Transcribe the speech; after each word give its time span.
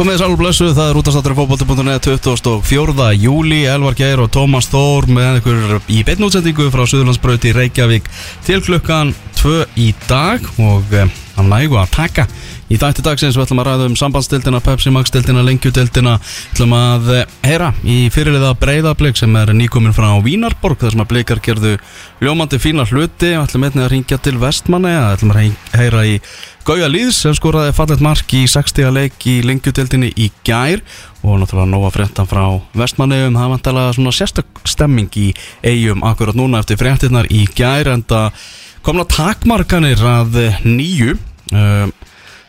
Komið 0.00 0.14
þess 0.14 0.24
alveg 0.24 0.38
blessu, 0.40 0.66
það 0.72 0.86
er 0.90 0.96
útastáttur 0.96 1.34
fókbólti.net 1.36 2.06
24. 2.08 3.08
júli, 3.20 3.58
Elvar 3.68 3.92
Geir 3.98 4.22
og 4.24 4.30
Tómas 4.32 4.70
Þór 4.72 5.10
með 5.12 5.42
ykkur 5.42 5.74
í 5.92 5.98
beinnútsendingu 6.08 6.70
frá 6.72 6.86
Suðurlandsbröti 6.88 7.52
Reykjavík 7.52 8.08
til 8.46 8.62
klukkan 8.64 9.12
2 9.42 9.58
í 9.76 9.90
dag 10.08 10.48
og 10.56 10.96
hann 11.40 11.50
nægu 11.50 11.78
að 11.80 11.94
taka. 11.96 12.26
Í 12.70 12.78
dætti 12.78 13.02
dagsins 13.02 13.34
við 13.34 13.48
ætlum 13.48 13.62
að 13.64 13.66
ræða 13.66 13.86
um 13.88 13.96
sambandstildina, 13.98 14.60
Pepsi 14.62 14.92
Max 14.94 15.10
stildina, 15.10 15.42
lengjutildina 15.42 16.18
ætlum 16.52 16.74
að 16.76 17.08
eh, 17.16 17.32
heyra 17.48 17.72
í 17.82 17.96
fyrirliða 18.14 18.52
breyðablik 18.60 19.18
sem 19.18 19.34
er 19.40 19.50
nýkomin 19.56 19.96
frá 19.96 20.12
Vínarborg 20.22 20.78
þar 20.78 20.94
sem 20.94 21.02
að 21.02 21.10
blikar 21.10 21.42
gerðu 21.42 21.74
ljómandi 22.22 22.60
fína 22.62 22.86
hluti. 22.86 23.34
Ætlum 23.40 23.66
einnig 23.66 23.86
að 23.86 23.92
ringja 23.96 24.20
til 24.22 24.36
Vestmanni 24.38 24.94
ætlum 24.94 25.34
að 25.34 25.50
heyra 25.74 26.06
í 26.06 26.20
Gauja 26.68 26.90
Lýðs 26.92 27.22
sem 27.24 27.34
skoraði 27.34 27.72
fallet 27.74 28.02
mark 28.04 28.30
í 28.36 28.44
60 28.46 28.92
leik 28.94 29.24
í 29.26 29.40
lengjutildinni 29.48 30.12
í 30.14 30.28
gær. 30.46 30.84
Og 31.24 31.40
náttúrulega 31.40 31.72
nóga 31.72 31.90
fréttan 31.94 32.28
frá 32.30 32.44
Vestmanniðum 32.78 33.38
það 33.40 33.54
vantalega 33.56 33.96
svona 33.96 34.12
sérstök 34.14 34.60
stemming 34.68 35.16
í 35.18 35.30
eigum 35.66 36.04
akkurat 36.06 36.38
núna 36.38 36.60
eftir 36.62 36.78
fréttinnar 36.80 37.26
í 37.32 37.46
gær 37.56 37.90
en 37.90 38.04
það 38.06 38.38
komna 38.86 39.08
takmarkanir 39.08 40.00
að 40.04 40.38
nýju 40.64 41.16
uh, 41.54 41.88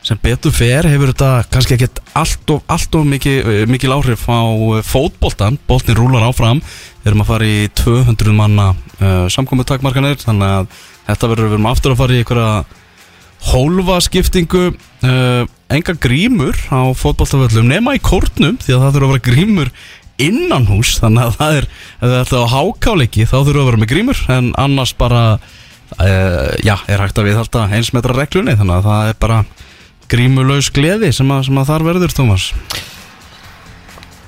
sem 0.06 0.18
betur 0.22 0.54
fer 0.54 0.88
hefur 0.90 1.12
þetta 1.12 1.32
kannski 1.54 1.76
ekkert 1.78 2.02
allt 2.18 2.54
of, 2.54 2.64
allt 2.72 2.96
of 2.98 3.06
mikil, 3.06 3.66
mikil 3.70 3.94
áhrif 3.94 4.26
á 4.26 4.42
fótboltan 4.86 5.60
boltin 5.70 5.98
rúlar 6.00 6.26
áfram. 6.26 6.62
Við 7.02 7.12
erum 7.12 7.24
að 7.26 7.32
fara 7.34 7.50
í 7.50 7.60
200 7.78 8.36
manna 8.38 8.72
uh, 8.74 9.28
samkomi 9.30 9.66
takmarkanir 9.68 10.18
þannig 10.22 10.56
að 10.58 10.80
þetta 11.12 11.32
verður 11.34 11.52
við 11.52 11.58
erum 11.58 11.72
aftur 11.72 11.94
að 11.94 12.02
fara 12.02 12.18
í 12.18 12.22
einhverja 12.24 12.52
hólfaskiptingu. 13.52 14.68
Uh, 15.02 15.46
enga 15.72 15.96
grímur 15.98 16.58
á 16.74 16.82
fótballtaföllum 16.98 17.70
nema 17.70 17.96
í 17.98 18.04
kórnum 18.04 18.58
því 18.62 18.76
að 18.76 18.84
það 18.84 18.96
þurfa 18.96 19.08
að 19.08 19.14
vera 19.14 19.28
grímur 19.30 19.72
innan 20.22 20.68
hús 20.70 20.98
þannig 21.02 21.30
að 21.30 21.38
það 21.40 21.58
er, 21.58 21.68
ef 21.98 22.12
það 22.12 22.38
er 22.38 22.46
á 22.46 22.54
hákáleiki 22.54 23.26
þá 23.26 23.38
þurfa 23.38 23.62
að 23.62 23.70
vera 23.70 23.82
með 23.82 23.92
grímur. 23.94 24.24
En 24.34 24.52
annars 24.62 24.94
bara 24.98 25.24
já, 26.00 26.76
er 26.88 27.04
hægt 27.04 27.20
að 27.20 27.28
við 27.28 27.40
halda 27.40 27.66
einsmetra 27.76 28.16
reglunni 28.16 28.56
þannig 28.60 28.78
að 28.78 28.88
það 28.88 29.10
er 29.10 29.20
bara 29.22 29.42
grímulaus 30.12 30.72
gleði 30.74 31.12
sem 31.16 31.32
að, 31.32 31.44
sem 31.48 31.60
að 31.62 31.70
þar 31.72 31.88
verður 31.90 32.16
Thomas 32.16 32.52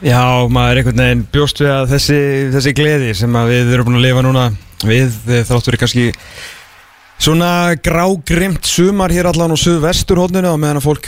Já, 0.03 0.19
maður 0.52 0.69
er 0.73 0.80
einhvern 0.81 1.00
veginn 1.00 1.28
bjóst 1.31 1.61
við 1.64 1.72
að 1.72 1.94
þessi, 1.94 2.19
þessi 2.52 2.73
gleði 2.75 3.14
sem 3.16 3.38
við 3.47 3.72
erum 3.72 3.88
búin 3.88 4.02
að 4.02 4.06
lifa 4.09 4.25
núna 4.25 4.50
við 4.84 5.16
þáttur 5.47 5.78
við 5.78 5.84
kannski 5.86 6.09
Svona 7.23 7.78
grágrimt 7.80 8.66
sumar 8.67 9.14
hér 9.14 9.30
allan 9.30 9.53
á 9.56 9.58
suðvesturhóllinu 9.61 10.50
og 10.50 10.58
meðan 10.59 10.81
að 10.81 10.88
fólk 10.89 11.08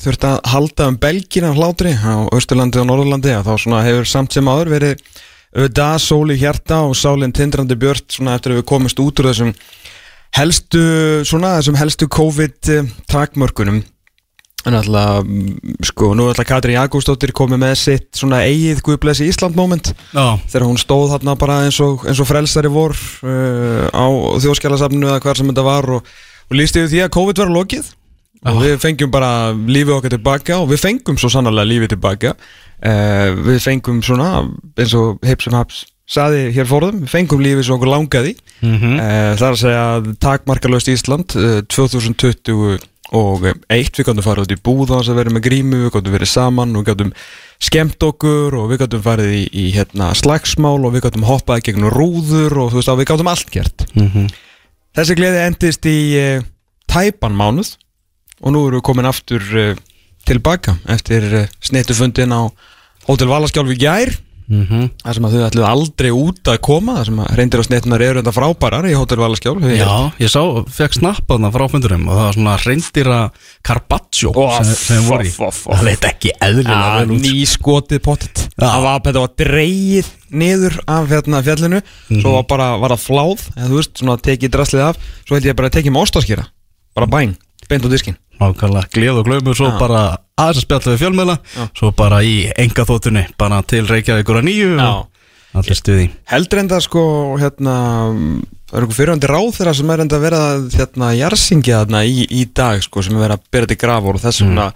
þurft 0.00 0.26
að 0.28 0.36
halda 0.52 0.86
um 0.92 0.98
belgina 1.00 1.50
hlátri 1.56 1.96
á 1.96 2.30
Östurlandi 2.36 2.78
og 2.78 2.86
Norðurlandi 2.86 3.34
þá 3.42 3.50
svona 3.58 3.80
hefur 3.82 4.06
samt 4.06 4.36
sem 4.36 4.46
aður 4.46 4.70
verið 4.76 5.02
auðvitað 5.56 5.96
sóli 6.04 6.36
hjarta 6.38 6.82
og 6.86 6.96
sálinn 6.98 7.34
tindrandi 7.34 7.78
björnt 7.78 8.14
svona 8.14 8.36
eftir 8.38 8.54
að 8.54 8.60
við 8.60 8.68
komist 8.70 9.00
út 9.02 9.22
úr 9.22 9.30
þessum 9.30 9.54
helstu 10.36 10.82
svona 11.26 11.56
þessum 11.58 11.78
helstu 11.80 12.06
COVID 12.10 12.70
takmörkunum. 13.10 13.82
En 14.68 14.76
alltaf 14.76 15.24
sko 15.88 16.10
nú 16.12 16.26
er 16.28 16.34
alltaf 16.34 16.48
Katri 16.50 16.74
Jakobsdóttir 16.76 17.32
komið 17.36 17.62
með 17.62 17.76
sitt 17.80 18.08
svona 18.18 18.42
eigið 18.44 18.82
Guðblessi 18.84 19.28
Ísland 19.30 19.56
moment. 19.56 19.94
Já. 20.12 20.36
þegar 20.52 20.66
hún 20.68 20.80
stóð 20.80 21.14
þarna 21.14 21.36
bara 21.40 21.62
eins 21.64 21.80
og, 21.82 22.04
eins 22.06 22.20
og 22.20 22.28
frelsari 22.28 22.70
vor 22.70 22.92
uh, 22.92 23.88
á 23.88 24.06
þjóðskjálasafninu 24.44 25.08
eða 25.08 25.22
hver 25.24 25.40
sem 25.40 25.48
þetta 25.48 25.64
var 25.64 25.88
og, 25.96 26.12
og 26.50 26.58
lísti 26.60 26.84
við 26.84 26.92
því 26.92 27.02
að 27.06 27.14
COVID 27.16 27.42
var 27.42 27.54
lokið. 27.56 27.94
Og 28.50 28.62
við 28.62 28.78
fengjum 28.80 29.10
bara 29.12 29.52
lífið 29.52 29.96
okkar 29.98 30.14
tilbaka 30.14 30.60
og 30.62 30.70
við 30.70 30.80
fengum 30.80 31.18
svo 31.20 31.28
sannarlega 31.32 31.68
lífið 31.68 31.94
tilbaka 31.96 32.36
uh, 32.86 33.30
við 33.46 33.62
fengum 33.64 34.02
svona 34.02 34.44
eins 34.76 34.94
og 34.98 35.18
Hips 35.26 35.50
and 35.50 35.58
Haps 35.58 35.86
saði 36.10 36.48
hér 36.54 36.66
fórðum, 36.66 37.04
við 37.04 37.12
fengum 37.12 37.42
lífið 37.42 37.66
svo 37.68 37.76
okkur 37.78 37.92
langaði 37.92 38.34
mm 38.60 38.76
-hmm. 38.76 38.94
uh, 38.98 39.32
það 39.38 39.46
er 39.48 39.52
að 39.52 39.60
segja 39.64 40.14
takmarkalöst 40.20 40.88
Ísland 40.88 41.36
2020 41.70 42.80
og 43.16 43.46
eitt, 43.70 43.98
við 43.98 44.06
gáttum 44.06 44.22
farið 44.22 44.44
út 44.44 44.52
í 44.54 44.62
búða 44.62 45.00
að 45.00 45.16
vera 45.18 45.32
með 45.34 45.46
grímu, 45.48 45.78
við 45.84 45.94
gáttum 45.96 46.14
verið 46.14 46.30
saman 46.30 46.76
við 46.76 46.86
gáttum 46.90 47.12
skemmt 47.60 48.06
okkur 48.06 48.54
og 48.54 48.70
við 48.70 48.82
gáttum 48.84 49.02
farið 49.02 49.34
í, 49.34 49.42
í 49.50 49.64
hérna, 49.74 50.12
slagsmál 50.14 50.78
og 50.78 50.94
við 50.94 51.04
gáttum 51.06 51.26
hoppaði 51.26 51.70
gegn 51.70 51.90
rúður 51.90 52.56
og 52.64 52.76
veist 52.76 52.88
við 52.88 53.10
gáttum 53.10 53.30
allt 53.30 53.50
gert 53.50 53.86
mm 53.94 54.08
-hmm. 54.08 54.30
þessi 54.94 55.18
gleði 55.18 55.44
endist 55.46 55.86
í 55.86 55.98
uh, 56.20 56.42
tæpan 56.86 57.34
mánuð 57.34 57.74
og 58.40 58.52
nú 58.52 58.66
erum 58.68 58.78
við 58.78 58.86
komin 58.86 59.10
aftur 59.10 59.42
uh, 59.42 59.74
tilbaka 60.30 60.78
eftir 60.96 61.28
uh, 61.42 61.46
snitufundin 61.64 62.34
á 62.34 62.48
Hotel 63.08 63.30
Valaskjálfi 63.30 63.78
Gjær 63.80 64.16
Mm 64.50 64.66
-hmm. 64.66 64.86
þar 65.04 65.14
sem 65.14 65.24
að 65.26 65.34
þau 65.34 65.42
ætluðu 65.46 65.66
aldrei 65.66 66.10
út 66.10 66.48
að 66.50 66.56
koma 66.66 66.94
þar 66.96 67.06
sem 67.06 67.18
að 67.22 67.34
reyndir 67.38 67.60
og 67.60 67.66
snettunar 67.68 68.02
eru 68.02 68.18
enda 68.18 68.32
frábærar 68.34 68.86
í 68.90 68.96
Hotel 68.98 69.18
Valaskjál 69.22 69.54
Já, 69.62 70.10
ég 70.18 70.26
sá, 70.26 70.42
fekk 70.66 70.96
snappaðna 70.98 71.52
frá 71.54 71.68
fundurum 71.70 72.08
og 72.08 72.16
það 72.18 72.24
var 72.26 72.34
svona 72.34 72.56
reyndir 72.64 73.10
carpaccio 73.62 74.32
oh, 74.34 74.56
sem, 74.58 74.74
sem 74.74 75.06
voru 75.06 75.22
í. 75.22 75.30
það 75.30 75.84
leit 75.86 76.04
ekki 76.04 76.32
eðlilega 76.42 76.82
ja, 76.82 76.98
vel 76.98 77.14
út. 77.14 77.22
ný 77.22 77.46
skotið 77.46 78.02
pottit 78.02 78.42
það 78.58 78.82
var, 78.82 78.98
þetta 79.06 79.22
var 79.22 79.30
dreigið 79.38 80.06
niður 80.30 80.80
af 80.86 81.06
hérna, 81.10 81.42
fjallinu. 81.46 81.80
Mhm. 82.08 82.20
svo 82.20 82.32
var 82.34 82.44
bara 82.50 82.76
var 82.76 82.90
það 82.90 83.04
fláð 83.06 83.46
eða 83.54 83.68
þú 83.70 83.76
veist, 83.78 83.94
svona 83.98 84.16
tekið 84.18 84.50
draslið 84.50 84.82
af. 84.82 84.96
Svo 85.26 85.34
held 85.38 85.46
ég 85.46 85.54
bara 85.54 85.70
að 85.70 85.78
tekið 85.78 85.94
með 85.94 86.02
ostaskýra 86.02 86.44
bara 86.94 87.06
bæn, 87.06 87.36
beint 87.68 87.86
á 87.86 87.88
diskin 87.88 88.18
Nákvæmlega, 88.40 88.88
gleð 88.94 89.20
og 89.20 89.26
glöymur, 89.28 89.56
svo 89.56 89.68
Já. 89.68 89.78
bara 89.80 90.02
aðeins 90.40 90.62
að 90.62 90.64
spjalla 90.64 90.94
við 90.94 91.02
fjölmiðla 91.02 91.36
Já. 91.44 91.64
svo 91.76 91.90
bara 91.96 92.22
í 92.24 92.34
enga 92.56 92.86
þóttunni 92.88 93.24
bara 93.40 93.60
til 93.68 93.82
Reykjavíkur 93.88 94.40
að 94.40 94.46
nýju 94.48 94.70
og 94.80 95.60
allir 95.60 95.76
stuði. 95.76 96.06
Heldur 96.30 96.62
enda 96.62 96.78
sko 96.80 97.02
hérna 97.40 97.74
það 98.70 98.78
er 98.78 98.84
einhver 98.84 98.96
fyrirhandi 98.96 99.30
ráð 99.30 99.50
þeirra 99.58 99.74
sem 99.76 99.92
er 99.92 100.04
enda 100.04 100.16
að 100.16 100.24
vera 100.28 100.40
hérna 100.76 101.10
jarsingja 101.18 101.82
þarna 101.82 102.02
í, 102.06 102.24
í 102.30 102.46
dag 102.54 102.80
sko 102.86 103.02
sem 103.04 103.18
er 103.18 103.26
verið 103.26 103.36
að 103.36 103.46
bera 103.52 103.70
til 103.70 103.80
grafur 103.82 104.16
og 104.16 104.24
þess 104.24 104.44
vegna 104.44 104.70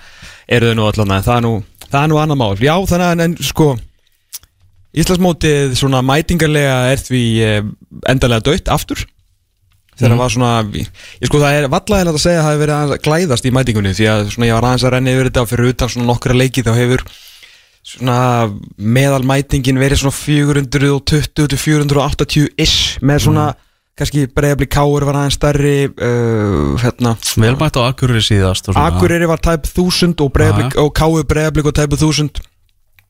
eru 0.51 0.71
þau 0.71 0.79
nú 0.81 0.87
allan 0.91 1.17
en 1.17 1.27
það 1.27 1.37
er 1.37 1.45
nú, 1.47 1.55
það 1.87 2.01
er 2.03 2.13
nú 2.13 2.21
annar 2.21 2.41
mál. 2.41 2.55
Já 2.59 2.75
þannig 2.75 3.07
að 3.07 3.13
en, 3.17 3.27
en 3.29 3.51
sko 3.53 3.73
Íslandsmótið 4.95 5.73
svona 5.75 6.05
mætingarlega 6.07 6.75
er 6.93 7.01
því 7.03 7.25
eh, 7.43 7.65
endalega 8.11 8.45
dött 8.47 8.69
aftur 8.71 9.01
þegar 9.99 10.13
það 10.15 10.23
var 10.23 10.31
svona 10.35 10.53
ég 10.75 11.27
sko 11.29 11.37
það 11.43 11.57
er 11.59 11.65
vallaðilegt 11.73 12.19
að 12.19 12.25
segja 12.25 12.39
að 12.41 12.45
það 12.45 12.53
hefur 12.53 12.63
verið 12.65 12.77
aðeins 12.77 12.97
að 12.97 13.05
glæðast 13.09 13.45
í 13.45 13.55
mætingunni 13.55 13.99
því 13.99 14.07
að 14.11 14.21
svona 14.35 14.49
ég 14.49 14.57
var 14.57 14.67
aðeins 14.69 14.87
að 14.87 14.93
renna 14.95 15.15
yfir 15.15 15.29
þetta 15.31 15.45
og 15.45 15.51
fyrir 15.51 15.71
utan 15.75 15.91
svona 15.95 16.11
nokkra 16.11 16.35
leiki 16.39 16.67
þá 16.67 16.73
hefur 16.79 17.01
svona 17.85 18.19
meðalmætingin 18.81 19.83
verið 19.83 19.99
svona 20.03 20.17
420-480 20.17 22.49
ish 22.65 22.81
með 23.05 23.19
svona 23.29 23.47
kannski 23.95 24.21
breiðabli 24.35 24.67
káur 24.73 25.03
var 25.07 25.17
aðeins 25.21 25.37
stærri 25.39 25.79
uh, 25.87 26.75
hérna. 26.83 27.11
Vel 27.39 27.55
mætt 27.61 27.79
á 27.79 27.87
Akureyri 27.87 28.25
síðast. 28.27 28.65
Akureyri 28.75 29.27
var 29.31 29.39
tæp 29.45 29.63
1000 29.71 30.19
og, 30.25 30.31
og 30.83 30.91
káur 30.97 31.23
breiðablik 31.31 31.67
og 31.71 31.77
tæp 31.77 31.91
1000 31.95 32.25
en 32.25 32.25
við 32.25 32.29
höfum 32.33 32.33
náttúrulega 32.33 32.49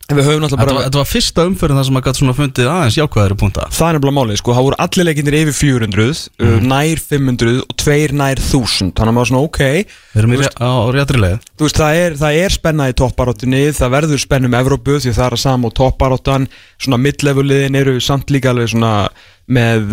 Þetta 0.04 0.58
bara 0.60 0.74
var, 0.76 0.82
þetta 0.84 0.98
var 1.00 1.08
fyrsta 1.08 1.44
umferðin 1.48 1.78
þar 1.80 1.86
sem 1.88 1.94
maður 1.96 2.06
gæti 2.10 2.20
svona 2.20 2.34
fundið 2.36 2.66
aðeins 2.68 2.96
jákvæðari 2.98 3.36
punta. 3.40 3.62
Það 3.72 3.86
er 3.88 3.96
nefnilega 3.96 4.16
málið, 4.18 4.36
sko, 4.42 4.52
það 4.58 4.66
voru 4.66 4.78
allir 4.84 5.06
leikinnir 5.08 5.36
yfir 5.38 5.56
400, 5.56 6.18
Mhm. 6.38 6.44
uh, 6.44 6.66
nær 6.74 7.00
500 7.00 7.54
og 7.64 7.76
tveir 7.80 8.12
nær 8.12 8.36
1000, 8.36 8.92
þannig 8.92 9.08
að 9.08 9.16
maður 9.16 9.30
svona 9.32 9.44
ok. 9.48 9.60
Við 10.12 10.20
erum 10.20 10.32
í, 10.32 10.36
Þú 10.36 10.44
ré- 10.44 10.60
á, 10.60 10.68
á 10.76 10.86
réttri 10.92 11.18
leið. 11.24 11.38
Þú 11.56 11.64
veist, 11.64 11.80
það 11.80 11.94
er, 12.04 12.12
það 12.20 12.32
er 12.44 12.50
spenna 12.58 12.88
í 12.92 12.96
toppbaráttunni, 13.00 13.62
það 13.72 13.94
verður 13.96 14.20
spennum 14.20 14.58
Evrópu 14.60 14.98
því 15.00 15.14
það 15.16 15.26
er 15.30 15.36
að 15.38 15.44
sama 15.46 15.66
og 15.68 15.74
toppbaráttan, 15.80 16.48
svona 16.78 17.00
midlefuliðin 17.00 17.74
eru 17.80 17.96
samt 18.00 18.28
líka 18.28 18.52
alveg 18.52 18.68
svona 18.76 19.08
með 19.44 19.90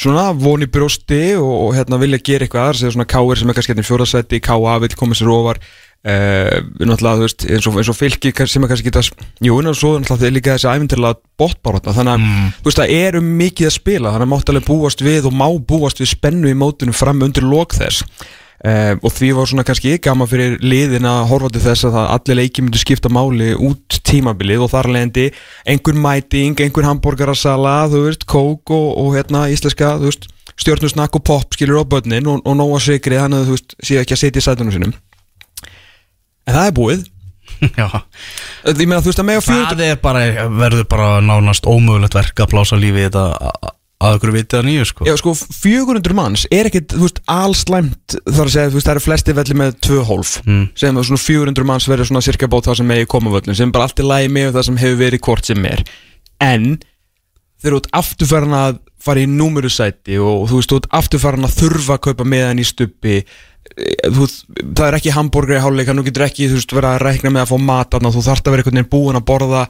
svona 0.00 0.32
voni 0.32 0.64
brjósti 0.64 1.36
og, 1.36 1.68
og 1.68 1.74
hérna 1.76 1.98
vilja 2.00 2.20
gera 2.24 2.46
eitthvað 2.46 2.68
aðra, 2.68 2.78
segja 2.80 2.92
svona 2.96 3.08
K.R. 3.08 3.36
sem 3.36 3.50
er 3.50 3.54
kannski 3.58 3.72
hérna 3.74 3.84
í 3.84 3.88
fjóðarsætti, 3.88 4.40
K.A. 4.40 4.78
vil 4.80 4.88
koma 4.96 5.12
sér 5.18 5.28
ofar, 5.28 5.58
uh, 6.04 6.60
náttúrulega, 6.84 7.16
þú 7.18 7.26
veist, 7.26 7.46
eins 7.48 7.68
og, 7.68 7.80
eins 7.80 7.90
og 7.90 7.98
fylki 7.98 8.32
sem 8.44 8.64
er 8.64 8.72
kannski 8.72 8.90
geta, 8.90 9.02
jú, 9.44 9.58
en 9.60 9.72
svo 9.72 9.96
náttúrulega 9.96 10.20
það 10.20 10.28
er 10.28 10.36
líka 10.36 10.54
þessi 10.56 10.70
æfintilega 10.70 11.20
botbarátta, 11.40 11.96
þannig 11.96 12.14
að, 12.14 12.30
þú 12.60 12.70
veist, 12.70 12.80
það 12.80 12.94
er 13.00 13.20
um 13.20 13.34
mikið 13.40 13.70
að 13.70 13.76
spila, 13.78 14.14
þannig 14.14 14.28
að 14.28 14.32
mátt 14.34 14.54
alveg 14.54 14.70
búast 14.70 15.04
við 15.04 15.28
og 15.28 15.36
má 15.36 15.46
búast 15.72 16.02
við 16.02 16.12
spennu 16.14 16.52
í 16.52 16.56
mótunum 16.58 16.96
fram 16.96 17.22
undir 17.24 17.46
lok 17.48 17.76
þess. 17.76 18.06
Uh, 18.64 18.94
og 19.04 19.12
því 19.12 19.28
var 19.36 19.48
svona 19.50 19.64
kannski 19.66 19.98
gaman 20.00 20.28
fyrir 20.30 20.54
liðin 20.64 21.04
að 21.04 21.26
horfa 21.28 21.50
til 21.52 21.60
þess 21.66 21.84
að 21.84 21.98
allir 22.00 22.38
leiki 22.38 22.62
myndi 22.64 22.80
skipta 22.80 23.10
máli 23.12 23.50
út 23.52 23.98
tímabilið 24.08 24.64
og 24.64 24.70
þar 24.72 24.88
leðandi 24.94 25.26
einhver 25.68 25.98
mæting, 26.00 26.56
einhver 26.64 26.86
hambúrgarasala 26.88 27.74
þú 27.92 28.06
veist, 28.06 28.24
kók 28.24 28.72
og, 28.72 28.86
og 29.02 29.10
hérna 29.18 29.50
íslenska, 29.52 29.98
þú 30.00 30.08
veist, 30.08 30.30
stjórnusnakk 30.56 31.18
og 31.18 31.26
pop 31.28 31.58
skilur 31.58 31.82
á 31.82 31.90
börnin 31.92 32.30
og, 32.30 32.40
og 32.40 32.56
nóga 32.56 32.80
sigri 32.80 33.20
þannig 33.20 33.42
að 33.42 33.50
þú 33.50 33.58
veist, 33.58 33.76
séu 33.84 34.00
ekki 34.00 34.16
að 34.16 34.22
setja 34.22 34.40
í 34.40 34.46
sætunum 34.48 34.72
sinum 34.78 34.96
en 36.46 36.56
það 36.58 36.66
er 36.70 36.76
búið. 36.78 37.04
Já, 37.78 37.86
meina 38.88 39.02
þú 39.04 39.10
veist 39.12 39.20
það 39.20 39.84
er 39.86 40.00
bara, 40.02 40.24
verður 40.48 40.86
bara 40.90 41.08
nánast 41.24 41.68
ómögulegt 41.68 42.16
verk 42.16 42.40
að 42.44 42.52
plása 42.54 42.78
lífi 42.80 43.04
þetta 43.06 43.24
að 44.04 44.16
okkur 44.18 44.32
vitið 44.34 44.58
að 44.58 44.66
nýju 44.68 44.86
sko. 44.88 45.06
Já, 45.08 45.14
sko, 45.20 45.32
400 45.62 46.16
manns 46.16 46.44
er 46.52 46.68
ekkit, 46.68 46.94
allslæmt 47.30 48.16
þar 48.26 48.48
að 48.48 48.52
segja, 48.56 48.72
veist, 48.74 48.88
það 48.88 48.94
eru 48.94 49.04
flesti 49.04 49.36
velli 49.38 49.56
með 49.60 49.76
tvö 49.86 50.00
hólf, 50.08 50.32
Mm. 50.44 50.64
sem 50.76 50.98
svona 51.08 51.22
400 51.22 51.64
manns 51.68 51.88
verður 51.88 52.10
svona 52.10 52.24
cirka 52.24 52.48
bát 52.50 52.66
það 52.68 52.80
sem 52.80 52.90
megi 52.90 53.06
koma 53.06 53.30
völlum 53.32 53.56
sem 53.56 53.72
bara 53.72 53.84
allt 53.88 54.02
í 54.02 54.06
lagi 54.06 54.28
með 54.28 54.52
það 54.58 54.66
sem 54.68 54.76
hefur 54.82 55.00
verið 55.00 55.24
hvort 55.24 55.44
sem 55.46 55.64
er. 55.64 55.84
En 56.40 56.66
þeir 57.62 57.70
eru 57.70 57.80
út 57.80 57.90
afturfæran 57.96 58.58
að 58.58 58.78
fara 59.04 59.20
í 59.20 59.26
númerusæti 59.30 60.18
og 60.20 60.48
þú 60.50 60.60
veist, 60.60 60.72
þú 60.72 60.80
ert 60.82 60.90
afturfæran 61.00 61.48
að 61.48 61.56
þurfa 61.60 61.96
að 61.96 62.04
kaupa 62.08 62.24
meðan 62.28 62.60
í 62.60 62.64
stuppi 62.68 63.16
þú, 63.74 64.26
það 64.76 64.84
er 64.86 64.96
ekki 64.98 65.14
hambúrgar 65.14 65.58
í 65.58 65.62
háluleika, 65.64 65.94
nú 65.96 66.04
getur 66.06 66.26
ekki 66.28 66.48
þú 66.50 66.58
veist, 66.58 66.74
vera 66.76 66.94
að 66.94 67.04
rekna 67.08 67.32
með 67.34 67.44
að 67.44 67.50
fá 67.50 67.66
mat 67.68 67.90
þarna, 67.94 68.12
þú 68.14 68.22
þarft 68.28 68.46
að 68.46 68.54
vera 68.54 68.64
einhvern 68.64 68.78
veginn 68.78 68.90
búin 68.92 69.18
að 69.18 69.26
borða 69.30 69.62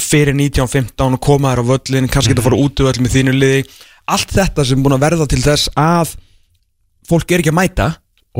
fyrir 0.00 0.36
19.15 0.38 1.16
og 1.18 1.22
koma 1.24 1.52
þér 1.52 1.62
á 1.62 1.70
völlin 1.70 2.10
kannski 2.10 2.32
geta 2.32 2.44
að 2.44 2.48
fara 2.48 2.60
út 2.64 2.80
í 2.80 2.86
völl 2.88 3.04
með 3.04 3.16
þínu 3.16 3.36
liði. 3.36 3.62
Allt 4.10 4.34
þetta 4.34 4.66
sem 4.66 4.84
búin 4.84 4.96
að 4.96 5.04
verða 5.04 5.28
til 5.30 5.42
þess 5.44 5.72
að 5.78 6.14
fólk 7.10 7.34
er 7.34 7.44
ekki 7.44 7.52
að 7.52 7.58
mæta. 7.60 7.88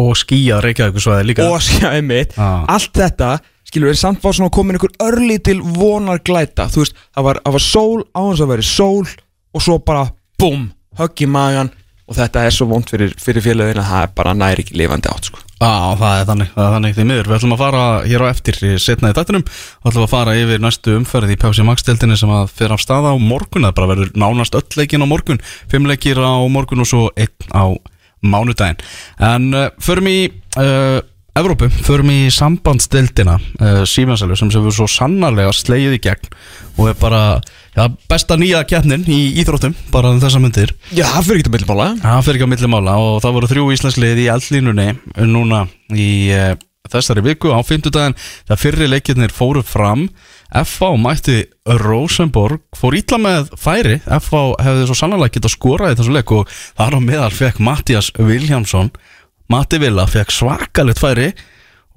Og 0.01 0.13
skýja 0.17 0.61
Reykjavík 0.63 1.03
svo 1.03 1.17
líka. 1.27 1.49
Og 1.51 1.65
skjá 1.67 1.91
einmitt. 1.97 2.37
Ah. 2.39 2.63
allt 2.71 2.95
þetta, 2.97 3.35
skilur 3.67 3.91
við, 3.91 4.01
samt 4.01 4.23
var 4.25 4.37
svona 4.37 4.55
komin 4.55 4.79
einhver 4.79 4.95
örli 5.05 5.41
til 5.43 5.59
vonar 5.61 6.23
glæta 6.25 6.69
þú 6.71 6.85
veist, 6.85 7.01
það 7.15 7.27
var, 7.27 7.43
það 7.45 7.57
var 7.59 7.67
sól 7.67 8.05
á 8.15 8.21
hans 8.23 8.43
að 8.43 8.53
vera 8.55 8.67
sól 8.67 9.11
og 9.51 9.65
svo 9.65 9.79
bara, 9.83 10.07
búm 10.39 10.71
högg 10.99 11.25
í 11.25 11.29
magan 11.31 11.71
og 12.11 12.17
þetta 12.19 12.43
er 12.43 12.55
svo 12.55 12.67
vond 12.71 12.91
fyrir, 12.91 13.13
fyrir 13.23 13.45
félagin 13.45 13.79
að 13.79 13.93
það 13.93 14.05
er 14.05 14.13
bara 14.19 14.35
næri 14.35 14.65
ekki 14.65 14.79
lifandi 14.81 15.11
átt 15.13 15.29
sko. 15.31 15.45
Já, 15.61 15.95
það 16.01 16.15
er 16.17 16.27
þannig, 16.31 16.49
það 16.55 16.65
er 16.65 16.75
þannig 16.75 16.97
því 16.97 17.05
miður. 17.07 17.29
Við 17.29 17.37
ætlum 17.37 17.55
að 17.55 17.61
fara 17.61 17.83
hér 18.09 18.25
á 18.25 18.27
eftir 18.31 18.59
setna 18.81 19.13
í 19.13 19.17
þættinum. 19.19 19.45
Við 19.45 19.91
ætlum 19.91 20.07
að 20.07 20.15
fara 20.15 20.37
yfir 20.41 20.65
næstu 20.65 20.95
umferð 20.97 21.35
í 21.35 21.37
Pepsi 21.43 21.67
Max-deltinni 21.69 22.17
sem 22.19 22.33
að 22.35 22.55
fyrir 22.57 22.75
af 22.75 22.83
staða 22.83 23.13
á 23.13 23.17
morgun. 23.21 23.69
Það 23.69 23.77
bara 23.77 23.91
verður 23.93 24.13
nánast 24.25 24.57
öll 24.59 24.81
leikin 24.81 25.05
á 25.05 25.13
morgun. 25.13 25.43
Fimm 25.71 25.87
leikir 25.91 26.19
á 26.19 26.35
morgun 26.51 26.83
og 26.83 26.89
svo 26.89 27.03
einn 27.13 27.53
á 27.53 27.65
mánudaginn. 28.25 28.81
En 29.21 29.53
uh, 29.53 29.69
förum 29.85 30.09
í 30.11 30.19
uh, 30.59 30.99
Evrópu, 31.39 31.69
förum 31.87 32.11
í 32.11 32.21
sambandsdeltina 32.35 33.37
uh, 33.39 33.83
Símansælu 33.87 34.35
sem 34.39 34.51
sem 34.51 34.65
við 34.65 34.75
svo 34.81 34.89
sannarlega 34.91 35.53
slegið 35.55 35.99
í 35.99 36.01
gegn 36.03 36.33
og 36.81 36.89
er 36.91 36.97
bara 36.99 37.21
já, 37.77 37.85
besta 38.11 38.39
nýja 38.41 38.65
keppnin 38.67 39.05
í 39.07 39.21
íþróttum 39.43 39.77
bara 39.95 40.11
um 40.11 40.19
þessa 40.23 40.41
myndir 40.43 40.75
Já, 40.91 41.05
það 41.07 41.29
fyrir 41.29 41.43
ekki 41.43 41.53
að 41.53 41.57
millmála 41.59 41.87
Það 42.03 42.25
fyrir 42.27 42.41
ekki 42.41 42.49
á 42.51 42.53
milli 42.55 42.73
mála 42.73 42.97
og 43.05 43.21
það 43.23 43.37
voru 43.37 43.53
þrjú 43.53 43.69
íslenslið 43.77 44.25
í 44.25 44.27
eldlínunni 44.35 44.89
núna 45.31 45.63
í 45.95 46.11
e, 46.35 46.43
þessari 46.91 47.25
viku. 47.25 47.53
Á 47.55 47.61
fimmtudaginn 47.67 48.17
þegar 48.19 48.61
fyrri 48.61 48.89
leikirnir 48.91 49.35
fóru 49.35 49.63
fram 49.67 50.09
FH 50.51 50.97
mætti 50.99 51.39
Rosenborg 51.81 52.65
fór 52.77 52.97
ítla 52.99 53.21
með 53.23 53.53
færi. 53.61 54.01
FH 54.03 54.43
hefði 54.65 54.89
svo 54.89 54.99
sannlega 54.99 55.37
getað 55.37 55.55
skorað 55.55 55.95
í 55.95 56.01
þessu 56.01 56.17
leik 56.17 56.35
og 56.35 56.51
þar 56.79 56.99
á 56.99 57.01
meðal 57.05 57.33
fekk 57.35 57.63
Mattias 57.63 58.11
Viljámsson 58.19 58.91
Matti 59.51 59.81
Villa 59.83 60.07
fekk 60.07 60.31
svakalit 60.31 61.01
færi 61.03 61.31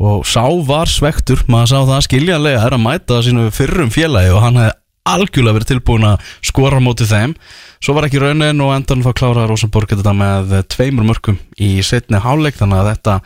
og 0.02 0.24
sá 0.26 0.46
var 0.66 0.90
svektur. 0.90 1.44
Maður 1.52 1.70
sá 1.70 1.80
það 1.92 2.06
skiljanlega 2.08 2.64
er 2.66 2.76
að 2.76 2.82
mæta 2.82 3.20
sínu 3.26 3.50
fyrrum 3.54 3.92
félagi 3.94 4.32
og 4.34 4.42
hann 4.42 4.58
hefði 4.62 4.80
algjörlega 5.14 5.58
verið 5.58 5.70
tilbúin 5.74 6.08
að 6.08 6.32
skora 6.48 6.80
á 6.80 6.84
móti 6.84 7.06
þeim. 7.08 7.36
Svo 7.84 7.96
var 7.98 8.08
ekki 8.08 8.22
raunin 8.24 8.64
og 8.64 8.72
endan 8.74 9.04
þá 9.04 9.12
kláraði 9.20 9.50
Rosenborg 9.52 9.92
þetta 9.92 10.16
með 10.16 10.56
tveimur 10.72 11.08
mörgum 11.10 11.38
í 11.60 11.76
setni 11.86 12.22
háleik 12.24 12.58
þannig 12.58 12.80
að 12.80 12.90
þetta 12.94 13.18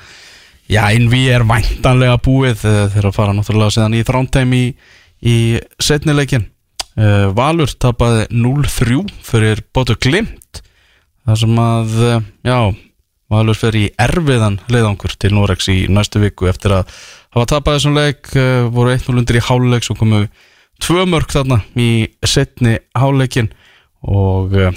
já, 0.73 0.81
innví 0.97 1.23
er 1.31 1.45
væntanlega 1.47 2.17
búið. 2.25 2.65
Eh, 2.65 2.83
þegar 2.95 3.11
að 3.11 3.17
fara 3.19 3.37
náttúrulega 3.37 3.75
síðan 3.77 3.97
í 3.97 4.03
þrántæm 4.07 4.55
í, 4.57 4.63
í 5.21 5.37
setni 5.79 6.17
leikin 6.17 6.49
uh, 6.97 7.29
Valur 7.37 7.71
tapaði 7.79 8.27
0-3 8.33 8.99
fyrir 9.29 9.63
Bótu 9.71 9.95
Glimt. 10.01 10.63
Þar 11.27 11.41
sem 11.43 11.57
að, 11.59 11.95
eh, 12.07 12.27
já 12.47 12.59
Valur 13.33 13.57
fer 13.59 13.75
í 13.75 13.87
erfiðan 13.99 14.61
leiðangur 14.71 15.17
til 15.19 15.33
Norex 15.35 15.67
í 15.73 15.77
næstu 15.91 16.21
viku 16.23 16.47
eftir 16.47 16.77
að 16.77 16.93
hafa 17.35 17.49
tapað 17.51 17.77
þessum 17.77 17.97
leik, 17.97 18.29
uh, 18.39 18.67
voru 18.71 18.93
1-0 18.95 19.19
undir 19.19 19.39
í 19.41 19.43
háluleik 19.43 19.83
svo 19.83 19.97
komu 19.99 20.23
tvö 20.83 21.03
mörg 21.09 21.33
þarna 21.33 21.59
í 21.75 22.07
setni 22.23 22.77
háleikin 22.95 23.51
og 24.07 24.55
uh, 24.55 24.71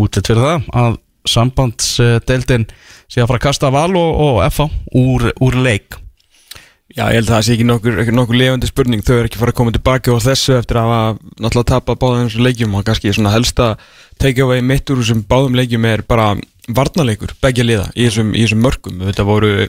útlitt 0.00 0.30
fyrir 0.30 0.46
það 0.46 0.68
að 0.80 1.00
sambandsdeildin 1.28 2.68
sé 3.10 3.20
að 3.20 3.28
fara 3.28 3.40
að 3.40 3.46
kasta 3.50 3.72
val 3.74 3.90
og, 3.98 4.22
og 4.24 4.38
FA 4.54 4.70
úr, 4.96 5.28
úr 5.36 5.58
leik. 5.60 5.98
Já, 6.90 7.04
ég 7.12 7.20
held 7.20 7.28
að 7.28 7.34
það 7.36 7.44
sé 7.46 7.54
ekki 7.54 7.66
nokkur, 7.68 7.98
nokkur 8.16 8.38
lefandi 8.38 8.66
spurning. 8.66 9.02
Þau 9.06 9.12
er 9.18 9.28
ekki 9.28 9.38
fara 9.38 9.52
að 9.52 9.58
koma 9.60 9.74
tilbaka 9.76 10.16
á 10.16 10.18
þessu 10.24 10.56
eftir 10.56 10.80
að 10.80 11.20
náttúrulega 11.36 11.68
tapað 11.68 12.00
báðum 12.00 12.24
þessum 12.24 12.46
leikjum 12.48 12.74
og 12.74 12.86
kannski 12.88 13.12
svona 13.14 13.34
helsta 13.34 13.68
takeaway 14.18 14.64
mitt 14.66 14.90
úr 14.90 15.04
þessum 15.04 15.20
báðum 15.28 15.58
leikjum 15.60 15.86
er 15.86 16.02
bara 16.08 16.32
varnarleikur, 16.76 17.34
begja 17.42 17.66
liða 17.66 17.88
í 17.94 18.06
þessum, 18.08 18.34
í 18.34 18.44
þessum 18.44 18.62
mörgum. 18.64 19.02
Þetta 19.08 19.26
voru 19.28 19.50
uh, 19.64 19.68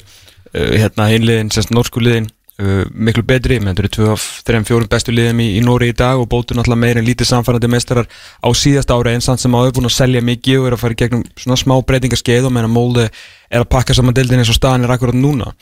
hérna 0.53 1.09
hinliðin, 1.11 1.51
semst 1.53 1.73
norsku 1.75 2.03
liðin 2.03 2.29
uh, 2.61 2.85
miklu 2.93 3.23
betri, 3.27 3.59
menn 3.59 3.73
þetta 3.73 3.83
eru 3.83 3.91
tvö 3.95 4.07
af 4.15 4.25
þreim 4.47 4.65
fjórum 4.67 4.89
bestu 4.91 5.15
liðum 5.15 5.43
í, 5.43 5.49
í 5.57 5.61
Nóri 5.65 5.91
í 5.91 5.97
dag 5.97 6.21
og 6.21 6.29
bótu 6.31 6.57
náttúrulega 6.57 6.83
meir 6.83 7.01
en 7.01 7.07
lítið 7.07 7.31
samfærandi 7.31 7.69
meistarar 7.71 8.09
á 8.09 8.49
síðast 8.57 8.93
ára 8.93 9.13
eins 9.15 9.29
samt 9.29 9.43
sem 9.43 9.55
áður 9.55 9.77
búin 9.77 9.89
að 9.89 9.97
selja 9.97 10.23
mikið 10.25 10.61
og 10.61 10.69
er 10.69 10.77
að 10.77 10.83
fara 10.83 10.97
í 10.97 11.01
gegnum 11.03 11.27
svona 11.39 11.59
smá 11.59 11.75
breytingaskeið 11.91 12.49
og 12.49 12.55
meðan 12.57 12.75
Mólde 12.75 13.07
er 13.51 13.61
að 13.63 13.69
pakka 13.71 13.97
saman 13.97 14.17
deildin 14.17 14.43
eins 14.43 14.51
og 14.51 14.59
staðan 14.59 14.87
er 14.87 14.95
akkurat 14.95 15.17
núna. 15.17 15.53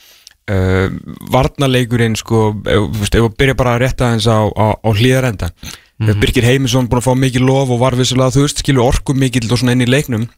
Uh, 0.50 0.90
varnarleikurinn 1.30 2.16
sko, 2.18 2.56
ef, 2.66 3.04
við 3.14 3.28
byrja 3.38 3.54
bara 3.58 3.76
að 3.76 3.84
rétta 3.84 4.08
eins 4.16 4.26
á, 4.26 4.50
á, 4.50 4.74
á 4.82 4.90
hlýðarenda 4.90 5.52
mm 6.00 6.08
-hmm. 6.08 6.20
Birgir 6.20 6.44
Heimisson 6.44 6.88
búin 6.90 7.02
að 7.02 7.08
fá 7.08 7.14
mikið 7.16 7.42
lof 7.46 7.70
og 7.70 7.80
var 7.80 7.96
vissilega 7.96 8.34
þú 8.34 8.42
veist, 8.42 8.60
skilur 8.60 8.84
orku 8.84 9.14
mikið 9.14 9.52
og 9.52 9.60
svona 9.60 9.72
inn 9.72 9.86
í 9.86 9.90
leiknum 9.90 10.30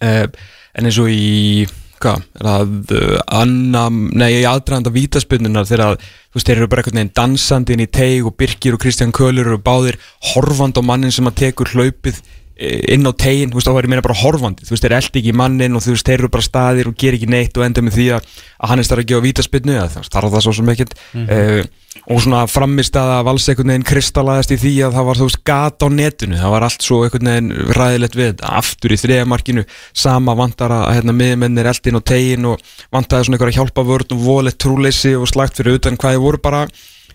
en 0.00 0.88
eins 0.88 0.98
og 1.02 1.10
í 1.12 1.66
hvað, 2.02 2.26
er 2.38 2.48
það 2.48 2.92
uh, 2.96 3.16
anna, 3.40 3.86
nei, 3.90 4.28
í 4.40 4.44
aðdraðanda 4.48 4.92
vítaspunnunar 4.94 5.68
þegar 5.68 5.98
þú 6.02 6.38
veist, 6.38 6.48
þeir 6.48 6.56
eru 6.56 6.70
bara 6.72 6.82
einhvern 6.82 7.00
veginn 7.00 7.16
dansandi 7.18 7.76
inn 7.76 7.84
í 7.84 7.90
teig 7.92 8.28
og 8.28 8.36
Birgir 8.40 8.76
og 8.76 8.82
Kristján 8.82 9.14
Kölur 9.14 9.46
eru 9.52 9.58
báðir 9.62 9.98
horfand 10.32 10.78
á 10.78 10.82
mannin 10.82 11.14
sem 11.14 11.28
að 11.30 11.38
tekur 11.44 11.70
hlaupið 11.74 12.18
eh, 12.56 12.94
inn 12.96 13.06
á 13.06 13.12
tegin, 13.12 13.52
þú 13.52 13.60
veist, 13.60 13.70
þá 13.70 13.76
er 13.76 13.88
ég 13.88 13.92
meina 13.94 14.06
bara 14.06 14.18
horfandi. 14.22 14.66
Þú 14.66 14.74
veist, 14.74 14.86
þeir 14.86 14.96
eldi 14.98 15.22
ekki 15.22 15.36
mannin 15.42 15.78
og 15.78 15.84
þú 15.84 15.94
veist, 15.94 16.08
þeir 16.08 16.18
eru 16.18 16.32
bara 16.32 16.48
staðir 16.48 16.90
og 16.90 16.98
ger 16.98 17.18
ekki 17.18 17.30
neitt 17.30 17.60
og 17.60 17.66
enda 17.68 17.84
með 17.84 17.98
því 18.00 18.08
að, 18.18 18.32
að 18.58 18.72
hann 18.72 18.82
er 18.82 18.88
starf 18.88 19.04
að 19.04 19.12
gefa 19.12 19.26
vítaspinnu, 19.28 19.78
eða 19.78 19.92
það 19.94 20.10
þarf 20.16 20.36
það 20.36 20.46
svo 20.48 20.58
sem 20.58 20.74
ekkert. 20.74 20.98
Mm 21.12 21.70
og 22.06 22.22
svona 22.24 22.44
framist 22.50 22.96
að 22.98 23.12
vals 23.28 23.48
einhvern 23.50 23.72
veginn 23.72 23.86
kristalaðist 23.86 24.54
í 24.54 24.58
því 24.62 24.72
að 24.86 24.96
það 24.96 25.08
var 25.08 25.20
þú 25.20 25.28
veist 25.28 25.42
gat 25.48 25.84
á 25.84 25.88
netinu, 25.92 26.38
það 26.40 26.54
var 26.54 26.66
allt 26.66 26.86
svo 26.86 27.00
einhvern 27.04 27.30
veginn 27.30 27.52
ræðilegt 27.78 28.18
við 28.18 28.46
aftur 28.48 28.94
í 28.94 29.00
þriðamarkinu 29.02 29.66
sama 30.04 30.36
vantar 30.38 30.74
að 30.78 30.88
hérna 30.96 31.16
miðmennir 31.18 31.70
eldin 31.72 32.00
og 32.00 32.06
tegin 32.08 32.48
og 32.52 32.64
vantaði 32.94 33.28
svona 33.28 33.38
einhverja 33.38 33.60
hjálpa 33.60 33.86
vörn 33.86 34.16
og 34.16 34.24
volið 34.26 34.58
trúleysi 34.64 35.14
og 35.18 35.30
slagt 35.30 35.60
fyrir 35.60 35.78
utan 35.80 36.00
hvað 36.00 36.16
þið 36.16 36.26
voru 36.26 36.42
bara 36.42 36.64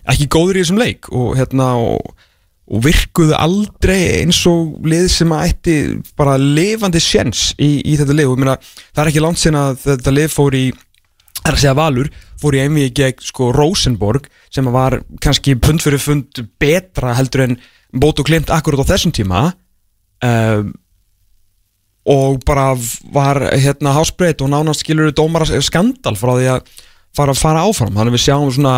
ekki 0.08 0.30
góður 0.32 0.60
í 0.60 0.64
þessum 0.64 0.82
leik. 0.82 1.12
Og 1.12 1.36
hérna 1.38 1.74
og 1.82 2.14
og 2.68 2.82
virkuðu 2.84 3.32
aldrei 3.32 4.20
eins 4.20 4.42
og 4.48 4.76
lið 4.84 5.06
sem 5.12 5.30
að 5.32 5.44
ætti 5.48 5.76
bara 6.18 6.36
lifandi 6.40 7.00
sjens 7.00 7.52
í, 7.56 7.78
í 7.80 7.96
þetta 7.96 8.16
lið. 8.16 8.28
Og 8.28 8.36
ég 8.36 8.42
meina, 8.42 8.56
það 8.92 9.02
er 9.02 9.10
ekki 9.12 9.22
langt 9.24 9.40
sinna 9.40 9.62
að 9.70 9.80
þetta 9.86 10.14
lið 10.14 10.34
fór 10.34 10.56
í 10.58 10.64
það 11.38 11.50
er 11.50 11.56
að 11.56 11.62
segja 11.62 11.78
Valur, 11.78 12.10
fór 12.40 12.56
í 12.56 12.62
einvið 12.64 12.90
gegn 12.98 13.24
sko 13.28 13.52
Rosenborg 13.54 14.28
sem 14.54 14.68
var 14.74 15.00
kannski 15.24 15.56
pund 15.60 15.82
fyrir 15.84 16.02
fund 16.02 16.42
betra 16.60 17.14
heldur 17.18 17.46
en 17.46 17.56
bót 17.92 18.20
og 18.20 18.28
klimt 18.28 18.52
akkurat 18.52 18.84
á 18.84 18.90
þessum 18.92 19.14
tíma. 19.16 19.48
Um, 20.24 20.74
og 22.08 22.38
bara 22.48 22.72
var 23.12 23.40
hérna 23.52 23.92
hásbreyt 23.96 24.40
og 24.40 24.50
nánast 24.52 24.82
skilur 24.82 25.12
dómara 25.12 25.60
skandal 25.60 26.16
frá 26.16 26.32
því 26.38 26.48
að 26.54 26.72
fara, 27.16 27.34
fara 27.36 27.66
áfram, 27.68 27.92
þannig 27.92 28.14
að 28.14 28.16
við 28.16 28.24
sjáum 28.24 28.52
svona 28.54 28.74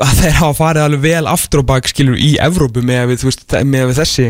að 0.00 0.20
þeir 0.20 0.36
hafa 0.38 0.56
farið 0.56 0.86
alveg 0.86 1.04
vel 1.04 1.28
aftur 1.28 1.62
og 1.62 1.68
bak 1.68 1.88
skilur 1.88 2.16
í 2.20 2.34
Evrópu 2.40 2.84
með 2.84 3.12
við, 3.12 3.24
veist, 3.28 3.44
með 3.68 3.90
við 3.90 3.98
þessi, 4.00 4.28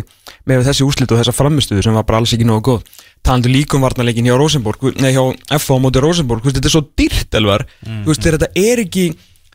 með 0.49 0.65
þessi 0.69 0.87
úslit 0.87 1.13
og 1.13 1.21
þessa 1.21 1.35
framistuðu 1.37 1.85
sem 1.87 1.97
var 1.97 2.07
bara 2.09 2.23
alls 2.23 2.33
ekki 2.35 2.47
nógu 2.49 2.65
góð. 2.69 3.03
Talandu 3.23 3.53
líkum 3.53 3.85
varnarleikin 3.85 4.27
hjá 4.27 4.37
Rosenborg 4.39 4.89
nei 4.99 5.13
hjá 5.15 5.23
FH 5.59 5.77
á 5.79 5.83
móti 5.83 6.03
Rosenborg 6.03 6.47
veist, 6.47 6.59
þetta 6.59 6.71
er 6.71 6.75
svo 6.75 6.87
dýrt 6.99 7.39
elvar. 7.39 7.67
Mm. 7.87 8.03
veist, 8.09 8.27
þetta 8.27 8.51
er 8.59 8.83
ekki 8.83 9.05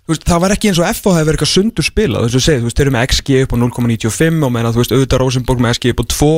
veist, 0.07 0.23
það 0.27 0.43
var 0.43 0.55
ekki 0.55 0.71
eins 0.71 0.79
og 0.81 0.87
FH 0.87 1.13
hefur 1.17 1.27
verið 1.27 1.35
eitthvað 1.35 1.53
sundur 1.53 1.87
spila 1.87 2.23
þú 2.23 2.39
veist 2.39 2.79
þeir 2.79 2.85
eru 2.85 2.95
með 2.95 3.05
XG 3.11 3.41
upp 3.43 3.55
á 3.55 3.57
0,95 3.63 4.47
og 4.47 4.53
meina 4.55 4.71
þú 4.71 4.83
veist 4.83 4.95
auðvitað 4.95 5.21
Rosenborg 5.23 5.63
með 5.63 5.75
XG 5.75 5.93
upp 5.93 6.03
á 6.03 6.05
2 6.13 6.29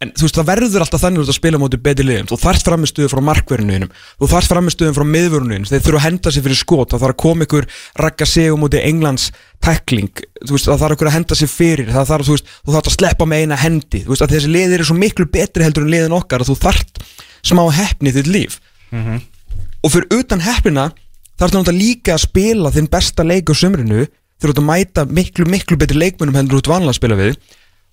en 0.00 0.12
þú 0.16 0.24
veist 0.24 0.38
það 0.38 0.46
verður 0.48 0.82
alltaf 0.84 1.02
þannig 1.02 1.28
að 1.28 1.36
spila 1.36 1.58
móti 1.60 1.78
betri 1.80 2.06
liðum, 2.08 2.28
þú 2.30 2.36
þarft 2.40 2.68
framistuðu 2.68 3.08
frá 3.12 3.20
markverðinuðinum, 3.26 3.90
þú 4.16 4.28
þarft 4.30 4.52
framistuðum 4.54 4.94
frá 4.96 5.04
miðvörunuðin, 5.04 5.66
þeir 5.68 5.82
þurfa 5.84 6.00
að 6.00 6.06
henda 6.06 6.32
sér 6.32 6.44
fyrir 6.46 6.60
skot. 6.60 6.94
Það 6.94 7.02
þarf 7.02 7.14
að 7.14 7.18
koma 7.20 7.46
ykkur 7.46 7.68
ragga 8.00 8.28
sig 8.28 8.48
um 8.54 8.64
móti 8.64 8.80
Englands 8.80 9.26
tackling, 9.60 10.22
þú 10.40 10.56
veist 10.56 10.70
það 10.70 10.80
þarf 10.84 10.96
ykkur 10.96 11.10
að 11.10 11.16
henda 11.18 11.36
sér 11.36 11.52
fyrir, 11.52 11.92
það 11.92 12.08
þarf 12.14 12.30
þú 12.30 12.36
veist 12.38 12.48
þú 12.54 12.76
þarft 12.76 12.90
að 12.90 12.96
sleppa 12.96 13.28
með 13.28 13.44
eina 13.44 13.60
hendi, 13.60 14.02
þú 14.06 14.14
veist 14.14 14.24
að 14.24 14.34
þessi 14.38 14.52
liðir 14.56 14.80
er 14.80 14.88
svo 14.88 14.96
miklu 14.96 15.28
betri 15.36 15.68
heldur 15.68 15.84
en 15.84 15.92
liðin 15.92 16.16
okkar 16.16 16.46
að 16.46 16.54
þú 16.54 16.58
þarft 16.64 17.04
smá 17.44 17.62
heppni 17.76 18.16
þitt 18.16 18.32
líf. 18.32 18.60
Mm 18.90 19.04
-hmm. 19.04 19.20
og 19.84 19.92
fyrir 19.92 20.08
utan 20.16 20.40
heppina 20.40 20.90
þarf 21.36 21.52
þú 21.52 21.76
líka 21.76 22.16
að 22.16 22.24
spila 22.24 22.72
þinn 22.72 22.88
besta 22.88 23.22
leik 23.22 23.52
á 23.52 23.54
sömrinu 23.54 24.08
þegar 24.40 24.56
þú 24.56 24.64
mæta 24.64 25.04
miklu 25.04 25.44
miklu 25.44 25.76
betri 25.76 25.96
leikmunum 25.96 26.34
heldur 26.34 26.58
út 26.58 26.68
vanlega 26.68 26.90
að 26.90 27.00
spila 27.00 27.16
við. 27.16 27.36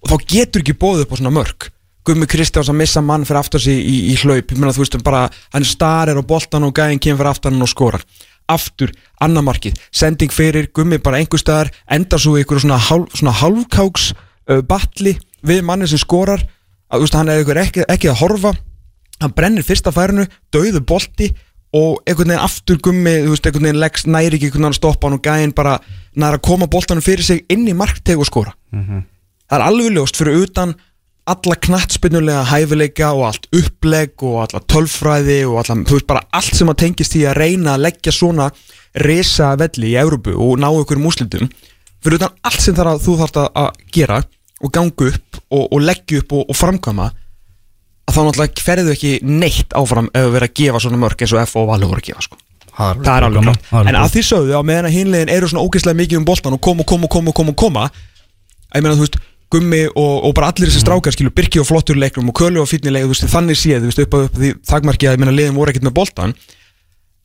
Og 0.02 0.10
þá 0.10 0.18
getur 0.28 0.62
ekki 0.62 0.74
bóðið 0.74 1.04
upp 1.04 1.14
á 1.14 1.20
svona 1.20 1.36
mörg 1.36 1.72
Gummi 2.08 2.28
Kristjáns 2.30 2.70
að 2.72 2.80
missa 2.80 3.02
mann 3.04 3.26
fyrir 3.28 3.42
aftur 3.42 3.62
sig 3.62 3.78
í, 3.78 3.96
í 4.14 4.16
hlaup. 4.22 4.54
Ég 4.54 4.60
meina 4.60 4.74
þú 4.76 4.86
veist 4.86 4.98
bara, 5.04 5.26
hann 5.54 5.68
starir 5.68 6.16
á 6.16 6.24
boltan 6.24 6.64
og 6.68 6.76
gæðin 6.78 7.02
kemur 7.04 7.20
fyrir 7.20 7.32
aftan 7.34 7.64
og 7.64 7.72
skorar. 7.72 8.06
Aftur, 8.48 8.94
annar 9.20 9.44
markið, 9.44 9.76
sending 9.92 10.32
fyrir 10.32 10.70
Gummi 10.72 11.02
bara 11.04 11.20
einhver 11.20 11.42
staðar, 11.42 11.74
endar 11.92 12.22
svo 12.24 12.38
ykkur 12.40 12.62
svona, 12.64 12.78
hálf, 12.80 13.12
svona 13.20 13.34
hálfkáks 13.36 14.14
uh, 14.16 14.62
batli 14.64 15.18
við 15.44 15.66
manni 15.68 15.90
sem 15.92 16.00
skorar. 16.00 16.46
Að, 16.88 17.04
veist, 17.04 17.20
hann 17.20 17.34
er 17.34 17.44
ykkur 17.44 17.60
ekki, 17.66 17.84
ekki 17.92 18.14
að 18.14 18.22
horfa. 18.22 18.56
Hann 19.20 19.36
brennir 19.36 19.68
fyrsta 19.68 19.92
færinu, 19.92 20.24
dauðu 20.54 20.80
bolti 20.88 21.34
og 21.76 22.00
einhvern 22.08 22.32
veginn 22.32 22.46
aftur 22.46 22.80
gummi 22.80 23.14
þú 23.26 23.34
veist, 23.34 23.48
einhvern 23.50 23.68
veginn 23.68 23.82
leggst 23.82 24.08
næri 24.08 24.38
ekki 24.38 24.48
einhvern 24.48 24.64
veginn 24.64 24.76
að 24.76 24.80
stoppa 24.80 25.08
hann 25.10 25.18
og 25.18 25.24
gæinn 25.26 25.56
bara 25.58 25.78
næra 26.16 26.40
að 26.40 26.46
koma 26.48 26.70
boltanum 26.72 27.04
fyrir 27.04 27.26
sig 27.26 27.44
inn 27.52 27.68
í 27.68 27.76
markteg 27.76 28.20
og 28.20 28.30
skora. 28.30 28.54
Það 29.48 29.58
er 29.58 29.66
alveg 29.66 29.98
ljóst 29.98 30.20
fyrir 30.20 30.46
utan 30.46 30.78
alla 31.34 31.56
knattspinnulega 31.68 32.44
hæfileika 32.48 33.12
og 33.16 33.26
allt 33.28 33.48
upplegg 33.56 34.24
og 34.24 34.40
alla 34.46 34.62
tölfræði 34.72 35.42
og 35.50 35.60
alla, 35.62 35.78
þú 35.84 35.98
veist 35.98 36.10
bara 36.10 36.24
allt 36.40 36.56
sem 36.56 36.72
að 36.72 36.80
tengist 36.84 37.18
í 37.20 37.26
að 37.28 37.40
reyna 37.42 37.76
að 37.76 37.86
leggja 37.88 38.14
svona 38.16 38.50
resa 39.04 39.52
velli 39.60 39.92
í 39.92 40.00
Európu 40.00 40.34
og 40.34 40.58
ná 40.62 40.70
ykkur 40.72 41.02
múslitum 41.02 41.50
fyrir 42.04 42.20
utan 42.20 42.36
allt 42.48 42.64
sem 42.64 42.76
þarf 42.78 42.96
að 42.96 43.06
þú 43.06 43.18
þarf 43.22 43.40
að 43.44 43.70
gera 43.94 44.22
og 44.64 44.74
ganga 44.74 45.12
upp 45.12 45.40
og, 45.52 45.64
og 45.66 45.80
leggja 45.84 46.24
upp 46.24 46.36
og, 46.40 46.44
og 46.48 46.58
framkama 46.58 47.12
að 48.08 48.16
þá 48.16 48.20
náttúrulega 48.24 48.64
ferðu 48.64 48.94
ekki 48.96 49.14
neitt 49.28 49.76
áfram 49.78 50.10
ef 50.14 50.28
við 50.28 50.36
verðum 50.38 50.50
að 50.50 50.60
gefa 50.62 50.84
svona 50.84 51.02
mörg 51.02 51.24
eins 51.24 51.36
og 51.36 51.42
F 51.44 51.58
og 51.60 51.72
Valur 51.72 51.92
voru 51.92 52.04
að 52.04 52.10
gefa 52.10 52.26
sko. 52.26 52.40
það 52.78 53.10
er 53.14 53.28
alveg 53.28 53.50
grátt 53.50 53.74
en 53.84 54.00
að 54.00 54.14
því 54.16 54.28
sögðu 54.30 54.56
á 54.56 54.62
meðan 54.64 54.90
að 54.90 54.96
hinlegin 54.96 55.34
eru 55.34 55.50
svona 55.52 55.66
ógeðslega 55.66 56.02
mikið 56.02 56.22
um 56.22 56.28
boltan 56.28 56.56
og 56.56 56.64
koma 56.64 56.86
og 56.86 56.90
koma 56.94 57.10
og 57.10 57.36
koma 57.36 57.54
og 57.54 57.60
koma 57.60 57.88
að 57.88 58.80
ég 58.80 58.86
meina 58.86 58.96
þú 58.96 59.04
veist 59.04 59.20
Gummi 59.54 59.86
og, 59.88 60.14
og 60.28 60.34
bara 60.36 60.52
allir 60.52 60.68
þessi 60.68 60.84
strákar 60.84 61.16
skilur 61.16 61.32
Birki 61.36 61.62
og 61.62 61.68
flottur 61.70 61.96
leiknum 62.00 62.32
og 62.32 62.36
Kölu 62.36 62.60
og 62.60 62.68
fínni 62.68 62.92
leik 62.92 63.08
þannig 63.32 63.60
séð, 63.60 63.86
þú 63.86 63.92
veist, 63.92 64.02
upp 64.04 64.18
að 64.18 64.26
upp 64.28 64.40
því 64.42 64.54
þagmarki 64.68 65.08
að 65.08 65.16
ég 65.16 65.22
meina 65.24 65.36
liðin 65.36 65.56
voru 65.56 65.72
ekkert 65.72 65.88
með 65.88 65.96
boltan 66.02 66.36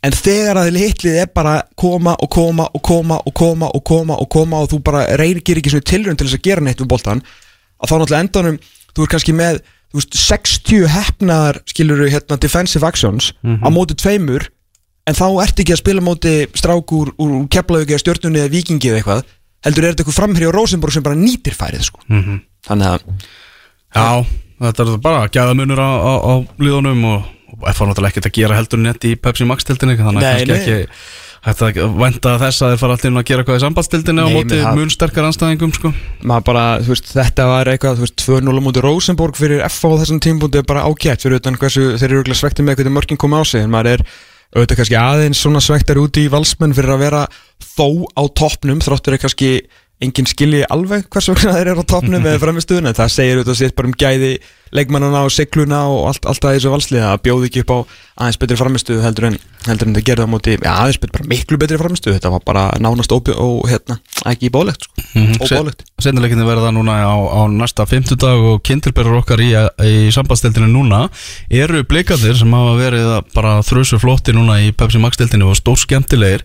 en 0.02 0.16
þegar 0.16 0.60
að 0.62 0.78
hitlið 0.78 1.18
er 1.22 1.28
bara 1.34 1.56
koma 1.78 2.14
og 2.22 2.30
koma 2.30 2.68
og 2.74 2.82
koma 2.86 3.18
og 3.22 3.34
koma 3.38 3.68
og 3.70 3.84
koma 3.86 4.18
og 4.18 4.30
koma 4.30 4.62
og 4.62 4.70
þú 4.72 4.80
bara 4.86 5.04
reynir 5.18 5.58
ekki 5.58 5.74
svona 5.74 5.90
tilrönd 5.90 6.18
til 6.18 6.28
þess 6.28 6.38
að 6.38 6.46
gera 6.48 6.64
neitt 6.66 6.82
við 6.82 6.90
boltan 6.90 7.22
að 7.82 7.90
þá 7.90 7.94
náttúrulega 7.94 8.24
endanum, 8.26 8.58
þú 8.94 9.04
er 9.04 9.12
kannski 9.14 9.36
með 9.36 9.60
veist, 9.94 10.18
60 10.18 10.88
hefnaðar 10.94 11.60
skilur 11.70 12.02
hérna 12.06 12.38
defensive 12.38 12.86
actions 12.86 13.32
á 13.42 13.68
móti 13.70 13.98
tveimur 13.98 14.48
en 15.06 15.18
þá 15.18 15.26
ert 15.42 15.62
ekki 15.62 15.74
að 15.74 15.82
spila 15.82 16.04
móti 16.04 16.34
strák 16.54 16.94
úr, 16.94 17.12
úr 17.18 17.38
keflaugi 17.50 17.94
eða 17.94 18.02
stjórnunni 18.02 18.42
eða 18.42 18.52
vikingi 18.52 18.90
eða 18.90 19.00
eitthvað 19.02 19.24
heldur 19.66 19.84
er 19.86 19.92
þetta 19.94 20.04
eitthvað 20.04 20.18
framherri 20.20 20.48
á 20.50 20.56
Rosenborg 20.56 20.92
sem 20.96 21.04
bara 21.06 21.18
nýtir 21.18 21.56
færið 21.58 21.86
sko. 21.88 22.02
þannig 22.08 22.86
að 22.92 23.00
Já, 23.92 24.24
þetta 24.62 24.84
er 24.86 24.94
bara 25.04 25.26
gæðamunur 25.28 25.80
á, 25.82 25.90
á, 26.00 26.12
á 26.24 26.32
liðunum 26.62 27.02
og, 27.10 27.26
og 27.58 27.66
F 27.72 27.82
var 27.82 27.90
náttúrulega 27.90 28.14
ekkert 28.14 28.30
að 28.30 28.38
gera 28.38 28.56
heldur 28.56 28.80
nett 28.80 29.04
í 29.04 29.16
Pepsi 29.20 29.44
Max 29.48 29.66
tildinni 29.68 29.98
þannig 30.00 30.24
að 30.24 30.46
kannski 30.48 30.56
ekki 30.78 30.86
hægt 31.42 31.62
að 31.66 31.78
venda 31.98 32.32
þess 32.38 32.62
að 32.62 32.70
þeir 32.72 32.80
fara 32.80 32.96
inn 33.08 33.18
að 33.18 33.24
gera 33.26 33.42
eitthvað 33.42 33.56
í 33.58 33.62
sambandstildinni 33.64 34.22
á 34.22 34.26
Nei, 34.30 34.34
móti 34.36 34.54
menn 34.54 34.62
það- 34.64 34.76
mun 34.78 34.92
sterkar 34.94 35.24
anstæðingum 35.26 35.72
sko. 35.74 35.90
bara, 36.46 36.64
veist, 36.86 37.08
þetta 37.12 37.46
var 37.50 37.66
eitthvað 37.72 37.96
þú 37.98 38.04
veist, 38.06 38.22
2-0 38.22 38.46
á 38.46 38.62
móti 38.62 38.82
Rosenborg 38.84 39.34
fyrir 39.36 39.64
FH 39.66 39.90
á 39.90 39.98
þessum 40.04 40.20
tímpúndi 40.22 40.58
er 40.62 40.62
bara 40.62 40.84
ágætt 40.86 41.26
fyrir 41.26 41.40
utan 41.42 41.58
hversu 41.58 41.98
þeir 41.98 42.14
eru 42.22 42.34
svekktir 42.38 42.62
með 42.64 42.78
hvernig 42.78 42.94
mörkin 42.94 43.18
koma 43.18 43.42
á 43.42 43.44
sig 43.44 43.60
en 43.66 43.70
maður 43.74 43.98
er 43.98 44.06
auðvitað 44.52 44.80
kannski 44.80 44.98
aðeins 45.00 45.40
svona 45.40 45.62
svekktar 45.64 46.00
úti 46.02 46.26
í 46.26 46.32
valsmenn 46.32 46.74
fyrir 46.76 46.94
að 46.96 47.04
vera 47.06 47.22
þó 47.62 47.86
á 48.12 48.22
toppnum 48.36 48.82
þráttur 48.84 49.16
er 49.16 49.22
kannski 49.22 49.52
enginn 50.02 50.28
skilji 50.28 50.64
alveg 50.72 51.06
hvers 51.12 51.30
vegna 51.30 51.54
þeir 51.56 51.72
eru 51.72 51.84
á 51.86 51.90
toppnum 51.94 52.24
með 52.24 52.40
framistuðun 52.42 52.90
en 52.90 52.98
það 52.98 53.14
segir 53.14 53.38
auðvitað 53.38 53.60
sér 53.60 53.74
bara 53.78 53.88
um 53.90 53.96
gæði 54.02 54.32
leikmannana 54.72 55.24
og 55.26 55.32
sigluna 55.34 55.84
og 55.92 56.10
allt, 56.10 56.26
allt 56.28 56.46
að 56.48 56.58
þessu 56.58 56.72
valslið 56.72 57.06
að 57.08 57.22
bjóði 57.26 57.50
ekki 57.50 57.64
upp 57.64 57.72
á 57.72 57.78
aðeins 58.22 58.40
betri 58.42 58.58
framistuðu 58.60 59.04
heldur 59.04 59.30
en 59.30 59.38
heldur 59.62 59.88
en 59.88 59.96
það 59.96 60.06
gerði 60.08 60.26
á 60.26 60.32
móti, 60.32 60.56
já 60.58 60.72
aðeins 60.72 60.98
betri, 61.00 61.14
bara 61.16 61.30
miklu 61.30 61.58
betri 61.60 61.78
framistuðu 61.80 62.16
þetta 62.16 62.32
var 62.34 62.44
bara 62.46 62.64
nánast 62.82 63.14
óbjó 63.14 63.36
og 63.38 63.68
hérna, 63.70 63.98
ekki 64.28 64.50
bólegt 64.52 64.88
sko, 64.88 65.06
óbólegt. 65.46 65.84
Sennileginni 66.02 66.46
verða 66.46 66.72
núna 66.74 66.96
á, 67.06 67.14
á 67.14 67.40
næsta 67.46 67.86
50 67.86 68.18
dag 68.18 68.42
og 68.42 68.62
kindilberur 68.66 69.20
okkar 69.20 69.42
í, 69.44 69.52
í 69.86 70.10
sambandstildinu 70.14 70.66
núna 70.72 71.04
eru 71.46 71.84
blikarnir 71.86 72.34
sem 72.38 72.56
hafa 72.56 72.74
verið 72.80 73.12
bara 73.36 73.54
þrjusu 73.66 74.00
flotti 74.02 74.34
núna 74.34 74.58
í 74.64 74.72
Pepsi 74.74 74.98
Max 75.02 75.20
tildinu 75.20 75.52
og 75.52 75.58
stór 75.58 75.78
skemmtilegir. 75.78 76.44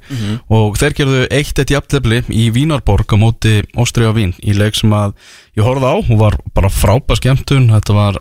Og 0.54 0.78
þeir 0.80 0.96
gerðu 0.98 1.24
eitt 1.34 1.58
eitt 1.58 1.74
jafntefli 1.74 2.22
í 2.30 2.48
Vínarborg 2.54 3.10
á 3.14 3.18
móti 3.20 3.56
Óstríða 3.78 4.14
Vín 4.18 4.36
í 4.44 4.56
leik 4.58 4.78
sem 4.78 4.94
að 4.94 5.16
ég 5.58 5.66
horfði 5.66 5.90
á. 5.90 5.96
Og 5.98 6.22
var 6.22 6.38
bara 6.56 6.72
frábæð 6.72 7.22
skemmtun. 7.22 7.70
Þetta 7.74 7.98
var 7.98 8.17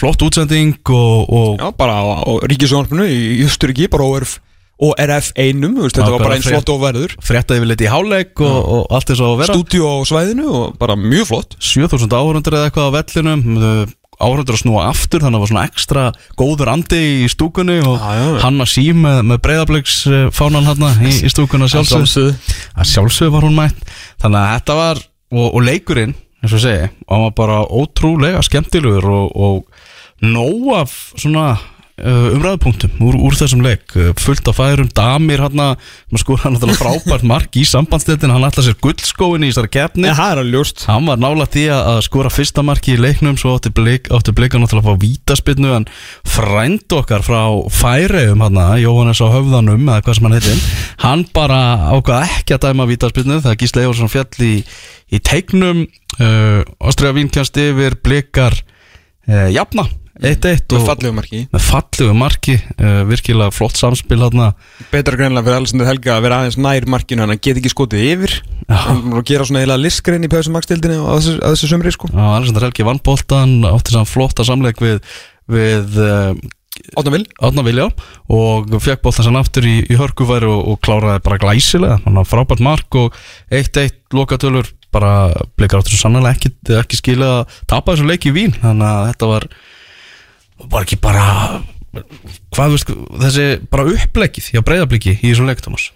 flott 0.00 0.22
útsending 0.26 0.74
og, 0.90 1.30
og 1.30 1.60
Já, 1.62 1.68
bara 1.78 2.00
á, 2.02 2.04
á 2.26 2.32
ríkisjónarpinu 2.50 3.06
í 3.06 3.44
Östuríki, 3.46 3.88
bara 3.92 4.08
ORF 4.08 4.38
og 4.84 4.96
RF 4.98 5.28
einum, 5.38 5.76
þú 5.78 5.84
veist, 5.86 5.96
þetta 6.00 6.10
var 6.16 6.24
bara 6.24 6.34
eins 6.38 6.48
flott 6.50 6.70
og 6.74 6.80
verður. 6.82 7.12
fréttaði 7.22 7.62
við 7.62 7.70
liti 7.70 7.86
í 7.86 7.92
háleik 7.92 8.40
og, 8.42 8.56
og 8.74 8.88
allt 8.96 9.12
þess 9.12 9.22
að 9.22 9.36
vera. 9.38 9.54
Stúdíu 9.54 9.84
á 9.86 9.94
svæðinu 10.10 10.46
og 10.50 10.72
bara 10.80 10.96
mjög 10.98 11.28
flott. 11.30 11.54
7000 11.62 12.10
áhörundur 12.18 12.56
eða 12.58 12.70
eitthvað 12.72 12.90
á 12.90 12.96
vellinum 12.98 13.44
áhörundur 14.24 14.54
að 14.54 14.60
snúa 14.64 14.82
aftur 14.90 15.22
þannig 15.22 15.30
að 15.30 15.38
það 15.38 15.44
var 15.44 15.50
svona 15.52 15.64
ekstra 15.70 16.02
góður 16.38 16.70
andi 16.74 17.00
í 17.24 17.30
stúkunni 17.32 17.78
og 17.82 17.96
Já, 17.98 18.10
já, 18.14 18.26
já. 18.34 18.36
hann 18.44 18.62
að 18.62 18.70
sí 18.70 18.84
með, 18.94 19.16
með 19.30 19.40
breyðabliks 19.46 19.96
fánan 20.34 20.68
hann 20.68 20.84
í, 21.06 21.14
í 21.26 21.32
stúkunna 21.32 21.70
sjálfsög 21.70 22.52
að 22.78 22.90
sjálfsög 22.92 23.32
var 23.34 23.46
hún 23.46 23.56
mætt. 23.58 23.80
Þannig 24.22 24.38
að 24.42 24.52
þetta 24.58 24.76
var, 24.82 25.02
og, 25.34 25.48
og 25.50 25.66
leikurinn 25.66 26.14
eins 26.44 26.54
og 26.54 26.62
segi, 26.62 26.90
hann 27.08 27.24
var 27.24 27.34
bara 27.38 27.58
ótrúlega 27.64 28.42
skemmtilegur 28.44 29.06
og, 29.08 29.30
og 29.34 29.73
nóg 30.32 30.72
af 30.78 30.98
svona 31.18 31.54
uh, 32.02 32.34
umræðupunktum 32.34 33.02
úr, 33.04 33.16
úr 33.28 33.36
þessum 33.38 33.62
leik 33.64 33.94
uh, 33.98 34.10
fullt 34.18 34.48
af 34.50 34.58
færum, 34.58 34.88
damir 34.96 35.42
hann 35.44 35.60
að 35.62 35.84
sko 36.20 36.36
hann 36.42 36.56
náttúrulega 36.56 36.80
frábært 36.80 37.26
mark 37.28 37.58
í 37.58 37.64
sambandstildin 37.68 38.32
hann 38.34 38.46
ætla 38.46 38.64
sér 38.66 38.78
guldskóin 38.82 39.44
í 39.44 39.50
þessari 39.50 39.70
keppni. 39.76 40.10
Það 40.14 40.42
ljóst. 40.50 40.84
Hann 40.90 41.08
var 41.08 41.20
nála 41.22 41.46
því 41.50 41.64
að 41.76 42.00
skora 42.06 42.32
fyrsta 42.32 42.64
marki 42.66 42.94
í 42.96 43.00
leiknum 43.00 43.38
svo 43.40 43.54
átti 43.58 43.72
blik, 43.74 44.10
átti 44.14 44.34
blika 44.36 44.60
náttúrulega 44.60 44.94
að 44.94 44.98
fá 44.98 45.04
vítaspinnu 45.04 45.74
en 45.78 45.88
frænd 46.34 46.96
okkar 46.98 47.24
frá 47.26 47.42
færiðum 47.72 48.44
hann 48.46 48.62
Jóhannes 48.82 49.22
á 49.22 49.28
höfðanum 49.30 49.88
eða 49.88 50.04
hvað 50.04 50.18
sem 50.18 50.28
hann 50.28 50.38
heitir 50.38 50.62
hann 51.04 51.26
bara 51.34 51.60
ákvað 51.94 52.28
ekki 52.28 52.56
að 52.56 52.68
dæma 52.68 52.88
vítaspinnu 52.90 53.40
þegar 53.40 53.58
Gísli 53.60 53.84
Evarsson 53.84 54.12
fjall 54.12 54.46
í, 54.46 54.54
í 55.14 55.20
teiknum 55.22 55.84
uh, 55.84 56.62
Ástriða 56.82 57.18
Vín 57.18 57.30
kjast 57.32 57.58
yfir 57.60 57.98
blikar 58.02 58.56
uh, 59.28 59.50
jafna 59.54 59.86
1-1 60.14 60.70
Með 60.70 60.76
og 60.78 60.84
fallegu 60.86 61.14
marki. 61.16 61.40
með 61.50 61.62
fallegu 61.66 62.14
marki 62.14 62.54
uh, 62.54 63.02
virkilega 63.08 63.50
flott 63.54 63.78
samspil 63.80 64.20
hann 64.22 64.42
Betra 64.92 65.18
greinlega 65.18 65.42
fyrir 65.48 65.58
Alessandur 65.58 65.88
Helga 65.90 66.16
að 66.16 66.26
vera 66.28 66.40
aðeins 66.40 66.58
nær 66.62 66.86
markinu 66.94 67.24
hann 67.24 67.34
get 67.42 67.58
ekki 67.58 67.72
skotið 67.72 68.04
yfir. 68.12 68.36
Að 68.70 69.22
gera 69.26 69.46
svona 69.48 69.64
heila 69.64 69.78
listgrein 69.80 70.24
í 70.24 70.30
Pöðsum 70.30 70.54
Magstildinu 70.54 71.00
á 71.02 71.18
þessu, 71.18 71.38
þessu 71.42 71.70
sömri 71.72 71.94
sko. 71.94 72.12
Alexander 72.14 72.68
Helgi 72.68 72.86
vann 72.86 73.02
boltan 73.04 73.56
átti 73.66 73.96
saman 73.96 74.10
flotta 74.10 74.46
samleik 74.46 74.78
við, 74.84 75.02
við 75.50 75.98
uh, 75.98 76.30
Átna 76.98 77.12
vil 77.14 77.24
Átna 77.38 77.62
Vilja 77.62 77.84
og 78.34 78.72
fekk 78.82 79.04
boltan 79.04 79.28
sann 79.28 79.38
aftur 79.38 79.66
í, 79.66 79.76
í 79.86 79.98
hörkufæri 79.98 80.48
og, 80.50 80.62
og 80.72 80.80
kláraði 80.82 81.22
bara 81.26 81.38
glæsilega. 81.42 82.00
Þannig 82.06 82.22
að 82.24 82.32
frábært 82.32 82.64
mark 82.66 82.98
og 82.98 83.20
1-1 83.54 83.94
lokatölur 84.14 84.70
bara 84.94 85.12
blikar 85.58 85.82
áttur 85.82 85.94
svo 85.94 86.06
sannlega 86.06 86.34
ekki, 86.34 86.50
ekki 86.78 86.98
skilja 86.98 87.30
að 87.40 87.54
tapa 87.70 87.94
þessu 87.94 88.08
leik 88.10 88.26
í 88.26 88.34
Vín. 88.34 88.54
Þannig 88.62 88.90
að 88.90 89.06
þetta 89.12 89.30
var 89.30 89.46
var 90.70 90.86
ekki 90.86 91.00
bara 91.02 91.26
hvað 92.54 92.74
veist, 92.74 92.90
þessi 93.22 93.46
bara 93.70 93.86
upplegið 93.92 94.50
hjá 94.54 94.62
breyðabliki 94.66 95.16
í 95.16 95.30
þessum 95.30 95.48
leik 95.50 95.62
Thomas 95.64 95.90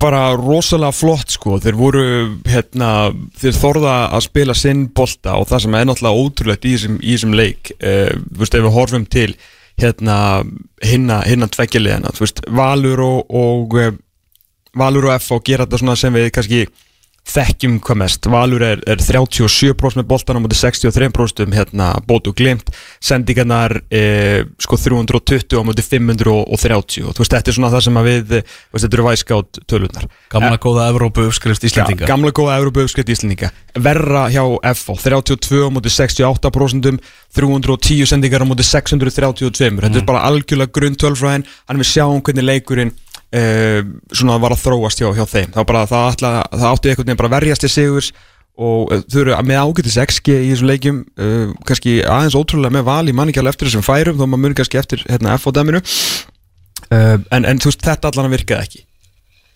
bara 0.00 0.36
rosalega 0.36 0.92
flott 0.94 1.32
sko. 1.32 1.56
Þeir 1.62 1.76
voru 1.78 2.06
hérna 2.48 3.10
þeir 3.40 3.56
þorða 3.56 3.96
að 4.16 4.24
spila 4.26 4.56
sinn 4.56 4.86
bolta 4.96 5.36
og 5.40 5.48
það 5.50 5.62
sem 5.64 5.76
er 5.76 5.86
náttúrulega 5.88 6.24
ótrúlegt 6.24 6.66
í 6.68 6.74
þessum, 6.76 7.36
leik 7.36 7.72
uh, 7.76 8.12
þú 8.12 8.42
veist 8.42 8.56
ef 8.56 8.66
við 8.66 8.76
horfum 8.76 9.06
til 9.12 9.30
hérna 9.80 10.18
hinna, 10.84 11.20
hinna 11.28 11.48
tveggjulegina 11.52 12.12
þú 12.16 12.24
veist 12.24 12.42
Valur 12.60 13.04
og, 13.04 13.36
og 13.36 13.78
uh, 13.80 13.94
Valur 14.76 15.08
og 15.08 15.16
F 15.16 15.32
og 15.36 15.44
gera 15.44 15.66
þetta 15.66 15.80
svona 15.82 15.96
sem 16.00 16.16
við 16.16 16.30
kannski 16.36 16.62
þekkjum 17.26 17.78
hvað 17.84 18.00
mest. 18.02 18.30
Valur 18.30 18.62
er, 18.62 18.82
er 18.86 19.02
37% 19.02 20.00
með 20.00 20.08
boltan 20.10 20.38
á 20.38 20.44
móti 20.44 20.58
63% 20.58 21.44
um 21.46 21.56
hérna 21.56 21.92
bótu 22.06 22.34
glimt. 22.36 22.70
Sendingarnar 23.02 23.80
eh, 23.90 24.44
sko 24.62 24.78
320 24.80 25.58
á 25.58 25.62
móti 25.66 25.84
530 25.84 27.06
og 27.06 27.16
þú 27.16 27.22
veist 27.22 27.34
þetta 27.34 27.52
er 27.52 27.56
svona 27.56 27.70
það 27.72 27.84
sem 27.86 27.98
að 28.00 28.08
við 28.08 28.34
veist 28.36 28.84
þetta 28.84 28.98
eru 28.98 29.06
væskátt 29.06 29.60
tölunar 29.70 30.06
Gamla 30.32 30.58
góða 30.62 30.88
Evrópu 30.92 31.26
uppskrift 31.28 31.66
Íslandinga 31.66 32.06
Já, 32.06 32.10
gamla 32.10 32.32
góða 32.36 32.58
Európa 32.60 32.84
uppskrift 32.84 33.12
Íslandinga 33.14 33.50
Verra 33.86 34.26
hjá 34.32 34.42
FH 34.72 34.98
32 35.04 35.62
á 35.66 35.70
móti 35.74 35.92
68% 35.92 37.00
310 37.36 38.10
sendingar 38.12 38.44
á 38.44 38.46
móti 38.48 38.66
632 38.66 39.80
Þetta 39.80 40.02
er 40.02 40.08
bara 40.08 40.24
algjörlega 40.28 40.74
grunn 40.74 40.98
tölfræðin 41.00 41.46
Þannig 41.66 41.84
við 41.84 41.92
sjáum 41.92 42.22
hvernig 42.24 42.48
leikurinn 42.50 42.94
uh, 43.36 43.82
svona 44.12 44.38
var 44.42 44.54
að 44.56 44.64
þróast 44.64 45.02
hjá, 45.02 45.10
hjá 45.16 45.26
þeim. 45.28 45.52
Það, 45.54 45.76
það, 45.92 46.08
ætla, 46.14 46.32
það 46.54 46.72
átti 46.72 46.90
einhvern 46.92 47.06
veginn 47.06 47.20
bara 47.20 47.30
að 47.30 47.36
verjast 47.36 47.64
til 47.64 47.72
sigurs 47.72 48.10
og 48.56 48.92
uh, 48.92 49.02
þau 49.12 49.20
eru 49.22 49.36
með 49.44 49.62
ágætis 49.62 49.98
XG 50.00 50.32
í 50.32 50.50
þessum 50.52 50.70
leikjum 50.70 51.00
uh, 51.20 51.54
kannski 51.68 51.98
aðeins 52.02 52.38
ótrúlega 52.38 52.78
með 52.78 52.86
val 52.88 53.04
í 53.04 53.14
manningjál 53.16 53.50
eftir 53.50 53.68
þessum 53.68 53.84
færum 53.84 54.16
þó 54.16 54.24
maður 54.24 54.42
muni 54.46 54.58
kannski 54.58 54.80
eftir 54.80 55.04
hérna, 55.10 55.36
F-dæminu 55.36 55.82
uh, 55.82 57.16
en, 57.36 57.44
en 57.44 57.60
þú 57.60 57.72
veist 57.72 57.84
þetta 57.84 58.12
allan 58.12 58.32
virkaði 58.32 58.68
ekki. 58.68 58.84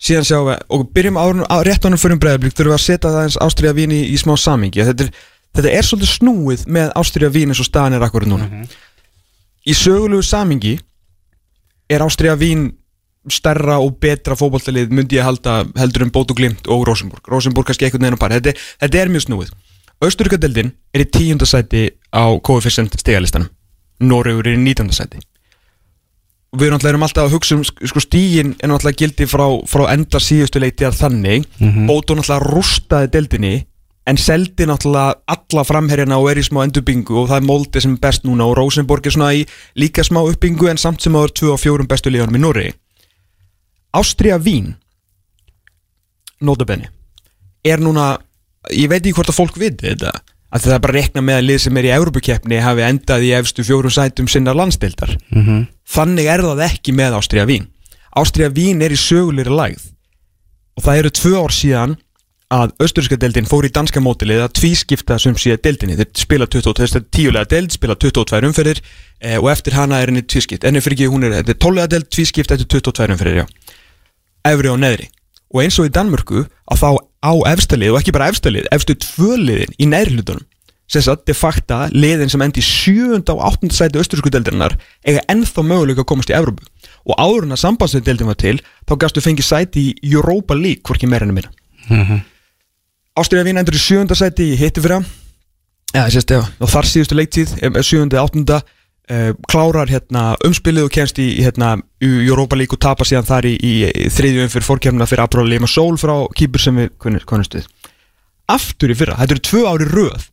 Síðan 0.01 0.25
sjáum 0.25 0.47
við 0.49 0.61
og 0.77 0.85
byrjum 0.95 1.19
árun, 1.21 1.43
á, 1.45 1.57
rétt 1.65 1.85
ánum 1.85 2.01
fyrir 2.01 2.21
bregðarblík 2.21 2.55
þurfum 2.57 2.73
við 2.73 2.77
að 2.77 2.85
setja 2.85 3.09
það 3.09 3.25
eins 3.25 3.39
Ástriða 3.45 3.75
vín 3.77 3.93
í, 3.93 3.99
í 4.09 4.17
smá 4.17 4.33
samingi 4.37 4.85
þetta 4.85 5.05
er, 5.05 5.11
þetta 5.57 5.73
er 5.77 5.87
svolítið 5.87 6.13
snúið 6.15 6.63
með 6.77 6.93
Ástriða 7.01 7.33
vín 7.35 7.53
eins 7.53 7.61
og 7.61 7.69
staðan 7.69 7.97
er 7.97 8.05
akkurat 8.05 8.29
núna. 8.29 8.63
Í 9.61 9.75
sögulegu 9.77 10.25
samingi 10.25 10.73
er 11.91 12.05
Ástriða 12.05 12.37
vín 12.41 12.65
stærra 13.29 13.77
og 13.83 13.99
betra 14.01 14.37
fótballtalið 14.37 14.93
myndi 14.95 15.19
ég 15.19 15.27
halda 15.27 15.65
heldur 15.77 16.07
um 16.07 16.13
Bót 16.13 16.31
og 16.31 16.37
Glimt 16.37 16.67
og 16.67 16.87
Rosenborg. 16.87 17.27
Rosenborg 17.29 17.67
kannski 17.69 17.85
eitthvað 17.85 18.07
neina 18.07 18.17
par. 18.17 18.33
Þetta, 18.33 18.55
þetta 18.81 19.01
er 19.01 19.11
mjög 19.13 19.27
snúið. 19.27 19.51
Östurikadeldin 20.01 20.71
er 20.93 21.03
í 21.03 21.05
tíundasæti 21.05 21.89
á 22.09 22.25
koefficient 22.41 22.95
stegalistanum 22.97 23.51
Noregur 24.01 24.47
er 24.49 24.57
í 24.57 24.63
nýtjandasæti 24.63 25.21
og 26.51 26.59
við 26.59 26.73
náttúrulega 26.73 26.91
erum 26.91 27.05
alltaf 27.05 27.27
að 27.27 27.35
hugsa 27.37 27.55
um 27.55 27.61
sko 27.63 28.01
stígin 28.03 28.55
er 28.59 28.67
náttúrulega 28.67 28.99
gildi 28.99 29.27
frá, 29.29 29.45
frá 29.71 29.85
enda 29.93 30.19
síðustu 30.19 30.59
leiti 30.59 30.83
að 30.83 30.97
þannig. 30.99 31.45
Mm 31.59 31.69
-hmm. 31.69 31.87
Bóto 31.87 32.15
náttúrulega 32.15 32.49
rústaði 32.51 33.11
deildinni 33.13 33.65
en 34.05 34.17
seldi 34.17 34.65
náttúrulega 34.65 35.15
alla 35.27 35.63
framherjana 35.63 36.17
og 36.17 36.31
er 36.31 36.41
í 36.41 36.43
smá 36.43 36.63
endurbingu 36.65 37.15
og 37.21 37.29
það 37.29 37.37
er 37.37 37.47
Molde 37.47 37.81
sem 37.81 37.93
er 37.93 38.01
best 38.01 38.25
núna 38.25 38.43
og 38.49 38.57
Rosenborg 38.57 39.05
er 39.05 39.11
svona 39.11 39.33
í 39.33 39.45
líka 39.75 40.03
smá 40.03 40.19
uppbingu 40.25 40.67
en 40.67 40.77
samt 40.77 41.01
sem 41.01 41.13
áður 41.13 41.31
2 41.41 41.51
og 41.53 41.59
4 41.59 41.87
bestu 41.87 42.09
líðanum 42.09 42.35
í 42.35 42.41
Núri 42.41 42.73
Ástria 43.93 44.37
Vín. 44.39 44.75
Notabenni 46.41 46.89
er 47.63 47.81
núna, 47.81 48.15
ég 48.73 48.89
veit 48.89 49.03
ekki 49.03 49.13
hvort 49.13 49.29
að 49.29 49.37
fólk 49.37 49.57
viti 49.61 49.85
þetta 49.85 50.13
að 50.51 50.65
það 50.65 50.73
er 50.75 50.81
bara 50.83 50.93
að 50.93 50.97
rekna 50.99 51.23
með 51.23 51.39
að 51.39 51.45
lið 51.47 51.59
sem 51.63 51.77
er 51.79 51.87
í 51.87 51.91
Európa-keppni 51.95 52.61
hafi 52.63 52.85
endað 52.87 53.25
í 53.27 53.33
efstu 53.37 53.65
fjórum 53.67 53.93
sætum 53.93 54.27
sinna 54.31 54.55
landstildar 54.57 55.13
mm 55.29 55.43
-hmm. 55.45 55.67
þannig 55.95 56.31
er 56.33 56.43
það 56.47 56.63
ekki 56.67 56.95
með 56.97 57.17
Ástria 57.19 57.45
Vín. 57.47 57.69
Ástria 58.11 58.49
Vín 58.49 58.81
er 58.81 58.91
í 58.91 58.99
sögulegri 58.99 59.53
lægð. 59.55 59.83
Og 60.75 60.83
það 60.83 60.97
eru 60.97 61.09
tvö 61.09 61.33
ár 61.39 61.53
síðan 61.55 61.95
að 62.51 62.73
Östuríska 62.83 63.15
deildin 63.15 63.47
fór 63.47 63.65
í 63.65 63.71
danska 63.71 64.01
mótilið 64.03 64.43
að 64.43 64.55
tvískipta 64.59 65.17
sem 65.19 65.35
síðan 65.39 65.63
deildinni. 65.63 65.95
Þeir 65.95 66.09
spila 66.19 66.47
22, 66.51 66.87
þetta 66.87 66.99
er 66.99 67.07
tíulega 67.15 67.49
deild 67.53 67.71
spila 67.71 67.95
22 67.95 68.49
umferðir 68.49 68.81
eh, 69.21 69.37
og 69.39 69.47
eftir 69.53 69.77
hana 69.77 70.01
er 70.01 70.11
henni 70.11 70.23
tvískipt, 70.27 70.67
enni 70.67 70.83
fyrir 70.83 70.97
ekki 70.97 71.11
hún 71.13 71.23
er 71.23 71.37
þetta 71.39 71.55
er 71.55 71.61
12 71.63 71.87
deild 71.93 72.09
tvískipt 72.11 72.51
eftir 72.51 72.67
22 72.67 73.15
umferðir 73.15 73.43
já. 73.43 73.45
Efri 74.47 74.71
og 74.71 74.79
neðri 74.81 75.09
og 75.51 75.63
eins 75.63 75.79
og 75.79 75.89
í 75.89 75.93
Danmörku 75.93 76.45
að 76.71 76.81
þá 76.81 76.89
á 77.21 77.33
efstalið 77.51 77.93
og 77.93 77.99
ekki 77.99 78.13
bara 78.15 78.29
efstalið, 78.31 78.69
efstu 78.73 78.95
tvöliðin 78.97 79.75
í 79.77 79.89
nærlutunum 79.91 80.47
sem 80.91 81.03
sagt 81.05 81.27
de 81.29 81.35
facto 81.37 81.77
liðin 81.95 82.31
sem 82.31 82.41
endi 82.43 82.63
7. 82.65 83.21
og 83.31 83.43
8. 83.47 83.69
sæti 83.71 83.99
östurísku 84.01 84.31
deildirinnar 84.33 84.75
eiga 85.07 85.23
ennþá 85.31 85.63
möguleika 85.63 86.03
að 86.03 86.09
komast 86.11 86.31
í 86.33 86.35
Európu 86.35 86.67
og 87.07 87.15
áður 87.15 87.47
en 87.47 87.55
að 87.55 87.61
sambandsveit 87.63 88.07
deildin 88.07 88.29
var 88.31 88.39
til 88.41 88.57
þá 88.89 88.97
gafstu 89.03 89.23
fengið 89.23 89.47
sæti 89.47 89.85
í 89.93 90.11
Europa 90.11 90.57
League 90.57 90.83
hvorki 90.87 91.07
meira 91.07 91.27
enn 91.27 91.35
minna 91.37 91.51
mm 91.87 92.03
-hmm. 92.03 92.19
Ástriða 93.15 93.43
Vín 93.43 93.59
endur 93.59 93.75
í 93.75 93.79
7. 93.79 94.15
sæti 94.15 94.51
í 94.51 94.57
hitti 94.59 94.81
fyrra 94.81 95.03
ja, 95.93 96.07
og 96.59 96.69
þar 96.69 96.85
síðustu 96.85 97.15
leiktíð 97.15 97.55
7. 97.81 98.19
og 98.19 98.35
8. 98.35 98.61
Uh, 99.11 99.33
klárar 99.51 99.89
hérna, 99.91 100.37
umspilið 100.47 100.85
og 100.87 100.93
kemst 100.95 101.17
í 101.19 101.41
hérna, 101.43 101.73
Europa 101.99 102.55
League 102.55 102.77
og 102.77 102.79
tapar 102.79 103.09
síðan 103.09 103.27
þar 103.27 103.49
í, 103.49 103.57
í, 103.59 103.73
í 103.83 104.07
þriðju 104.13 104.45
umfyrir 104.45 104.67
fórkjörnuna 104.69 105.07
fyrir 105.09 105.25
Abra 105.25 105.43
Lima 105.43 105.67
Sól 105.67 105.97
frá 105.99 106.13
kýpur 106.37 106.63
sem 106.63 106.79
við 106.79 106.93
konumstuð 107.01 107.67
aftur 108.51 108.91
í 108.91 108.97
fyrra, 108.97 109.17
þetta 109.19 109.35
eru 109.35 109.43
tvö 109.47 109.63
ári 109.69 109.87
röð 109.89 110.27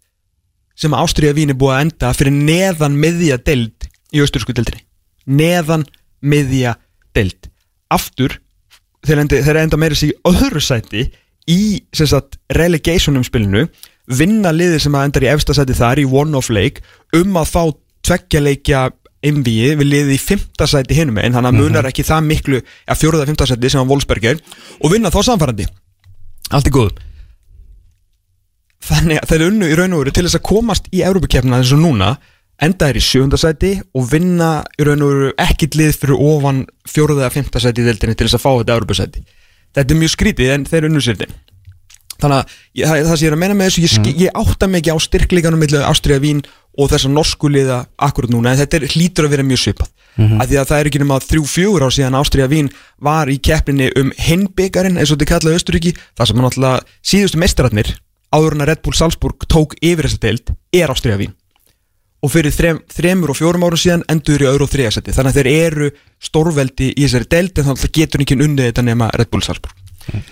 sem 0.79 0.95
Ástriða 0.95 1.37
Vín 1.37 1.53
er 1.53 1.59
búið 1.59 1.75
að 1.75 1.85
enda 1.87 2.11
fyrir 2.17 2.35
neðan 2.35 2.99
miðja 3.03 3.39
deild 3.43 3.89
í 4.15 4.23
austurísku 4.23 4.55
deildinni. 4.55 4.85
Neðan 5.27 5.85
miðja 6.23 6.77
deild. 7.17 7.49
Aftur 7.93 8.37
þeir 9.07 9.25
enda, 9.25 9.41
þeir 9.43 9.63
enda 9.65 9.81
meira 9.81 9.99
sig 9.99 10.15
öðru 10.29 10.63
sæti 10.63 11.09
í 11.51 11.61
sagt, 11.97 12.39
relegation 12.55 13.19
umspilinu 13.19 13.67
vinna 14.09 14.53
liðir 14.55 14.85
sem 14.85 14.95
að 14.97 15.09
endar 15.09 15.27
í 15.27 15.31
efsta 15.33 15.57
sæti 15.57 15.77
þar 15.77 16.01
í 16.01 16.07
one-off 16.07 16.53
leik 16.53 16.81
um 17.17 17.37
að 17.41 17.51
fá 17.51 17.63
tveggjarleikja 18.09 18.87
MV 19.29 19.49
við 19.81 19.85
liðið 19.89 20.15
í 20.15 20.21
fymta 20.23 20.69
sæti 20.71 20.97
hinum 20.99 21.19
en 21.19 21.35
hann 21.35 21.49
munar 21.51 21.83
mhm. 21.83 21.91
ekki 21.91 22.07
það 22.07 22.27
miklu 22.29 22.61
að 22.63 23.01
fjóruða 23.01 23.27
fymta 23.27 23.49
sæti 23.51 23.73
sem 23.73 23.83
að 23.83 23.93
Wolfsberger 23.93 24.41
og 24.79 24.93
vinna 24.93 25.11
þá 25.15 25.21
samfærandi 25.27 25.67
allt 26.55 26.71
er 26.71 26.75
góð 26.75 26.93
þannig 28.89 29.21
að 29.21 29.33
þeir 29.33 29.47
unnu 29.49 29.69
í 29.69 29.79
raun 29.79 29.97
og 29.97 30.05
veru 30.05 30.15
til 30.15 30.25
þess 30.27 30.39
að 30.39 30.47
komast 30.49 30.87
í 30.95 31.03
Európa-kjefna 31.07 31.59
eins 31.59 31.75
og 31.75 31.83
núna 31.83 32.13
enda 32.63 32.89
er 32.91 32.99
í 32.99 33.03
sjöndasæti 33.03 33.73
og 33.99 34.07
vinna 34.13 34.53
í 34.79 34.87
raun 34.87 35.03
og 35.03 35.13
veru 35.13 35.35
ekkit 35.43 35.77
lið 35.79 35.99
fyrir 35.99 36.23
ofan 36.31 36.63
fjóruða 36.89 37.27
eða 37.27 37.35
fymtasæti 37.35 37.83
í 37.83 37.89
deildinni 37.89 38.19
til 38.19 38.29
þess 38.29 38.39
að 38.39 38.45
fá 38.47 38.51
þetta 38.53 38.79
Európa-sæti 38.79 39.25
þetta 39.75 39.95
er 39.95 40.01
mjög 40.01 40.15
skrítið 40.15 40.55
en 40.55 40.67
þeir 40.71 40.89
unnu 40.89 41.03
sér 41.03 41.19
þetta 41.19 41.49
þannig 42.19 42.39
að 42.39 42.55
það, 42.83 43.03
það 43.09 43.13
sem 43.13 43.25
ég 43.25 43.31
er 43.31 43.37
að 43.37 43.43
menna 43.45 43.59
með 43.59 43.69
þessu 43.69 43.85
ég, 43.85 43.99
mm. 43.99 44.23
ég 44.25 44.41
átta 44.43 44.71
mikið 44.71 44.97
á 44.99 44.99
styrkleganum 45.05 45.63
millir 45.63 45.87
Ástriða 45.87 46.23
Vín 46.25 46.41
og 46.79 46.91
þessa 46.93 47.11
norsku 47.11 47.51
liða 47.51 47.83
akkurat 48.07 48.31
núna 48.33 48.53
en 48.53 48.61
þetta 48.61 48.79
er, 48.79 48.87
hlýtur 48.93 49.27
að 49.27 49.35
vera 49.35 49.47
mjög 49.47 49.63
svipað. 49.65 49.91
Mm 50.19 50.27
-hmm. 50.27 50.43
af 50.43 50.49
því 50.49 50.57
að 50.59 50.69
það 50.69 50.81
er 50.81 50.87
ekki 50.89 50.99
nema 50.99 51.19
þrjú 51.23 51.45
fjögur 51.47 51.85
á 51.87 51.89
síðan 51.95 52.19
Ástriða 52.19 52.49
Vín 52.51 52.71
var 52.99 53.29
í 53.31 53.39
keppinni 53.39 53.91
um 53.97 54.11
hinbyggarinn 54.19 54.99
eins 54.99 55.13
og 55.13 55.19
þetta 55.19 55.31
kallaði 55.31 55.59
Östuríki 55.59 55.93
það 55.95 56.27
sem 56.27 56.37
hann 56.37 56.49
alltaf 56.49 56.83
síðustu 57.03 57.39
meistaratnir 57.39 57.93
áður 58.35 58.55
en 58.55 58.63
að 58.63 58.69
Red 58.69 58.83
Bull 58.83 58.97
Salzburg 58.99 59.47
tók 59.47 59.77
yfir 59.79 60.09
þessa 60.09 60.19
deild 60.19 60.51
er 60.73 60.91
Ástriða 60.91 61.21
Vín. 61.23 61.35
Og 62.19 62.33
fyrir 62.35 62.51
þrem, 62.51 62.81
þremur 62.91 63.31
og 63.31 63.39
fjórum 63.39 63.63
árum 63.63 63.79
síðan 63.79 64.03
endur 64.11 64.43
í 64.43 64.51
öðru 64.51 64.67
og 64.67 64.73
þriðasetti 64.73 65.15
þannig 65.15 65.31
að 65.31 65.39
þeir 65.39 65.51
eru 65.55 65.91
stórveldi 66.19 66.91
í 66.99 67.07
þessari 67.07 67.31
deild 67.31 67.59
en 67.59 67.65
þannig 67.65 67.85
að 67.85 67.95
getur 67.95 68.21
ekki 68.21 68.43
unnið 68.43 68.65
þetta 68.73 68.83
nema 68.83 69.11
Red 69.15 69.31
Bull 69.31 69.43
Salzburg. 69.43 69.75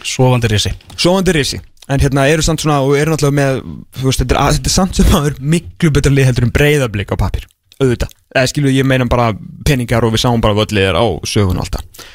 Sofandi 0.02 0.48
risi. 0.50 0.72
Sofandi 0.96 1.32
risi 1.32 1.60
en 1.88 2.02
hérna 2.02 2.26
eru 2.30 2.42
samt 2.44 2.62
svona 2.62 2.80
og 2.84 2.96
eru 2.98 3.12
náttúrulega 3.12 3.36
með 3.38 3.60
þú 4.00 4.08
veist, 4.08 4.22
þetta 4.22 4.36
er, 4.36 4.56
þetta 4.58 4.70
er 4.70 4.74
samt 4.74 4.98
sem 4.98 5.14
að 5.14 5.30
er 5.30 5.38
miklu 5.54 5.92
betra 5.94 6.12
lið 6.12 6.30
heldur 6.30 6.48
en 6.48 6.56
breyðarblik 6.56 7.14
á 7.14 7.16
papir 7.20 7.46
auðvitað, 7.76 8.12
eða 8.32 8.50
skilu 8.50 8.72
ég 8.72 8.88
meina 8.88 9.06
bara 9.10 9.32
peningar 9.68 10.06
og 10.06 10.14
við 10.14 10.24
sáum 10.24 10.42
bara 10.44 10.56
völdliðir 10.56 10.96
á 10.96 11.06
sögun 11.28 11.60
og 11.60 11.66
allt 11.66 11.78
það 11.78 12.06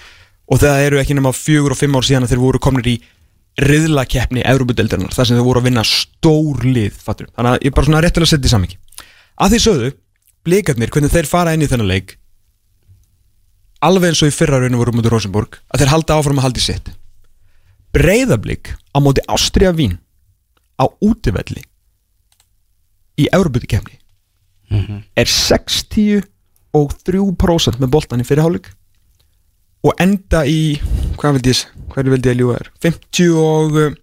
og 0.52 0.62
það 0.62 0.86
eru 0.88 1.02
ekki 1.02 1.18
nema 1.18 1.34
fjögur 1.36 1.76
og 1.76 1.80
fimm 1.80 1.96
ár 1.96 2.08
síðan 2.08 2.28
að 2.28 2.34
þeir 2.34 2.44
voru 2.44 2.62
kominir 2.64 2.92
í 2.92 2.96
riðlakeppni 3.62 4.44
Európa-deldarinnar, 4.48 5.14
þar 5.16 5.28
sem 5.28 5.38
þeir 5.38 5.46
voru 5.46 5.62
að 5.62 5.68
vinna 5.68 5.84
stór 5.88 6.64
lið, 6.64 6.96
fattur. 6.96 7.28
Þannig 7.36 7.52
að 7.52 7.66
ég 7.66 7.72
er 7.72 7.76
bara 7.76 7.88
svona 7.90 8.02
réttilega 8.04 8.28
að 8.28 8.32
setja 8.32 8.48
í 8.48 8.54
samingi 8.54 8.78
að 9.42 9.54
því 9.54 9.60
sögðu, 9.66 9.92
blikarnir, 10.48 10.92
hvernig 10.94 11.14
þeir 11.14 11.30
fara 11.30 11.56
inn 11.56 11.66
í 11.66 11.70
þennan 11.72 11.92
leik 11.92 12.16
alveg 13.82 14.12
eins 14.12 14.24
og 14.24 14.32
í 14.32 14.36
fyrra 14.36 14.62
rauninu 14.62 14.80
voru 14.82 14.96
mútið 14.96 15.16
Rosenborg, 15.16 15.60
að 15.72 15.84
þeir 15.84 15.94
halda 15.96 16.18
áfram 16.20 16.42
að 16.42 16.48
haldi 16.48 16.64
sitt 16.64 16.92
breyðablík 17.96 18.76
á 18.96 18.98
móti 19.04 19.24
Ástriða 19.28 19.76
Vín 19.76 19.98
á 20.80 20.86
útivelli 21.00 21.64
í 23.20 23.28
Európa-kemni 23.32 23.98
mm 24.72 24.82
-hmm. 24.82 25.00
er 25.16 25.28
60 25.28 26.24
og 26.74 26.94
3% 27.04 27.80
með 27.80 27.90
boltan 27.90 28.22
í 28.24 28.28
fyrirhálig 28.28 28.72
og 29.84 29.98
enda 30.00 30.46
í 30.46 30.80
hvað 31.18 31.38
vildi 31.38 31.54
ég, 31.54 31.66
hverju 31.94 32.14
vildi 32.14 32.30
ég 32.30 32.40
ljúa 32.40 32.58
þér? 32.58 32.70
50 32.86 33.32
og 33.42 33.98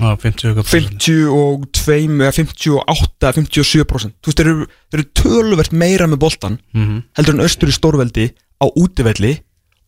ah, 0.00 0.16
50 0.20 0.60
og 0.60 0.66
50 0.66 1.28
og 1.32 1.66
2 1.72 2.30
58, 2.32 3.32
57% 3.40 4.16
þú 4.20 4.30
veist, 4.30 4.40
þeir 4.40 4.50
eru, 4.50 4.66
eru 4.92 5.06
töluvert 5.16 5.72
meira 5.72 6.06
með 6.06 6.22
boltan 6.26 6.58
mm 6.72 6.84
-hmm. 6.84 7.02
heldur 7.16 7.34
en 7.34 7.40
austur 7.40 7.68
í 7.68 7.78
stórveldi 7.78 8.26
á 8.60 8.66
útivelli 8.76 9.38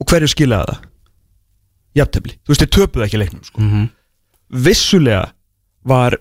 og 0.00 0.06
hverju 0.06 0.28
skiljaða 0.28 0.72
það 0.72 0.86
jafntefni, 1.98 2.36
þú 2.42 2.52
veist, 2.52 2.64
þeir 2.64 2.74
töpuðu 2.76 3.06
ekki 3.06 3.20
leiknum 3.22 3.44
sko. 3.44 3.60
mm 3.60 3.70
-hmm. 3.72 3.88
vissulega 4.66 5.24
var 5.84 6.18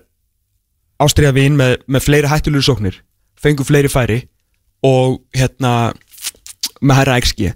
Ástriða 0.98 1.32
Vín 1.32 1.56
með, 1.56 1.78
með 1.86 2.04
fleiri 2.06 2.28
hættilegur 2.28 2.66
sóknir 2.66 3.00
fengu 3.38 3.64
fleiri 3.64 3.88
færi 3.88 4.28
og 4.82 5.20
hérna 5.34 5.94
með 6.80 6.94
hæra 6.98 7.20
XG 7.20 7.52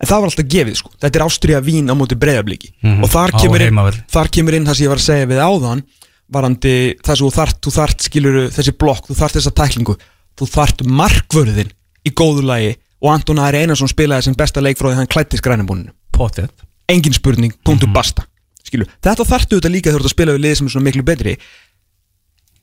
en 0.00 0.08
það 0.08 0.20
var 0.20 0.28
alltaf 0.30 0.46
gefið 0.46 0.76
sko, 0.76 0.90
þetta 1.00 1.18
er 1.18 1.26
Ástriða 1.26 1.60
Vín 1.60 1.90
á 1.90 1.94
móti 1.94 2.14
breyðabliki 2.14 2.74
mm 2.82 2.90
-hmm. 2.90 3.02
og 3.04 3.10
þar 3.10 3.30
kemur, 3.40 3.60
inn, 3.60 4.04
þar 4.08 4.28
kemur 4.28 4.54
inn 4.54 4.66
það 4.66 4.74
sem 4.74 4.84
ég 4.84 4.92
var 4.92 5.02
að 5.02 5.08
segja 5.10 5.26
við 5.26 5.40
áðan 5.40 5.82
varandi 6.30 6.74
það 7.02 7.16
sem 7.16 7.26
þú 7.26 7.32
þart, 7.34 7.58
þú 7.64 7.72
þart 7.74 8.06
skiluru 8.06 8.46
þessi 8.54 8.74
blokk, 8.78 9.08
þú 9.08 9.18
þart 9.18 9.38
þessa 9.38 9.54
tæklingu. 9.60 9.96
Þú 10.38 10.48
þart 10.48 10.84
markvörðin 10.86 11.72
í 12.06 12.12
góðu 12.16 12.46
lagi 12.46 12.74
og 13.00 13.12
Anton 13.12 13.40
Ari 13.42 13.64
Einarsson 13.64 13.90
spilaði 13.90 14.28
sem 14.28 14.36
besta 14.38 14.62
leikfróði 14.62 15.00
hann 15.00 15.10
klætti 15.10 15.40
skrænibúninu 15.40 15.92
Potið 16.14 16.48
engin 16.90 17.16
spurning, 17.16 17.54
punktu 17.64 17.86
mm 17.86 17.90
-hmm. 17.90 17.94
basta 17.94 18.26
Skilu. 18.66 18.86
þetta 19.02 19.26
þartu 19.26 19.58
þetta 19.58 19.74
líka 19.74 19.90
þegar 19.90 20.00
þú 20.00 20.04
ert 20.04 20.10
að 20.10 20.16
spila 20.16 20.34
við 20.36 20.44
lið 20.44 20.56
sem 20.58 20.66
er 20.66 20.74
svona 20.74 20.88
miklu 20.88 21.02
betri 21.02 21.38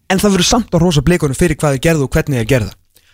en 0.07 0.19
það 0.19 0.35
verður 0.35 0.51
samt 0.51 0.75
á 0.75 0.77
rosa 0.79 1.01
blikunum 1.01 1.35
fyrir 1.35 1.57
hvað 1.57 1.75
þið 1.75 1.85
gerðu 1.87 2.03
og 2.07 2.13
hvernig 2.13 2.39
þið 2.39 2.51
gerða 2.53 2.73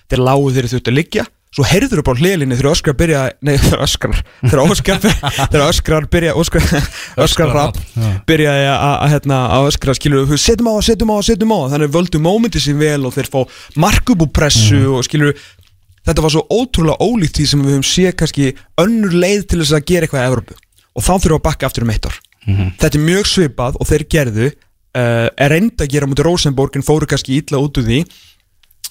þeir 0.09 0.21
lágu 0.27 0.51
þeir 0.53 0.69
þurftu 0.73 0.91
að 0.91 0.99
liggja 0.99 1.25
svo 1.53 1.65
heyrður 1.69 2.01
þú 2.01 2.05
bara 2.07 2.21
hlilinni 2.21 2.57
þegar 2.57 2.73
Öskar 2.73 2.95
byrja 2.97 3.23
nei, 3.45 3.53
þegar 3.63 3.83
Öskar 3.85 4.15
þegar 4.41 4.61
Öskar, 4.73 5.01
þegar 5.53 5.65
Öskar 5.67 6.07
byrja 6.15 6.33
Öskar 7.25 7.53
Rapp 7.53 7.77
já. 7.77 8.07
byrjaði 8.29 8.69
að, 8.73 8.95
hérna, 9.13 9.41
að 9.53 9.69
öskra 9.69 9.97
skilur 9.97 10.25
við, 10.29 10.41
setjum 10.41 10.71
á, 10.73 10.75
setjum 10.85 11.13
á, 11.13 11.17
setjum 11.25 11.53
á 11.53 11.59
þannig 11.75 11.93
völdu 11.93 12.21
mómenti 12.23 12.61
sín 12.63 12.81
vel 12.81 13.03
og 13.05 13.13
þeir 13.13 13.29
fá 13.29 13.39
markup 13.77 14.25
og 14.25 14.33
pressu 14.33 14.81
og 14.97 15.05
skilur 15.05 15.37
þetta 16.03 16.25
var 16.25 16.33
svo 16.33 16.43
ótrúlega 16.49 16.97
ólíkt 17.05 17.37
því 17.37 17.47
sem 17.51 17.63
við 17.63 17.77
höfum 17.77 17.87
séð 17.87 18.17
kannski 18.19 18.49
önnur 18.81 19.13
leið 19.13 19.45
til 19.51 19.61
þess 19.61 19.77
að 19.77 19.87
gera 19.91 20.09
eitthvað 20.09 20.25
í 20.25 20.31
Evropu 20.31 20.62
og 20.93 21.05
þá 21.05 21.13
þurfum 21.13 21.31
við 21.31 21.39
að 21.39 21.47
bakka 21.47 21.69
aftur 21.69 21.85
um 21.85 21.93
eitt 21.93 22.07
ár. 22.09 22.19
Þetta 22.79 22.97
er 22.97 23.05
mjög 23.07 23.29
svipað 23.29 23.79
og 23.79 23.89
þeir 23.89 24.05
gerðu 24.11 24.47
uh, 24.49 25.27
er 25.31 25.53
reynda 25.53 25.85
að 25.85 25.93
gera 25.95 26.09
mútið 26.09 26.27
Rosenborg 26.27 26.77
en 26.77 26.85
fóru 26.85 27.07
kannski 27.09 27.39
illa 27.39 27.61
út 27.63 27.79
úr 27.79 27.87
því. 27.87 27.99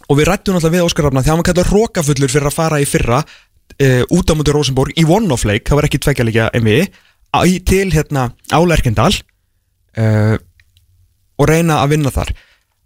Og 0.08 0.18
við 0.18 0.28
rættum 0.28 0.56
náttúrulega 0.56 0.78
við 0.78 0.86
Óskar 0.88 1.06
Rafna 1.06 1.22
því 1.22 1.30
að 1.30 1.36
hann 1.36 1.48
kallar 1.48 1.72
rókafullur 1.72 2.32
fyrir 2.32 2.50
að 2.50 2.56
fara 2.56 2.80
í 2.82 2.88
fyrra 2.88 3.20
uh, 3.22 4.02
út 4.10 4.32
á 4.32 4.34
mútið 4.34 4.56
Rosenborg 4.56 4.96
í 4.98 5.04
one-off 5.06 5.46
leik, 5.48 5.66
það 5.68 5.78
var 5.78 5.88
ekki 5.88 6.00
tvekja 6.02 6.28
líka 6.28 6.48
MV 6.58 6.78
til 7.64 7.86
hérna 7.94 8.26
álerkendal 8.52 9.12
uh, 9.96 10.36
og 11.40 11.48
reyna 11.48 11.80
að 11.80 11.94
vinna 11.94 12.12
þar. 12.12 12.32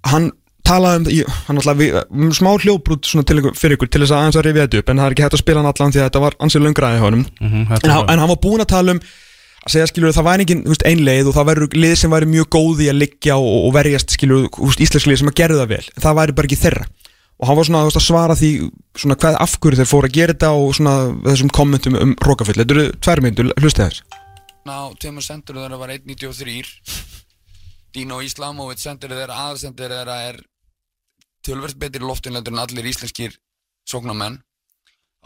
Hann 0.07 0.31
talaði 0.67 0.99
um, 1.01 1.07
í- 1.15 1.37
hann 1.47 1.61
alltaf 1.61 1.79
við, 1.81 1.99
um 2.11 2.33
smá 2.37 2.51
hljóbrút 2.63 3.07
svona 3.09 3.27
til 3.29 3.39
ykkur, 3.41 3.55
fyrir 3.59 3.77
ykkur 3.79 3.91
til 3.93 4.03
þess 4.05 4.13
að 4.15 4.23
aðeins 4.25 4.39
að 4.41 4.47
rifja 4.49 4.65
þetta 4.67 4.81
upp 4.83 4.91
en 4.93 5.01
það 5.03 5.07
er 5.11 5.17
ekki 5.17 5.25
hægt 5.27 5.37
að 5.39 5.43
spila 5.45 5.63
hann 5.63 5.71
allan 5.73 5.95
því 5.95 6.03
að 6.03 6.09
þetta 6.11 6.23
var 6.27 6.37
ansið 6.47 6.65
löngraði 6.67 7.01
honum. 7.07 7.25
Mhm, 7.41 7.63
en, 7.63 7.71
þetta 7.75 7.95
hann, 7.97 8.11
en 8.15 8.23
hann 8.25 8.33
var 8.35 8.41
búinn 8.47 8.65
að 8.67 8.71
tala 8.75 8.97
um 8.97 9.01
að 9.67 9.73
segja 9.75 9.87
skilur 9.91 10.15
það 10.15 10.27
væri 10.29 10.45
engin 10.47 10.61
veist, 10.69 10.85
ein 10.87 11.01
leið 11.07 11.31
og 11.33 11.35
það 11.39 11.49
væri 11.51 11.69
lið 11.83 11.95
sem 12.03 12.13
væri 12.15 12.29
mjög 12.31 12.49
góð 12.55 12.83
í 12.85 12.91
að 12.93 13.01
liggja 13.03 13.39
og, 13.41 13.57
og 13.67 13.73
verjast 13.75 14.15
skilur 14.15 14.47
íslensk 14.79 15.09
lið 15.11 15.19
sem 15.23 15.31
að 15.33 15.39
gerðu 15.41 15.59
það 15.65 15.73
vel. 15.75 15.83
En 15.97 16.05
það 16.07 16.19
væri 16.21 16.37
bara 16.39 16.51
ekki 16.51 16.61
þeirra. 16.63 16.85
Og 17.37 17.49
hann 17.51 17.57
var 17.59 17.67
svona 17.69 17.81
veist, 17.85 17.99
að 17.99 18.05
svara 18.07 18.37
því 18.39 18.51
svona 18.97 19.17
hvað 19.21 19.35
af 19.43 19.57
hverju 19.61 19.77
þeir 19.83 19.91
fóru 19.91 20.09
að 20.09 20.15
gera 20.17 20.33
þetta 20.37 20.51
og 20.57 20.71
svona 20.79 20.95
þessum 21.27 21.51
kommentum 21.53 21.99
um 22.01 22.15
rókafull 22.25 22.55
þetta 22.63 22.77
eru 22.79 22.87
tvær 23.05 23.21
myndur, 23.27 23.51
hlustið 23.61 23.91
þess 23.91 24.03
á 24.67 24.79
tveimur 24.99 25.23
sendur 25.23 25.59
þeirra 25.61 25.77
var 25.79 25.93
1.93 25.95 26.63
Dino 27.97 28.19
Islamovic 28.25 28.81
sendur 28.83 29.13
þeirra 29.15 29.37
aðsendur 29.51 29.93
þeirra 29.93 30.17
er 30.31 30.41
tölverst 31.47 31.79
betri 31.81 32.03
loftinlendur 32.03 32.55
en 32.55 32.63
allir 32.65 32.91
íslenskir 32.91 33.39
sóknarmenn. 33.89 34.41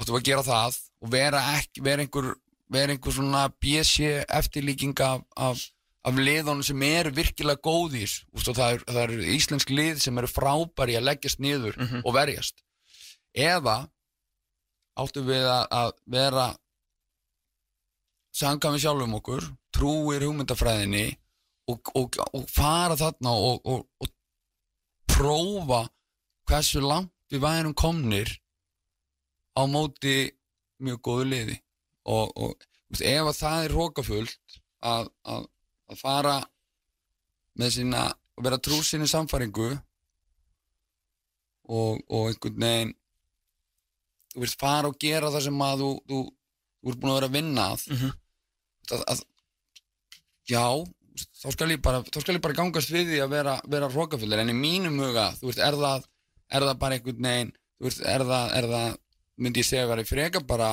Áttu 0.01 0.17
að 0.17 0.27
gera 0.31 0.47
það 0.47 0.79
og 1.01 1.13
vera, 1.13 1.43
ekki, 1.59 1.83
vera, 1.85 2.05
einhver, 2.05 2.33
vera 2.73 2.95
einhver 2.95 3.17
svona 3.17 3.45
BC 3.61 4.25
eftirlíking 4.25 4.97
af, 5.05 5.25
af, 5.37 5.63
af 6.07 6.21
liðunum 6.21 6.65
sem 6.65 6.83
eru 6.87 7.13
virkilega 7.17 7.61
góðir. 7.65 8.13
Úst, 8.37 8.53
það, 8.53 8.81
er, 8.81 9.01
eru 9.05 9.31
íslensk 9.37 9.73
lið 9.73 10.01
sem 10.05 10.21
eru 10.21 10.31
frábæri 10.31 10.99
að 10.99 11.09
leggjast 11.11 11.43
niður 11.43 11.79
og 12.05 12.13
verjast. 12.17 12.63
Eða 13.37 13.83
áttu 15.01 15.25
við 15.25 15.47
að, 15.49 15.65
að 15.71 15.93
vera 16.11 16.47
sanga 18.35 18.73
við 18.75 18.85
sjálfum 18.85 19.17
okkur 19.19 19.47
trúir 19.75 20.25
hugmyndafræðinni 20.27 21.07
og, 21.71 21.93
og, 21.95 22.19
og 22.35 22.47
fara 22.51 22.97
þarna 22.99 23.33
og, 23.35 23.61
og, 23.65 23.87
og 24.03 24.11
prófa 25.11 25.85
hversu 26.51 26.83
langt 26.83 27.13
við 27.31 27.45
værum 27.45 27.75
komnir 27.79 28.33
á 29.55 29.63
móti 29.71 30.33
mjög 30.83 31.03
góðu 31.07 31.27
liði. 31.31 31.57
Og, 32.11 32.33
og 32.35 32.55
veist, 32.91 33.05
ef 33.07 33.29
að 33.29 33.39
það 33.39 33.65
er 33.65 33.75
rókafullt 33.77 34.57
að, 34.81 35.11
að, 35.23 35.47
að 35.93 36.01
fara 36.01 36.37
með 37.61 37.75
sína 37.77 38.07
að 38.11 38.47
vera 38.47 38.59
trú 38.65 38.81
sinni 38.83 39.07
samfæringu 39.11 39.71
og, 41.71 42.01
og 42.09 42.31
einhvern 42.31 42.63
veginn 42.65 42.95
þú 44.33 44.45
veist 44.45 44.61
fara 44.61 44.91
og 44.91 44.99
gera 45.03 45.31
það 45.31 45.47
sem 45.47 45.67
að 45.67 45.85
þú, 45.85 45.91
þú, 46.09 46.21
þú 46.81 46.95
ert 46.95 47.03
búin 47.03 47.13
að 47.13 47.19
vera 47.19 47.31
að 47.31 47.37
vinna 47.37 47.67
að, 47.75 47.85
að, 48.91 49.05
að 49.13 49.23
já 50.51 50.65
þá 51.43 51.49
skal 51.53 51.69
ég 51.75 51.83
bara, 51.85 52.01
þá 52.07 52.19
skal 52.23 52.37
ég 52.39 52.45
bara 52.47 52.59
gangast 52.59 52.95
við 52.95 53.13
því 53.13 53.21
að 53.25 53.35
vera, 53.37 53.59
vera 53.71 53.91
hrókafullir 53.93 54.43
en 54.43 54.55
í 54.55 54.57
mínum 54.57 54.99
huga, 55.03 55.31
þú 55.39 55.51
veist, 55.51 55.63
er 55.63 55.79
það 55.79 56.10
er 56.51 56.67
það 56.67 56.79
bara 56.83 56.99
einhvern 56.99 57.27
veginn 57.27 57.53
veist, 57.81 58.03
er 58.05 58.25
það, 58.27 58.47
er 58.59 58.69
það 58.75 58.97
myndi 59.41 59.63
ég 59.63 59.69
segja 59.69 59.87
að 59.87 59.93
vera 59.95 60.09
freka 60.11 60.45
bara 60.47 60.71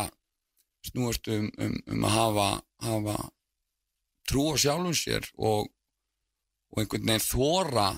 snúast 0.88 1.30
um, 1.34 1.50
um, 1.64 1.76
um 1.94 2.08
að 2.08 2.16
hafa, 2.16 2.48
hafa 2.88 3.18
trú 4.28 4.48
á 4.52 4.56
sjálfum 4.60 4.96
sér 4.98 5.28
og, 5.38 5.70
og 6.74 6.82
einhvern 6.82 7.08
veginn 7.08 7.28
þóra 7.28 7.90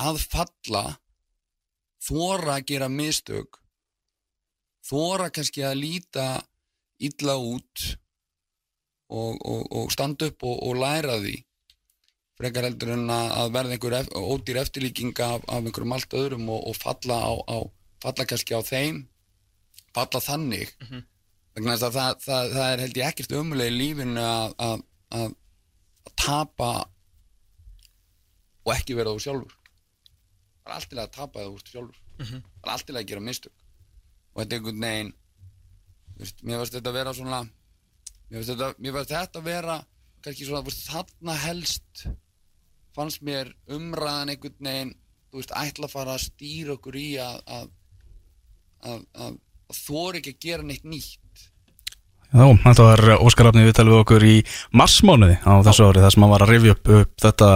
að 0.00 0.20
falla 0.32 0.84
þóra 2.00 2.58
að 2.58 2.68
gera 2.70 2.90
mistök 2.92 3.60
þóra 4.86 5.28
kannski 5.34 5.64
að 5.66 5.82
líta 5.82 6.28
illa 7.00 7.36
út 7.36 7.86
og, 9.10 9.36
og, 9.40 9.62
og 9.74 9.92
standa 9.92 10.30
upp 10.30 10.44
og 10.46 10.76
læra 10.78 11.18
því 11.20 11.36
frekar 12.40 12.64
heldur 12.64 12.94
en 12.94 13.10
að 13.12 13.52
verða 13.52 13.76
einhver 13.76 13.96
ef, 13.98 14.10
ódýr 14.16 14.62
eftirlíking 14.62 15.12
af, 15.20 15.44
af 15.44 15.60
einhverjum 15.60 15.96
allt 15.96 16.16
öðrum 16.16 16.48
og, 16.48 16.70
og 16.70 16.78
falla 16.80 17.20
á, 17.20 17.32
á 17.36 17.58
falla 18.00 18.26
kannski 18.28 18.56
á 18.56 18.62
þeim 18.64 19.02
falla 19.96 20.22
þannig. 20.24 20.72
Vegna 21.54 21.74
þess 21.74 21.86
að 21.88 21.96
það, 21.98 22.18
það, 22.24 22.52
það 22.54 22.72
er 22.72 22.82
held 22.84 23.00
ég 23.00 23.10
ekkert 23.10 23.36
umulega 23.36 23.72
í 23.72 23.76
lífinu 23.76 24.24
að, 24.24 24.54
að, 24.66 24.84
að, 25.18 25.32
að 26.06 26.12
tapa 26.24 26.70
og 28.64 28.72
ekki 28.76 28.96
vera 28.96 29.14
þú 29.16 29.24
sjálfur. 29.26 29.56
Það 30.60 30.70
er 30.70 30.76
allt 30.76 30.90
til 30.92 31.00
að 31.02 31.14
tapa 31.16 31.46
þú 31.46 31.72
sjálfur. 31.72 32.02
Það 32.20 32.68
er 32.68 32.74
allt 32.74 32.88
til 32.88 32.96
að 33.00 33.08
gera 33.10 33.26
mistök. 33.26 33.66
Og 34.30 34.42
þetta 34.42 34.54
er 34.54 34.60
einhvern 34.60 34.84
veginn 34.86 35.14
veist, 36.20 36.42
mér 36.46 36.60
varst 36.60 36.76
þetta 36.76 36.92
að 36.92 36.98
vera 37.00 37.14
svona 37.16 37.40
mér 38.30 38.38
varst 38.38 38.52
þetta, 38.52 39.04
þetta 39.10 39.40
að 39.40 39.48
vera 39.48 39.78
kannski 40.24 40.46
svona, 40.46 40.64
veist, 40.66 40.84
þarna 40.86 41.36
helst 41.44 42.04
fannst 42.96 43.22
mér 43.26 43.52
umræðan 43.70 44.32
einhvern 44.34 44.66
veginn, 44.66 44.94
þú 45.30 45.42
veist, 45.42 45.54
ætla 45.56 45.88
að 45.88 45.94
fara 45.94 46.16
að 46.16 46.24
stýra 46.26 46.76
okkur 46.76 46.98
í 46.98 47.08
að 47.22 47.38
að, 47.58 47.70
að, 48.90 49.04
að, 49.14 49.38
að 49.70 49.80
þóra 49.84 50.20
ekki 50.20 50.34
að 50.34 50.44
gera 50.46 50.66
neitt 50.66 50.88
nýtt 50.88 51.29
Já, 52.30 52.44
þetta 52.62 52.84
var 52.86 53.00
Óskar 53.26 53.48
Rafni 53.48 53.64
við 53.66 53.72
talum 53.74 53.94
við 53.96 54.00
okkur 54.04 54.24
í 54.28 54.34
massmánuði 54.78 55.34
á 55.42 55.52
þessu 55.66 55.86
ári 55.88 56.02
þar 56.04 56.12
sem 56.14 56.22
hann 56.22 56.30
var 56.30 56.44
að 56.44 56.52
rifja 56.54 56.74
upp, 56.76 56.90
upp 57.00 57.24
þetta 57.24 57.48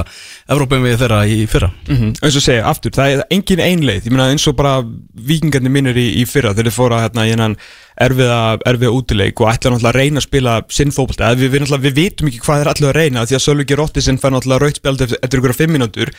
Evrópum 0.51 0.83
við 0.83 0.97
þeirra 0.99 1.21
í 1.31 1.37
fyrra. 1.47 1.69
Mm 1.87 2.09
eins 2.25 2.39
og 2.41 2.43
segja, 2.43 2.65
aftur, 2.67 2.91
það 2.97 3.13
er 3.15 3.23
engin 3.37 3.63
einleið 3.63 4.09
ég 4.09 4.15
meina 4.17 4.27
eins 4.33 4.49
og 4.51 4.57
bara 4.59 4.73
vikingarnir 5.15 5.71
minnir 5.77 6.01
í, 6.03 6.07
í 6.19 6.25
fyrra 6.27 6.51
þegar 6.57 6.71
þeir 6.73 6.77
fóra 6.79 6.99
hérna 7.05 7.27
í 7.29 7.31
hennan 7.37 7.55
erfiða, 8.03 8.41
erfiða 8.67 8.95
útileik 8.99 9.41
og 9.45 9.53
ætla 9.53 9.71
náttúrulega 9.77 9.93
að 9.95 9.99
reyna 10.01 10.19
að 10.23 10.27
spila 10.27 10.55
sinn 10.75 10.91
fókbalta, 10.97 11.31
við, 11.39 11.53
við, 11.55 11.63
náttúrulega- 11.63 11.85
við 11.87 11.95
vitum 12.01 12.31
ekki 12.33 12.43
hvað 12.43 12.63
þeir 12.65 12.71
allir 12.75 12.89
að 12.91 12.99
reyna 12.99 13.27
því 13.31 13.37
að 13.39 13.45
Sölviki 13.47 13.79
Rottisinn 13.79 14.19
fær 14.19 14.35
náttúrulega 14.35 14.65
rautspjald 14.65 15.05
eftir, 15.07 15.39
ykkur 15.39 15.55
fimm 15.55 15.73
mínútur. 15.79 16.11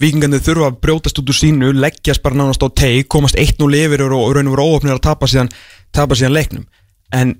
Vikingarnir 0.00 0.40
þurfa 0.44 0.68
að 0.70 0.76
brjótast 0.84 1.18
út 1.20 1.28
úr 1.32 1.36
sínu 1.36 1.72
leggjast 1.76 2.22
bara 2.24 2.36
nánast 2.36 2.62
á 2.64 2.68
teik, 2.72 3.08
komast 3.12 3.36
1-0 3.36 3.72
yfir 3.76 4.04
og, 4.08 4.12
raun 4.36 4.48
og 4.48 4.54
voru 4.56 4.68
óöfnir 4.76 4.94
að 4.96 5.02
tapa 5.04 5.28
síðan, 5.28 5.50
tapa 5.92 6.16
síðan 6.16 6.32
leiknum. 6.36 6.64
En 7.12 7.34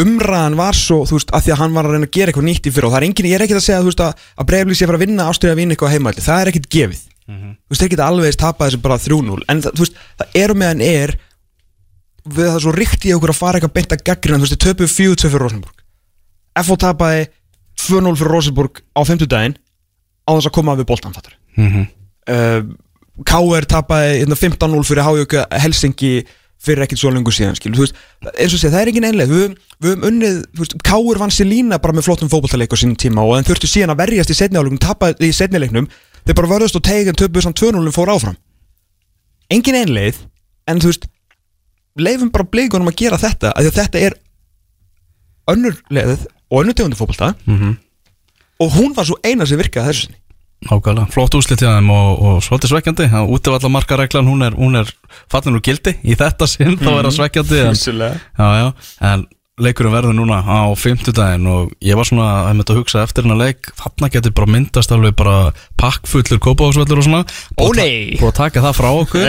umræðan 0.00 0.56
var 0.58 0.76
svo, 0.78 1.02
þú 1.08 1.18
veist, 1.18 1.32
að 1.34 1.46
því 1.46 1.54
að 1.54 1.60
hann 1.60 1.76
var 1.76 1.86
að 1.88 1.94
reyna 1.96 2.08
að 2.08 2.14
gera 2.16 2.32
eitthvað 2.32 2.46
nýtt 2.46 2.68
í 2.68 2.72
fyrra 2.74 2.88
og 2.88 2.92
það 2.94 3.00
er 3.00 3.06
engin, 3.08 3.28
ég 3.30 3.36
er 3.36 3.44
ekkert 3.44 3.60
að 3.60 3.66
segja, 3.66 3.80
þú 3.80 3.90
veist, 3.90 4.02
að, 4.04 4.28
að 4.36 4.48
breyflið 4.50 4.78
sé 4.78 4.84
að 4.84 4.90
fara 4.90 5.00
að 5.00 5.04
vinna 5.04 5.26
ástriða 5.30 5.54
að 5.54 5.60
vinna 5.60 5.76
eitthvað 5.76 5.94
heimalli, 5.94 6.24
það 6.24 6.40
er 6.40 6.50
ekkert 6.52 6.68
gefið. 6.76 7.02
Þú 7.30 7.74
veist, 7.74 7.82
þeir 7.82 7.90
geta 7.92 8.06
alveg 8.10 8.38
tapa 8.40 8.66
þessu 8.66 8.80
bara 8.82 8.98
3-0 8.98 9.44
en 9.52 9.60
það, 9.64 9.74
þú 9.76 9.84
veist, 9.84 10.00
það 10.18 10.38
er 10.40 10.54
meðan 10.62 10.80
er 10.86 11.12
við 12.30 12.48
það 12.48 12.58
svo 12.64 12.72
ríkt 12.74 13.06
í 13.06 13.12
okkur 13.14 13.32
að 13.34 13.38
fara 13.38 13.60
eitthvað 13.60 13.76
beint 13.76 13.94
að 13.94 14.02
gaggrina, 14.08 14.40
þú 14.40 14.46
veist, 14.46 14.56
þeir 14.56 14.64
töpuðu 14.66 14.90
4-2 14.96 15.30
fyrir 15.30 15.44
Rosenborg. 15.44 15.84
FO 16.66 16.76
tapaði 16.80 17.22
2-0 17.84 18.16
fyrir 18.18 18.34
Rosenborg 18.34 18.82
á 18.98 19.00
50 19.06 19.30
daginn 19.30 19.56
á 20.26 20.30
þess 20.34 20.50
að 20.50 20.56
koma 20.58 20.76
við 20.78 20.90
boltan, 20.90 21.14
fattar. 21.14 21.36
Mm 21.58 21.86
uh, 22.30 22.62
KR 26.60 26.68
tapaði 26.68 26.68
15-0 26.68 26.68
fyrir 26.70 26.84
ekkert 26.84 27.00
svo 27.00 27.10
lengur 27.12 27.34
síðan 27.34 27.56
skil, 27.56 27.72
veist, 27.76 27.96
eins 28.34 28.54
og 28.54 28.60
sé, 28.60 28.68
það 28.68 28.82
er 28.82 28.90
engin 28.90 29.06
einlega 29.08 29.32
við, 29.32 29.54
við 29.80 29.94
höfum 29.94 30.06
unnið, 30.10 30.40
Káur 30.84 31.20
vann 31.20 31.32
sér 31.32 31.48
lína 31.48 31.78
bara 31.80 31.96
með 31.96 32.08
flottum 32.08 32.30
fótballtaleik 32.32 32.74
á 32.76 32.80
sínum 32.80 32.98
tíma 33.00 33.24
og 33.24 33.38
en 33.38 33.48
þurftu 33.48 33.70
síðan 33.70 33.94
að 33.94 34.02
verjast 34.02 34.32
í 34.34 34.36
setniáleikum 34.36 34.80
tapaði 34.82 35.30
í 35.30 35.36
setnileiknum, 35.36 35.88
þeir 36.26 36.36
bara 36.36 36.50
vörðust 36.52 36.76
og 36.76 36.84
tegin 36.84 37.16
töpuð 37.16 37.46
samt 37.46 37.62
2-0 37.62 37.80
og 37.80 37.96
fór 37.96 38.12
áfram. 38.12 38.36
Engin 39.50 39.80
einleið 39.80 40.20
en 40.68 40.82
þú 40.84 40.92
veist, 40.92 41.08
leifum 41.96 42.32
bara 42.34 42.48
blikunum 42.52 42.92
að 42.92 42.98
gera 43.00 43.20
þetta, 43.20 43.54
að 43.56 43.72
þetta 43.80 44.04
er 44.10 44.18
önnur 45.50 45.80
leið 45.88 46.28
og 46.50 46.60
önnur 46.60 46.76
tegundu 46.76 47.00
fótballta 47.00 47.32
-hmm. 47.46 47.76
og 48.60 48.72
hún 48.76 48.92
var 48.94 49.08
svo 49.08 49.16
eina 49.24 49.46
sem 49.46 49.58
virkaði 49.58 49.88
þessu 49.88 50.06
sinni 50.06 50.19
Nákvæmlega, 50.68 51.06
flott 51.14 51.34
úslit 51.38 51.62
hjá 51.64 51.70
þeim 51.78 51.88
og, 51.94 52.08
og 52.20 52.40
svolítið 52.44 52.74
svekkjandi. 52.74 53.06
Útivalla 53.32 53.70
markareglan, 53.72 54.26
hún 54.28 54.44
er, 54.44 54.56
er 54.82 54.90
fallin 55.32 55.56
úr 55.56 55.62
gildi 55.64 55.94
í 56.04 56.16
þetta 56.20 56.48
sinn 56.50 56.76
þá 56.76 56.90
er 56.98 57.06
það 57.08 57.14
svekkjandi 57.16 57.60
en, 57.64 57.70
já, 58.36 58.48
já, 58.60 58.66
en 59.08 59.24
leikurinn 59.60 59.92
verður 59.92 60.14
núna 60.16 60.38
á 60.44 60.60
fimmtudaginn 60.76 61.48
og 61.48 61.72
ég 61.84 61.96
var 61.96 62.08
svona 62.08 62.28
að 62.52 62.74
hugsa 62.76 63.02
eftir 63.04 63.24
hennar 63.24 63.40
leik. 63.40 63.72
Þarna 63.80 64.08
getur 64.12 64.32
bara 64.36 64.52
myndast 64.52 64.92
alveg 64.92 65.16
bara 65.16 65.38
pakkfullur 65.80 66.40
kópáðsvellur 66.44 67.00
og 67.02 67.08
svona. 67.08 67.24
Að 67.24 67.56
ta- 67.56 68.28
að 68.28 68.36
taka 68.44 68.60
það 68.68 68.78
frá 68.80 68.90
okkur. 69.00 69.26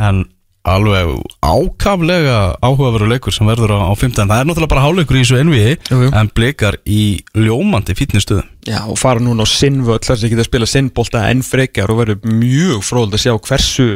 En 0.00 0.24
alveg 0.62 1.10
ákaflega 1.42 2.36
áhugaveru 2.62 3.08
leikur 3.10 3.34
sem 3.34 3.48
verður 3.50 3.74
á, 3.74 3.78
á 3.90 3.94
15 3.98 4.30
það 4.30 4.38
er 4.38 4.46
náttúrulega 4.46 4.70
bara 4.70 4.84
háleikur 4.84 5.18
í 5.18 5.22
þessu 5.24 5.74
jú. 5.90 6.10
en 6.14 6.30
blikar 6.36 6.78
í 6.86 7.02
ljómandi 7.34 7.96
fítnistuðum 7.98 8.46
Já, 8.62 8.84
og 8.86 8.98
fara 9.00 9.18
núna 9.22 9.42
á 9.42 9.48
sinnvöld 9.50 10.06
þar 10.06 10.20
sem 10.20 10.30
geta 10.30 10.44
að 10.44 10.50
spila 10.52 10.70
sinnbolta 10.70 11.24
enn 11.32 11.42
frekar 11.42 11.90
og 11.90 12.02
verður 12.04 12.22
mjög 12.30 12.84
fróðald 12.86 13.18
að 13.18 13.24
sjá 13.24 13.34
hversu 13.48 13.88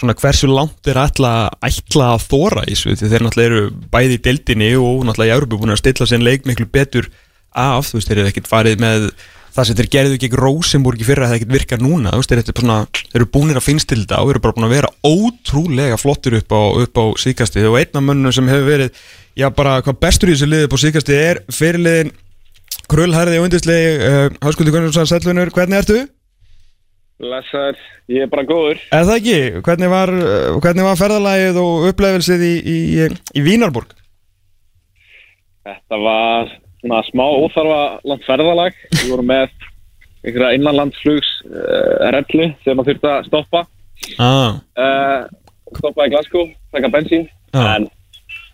svona 0.00 0.16
hversu 0.18 0.50
langt 0.50 0.90
er 0.90 0.98
ætla, 0.98 1.50
ætla 1.62 2.14
að 2.16 2.26
þóra 2.26 2.66
í 2.66 2.74
þessu 2.74 2.96
þeir 3.04 3.26
náttúrulega 3.26 3.50
eru 3.50 3.64
bæði 3.92 4.16
í 4.16 4.22
deildinni 4.26 4.70
og 4.80 5.04
náttúrulega 5.06 5.30
í 5.30 5.36
Európa 5.36 5.60
búin 5.60 5.74
að 5.76 5.82
stilla 5.84 6.10
sinn 6.10 6.26
leik 6.26 6.48
miklu 6.48 6.66
betur 6.66 7.10
af, 7.50 7.90
þú 7.90 7.98
veist, 7.98 8.10
þeir 8.10 8.22
eru 8.22 8.32
ekkert 8.32 8.50
farið 8.50 8.82
með 8.82 9.06
það 9.54 9.68
sem 9.68 9.78
þeir 9.80 9.90
gerðu 9.94 10.20
gegn 10.22 10.38
Rosenborg 10.40 11.02
í 11.02 11.06
fyrra 11.08 11.28
það 11.30 11.40
ekkert 11.40 11.54
virkar 11.56 11.82
núna, 11.82 12.14
þeir, 12.22 12.42
eru 12.42 12.54
svona, 12.62 12.78
eru 13.16 13.28
búinir 13.34 13.60
að 13.60 13.66
finnst 13.66 13.90
til 13.90 14.00
þetta 14.02 14.22
og 14.22 14.32
eru 14.34 14.42
bara 14.44 14.56
búin 14.56 14.68
að 14.68 14.74
vera 14.76 14.92
ótrúlega 15.06 15.98
flottur 16.00 16.38
upp 16.38 16.54
á, 16.54 16.62
á 16.86 17.04
síkasti 17.20 17.66
og 17.66 17.78
einn 17.80 18.00
af 18.00 18.06
mönnum 18.06 18.34
sem 18.34 18.50
hefur 18.50 18.68
verið 18.68 19.04
já, 19.38 19.48
bara 19.54 19.80
hvað 19.84 20.00
bestur 20.06 20.30
í 20.30 20.36
þessu 20.36 20.50
liði 20.50 20.68
upp 20.68 20.76
á 20.76 20.84
síkasti 20.84 21.18
er 21.18 21.42
fyrirliðin 21.54 22.12
Krullhærði 22.90 23.38
og 23.38 23.46
undislegi 23.46 23.90
uh, 24.02 24.24
Háskuldur 24.42 24.74
Gunnarsson 24.74 25.06
Sællunur, 25.06 25.52
hvernig 25.54 25.78
ertu? 25.78 26.00
Blessaður, 27.20 27.78
ég 28.10 28.24
er 28.24 28.30
bara 28.32 28.46
góður. 28.48 28.80
Eða 28.88 29.06
það 29.10 29.18
ekki, 29.20 29.62
hvernig 29.66 29.92
var, 29.92 30.12
uh, 30.16 30.56
hvernig 30.64 30.86
var 30.88 30.98
ferðalagið 30.98 31.60
og 31.62 31.86
upplefelsið 31.90 32.42
í, 32.48 32.54
í, 32.64 33.06
í 33.36 33.44
Vínarborg? 33.46 33.94
Þetta 35.68 36.00
var 36.02 36.50
svona 36.80 37.02
smá 37.08 37.24
óþarfa 37.26 37.82
langt 38.08 38.26
ferðalag. 38.26 38.76
Við 38.96 39.12
vorum 39.12 39.30
með 39.30 39.52
einhverja 40.24 40.56
innanlandsflugs 40.58 41.30
uh, 41.48 42.10
rellu 42.16 42.50
sem 42.64 42.76
maður 42.76 42.94
þurfti 42.94 43.12
að 43.14 43.28
stoppa. 43.30 43.64
Ah, 44.20 44.60
Uh, 44.80 45.26
stoppa 45.76 46.06
í 46.08 46.12
Glasgow, 46.12 46.46
taka 46.72 46.88
bensín. 46.92 47.26
Já. 47.52 47.76
En, 47.76 47.88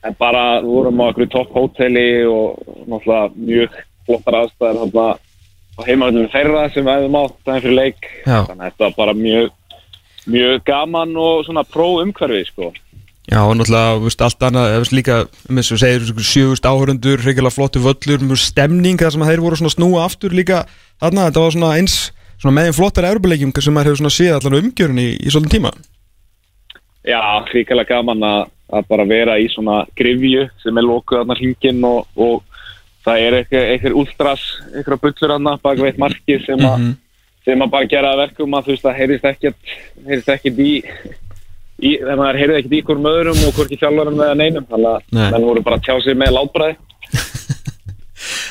en 0.07 0.17
bara 0.19 0.61
við 0.61 0.73
vorum 0.73 1.03
á 1.03 1.07
einhverju 1.09 1.31
topp 1.33 1.55
hóteli 1.55 2.09
og 2.29 2.59
náttúrulega 2.87 3.31
mjög 3.37 3.79
flottar 4.07 4.39
aðstæðar 4.41 4.81
þarna 4.83 5.07
á 5.77 5.81
heimavöldum 5.87 6.31
þeirra 6.33 6.65
sem 6.73 6.87
við 6.87 6.97
hefðum 6.97 7.19
á 7.21 7.25
daginn 7.47 7.65
fyrir 7.67 7.79
leik. 7.79 8.11
Já. 8.25 8.39
Þannig 8.49 8.59
að 8.59 8.67
þetta 8.67 8.85
var 8.87 8.97
bara 9.01 9.17
mjög, 9.21 9.55
mjög 10.37 10.65
gaman 10.71 11.17
og 11.27 11.45
svona 11.47 11.67
pró 11.69 11.89
umhverfið 12.03 12.51
sko. 12.51 12.73
Já, 13.27 13.41
og 13.43 13.57
náttúrulega, 13.59 14.01
veist, 14.05 14.23
allt 14.23 14.47
annað, 14.47 14.73
eða 14.77 14.97
líka, 14.97 15.17
þess 15.49 15.75
að 15.75 15.83
segir, 15.83 16.25
sjögust 16.31 16.69
áhörundur, 16.69 17.23
reyngilega 17.25 17.55
flottu 17.55 17.83
völlur, 17.83 18.37
stemning, 18.39 18.99
þar 19.01 19.15
sem 19.17 19.25
að 19.27 19.33
þeir 19.33 19.45
voru 19.45 19.59
svona 19.61 19.73
að 19.73 19.77
snúa 19.77 20.05
aftur 20.07 20.37
líka, 20.37 20.63
þarna, 21.03 21.29
þetta 21.29 21.45
var 21.45 21.57
svona 21.57 21.73
eins, 21.81 21.97
svona 22.39 22.57
meðin 22.61 22.77
flottar 22.77 23.09
erfuleikjum 23.11 23.55
sem 23.59 23.75
maður 23.75 23.93
hefur 23.93 24.03
svona 24.03 24.17
séð 24.17 24.35
allan 24.39 24.59
umgjörun 24.63 25.03
í, 25.03 25.09
í 25.19 25.33
svolítinn 25.33 25.57
tíma. 25.59 25.73
Já, 27.07 27.21
hrikalega 27.53 27.97
gaman 27.97 28.23
að, 28.27 28.43
að 28.75 28.87
bara 28.91 29.07
vera 29.07 29.39
í 29.39 29.47
svona 29.53 29.85
grifju 29.99 30.47
sem 30.63 30.79
er 30.79 30.87
lokuð 30.87 31.21
þarna 31.23 31.37
hringin 31.39 31.85
og, 31.87 32.07
og 32.19 32.43
það 33.07 33.25
er 33.27 33.37
eitthvað, 33.41 33.99
últras, 34.01 34.47
eitthvað 34.75 35.03
bullur 35.05 35.35
þarna 35.37 35.59
bak 35.63 35.83
veitt 35.83 36.01
marki 36.03 36.41
sem, 36.47 36.59
mm 36.59 36.73
Mhm. 36.87 36.97
sem 37.47 37.63
að 37.63 37.71
bara 37.71 37.87
gera 37.87 38.11
að 38.13 38.21
verkum 38.25 38.55
að 38.59 38.65
þú 38.67 38.75
veist 38.75 38.83
það 38.83 38.99
heyrist 38.99 39.25
ekkert, 39.31 39.75
heyrist 40.09 40.29
ekkert 40.35 40.59
í 40.59 40.73
þegar 41.81 42.21
maður 42.21 42.41
heyrið 42.41 42.59
ekkert 42.61 42.77
í 42.77 42.83
hvorm 42.89 43.09
öðrum 43.11 43.41
og 43.47 43.57
hvorki 43.57 43.79
þjálfarum 43.81 44.21
eða 44.27 44.37
neinum 44.41 44.69
þannig 44.71 44.93
að 44.93 45.17
Nei. 45.19 45.27
menn 45.35 45.49
voru 45.49 45.65
bara 45.67 45.79
að 45.81 45.89
tjá 45.89 45.97
sig 46.05 46.19
með 46.19 46.37
látbræði. 46.37 46.77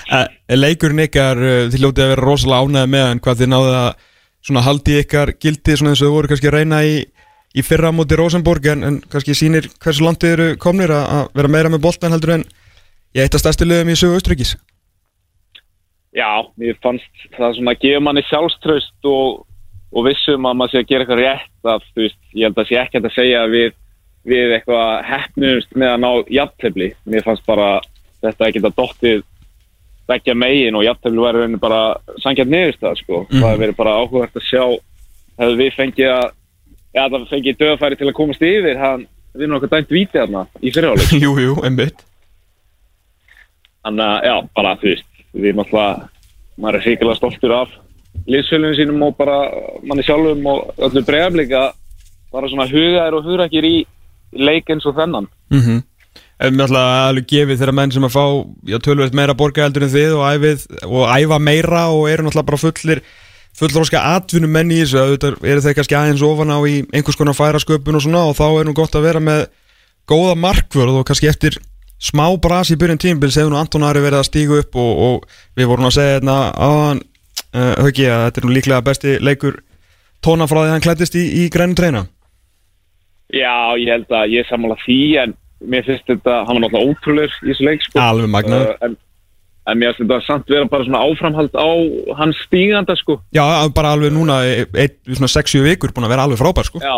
Uh, 0.05 0.27
leikurinn 0.63 1.05
ykkar, 1.07 1.41
uh, 1.41 1.63
þið 1.73 1.81
ljótið 1.81 2.05
að 2.05 2.11
vera 2.13 2.25
rosalega 2.27 2.67
ánæði 2.69 2.91
með 2.93 3.07
hann, 3.09 3.23
hvað 3.25 3.41
þið 3.41 3.51
náðu 3.55 3.73
að 3.79 3.89
svona 4.45 4.65
haldi 4.65 4.99
ykkar 5.01 5.33
gildi 5.41 5.77
svona 5.77 5.95
eins 5.95 6.03
og 6.03 6.09
þið 6.09 6.15
voru 6.19 6.31
kannski 6.31 6.49
að 6.51 6.57
reyna 6.59 6.83
í, 6.85 6.99
í 7.57 7.65
fyrra 7.65 7.91
móti 7.95 8.19
Rosenborg 8.19 8.69
en, 8.75 8.85
en 8.85 9.01
kannski 9.09 9.33
sýnir 9.37 9.71
hversu 9.81 10.05
langt 10.05 10.21
þið 10.21 10.35
eru 10.35 10.47
komnir 10.61 10.93
að, 10.93 11.07
að 11.17 11.39
vera 11.39 11.53
meira 11.55 11.73
með 11.73 11.83
boltan 11.87 12.13
heldur 12.13 12.35
en 12.37 12.45
ég 13.17 13.25
eitt 13.25 13.37
að 13.37 13.45
stærsti 13.45 13.67
lögum 13.67 13.89
í 13.89 13.97
sögu 13.97 14.19
Östrykis. 14.19 14.53
Já, 16.15 16.45
mér 16.61 16.77
fannst 16.83 17.25
það 17.35 17.57
svona 17.57 17.73
að 17.75 17.81
gefa 17.81 18.03
manni 18.05 18.23
sjálfströst 18.29 19.09
og, 19.09 19.41
og 19.95 20.07
vissum 20.09 20.47
að 20.47 20.57
maður 20.59 20.73
sé 20.73 20.81
að 20.81 20.89
gera 20.89 21.05
eitthvað 21.05 21.21
rétt 21.21 21.69
að 21.71 21.85
þú 21.87 22.03
veist, 22.03 22.21
ég 22.33 22.47
held 22.47 22.59
að 22.59 22.69
sé 22.69 22.79
ekki 22.81 22.97
hægt 22.99 23.09
að 23.09 23.15
segja 23.15 23.43
að 23.43 23.53
við, 23.55 23.77
við 24.27 24.55
eitthvað 24.57 24.89
hefnumst 25.09 25.77
með 25.79 25.93
að 25.93 26.01
ná 26.03 26.09
jafntefli. 26.37 26.89
Mér 27.07 27.25
fannst 27.25 27.45
bara 27.47 27.69
þetta 28.25 28.49
ekki 28.49 28.63
að 28.63 28.75
dottið 28.81 29.23
vekkja 30.09 30.35
megin 30.37 30.77
og 30.77 30.85
í 30.85 30.89
rauninni 30.91 31.61
bara 31.61 31.81
sangjart 32.21 32.51
niðurst 32.51 32.83
það 32.83 32.99
sko. 33.01 33.21
Það 33.31 33.47
hefur 33.47 33.63
verið 33.63 33.79
bara 33.79 33.95
áhugavert 34.01 34.35
að 34.37 34.49
sjá 34.49 34.63
hefur 35.39 35.55
við 35.61 35.71
fengið 35.75 36.11
að 36.11 36.25
ja, 36.95 37.07
það 37.07 37.29
fengið 37.31 37.61
döðafæri 37.61 37.99
til 37.99 38.09
að 38.09 38.17
komast 38.19 38.45
yfir 38.45 38.81
hann 38.81 39.07
við 39.35 39.47
erum 39.47 39.57
okkur 39.57 39.71
dæmt 39.73 39.95
vítið 39.95 40.21
þarna 40.21 40.43
í 40.61 40.75
fyrirháleik 40.75 41.15
jú, 41.25 41.31
jú, 41.41 41.55
einmitt. 41.67 42.05
Þannig 43.85 44.05
að, 44.05 44.19
já, 44.29 44.35
bara, 44.57 44.75
þú 44.81 44.91
veist, 44.91 45.09
við 45.35 45.49
erum 45.51 45.63
alltaf, 45.65 46.05
maður 46.61 46.79
er 46.79 46.85
hrikilega 46.87 47.19
liðsfölunum 48.25 48.77
sínum 48.77 49.03
og 49.07 49.17
bara 49.17 49.39
manni 49.85 50.05
sjálfum 50.05 50.45
og 50.51 50.85
öllu 50.87 51.03
bregðarleika 51.05 51.65
bara 52.33 52.49
svona 52.51 52.69
hugaðir 52.69 53.17
og 53.17 53.27
hugrakir 53.27 53.67
í 53.67 53.75
leik 54.35 54.71
eins 54.71 54.85
og 54.85 54.95
þennan. 54.97 55.27
Mm 55.53 55.61
-hmm. 55.61 55.83
Ef 56.35 56.51
ætla 56.51 56.79
að 56.79 57.07
alveg 57.09 57.27
gefið 57.27 57.59
þeirra 57.59 57.75
menn 57.75 57.91
sem 57.91 58.03
að 58.03 58.15
fá 58.15 58.25
já, 58.67 58.77
tölvöld 58.79 59.13
meira 59.13 59.33
borga 59.33 59.63
heldur 59.63 59.83
en 59.83 59.93
þið 59.93 60.15
og, 60.17 60.23
æfið, 60.33 60.65
og 60.83 61.03
æfa 61.07 61.39
meira 61.39 61.83
og 61.95 62.09
eru 62.09 62.23
náttúrulega 62.23 62.49
bara 62.49 62.57
fullir 62.57 63.01
fullróska 63.55 64.01
atvinnum 64.15 64.51
menn 64.51 64.71
í 64.71 64.81
þessu 64.81 64.99
auðvitað 64.99 65.45
eru 65.47 65.61
þeir 65.61 65.77
kannski 65.77 65.95
aðeins 65.95 66.25
ofan 66.27 66.51
á 66.51 66.59
í 66.67 66.83
einhvers 66.91 67.15
konar 67.15 67.37
færasköpun 67.37 67.95
og 67.95 68.03
svona 68.03 68.25
og 68.27 68.35
þá 68.35 68.47
er 68.59 68.67
nú 68.67 68.73
gott 68.75 68.95
að 68.95 69.07
vera 69.07 69.21
með 69.23 69.47
góða 70.11 70.35
markvörð 70.35 70.99
og 70.99 71.07
kannski 71.07 71.31
eftir 71.31 71.57
smá 72.01 72.27
bras 72.41 72.71
í 72.73 72.75
byrjun 72.75 72.99
tímbils 72.99 73.37
hefur 73.39 73.53
nú 73.53 73.59
Anton 73.61 73.85
Ari 73.87 74.03
verið 74.03 74.19
að 74.19 74.27
stígu 74.27 74.59
upp 74.59 74.75
og, 74.75 74.91
og 75.07 75.55
við 75.55 75.69
vorum 75.71 75.87
að 75.87 75.95
segja 75.97 76.17
hérna 76.17 76.37
áðan 76.51 77.01
uh, 77.55 77.71
höggi 77.87 78.09
að 78.11 78.27
þetta 78.27 78.41
er 78.41 78.47
nú 78.47 78.57
líklega 78.57 78.83
besti 78.85 79.15
leikur 79.23 79.61
tóna 80.25 80.49
frá 80.49 80.59
því 80.61 80.67
að 80.67 80.75
hann 80.75 80.85
klættist 80.85 81.17
í, 81.17 81.23
í 81.45 81.47
grænum 81.53 81.77
treyna 81.79 82.05
Já, 83.33 83.73
ég 83.81 83.89
held 83.89 84.13
að 84.13 84.35
ég 84.35 84.45
sammála 84.49 84.77
því 84.83 84.99
en 85.23 85.33
mér 85.65 85.87
finnst 85.87 86.05
þetta, 86.09 86.43
hann 86.45 86.59
var 86.59 86.65
náttúrulega 86.65 86.91
ótrúlegur 86.91 87.35
í 87.41 87.49
þessu 87.49 87.65
leik, 87.65 87.83
sko. 87.85 87.99
Alveg 88.01 88.29
magnaður. 88.29 88.69
Uh, 88.75 88.85
en, 88.85 88.95
en 89.71 89.81
mér 89.81 89.91
finnst 89.95 90.03
þetta 90.03 90.19
samt 90.27 90.53
vera 90.53 90.69
bara 90.69 90.85
svona 90.85 91.01
áframhald 91.07 91.57
á 91.57 91.69
hans 92.19 92.41
stíganda, 92.45 92.97
sko. 92.99 93.17
Já, 93.35 93.43
bara 93.75 93.95
alveg 93.95 94.13
núna 94.13 94.39
eitt, 94.45 94.99
svona 95.09 95.31
6-7 95.31 95.63
vikur 95.65 95.95
búin 95.95 96.07
að 96.07 96.15
vera 96.15 96.27
alveg 96.27 96.41
frábær 96.41 96.69
sko 96.69 96.83
Já, 96.83 96.95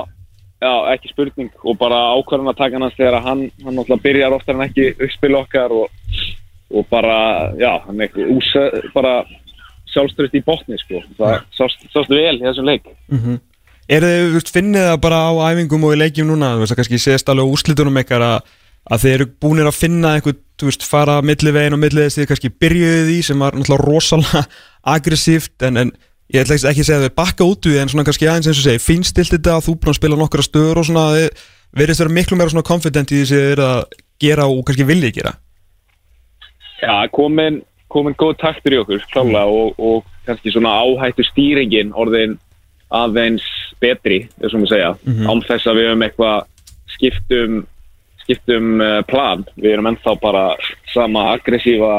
já, 0.64 0.74
ekki 0.96 1.14
spurning 1.14 1.64
og 1.64 1.80
bara 1.80 2.02
ákvarðan 2.18 2.52
að 2.52 2.60
taka 2.60 2.84
hans 2.84 3.00
þegar 3.00 3.22
hann, 3.24 3.48
hann 3.64 3.78
náttúrulega 3.78 4.08
byrjar 4.10 4.38
oftar 4.38 4.58
en 4.58 4.68
ekki 4.68 4.90
uppspil 4.98 5.40
okkar 5.40 5.76
og, 5.80 6.22
og 6.74 6.88
bara, 6.92 7.20
já, 7.62 7.72
hann 7.88 8.02
er 8.02 8.10
ekki 8.10 8.28
úsa, 8.36 8.68
bara 8.92 9.22
sjálfströst 9.98 10.38
í 10.38 10.44
botni, 10.46 10.80
sko. 10.80 11.04
Það 11.20 11.36
sást, 11.58 11.86
sást 11.92 12.14
vel 12.14 12.38
í 12.38 12.46
þessum 12.46 12.70
leik. 12.70 12.88
Er 13.88 14.04
þið, 14.04 14.24
þú 14.24 14.40
veist, 14.40 14.54
finnið 14.56 14.90
það 14.92 14.98
bara 15.04 15.20
á 15.28 15.32
æfingum 15.52 15.86
og 15.88 15.94
í 15.96 16.00
leikjum 16.02 16.32
núna, 16.32 16.56
þú 16.56 16.64
veist, 16.64 16.76
að 16.76 16.82
kannski 16.82 17.02
séðst 17.04 17.30
alveg 17.32 17.54
úslitunum 17.56 18.02
ykkar 18.02 18.26
að, 18.26 18.50
að 18.92 19.04
þið 19.04 19.16
eru 19.18 19.30
búinir 19.44 19.70
að 19.70 19.78
finna 19.78 20.16
eitthvað, 20.18 20.42
þú 20.58 20.72
veist, 20.72 20.88
fara 20.88 21.22
millivegin 21.24 21.78
og 21.78 21.82
milliðist 21.84 22.20
þið 22.20 22.30
kannski 22.32 22.52
byrjuðið 22.64 23.14
í 23.14 23.22
sem 23.24 23.44
var 23.44 23.56
náttúrulega 23.56 23.88
rosalega 23.88 24.44
aggressíft 24.96 25.68
en, 25.68 25.80
en 25.84 25.94
ég 26.34 26.44
ætla 26.44 26.58
ekki 26.58 26.84
að 26.84 26.90
segja 26.90 27.00
að 27.00 27.06
þið 27.06 27.16
bakka 27.22 27.48
út 27.48 27.68
úr 27.68 27.74
því 27.74 27.82
en 27.82 27.92
svona 27.94 28.06
kannski 28.08 28.28
aðeins 28.28 28.50
eins 28.52 28.60
og 28.60 28.66
segi, 28.66 28.84
finnst 28.84 29.14
stilt 29.14 29.32
þetta 29.36 29.56
að 29.56 29.68
þú 29.68 29.76
búin 29.78 29.94
að 29.94 30.00
spila 30.02 30.20
nokkra 30.20 30.44
stöður 30.44 30.82
og 30.82 30.88
svona 30.90 31.06
þið 31.16 31.44
verðist 31.78 32.04
vera 32.04 32.16
miklu 32.18 32.40
meira 32.40 32.54
svona 32.54 32.68
confident 32.68 33.14
í 33.14 33.22
því 33.22 33.28
sem 33.30 33.40
þið 33.44 33.54
eru 33.54 33.68
að 33.68 33.80
gera 34.24 34.48
og 34.52 34.64
kannski 34.68 34.88
viljið 34.88 35.14
gera 35.22 35.34
Já, 36.78 36.94
komin, 37.16 37.62
komin 37.92 38.16
góð 38.20 38.36
taktur 38.42 38.76
í 38.76 38.82
okkur, 38.82 39.06
klálega, 39.14 39.46
og, 39.48 39.80
og 39.80 40.06
kannski 40.28 40.52
svona 40.52 40.74
áhættu 40.84 41.26
stýringin 41.28 41.94
orðin 41.96 42.38
aðeins 42.94 43.46
betri, 43.84 44.26
þessum 44.42 44.64
við 44.64 44.74
segja, 44.74 44.94
án 45.28 45.42
þess 45.48 45.68
að 45.68 45.80
við 45.80 45.90
höfum 45.90 46.06
eitthvað 46.08 46.38
skiptum, 46.98 47.58
skiptum 48.24 48.82
uh, 48.82 49.02
plan. 49.08 49.44
Við 49.56 49.76
erum 49.76 49.92
ennþá 49.92 50.16
bara 50.22 50.46
sama 50.94 51.28
aggressífa, 51.36 51.94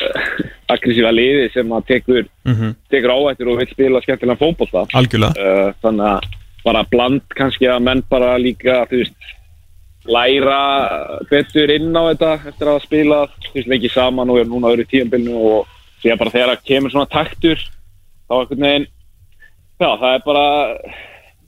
uh, 0.00 0.30
aggressífa 0.72 1.12
liði 1.14 1.50
sem 1.54 1.72
að 1.76 1.86
tekur, 1.92 2.28
tekur 2.90 3.14
áhættur 3.14 3.52
og 3.52 3.60
vil 3.60 3.68
spila 3.70 4.02
skemmtilega. 4.04 4.86
Algjörlega. 4.96 5.32
Uh, 5.36 5.74
þannig 5.84 6.06
að 6.10 6.38
bara 6.64 6.84
bland 6.92 7.22
kannski 7.36 7.68
að 7.72 7.84
menn 7.86 8.02
bara 8.08 8.34
líka, 8.40 8.82
þú 8.90 9.04
veist, 9.04 9.30
læra 10.10 10.60
betur 11.30 11.72
inn 11.74 11.92
á 11.94 12.02
þetta 12.10 12.32
eftir 12.50 12.70
að 12.72 12.86
veist, 13.54 13.68
lengi 13.70 13.90
saman 13.92 14.30
og 14.30 14.40
er 14.40 14.48
núna 14.50 14.72
öðru 14.72 14.86
tíðanbylnu 14.90 15.36
og 15.36 15.70
því 16.00 16.12
að 16.12 16.20
bara 16.22 16.34
þegar 16.34 16.52
það 16.54 16.66
kemur 16.72 16.94
svona 16.94 17.12
taktur 17.12 17.62
þá 18.26 18.34
einhvern 18.40 18.66
veginn 18.66 18.90
já, 19.80 19.88
það 19.88 20.12
er 20.12 20.26
bara 20.26 20.44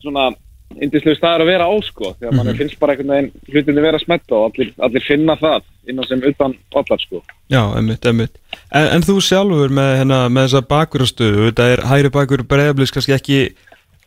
svona 0.03 0.31
indislega 0.81 1.18
staður 1.18 1.44
að 1.44 1.51
vera 1.51 1.68
á 1.68 1.75
sko 1.85 2.12
þegar 2.18 2.37
mann 2.37 2.57
finnst 2.59 2.79
bara 2.81 2.94
einhvern 2.94 3.12
veginn 3.12 3.53
hlutinni 3.53 3.85
vera 3.85 4.01
að 4.01 4.07
smetta 4.07 4.38
og 4.38 4.46
allir, 4.51 4.72
allir 4.87 5.05
finna 5.07 5.37
það 5.40 5.66
innan 5.90 6.07
sem 6.07 6.22
utan 6.22 6.55
allar 6.79 7.03
sko. 7.03 7.20
Já, 7.51 7.62
emmitt, 7.79 8.07
emmitt 8.09 8.38
en, 8.70 8.87
en 8.87 9.05
þú 9.05 9.18
sjálfur 9.25 9.75
með, 9.75 9.92
hérna, 10.01 10.22
með 10.33 10.48
þessa 10.48 10.64
bakverðastöðu 10.70 11.51
þetta 11.51 11.68
er 11.75 11.85
hægri 11.90 12.14
bakverð 12.16 12.48
breyðablís 12.53 12.94
kannski 12.94 13.16
ekki 13.16 13.40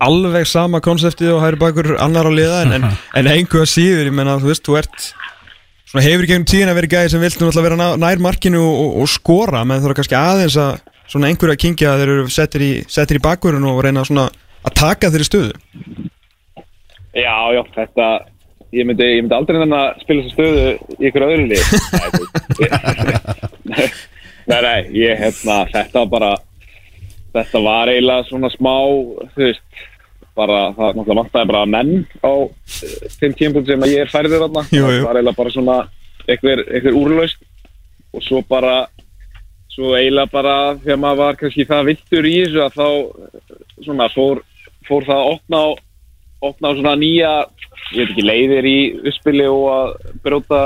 alveg 0.04 0.46
sama 0.50 0.82
konseptið 0.84 1.30
og 1.36 1.44
hægri 1.44 1.60
bakur 1.62 1.88
annar 2.04 2.28
á 2.28 2.32
liða 2.34 2.58
en, 2.66 2.72
en, 2.78 2.84
en 3.20 3.26
einhver 3.32 3.66
síður, 3.70 4.06
ég 4.10 4.16
menna, 4.16 4.40
þú 4.42 4.48
veist, 4.52 4.66
þú 4.66 4.74
ert 4.82 4.98
svona 5.86 6.06
hefur 6.06 6.26
í 6.26 6.28
gegnum 6.32 6.50
tíðin 6.50 6.72
að 6.72 6.78
vera 6.82 6.94
gæði 6.96 7.10
sem 7.14 7.24
vilt 7.24 7.40
náttúrulega 7.40 7.68
vera 7.70 7.90
nær 8.02 8.20
markinu 8.24 8.62
og, 8.64 8.90
og, 9.02 9.08
skora 9.12 9.60
menn 9.68 9.82
þú 9.84 9.88
eru 9.92 9.98
kannski 10.02 10.18
aðeins 10.20 10.58
að 10.60 10.74
svona 11.12 11.28
einhverju 11.30 11.54
að 11.56 11.62
kingja 11.62 11.98
þeir 12.00 12.12
eru 12.16 12.26
settir 12.34 12.62
í, 12.66 12.72
settir 12.92 13.18
í 13.20 13.24
bakurinn 13.24 13.70
og 13.70 13.84
reyna 13.86 14.02
svona 14.08 14.26
að 14.66 14.72
taka 14.80 15.12
þeirri 15.14 15.30
stöðu. 15.30 15.54
Já, 17.16 17.38
já, 17.56 17.62
þetta 17.78 18.06
ég 18.76 18.84
myndi, 18.90 19.06
ég 19.14 19.22
myndi 19.24 19.38
aldrei 19.38 19.58
nennan 19.62 19.78
að 19.78 19.90
spila 20.02 20.22
þessa 20.26 20.36
stöðu 20.36 20.64
í 20.98 21.00
ykkur 21.12 21.28
öðru 21.30 21.46
lið. 21.54 21.64
Nei, 23.72 23.86
Nei, 24.46 24.60
nei, 24.62 24.86
ég 24.94 25.18
hérna 25.18 25.64
þetta 25.72 26.04
var 26.04 26.10
bara 26.12 26.28
þetta 27.36 27.62
var 27.66 27.92
eiginlega 27.92 28.28
svona 28.30 28.52
smá 28.54 28.74
þú 29.36 29.44
veist, 29.44 29.84
bara 30.36 30.60
það 30.76 31.02
vantaði 31.12 31.50
bara 31.52 31.66
menn 31.70 31.94
á 32.20 32.34
eh, 32.34 33.10
þeim 33.20 33.38
tímpun 33.40 33.68
sem 33.68 33.86
ég 33.92 34.04
er 34.04 34.12
færður 34.12 34.46
þarna. 34.46 34.66
Það 34.72 35.06
var 35.06 35.20
eiginlega 35.20 35.40
bara 35.40 35.56
svona 35.56 35.78
einhver 36.26 36.98
úrlaust 36.98 37.42
og 38.16 38.24
svo 38.24 38.42
bara 38.48 38.76
svo 39.76 39.96
eiginlega 39.96 40.32
bara 40.32 40.56
þegar 40.84 41.02
maður 41.02 41.22
var 41.24 41.40
kannski 41.40 41.68
það 41.68 41.90
viltur 41.92 42.28
í 42.30 42.36
þessu 42.44 42.64
að 42.64 42.78
þá 42.80 42.88
eh, 42.90 43.58
svona 43.84 44.10
fór, 44.14 44.42
fór 44.88 45.08
það 45.08 45.22
að 45.22 45.34
opna 45.36 45.64
á 45.64 45.68
opna 46.46 46.72
á 46.72 46.78
svona 46.78 46.96
nýja 47.00 47.32
ég 47.94 48.02
veit 48.02 48.12
ekki, 48.12 48.26
leiðir 48.26 48.68
í 48.68 48.80
uppspili 49.12 49.48
og 49.50 49.66
að 49.72 49.94
bróta 50.24 50.62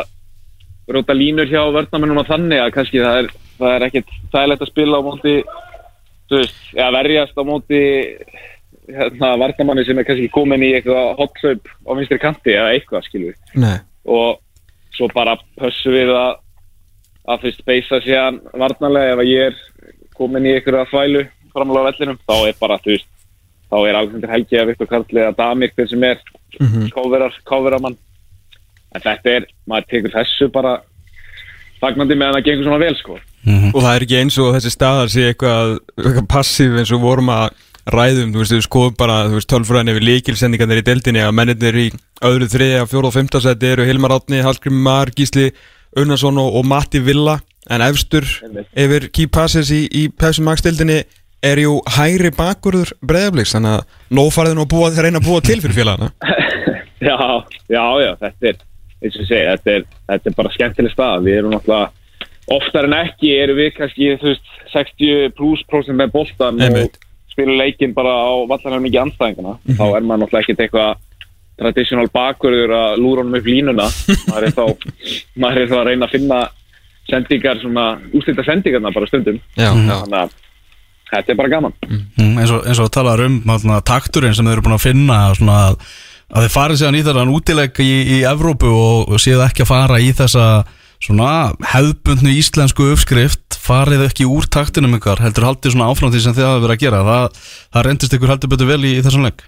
bróta 0.89 1.13
línur 1.13 1.49
hjá 1.49 1.61
vörnamennum 1.69 2.21
og 2.23 2.29
þannig 2.29 2.63
að 2.63 2.73
kannski 2.77 3.01
það 3.03 3.23
er, 3.23 3.33
það 3.59 3.75
er 3.75 3.85
ekkit 3.87 4.13
þægilegt 4.33 4.63
að 4.65 4.71
spila 4.71 5.01
á 5.01 5.05
móti 5.05 5.35
þú 6.29 6.41
veist, 6.41 6.59
eða 6.75 6.91
verjast 6.97 7.39
á 7.39 7.43
móti 7.47 7.81
hérna, 8.89 9.31
varnamanni 9.41 9.85
sem 9.85 9.99
er 9.99 10.07
kannski 10.07 10.29
komin 10.33 10.65
í 10.65 10.73
eitthvað 10.77 11.15
hothlaup 11.19 11.73
á 11.85 11.91
vinstri 11.97 12.19
kanti 12.21 12.55
eða 12.55 12.75
eitthvað, 12.75 13.07
skilur 13.09 13.35
Nei. 13.59 13.77
Og 14.09 14.39
svo 14.95 15.09
bara 15.13 15.37
pössum 15.59 15.95
við 15.95 16.13
að 16.15 16.37
að 17.29 17.43
fyrst 17.45 17.65
beisa 17.67 17.99
sér 18.01 18.39
varnarlega 18.57 19.13
ef 19.13 19.21
að 19.21 19.29
ég 19.29 19.51
er 19.51 19.57
komin 20.17 20.47
í 20.49 20.55
einhverja 20.55 20.87
þvælu 20.89 21.23
framlega 21.53 21.85
á 21.85 21.87
vellinum, 21.89 22.19
þá 22.25 22.35
er 22.47 22.55
bara, 22.59 22.77
þú 22.81 22.93
veist 22.95 23.09
þá 23.69 23.77
er 23.79 23.97
Alexander 23.99 24.33
Helgi 24.33 24.59
að 24.59 24.69
Viktor 24.71 24.89
Karli 24.89 25.23
eða 25.23 25.37
Damir 25.37 25.73
hver 25.75 25.89
sem 25.89 26.05
er 26.07 26.21
káverar, 26.93 27.35
káveramann 27.45 27.97
en 28.95 29.03
þetta 29.03 29.35
er, 29.35 29.49
maður 29.69 29.89
tekur 29.91 30.15
þessu 30.15 30.49
bara 30.53 30.79
fagnandi 31.79 32.17
með 32.17 32.31
að 32.31 32.37
það 32.39 32.47
gengur 32.47 32.67
svona 32.67 32.81
vel 32.81 32.95
sko 32.97 33.19
og 33.73 33.81
það 33.81 33.89
er 33.95 34.05
ekki 34.05 34.19
eins 34.19 34.37
og 34.41 34.53
þessi 34.55 34.71
staðar 34.73 35.11
sé 35.13 35.25
eitthvað, 35.31 35.75
eitthvað 35.97 36.29
passív 36.31 36.77
eins 36.79 36.93
og 36.95 37.03
vorum 37.03 37.31
að 37.33 37.49
ræðum, 37.89 38.33
þú 38.33 38.41
veist, 38.43 38.53
við 38.53 38.65
skoðum 38.67 38.95
bara 38.99 39.17
þú 39.27 39.37
veist, 39.39 39.49
tölfræðin 39.49 39.91
yfir 39.93 40.05
líkilsendingarnir 40.05 40.81
í 40.81 40.85
deildinni 40.85 41.23
að 41.25 41.35
mennirnir 41.39 41.79
í 41.79 41.85
öðru, 42.27 42.49
þriðja, 42.51 42.87
fjóra 42.91 43.09
og 43.09 43.15
fymta 43.15 43.41
seti 43.41 43.71
eru 43.71 43.87
Hilmar 43.87 44.13
Átni, 44.17 44.41
Hallgrim 44.45 44.77
Mar, 44.85 45.09
Gísli 45.15 45.49
Unnarsson 45.97 46.37
og, 46.37 46.59
og 46.59 46.67
Matti 46.69 47.01
Villa. 47.01 47.39
En 47.69 47.81
efstur 47.85 48.25
yfir 48.77 49.09
key 49.13 49.29
passes 49.29 49.69
í, 49.73 49.83
í 49.89 50.07
Pepsi 50.09 50.43
Max 50.45 50.63
deildinni 50.65 51.01
er 51.45 51.61
jú 51.61 51.77
hægri 51.95 52.31
bakurður 52.35 52.91
breyðabliks, 53.05 53.53
þannig 53.55 53.77
að 53.77 54.15
nófarðin 54.19 54.61
og 54.63 54.69
búa, 54.71 54.89
reyna 54.95 55.21
að 55.21 55.29
búa 55.29 55.43
til 55.45 55.59
fyrir 55.61 55.77
félagana. 55.77 56.11
Já, 56.99 57.15
já, 57.71 57.83
já, 58.03 58.09
þetta 58.19 58.49
er 58.49 58.57
eins 58.99 59.13
og 59.15 59.27
segi, 59.29 59.43
þetta 59.47 59.71
er, 59.71 59.83
þetta 60.11 60.27
er 60.27 60.33
bara 60.35 60.49
skemmtileg 60.51 60.91
stað, 60.91 61.21
við 61.23 61.37
erum 61.37 61.53
náttúrulega 61.53 61.98
oftar 62.55 62.87
en 62.89 62.97
ekki 63.01 63.35
erum 63.37 63.59
við 63.59 63.75
kannski 63.77 64.15
veist, 64.21 64.55
60 64.73 65.35
pluss 65.37 65.65
prósent 65.69 65.97
með 65.99 66.15
Einmitt. 66.15 66.97
og 66.97 67.31
spilum 67.33 67.59
leikinn 67.59 67.93
bara 67.97 68.13
á 68.13 68.31
vallarnar 68.49 68.83
mikið 68.83 69.03
anstæðingana 69.05 69.55
þá 69.77 69.85
er 69.85 70.03
maður 70.07 70.23
náttúrulega 70.23 70.45
ekkert 70.45 70.65
eitthvað 70.65 70.97
traditional 71.59 72.07
bakverður 72.13 72.73
að 72.75 72.99
lúra 73.03 73.23
honum 73.23 73.39
upp 73.39 73.47
línuna. 73.49 73.87
Maður 74.29 74.47
er 74.47 74.55
þá 74.55 74.63
maður 75.43 75.63
er 75.63 75.71
þá 75.71 75.77
að 75.79 75.87
reyna 75.89 76.07
að 76.07 76.15
finna 76.15 76.41
sendingar 77.09 77.63
svona, 77.63 77.87
úslita 78.15 78.45
sendingarna 78.45 78.93
bara 78.95 79.09
stundum. 79.09 79.39
Já, 79.57 79.71
já, 79.71 79.95
þannig 79.95 80.19
að 80.19 80.37
þetta 81.09 81.33
er 81.33 81.39
bara 81.39 81.53
gaman. 81.55 81.75
Mm, 81.89 82.35
eins 82.37 82.53
og, 82.53 82.67
eins 82.69 82.83
og 82.83 82.91
talar 82.93 83.23
um 83.25 83.39
þarna, 83.45 83.79
takturinn 83.85 84.37
sem 84.37 84.47
þeir 84.47 84.59
eru 84.59 84.67
búin 84.67 84.77
að 84.77 84.85
finna 84.85 85.21
svona, 85.37 85.57
að, 85.71 85.95
að 86.29 86.45
þeir 86.45 86.55
farið 86.55 86.81
séðan 86.81 86.99
í 86.99 87.05
þennan 87.07 87.33
útileg 87.33 87.81
í, 87.83 87.89
í 88.17 88.19
Evrópu 88.29 88.69
og, 88.69 89.09
og 89.09 89.23
séu 89.23 89.41
ekki 89.45 89.65
að 89.65 89.71
fara 89.73 89.99
í 90.03 90.11
þessa 90.15 90.45
svona 91.03 91.53
hefðbundnu 91.73 92.33
íslensku 92.35 92.89
uppskrift 92.93 93.55
farið 93.59 94.03
ekki 94.09 94.25
úr 94.27 94.47
taktinum 94.51 94.97
ykkar 94.97 95.21
heldur 95.23 95.47
haldið 95.47 95.75
svona 95.75 95.87
áfram 95.91 96.11
því 96.13 96.21
sem 96.25 96.35
þið 96.37 96.47
hafa 96.47 96.63
verið 96.65 96.75
að 96.75 96.83
gera. 96.83 96.99
Það, 97.07 97.39
það 97.75 97.85
reyndist 97.87 98.15
ykkur 98.17 98.33
heldur 98.33 98.51
betur 98.53 98.69
vel 98.73 98.81
í, 98.83 98.91
í 98.97 99.03
þessum 99.05 99.27
leik. 99.27 99.45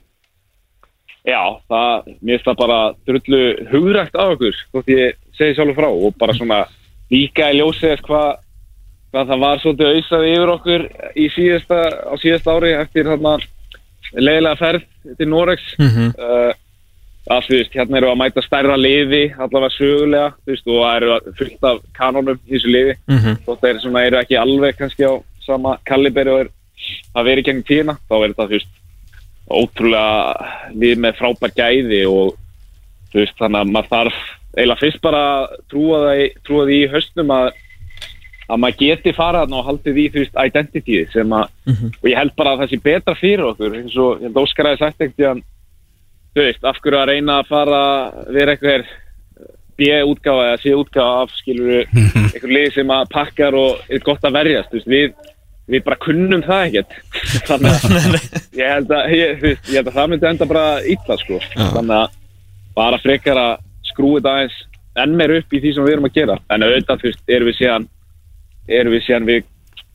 Já, 1.27 1.41
það, 1.69 2.07
mér 2.21 2.39
finnst 2.39 2.47
það 2.49 2.59
bara 2.63 2.77
drullu 3.05 3.41
hugrækt 3.73 4.15
af 4.17 4.31
okkur, 4.35 4.55
þótt 4.73 4.87
ég 4.95 5.19
segi 5.37 5.57
sjálfur 5.57 5.77
frá 5.77 5.89
og 5.91 6.15
bara 6.17 6.33
svona 6.37 6.61
líka 7.13 7.51
í 7.53 7.59
ljósið 7.59 7.91
þess 7.93 8.05
hvað 8.07 8.31
hvað 9.11 9.27
það 9.27 9.41
var 9.43 9.59
svolítið 9.59 9.89
auðsað 9.91 10.25
yfir 10.31 10.49
okkur 10.55 10.83
í 11.19 11.25
síðasta, 11.35 11.79
á 12.07 12.13
síðasta 12.21 12.53
ári 12.55 12.69
eftir 12.79 13.09
þarna 13.11 13.33
leiðilega 14.15 14.59
ferð 14.61 14.85
til 15.19 15.27
Norex 15.27 15.65
Mhm. 15.77 16.05
uh, 16.15 16.53
að 17.31 17.45
þú 17.47 17.55
veist, 17.57 17.73
hérna 17.77 17.97
eru 18.01 18.09
að 18.11 18.19
mæta 18.21 18.41
stærra 18.45 18.75
liði 18.79 19.21
allavega 19.37 19.75
sögulega, 19.77 20.33
þú 20.45 20.51
veist, 20.53 20.67
og 20.67 20.79
það 20.81 20.95
eru 21.01 21.35
fullt 21.39 21.67
af 21.71 21.79
kanónum 21.97 22.39
í 22.47 22.51
þessu 22.55 22.71
liði 22.75 22.95
Mhm. 23.07 23.37
þótt 23.45 23.61
þeir 23.65 23.79
svona 23.83 24.05
eru 24.07 24.17
ekki 24.21 24.37
alveg 24.41 24.77
kannski 24.77 25.03
á 25.07 25.13
sama 25.45 25.77
kaliberi 25.85 26.29
og 26.35 26.39
er 26.45 26.49
að 27.15 27.25
vera 27.25 27.41
í 27.41 27.43
gengum 27.47 27.63
tíðina, 27.67 27.97
þá 28.09 28.13
er 28.17 28.27
þetta, 28.33 28.47
þú 28.47 28.55
veist 28.57 28.77
ótrúlega 29.51 30.51
lið 30.81 31.01
með 31.03 31.17
frábær 31.19 31.55
gæði 31.57 32.03
og 32.09 32.35
þú 33.11 33.19
veist, 33.23 33.37
þannig 33.39 33.59
að 33.65 33.73
maður 33.75 33.91
þarf 33.95 34.21
eiginlega 34.57 34.81
fyrst 34.81 35.01
bara 35.01 35.23
trúa 35.71 35.99
það 36.05 36.21
því 36.67 36.77
í 36.85 36.91
höstnum 36.91 37.31
að 37.35 37.51
að 38.51 38.59
maður 38.59 38.79
geti 38.81 39.13
farað 39.15 39.53
og 39.55 39.65
haldið 39.67 39.97
í 40.01 40.05
þú 40.11 40.19
veist 40.25 40.39
identity 40.45 40.97
sem 41.13 41.29
að 41.31 41.47
og 42.01 42.09
ég 42.09 42.17
held 42.17 42.33
bara 42.35 42.51
að 42.55 42.59
það 42.65 42.69
sé 42.73 42.79
betra 42.83 43.15
fyrir 43.15 43.45
okkur 43.51 43.75
eins 43.79 43.95
og 43.97 44.19
ég 44.19 44.27
held 44.27 44.41
Óskar 44.41 44.77
sagt 44.77 44.99
ekkert 45.01 45.43
þú 46.35 46.45
veist, 46.45 46.63
af 46.63 46.79
hverju 46.81 46.99
að 46.99 47.11
reyna 47.11 47.39
að 47.41 47.51
fara 47.51 47.81
vera 48.31 48.55
eitthvað 48.55 48.87
B-útgáfa 49.81 50.47
eða 50.47 50.61
C-útgáfa 50.61 51.25
af 51.25 51.35
skilur 51.39 51.83
einhver 52.31 52.55
lið 52.55 52.71
sem 52.77 52.95
að 52.95 53.11
pakkar 53.13 53.57
og 53.57 53.91
er 53.91 54.03
gott 54.05 54.25
að 54.27 54.37
verjast 54.37 54.71
þú 54.71 54.79
veist, 54.79 54.89
við, 54.91 55.29
við 55.71 55.85
bara 55.87 56.01
kunnum 56.03 56.43
það 56.45 56.65
ekkert. 56.67 56.97
Þannig 57.49 57.85
að 57.87 58.59
ég 58.59 58.75
held 58.75 58.97
að, 58.97 59.15
ég, 59.17 59.47
ég 59.47 59.77
held 59.77 59.87
að 59.87 59.95
það 59.99 60.11
myndi 60.13 60.29
enda 60.31 60.49
bara 60.51 60.65
illa 60.95 61.17
sko. 61.21 61.39
Þannig 61.55 61.95
að 61.97 62.19
bara 62.75 63.01
frekar 63.03 63.39
að 63.39 63.65
skrúi 63.91 64.19
þetta 64.19 64.35
aðeins 64.35 64.59
enn 65.01 65.15
meir 65.17 65.33
upp 65.37 65.53
í 65.55 65.59
því 65.63 65.73
sem 65.75 65.87
við 65.87 65.95
erum 65.95 66.07
að 66.07 66.19
gera. 66.19 66.37
En 66.51 66.67
auðvitað, 66.67 67.01
þú 67.01 67.09
veist, 67.09 67.25
erum 67.31 67.49
við 67.49 67.59
síðan 67.59 67.89
erum 68.71 68.95
við 68.95 69.05
síðan 69.07 69.27
við 69.27 69.47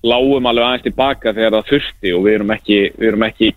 lágum 0.07 0.49
alveg 0.49 0.67
aðeins 0.67 0.87
tilbaka 0.87 1.33
þegar 1.35 1.57
það 1.57 1.71
þurfti 1.71 2.13
og 2.17 2.25
við 2.27 2.39
erum 2.39 2.53
ekki, 2.55 2.79
við 2.97 3.09
erum 3.11 3.27
ekki 3.27 3.53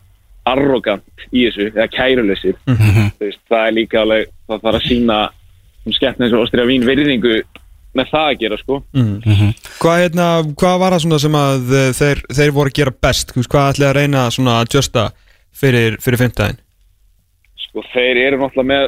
arrogant 0.51 1.25
í 1.29 1.45
þessu, 1.47 1.69
eða 1.71 1.87
kærulesir 1.93 2.59
þú 2.65 3.25
veist, 3.25 3.41
það 3.49 3.65
er 3.65 3.75
líka 3.77 4.03
alveg 4.03 4.29
það 4.49 4.63
þarf 4.65 4.79
að 4.79 4.87
sína 4.87 5.17
um 5.85 5.95
skemmtna 5.95 6.27
eins 6.27 6.35
og 6.35 6.45
Ástriða 6.45 6.69
Vín 6.69 6.87
virðingu 6.87 7.35
með 7.97 8.09
það 8.11 8.27
að 8.29 8.39
gera 8.43 8.57
sko. 8.59 8.75
Hvað, 9.79 10.01
hérna, 10.03 10.25
hvað 10.61 10.75
var 10.83 10.93
það 10.93 11.03
svona 11.05 11.19
sem 11.23 11.37
að 11.39 11.71
eh, 11.73 11.87
þeir, 11.97 12.19
þeir 12.37 12.51
voru 12.53 12.69
að 12.69 12.77
gera 12.77 12.93
best? 13.07 13.31
Hvað 13.39 13.69
ætlaði 13.71 13.87
að 13.89 13.95
reyna 13.97 14.25
svona 14.35 14.57
að 14.61 14.75
justa 14.77 15.05
fyrir, 15.57 15.97
fyrir 16.03 16.21
fimmtæðin? 16.21 16.59
sko 17.69 17.85
þeir 17.93 18.23
eru 18.25 18.39
náttúrulega 18.41 18.69
með 18.69 18.87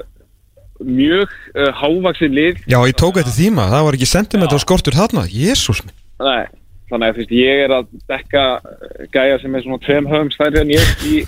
mjög 0.82 1.34
uh, 1.54 1.68
hávaksið 1.78 2.38
lið. 2.38 2.64
Já, 2.66 2.80
ég 2.90 2.98
tók 2.98 3.20
eftir 3.22 3.36
þýma, 3.36 3.68
það 3.70 3.86
var 3.88 3.98
ekki 3.98 4.10
sentimentar 4.10 4.64
skortur 4.64 4.98
þarna, 4.98 5.28
jésús 5.30 5.84
minn. 5.86 5.94
Nei, 6.22 6.48
þannig 6.92 7.08
að 7.08 7.18
þú 7.18 7.24
veist, 7.24 7.36
ég 7.40 7.66
er 7.66 7.76
að 7.78 7.92
dekka 8.12 8.46
uh, 8.60 9.04
gæja 9.14 9.42
sem 9.42 9.56
er 9.56 9.66
svona 9.66 9.84
tveim 9.86 10.10
höfum 10.12 10.32
stærri 10.36 10.62
en 10.62 10.74
ég 10.76 11.06
í, 11.08 11.22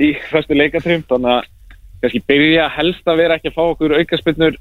í 0.00 0.12
fyrstu 0.30 0.56
leikatrim, 0.58 1.04
þannig 1.10 1.38
að 1.38 1.50
kannski 2.04 2.24
byrja 2.28 2.68
helst 2.74 3.08
að 3.08 3.20
vera 3.22 3.38
ekki 3.38 3.52
að 3.52 3.58
fá 3.58 3.64
okkur 3.64 3.96
aukaspinnur 4.00 4.58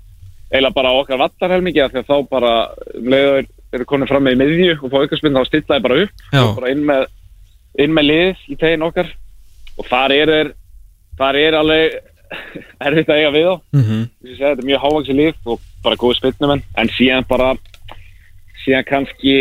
eiginlega 0.53 0.75
bara 0.75 0.93
á 0.93 0.99
okkar 1.01 1.21
vallarhelmingi 1.21 1.81
af 1.81 1.91
því 1.91 2.03
að 2.03 2.09
þá 2.09 2.29
bara 2.29 2.53
um 2.93 3.09
leiður 3.09 3.47
eru 3.73 3.85
konið 3.89 4.11
fram 4.11 4.25
með 4.27 4.35
í 4.35 4.39
miðju 4.41 4.73
og 4.77 4.91
fá 4.93 4.97
aukaspinn 5.01 5.37
þá 5.37 5.45
stilla 5.49 5.77
ég 5.79 5.85
bara 5.87 5.99
upp. 6.03 6.25
Bara 6.59 6.73
inn 6.73 6.83
með, 6.85 7.05
inn 7.81 7.95
með 7.95 8.09
lið 8.09 8.43
í 8.53 8.57
tegin 8.61 8.85
okkar. 8.85 9.09
Og 9.79 9.87
þar 9.89 10.13
er, 10.13 10.33
er 10.41 10.51
þar 11.17 11.39
er 11.41 11.57
alveg 11.57 11.97
erfitt 12.87 13.09
að 13.09 13.21
eiga 13.21 13.33
við 13.33 13.47
þá. 13.47 13.55
Mm 13.73 13.85
-hmm. 13.87 14.03
Þetta 14.29 14.51
er 14.53 14.69
mjög 14.69 14.83
hávaksi 14.85 15.17
líf 15.17 15.49
og 15.49 15.67
bara 15.83 15.99
góð 15.99 16.17
spilnumenn 16.19 16.63
en 16.77 16.93
síðan 16.93 17.29
bara 17.29 17.53
síðan 18.63 18.87
kannski 18.87 19.35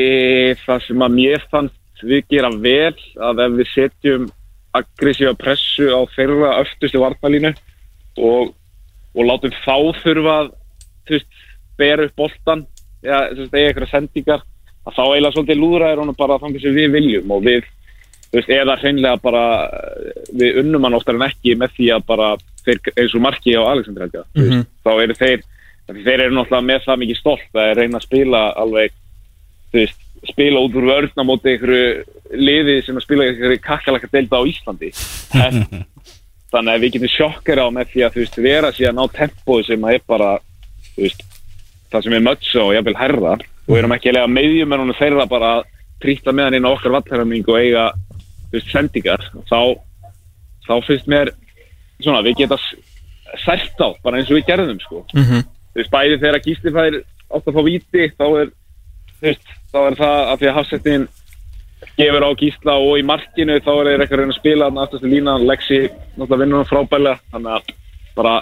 það 0.64 0.86
sem 0.86 1.04
að 1.06 1.16
mér 1.18 1.44
fannst 1.50 2.02
við 2.02 2.24
gera 2.32 2.50
vel 2.50 2.96
að 3.22 3.44
ef 3.46 3.58
við 3.60 3.70
setjum 3.72 4.30
aggressífa 4.74 5.34
pressu 5.38 5.90
á 5.92 6.00
þeirra 6.16 6.54
öftustu 6.62 7.00
varnalínu 7.02 7.52
og, 8.18 8.54
og 9.14 9.28
látum 9.28 9.52
þá 9.62 9.76
þurfa 10.02 10.38
að 10.40 10.48
þú 11.08 11.18
veist, 11.18 11.42
bera 11.78 12.06
upp 12.08 12.16
boltan 12.16 12.66
eða 13.02 13.48
eitthvað 13.52 13.90
sendingar 13.90 14.42
að 14.86 14.96
þá 14.96 15.02
eiginlega 15.04 15.34
svolítið 15.36 15.60
lúðra 15.60 15.92
er 15.92 16.02
honum 16.02 16.18
bara 16.18 16.40
þannig 16.42 16.62
sem 16.64 16.74
við 16.74 16.92
viljum 16.96 17.34
og 17.36 17.44
við 17.46 17.62
þú 18.32 18.38
veist, 18.38 18.52
eða 18.56 18.78
hreinlega 18.80 19.22
bara 19.22 19.44
við 20.32 20.62
unnum 20.62 20.86
hann 20.88 20.96
oftar 20.98 21.18
en 21.18 21.26
ekki 21.28 21.56
með 21.60 21.76
því 21.76 21.90
að 21.96 22.06
bara 22.08 22.30
þeir, 22.64 22.80
eins 22.96 23.14
og 23.14 23.24
marki 23.26 23.56
á 23.58 23.62
Alexander 23.62 24.08
mm 24.08 24.42
Mhm. 24.42 24.64
þá 24.84 24.90
eru 25.02 25.14
þeir 25.14 25.42
þeir 25.92 26.20
eru 26.20 26.34
náttúrulega 26.34 26.66
með 26.70 26.84
það 26.86 27.00
mikið 27.02 27.18
stolt 27.18 27.58
að 27.58 27.74
reyna 27.76 27.98
að 27.98 28.06
spila 28.06 28.42
alveg 28.56 28.92
veist, 29.80 29.98
spila 30.32 30.60
út 30.62 30.74
úr 30.78 30.86
vörna 30.90 31.24
móti 31.26 31.52
einhverju 31.52 32.04
liði 32.38 32.76
sem 32.86 32.96
að 32.98 33.04
spila 33.06 33.24
einhverju 33.26 33.60
kakkalaka 33.64 34.08
delta 34.12 34.38
á 34.38 34.42
Íslandi 34.46 34.92
En- 35.34 35.84
þannig 36.52 36.74
að 36.74 36.82
við 36.84 36.92
getum 36.98 37.08
sjokkar 37.14 37.62
á 37.64 37.66
með 37.72 37.92
því 37.94 38.02
að 38.04 38.12
þú 38.14 38.20
veist, 38.22 38.38
vera 38.44 38.70
síðan 38.76 39.00
á 39.00 39.04
tempói 39.16 39.62
sem 39.64 39.84
að 39.88 39.94
er 39.96 40.02
bara 40.06 40.30
þú 40.92 41.06
veist, 41.06 41.22
það 41.92 42.04
sem 42.06 42.16
er 42.18 42.24
mötsa 42.26 42.64
og 42.66 42.74
jafnvel 42.76 42.98
herra 43.00 43.34
og 43.40 43.76
erum 43.78 43.94
ekki 43.96 44.10
að 44.12 44.16
lega 44.18 44.32
meðjumennunum 44.36 44.98
þeirra 44.98 45.26
bara 45.30 45.52
að 45.56 45.64
trýta 46.02 46.34
með 46.34 46.44
hann 46.48 46.58
inn 46.58 46.66
á 46.68 46.74
okkar 46.74 46.94
vatnherraming 46.98 47.48
og 47.48 47.56
eiga 47.62 47.86
þú 48.50 48.58
veist, 48.58 48.70
sendingar 48.74 49.24
þá, 49.48 49.60
þá 50.68 50.74
finnst 50.86 51.08
mér 51.08 51.32
svona, 52.02 52.20
við 52.26 52.42
geta 52.42 52.58
sært 53.46 53.80
á, 53.80 53.88
bara 54.04 54.18
eins 54.20 54.28
og 54.28 54.36
við 54.36 54.48
gerðum 54.50 54.80
sko. 54.82 55.04
Mhm. 55.16 55.44
þú 55.72 55.80
veist, 55.80 55.92
bæði 55.94 56.18
þegar 56.20 56.42
Gísli 56.44 56.72
fær 56.74 56.96
átt 57.32 57.46
að 57.48 57.54
fá 57.56 57.62
víti, 57.64 58.08
þá 58.18 58.24
er 58.42 58.50
veist, 59.22 59.52
þá 59.72 59.78
er 59.82 59.98
það 60.00 60.16
að 60.22 60.40
því 60.40 60.50
að 60.50 60.56
hafsettin 60.58 61.06
gefur 61.98 62.26
á 62.26 62.30
Gísla 62.40 62.74
og 62.80 62.98
í 63.00 63.06
markinu 63.06 63.58
þá 63.62 63.72
er 63.72 63.88
þeir 63.90 64.04
eitthvað 64.04 64.18
að 64.18 64.22
reyna 64.22 64.34
að 64.34 64.40
spila 64.40 64.68
þannig 64.68 64.84
aftastu 64.84 65.10
lína, 65.12 65.38
Lexi 65.42 65.80
náttúrulega 65.88 66.42
vinnur 66.42 66.62
hann 66.62 66.70
frábælega 66.70 67.18
þannig 67.32 67.56
að 67.56 67.72
bara, 68.18 68.36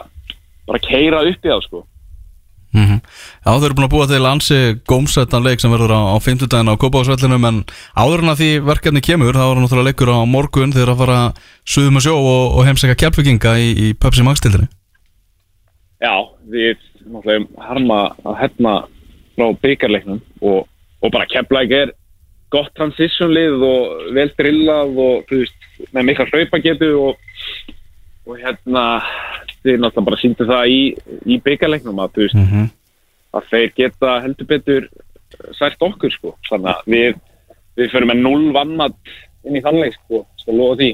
bara 0.68 0.82
keira 0.84 1.22
upp 1.26 1.48
í 1.48 1.52
það 1.52 1.64
sko. 1.68 1.86
Mm 2.70 3.00
Já, 3.00 3.50
þau 3.50 3.64
eru 3.66 3.74
búin 3.74 3.86
að 3.88 3.94
búa 3.96 4.06
til 4.06 4.26
ansi 4.28 4.58
gómsættan 4.86 5.42
leik 5.42 5.58
sem 5.58 5.72
verður 5.72 5.90
á, 5.90 6.00
á 6.14 6.16
50 6.22 6.46
daginn 6.52 6.70
á 6.70 6.78
Kópáðsvellinum 6.78 7.46
en 7.48 7.56
áður 7.98 8.22
en 8.22 8.30
að 8.30 8.42
því 8.42 8.50
verkefni 8.68 9.02
kemur 9.02 9.34
þá 9.34 9.42
er 9.42 9.54
hann 9.56 9.64
náttúrulega 9.64 9.90
leikur 9.90 10.12
á 10.14 10.18
morgun 10.22 10.74
þegar 10.76 10.92
að 10.92 11.00
fara 11.02 11.18
suðum 11.66 11.98
að 11.98 12.04
sjó 12.06 12.14
og, 12.14 12.44
og 12.54 12.68
heimsækja 12.68 12.98
kjærfvikinga 13.02 13.56
í, 13.58 13.66
í 13.74 13.86
Pepsi 13.98 14.22
Max 14.22 14.44
tildinni 14.44 14.70
Já, 15.98 16.14
við 16.46 16.78
náttúrulega 17.08 17.66
harma 17.66 17.98
að 18.22 18.38
hefna 18.44 18.76
frá 19.34 19.50
byggarleiknum 19.64 20.22
og, 20.38 20.69
og 21.00 21.12
bara 21.14 21.26
Keflæk 21.30 21.70
er 21.76 21.92
gott 22.50 22.72
transition 22.76 23.30
lið 23.32 23.62
og 23.62 24.12
vel 24.16 24.30
drillað 24.38 24.96
og 24.98 25.24
þú 25.30 25.38
veist, 25.42 25.68
með 25.94 26.08
mikla 26.08 26.26
hlaupagetu 26.32 26.90
og, 26.98 27.20
og 28.26 28.40
hérna 28.42 28.84
þið 29.62 29.78
náttúrulega 29.84 30.06
bara 30.08 30.20
síndu 30.20 30.46
það 30.48 30.72
í, 30.74 30.80
í 31.30 31.38
byggarleiknum 31.44 32.02
að 32.04 32.14
þú 32.16 32.26
veist 32.26 32.38
mm 32.40 32.68
að 33.30 33.44
þeir 33.52 33.68
geta 33.78 34.14
heldur 34.24 34.46
betur 34.50 34.86
sært 35.54 35.78
okkur 35.86 36.10
sko, 36.10 36.32
þannig 36.48 36.70
að 36.72 36.88
við 36.90 37.18
við 37.78 37.92
förum 37.92 38.10
með 38.10 38.18
null 38.24 38.48
vannmatt 38.56 39.12
inn 39.46 39.54
í 39.56 39.62
þannleik 39.62 39.94
sko, 39.94 40.24
skal 40.42 40.56
lofa 40.58 40.80
því. 40.80 40.88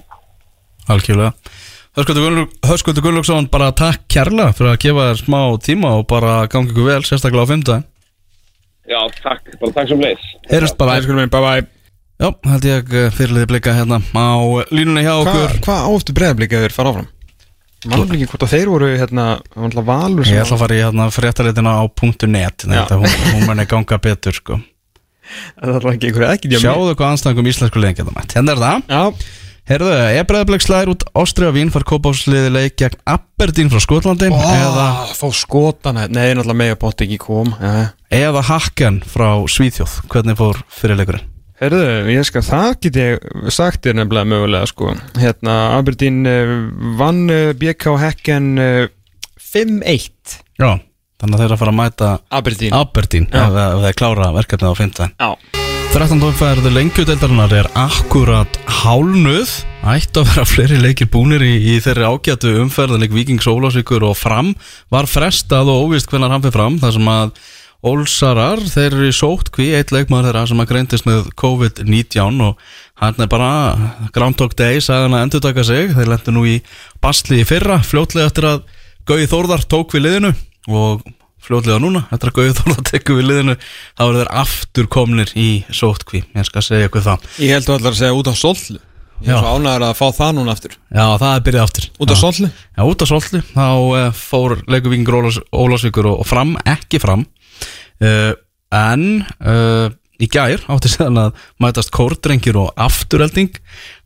Gunnlaug- 2.27 2.53
Höskuldur 2.69 3.03
Gunnlaugsson 3.07 3.49
bara 3.51 3.71
takk 3.73 4.05
kærlega 4.13 4.53
fyrir 4.53 4.75
að 4.75 4.83
gefa 4.85 5.07
þér 5.09 5.23
smá 5.25 5.41
tíma 5.65 5.95
og 5.97 6.05
bara 6.13 6.35
gangi 6.53 6.71
ykkur 6.75 6.91
vel, 6.91 7.01
sérstaklega 7.09 7.49
á 7.49 7.53
50 7.57 7.65
daginn 7.73 7.87
Já, 8.87 9.01
takk, 9.23 9.57
bara 9.61 9.75
takk 9.81 9.91
sem 9.91 10.03
leis 10.03 10.29
Heyrjast 10.51 10.79
bara 10.79 11.01
Æskulum 11.01 11.25
minn, 11.25 11.33
bye 11.33 11.43
bye 11.43 11.65
Já, 12.17 12.31
held 12.49 12.65
ég 12.65 12.95
eh, 12.97 13.11
fyrirliði 13.13 13.51
blika 13.51 13.75
hérna 13.77 13.99
á 14.01 14.41
línunni 14.73 15.03
hjá 15.05 15.19
okkur. 15.21 15.59
Hvað 15.67 15.67
hva 15.67 15.75
áftu 15.93 16.15
breyðablika 16.17 16.63
þeir 16.63 16.73
fara 16.73 16.93
áfram? 16.95 17.11
Mannum 17.87 18.15
ekki 18.17 18.29
hvort 18.31 18.47
að 18.47 18.55
þeir 18.55 18.71
voru 18.73 18.89
hérna 18.97 19.27
valur 19.85 20.25
sem 20.25 20.33
Ég 20.39 20.47
ætla 20.47 20.57
að 20.57 20.63
fara 20.63 20.79
í 20.79 20.81
hérna 20.81 21.09
fréttalitina 21.13 21.75
á 21.77 21.85
.net 21.85 22.65
Já. 22.65 22.71
þetta, 22.73 22.99
hún, 23.03 23.19
hún 23.35 23.45
muni 23.51 23.67
ganga 23.69 23.99
betur 24.09 24.39
sko. 24.39 24.57
Það 25.61 25.77
er 25.77 25.89
ekki 25.93 26.09
einhverju 26.09 26.31
ekki 26.33 26.63
Sjáðu 26.63 26.97
hvað 26.97 27.13
anstæðingum 27.13 27.51
íslensku 27.53 27.83
liðin 27.83 27.99
geta 28.01 28.17
mætt. 28.17 28.37
Hérna 28.39 28.55
er 28.57 28.63
það. 28.65 28.89
Já, 28.89 29.03
Herðu, 29.67 29.89
er 29.91 30.23
Breiðablik 30.29 30.63
slæðir 30.63 30.93
út 30.93 31.05
Ástriða 31.19 31.51
Vín 31.57 31.73
far 31.75 31.83
kópásliði 31.89 32.53
leik 32.55 32.77
gegn 32.79 33.01
Aberdeen 33.11 33.67
frá 33.73 33.81
Skotlandi? 33.83 34.29
Eða, 34.31 34.85
Ó, 35.03 35.15
fá 35.19 35.27
skotana 35.35 36.05
Nei, 36.07 36.37
náttúrulega 36.39 36.59
mega 36.61 36.77
bótt 36.79 37.03
ekki 37.03 37.19
kom 37.19 37.51
Já. 37.59 37.89
eða 38.15 38.45
Hakken 38.47 39.01
frá 39.11 39.33
Svíþjóð 39.51 39.97
Hvernig 40.13 40.39
fór 40.39 40.63
fyrirleikurinn? 40.71 41.27
Herðu, 41.59 41.83
ég 42.15 42.29
skal 42.29 42.45
það 42.47 42.69
get 42.85 43.01
ég 43.01 43.27
sagt 43.57 43.83
þér 43.89 43.99
nefnilega 44.05 44.29
mögulega 44.29 44.71
sko. 44.71 44.93
Hérna, 45.19 45.55
Aberdeen 45.81 46.23
uh, 46.31 46.55
vann 47.01 47.25
BK 47.59 47.97
Hekken 48.05 48.51
uh, 48.63 48.83
5-1 49.51 50.37
Já, 50.63 50.77
þannig 51.19 51.33
að 51.33 51.43
þeir 51.43 51.49
eru 51.49 51.59
að 51.59 51.63
fara 51.65 51.75
að 51.75 51.81
mæta 51.83 52.15
Aberdeen. 52.31 52.77
Aberdeen 52.85 53.27
ef, 53.33 53.63
ef 53.67 53.87
þeir 53.89 53.99
klára 54.05 54.31
verkefnið 54.39 54.71
á 54.71 54.75
50 54.85 55.17
Já 55.17 55.57
13. 55.97 56.21
umferð 56.21 56.67
lengjudeildarinnar 56.75 57.53
er 57.57 57.67
akkurat 57.81 58.59
hálnuð 58.83 59.49
ætti 59.89 60.21
að 60.21 60.27
vera 60.29 60.43
fleiri 60.45 60.77
leikir 60.83 61.09
búnir 61.09 61.41
í, 61.41 61.55
í 61.73 61.79
þeirri 61.81 62.05
ágætu 62.05 62.53
umferðileg 62.61 63.15
Víkings 63.17 63.49
Ólásvíkur 63.49 64.05
og 64.05 64.13
fram 64.21 64.51
var 64.93 65.09
frestað 65.09 65.71
og 65.73 65.87
óvist 65.87 66.13
hvernig 66.13 66.35
hann 66.35 66.45
fyrir 66.45 66.57
fram 66.59 66.77
þar 66.85 66.95
sem 66.99 67.09
að 67.15 67.33
Ólsarar, 67.89 68.61
þeir 68.61 68.91
eru 68.91 69.09
í 69.09 69.17
sótkví 69.17 69.71
eitt 69.79 69.97
leikmaður 69.97 70.29
þeirra 70.29 70.45
sem 70.53 70.61
að 70.61 70.71
greintist 70.75 71.09
með 71.09 71.33
COVID-19 71.41 72.45
og 72.45 72.65
hann 73.01 73.25
er 73.25 73.33
bara 73.33 73.51
Groundhog 74.13 74.53
Day, 74.53 74.85
sagði 74.85 75.09
hann 75.09 75.17
að 75.17 75.29
endur 75.31 75.47
taka 75.49 75.65
sig 75.65 75.97
þeir 75.97 76.13
lendu 76.13 76.37
nú 76.37 76.45
í 76.45 76.59
basli 77.01 77.41
í 77.41 77.49
fyrra 77.49 77.81
fljótlega 77.81 78.29
eftir 78.29 78.53
að 78.53 78.67
Gauði 79.09 79.33
Þórðar 79.33 79.65
tók 79.65 79.97
við 79.97 80.11
liðinu 80.11 80.37
og 80.69 81.09
fljótlega 81.47 81.79
núna, 81.83 82.05
eftir 82.11 82.33
að 82.33 82.37
Gauði 82.41 82.57
Þórðar 82.59 82.85
tekur 82.91 83.21
við 83.21 83.31
liðinu 83.31 83.57
þá 83.63 84.05
eru 84.09 84.21
þeir 84.21 84.33
aftur 84.43 84.91
komnir 84.97 85.33
í 85.39 85.49
sótkví, 85.71 86.25
ég 86.37 86.49
skal 86.49 86.65
segja 86.67 86.91
ykkur 86.91 87.07
það. 87.07 87.31
Ég 87.43 87.57
held 87.57 87.69
þú 87.69 87.77
allar 87.79 87.95
að 87.95 88.01
segja 88.03 88.19
út 88.19 88.31
á 88.31 88.35
sollu. 88.37 88.83
Ég 89.25 89.33
er 89.33 89.41
svo 89.41 89.53
ánægður 89.57 89.85
að 89.87 89.93
fá 89.97 90.07
það 90.13 90.33
núna 90.37 90.53
aftur. 90.53 90.75
Já, 90.93 91.05
það 91.17 91.31
er 91.31 91.45
byrjað 91.47 91.69
aftur. 91.71 91.87
Út 92.05 92.11
á 92.13 92.17
sollu? 92.21 92.49
Já, 92.77 92.83
út 92.85 93.01
á 93.01 93.07
Solti 93.09 93.41
þá 93.55 93.69
uh, 93.73 94.01
fór 94.13 94.55
leikuvíkingur 94.69 95.17
Ólás, 95.23 95.39
Ólásvíkur 95.57 96.11
og, 96.11 96.19
og 96.21 96.29
fram, 96.29 96.53
ekki 96.69 97.01
fram. 97.01 97.25
Uh, 98.03 98.35
en 98.77 99.07
uh, 99.41 99.89
í 100.23 100.29
gær 100.33 100.63
átti 100.73 100.91
séðan 100.93 101.21
að 101.27 101.43
mætast 101.63 101.93
kórdrengir 101.95 102.57
og 102.61 102.73
afturhelding 102.81 103.59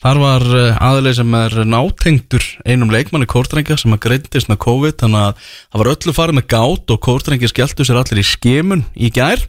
þar 0.02 0.20
var 0.22 0.46
uh, 0.48 0.80
aðlið 0.90 1.20
sem 1.20 1.38
er 1.38 1.56
nátengdur 1.68 2.48
einum 2.66 2.92
leikmanni 2.92 3.28
kórdrengja 3.30 3.78
sem 3.80 3.94
að 3.94 4.02
greintist 4.08 4.50
með 4.50 4.62
COVID 4.66 4.98
þannig 5.04 5.28
að 5.28 5.46
það 5.46 5.82
var 5.82 5.92
öllu 5.94 6.16
farið 6.16 6.38
með 6.40 6.50
gát 6.56 6.94
og 6.94 7.02
kórdrengir 7.06 7.52
skelltu 7.52 7.86
sér 7.86 8.02
allir 8.02 8.22
í 8.22 8.26
skimun 8.26 8.84
í 8.96 9.12
gær. 9.14 9.46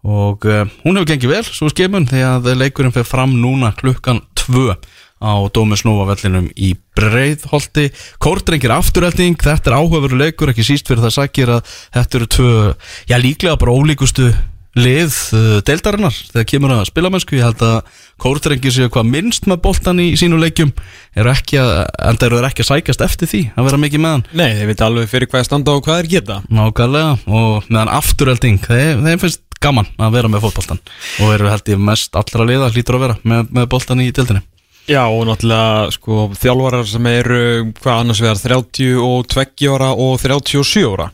Og 0.00 0.46
uh, 0.48 0.64
hún 0.84 0.96
hefur 0.96 1.10
gengið 1.10 1.34
vel 1.34 1.44
svo 1.44 1.68
skimun 1.72 2.08
því 2.08 2.24
að 2.24 2.50
leikurinn 2.56 2.94
fyrir 2.94 3.10
fram 3.10 3.36
núna 3.42 3.74
klukkan 3.76 4.22
2 4.46 4.70
á 5.20 5.32
Dómi 5.52 5.76
Snóa 5.76 6.06
vellinum 6.08 6.48
í 6.56 6.72
Breiðholti. 6.96 7.90
Kórdrengir 8.22 8.72
afturhelding, 8.72 9.36
þetta 9.36 9.68
er 9.68 9.76
áhugaveru 9.76 10.16
leikur 10.16 10.52
ekki 10.52 10.64
síst 10.64 10.88
fyrir 10.88 11.04
það 11.04 11.16
sakir 11.18 11.52
að 11.58 11.74
þetta 11.92 12.18
eru 12.18 12.30
tvö, 12.36 12.54
já 13.10 13.16
líklega 13.20 13.60
bara 13.60 13.76
ólíkustu 13.76 14.30
lið 14.78 15.16
uh, 15.34 15.58
deildarinnar 15.66 16.14
þegar 16.14 16.46
kemur 16.52 16.74
að 16.76 16.84
spilamennsku, 16.90 17.38
ég 17.38 17.46
held 17.48 17.64
að 17.66 17.98
Kórdrengir 18.20 18.74
séu 18.74 18.90
hvað 18.92 19.08
minnst 19.08 19.46
með 19.50 19.62
boltan 19.64 20.02
í 20.02 20.10
sínu 20.20 20.38
leikjum, 20.38 20.70
eru 21.18 21.32
ekki 21.32 21.58
að 21.62 21.70
en 22.10 22.20
þeir 22.20 22.36
eru 22.36 22.48
ekki 22.50 22.64
að 22.66 22.70
sækast 22.70 23.04
eftir 23.06 23.30
því 23.30 23.42
að 23.56 23.68
vera 23.70 23.80
mikið 23.80 24.04
með 24.04 24.16
hann? 24.16 24.24
Nei, 24.36 24.50
þeir 24.58 24.70
veit 24.70 24.84
alveg 24.86 25.10
fyrir 25.10 25.30
hvað 25.30 25.42
er 25.42 25.48
standa 25.48 25.74
og 25.74 25.86
hvað 25.86 26.02
er 26.02 26.10
geta. 26.14 26.40
Nákvæmlega 26.52 27.16
og 27.26 27.70
meðan 27.70 27.92
afturhelding 27.96 28.60
þeim, 28.66 29.06
þeim 29.08 29.22
finnst 29.24 29.44
gaman 29.60 29.90
að 30.00 30.16
vera 30.16 30.30
með 30.32 30.46
fótboltan 30.46 30.80
og 31.20 31.34
eru 31.34 31.50
held 31.50 31.68
ég 31.68 31.82
mest 31.90 32.16
allra 32.16 32.46
liða 32.48 32.70
hlýtur 32.72 32.96
að 32.96 33.06
vera 33.06 33.18
með, 33.24 33.54
með 33.56 33.70
boltan 33.74 34.04
í 34.04 34.10
deildinni. 34.12 34.44
Já, 34.90 35.04
og 35.06 35.26
náttúrulega 35.28 35.94
sko 35.94 36.28
þjálfarar 36.40 36.86
sem 36.88 37.08
eru 37.10 37.40
hvað 37.78 38.04
annars 38.04 38.22
vegar 38.24 38.40
32 38.42 39.68
ára 39.70 39.90
og 39.92 40.16
37 40.22 40.86
ára 40.88 41.10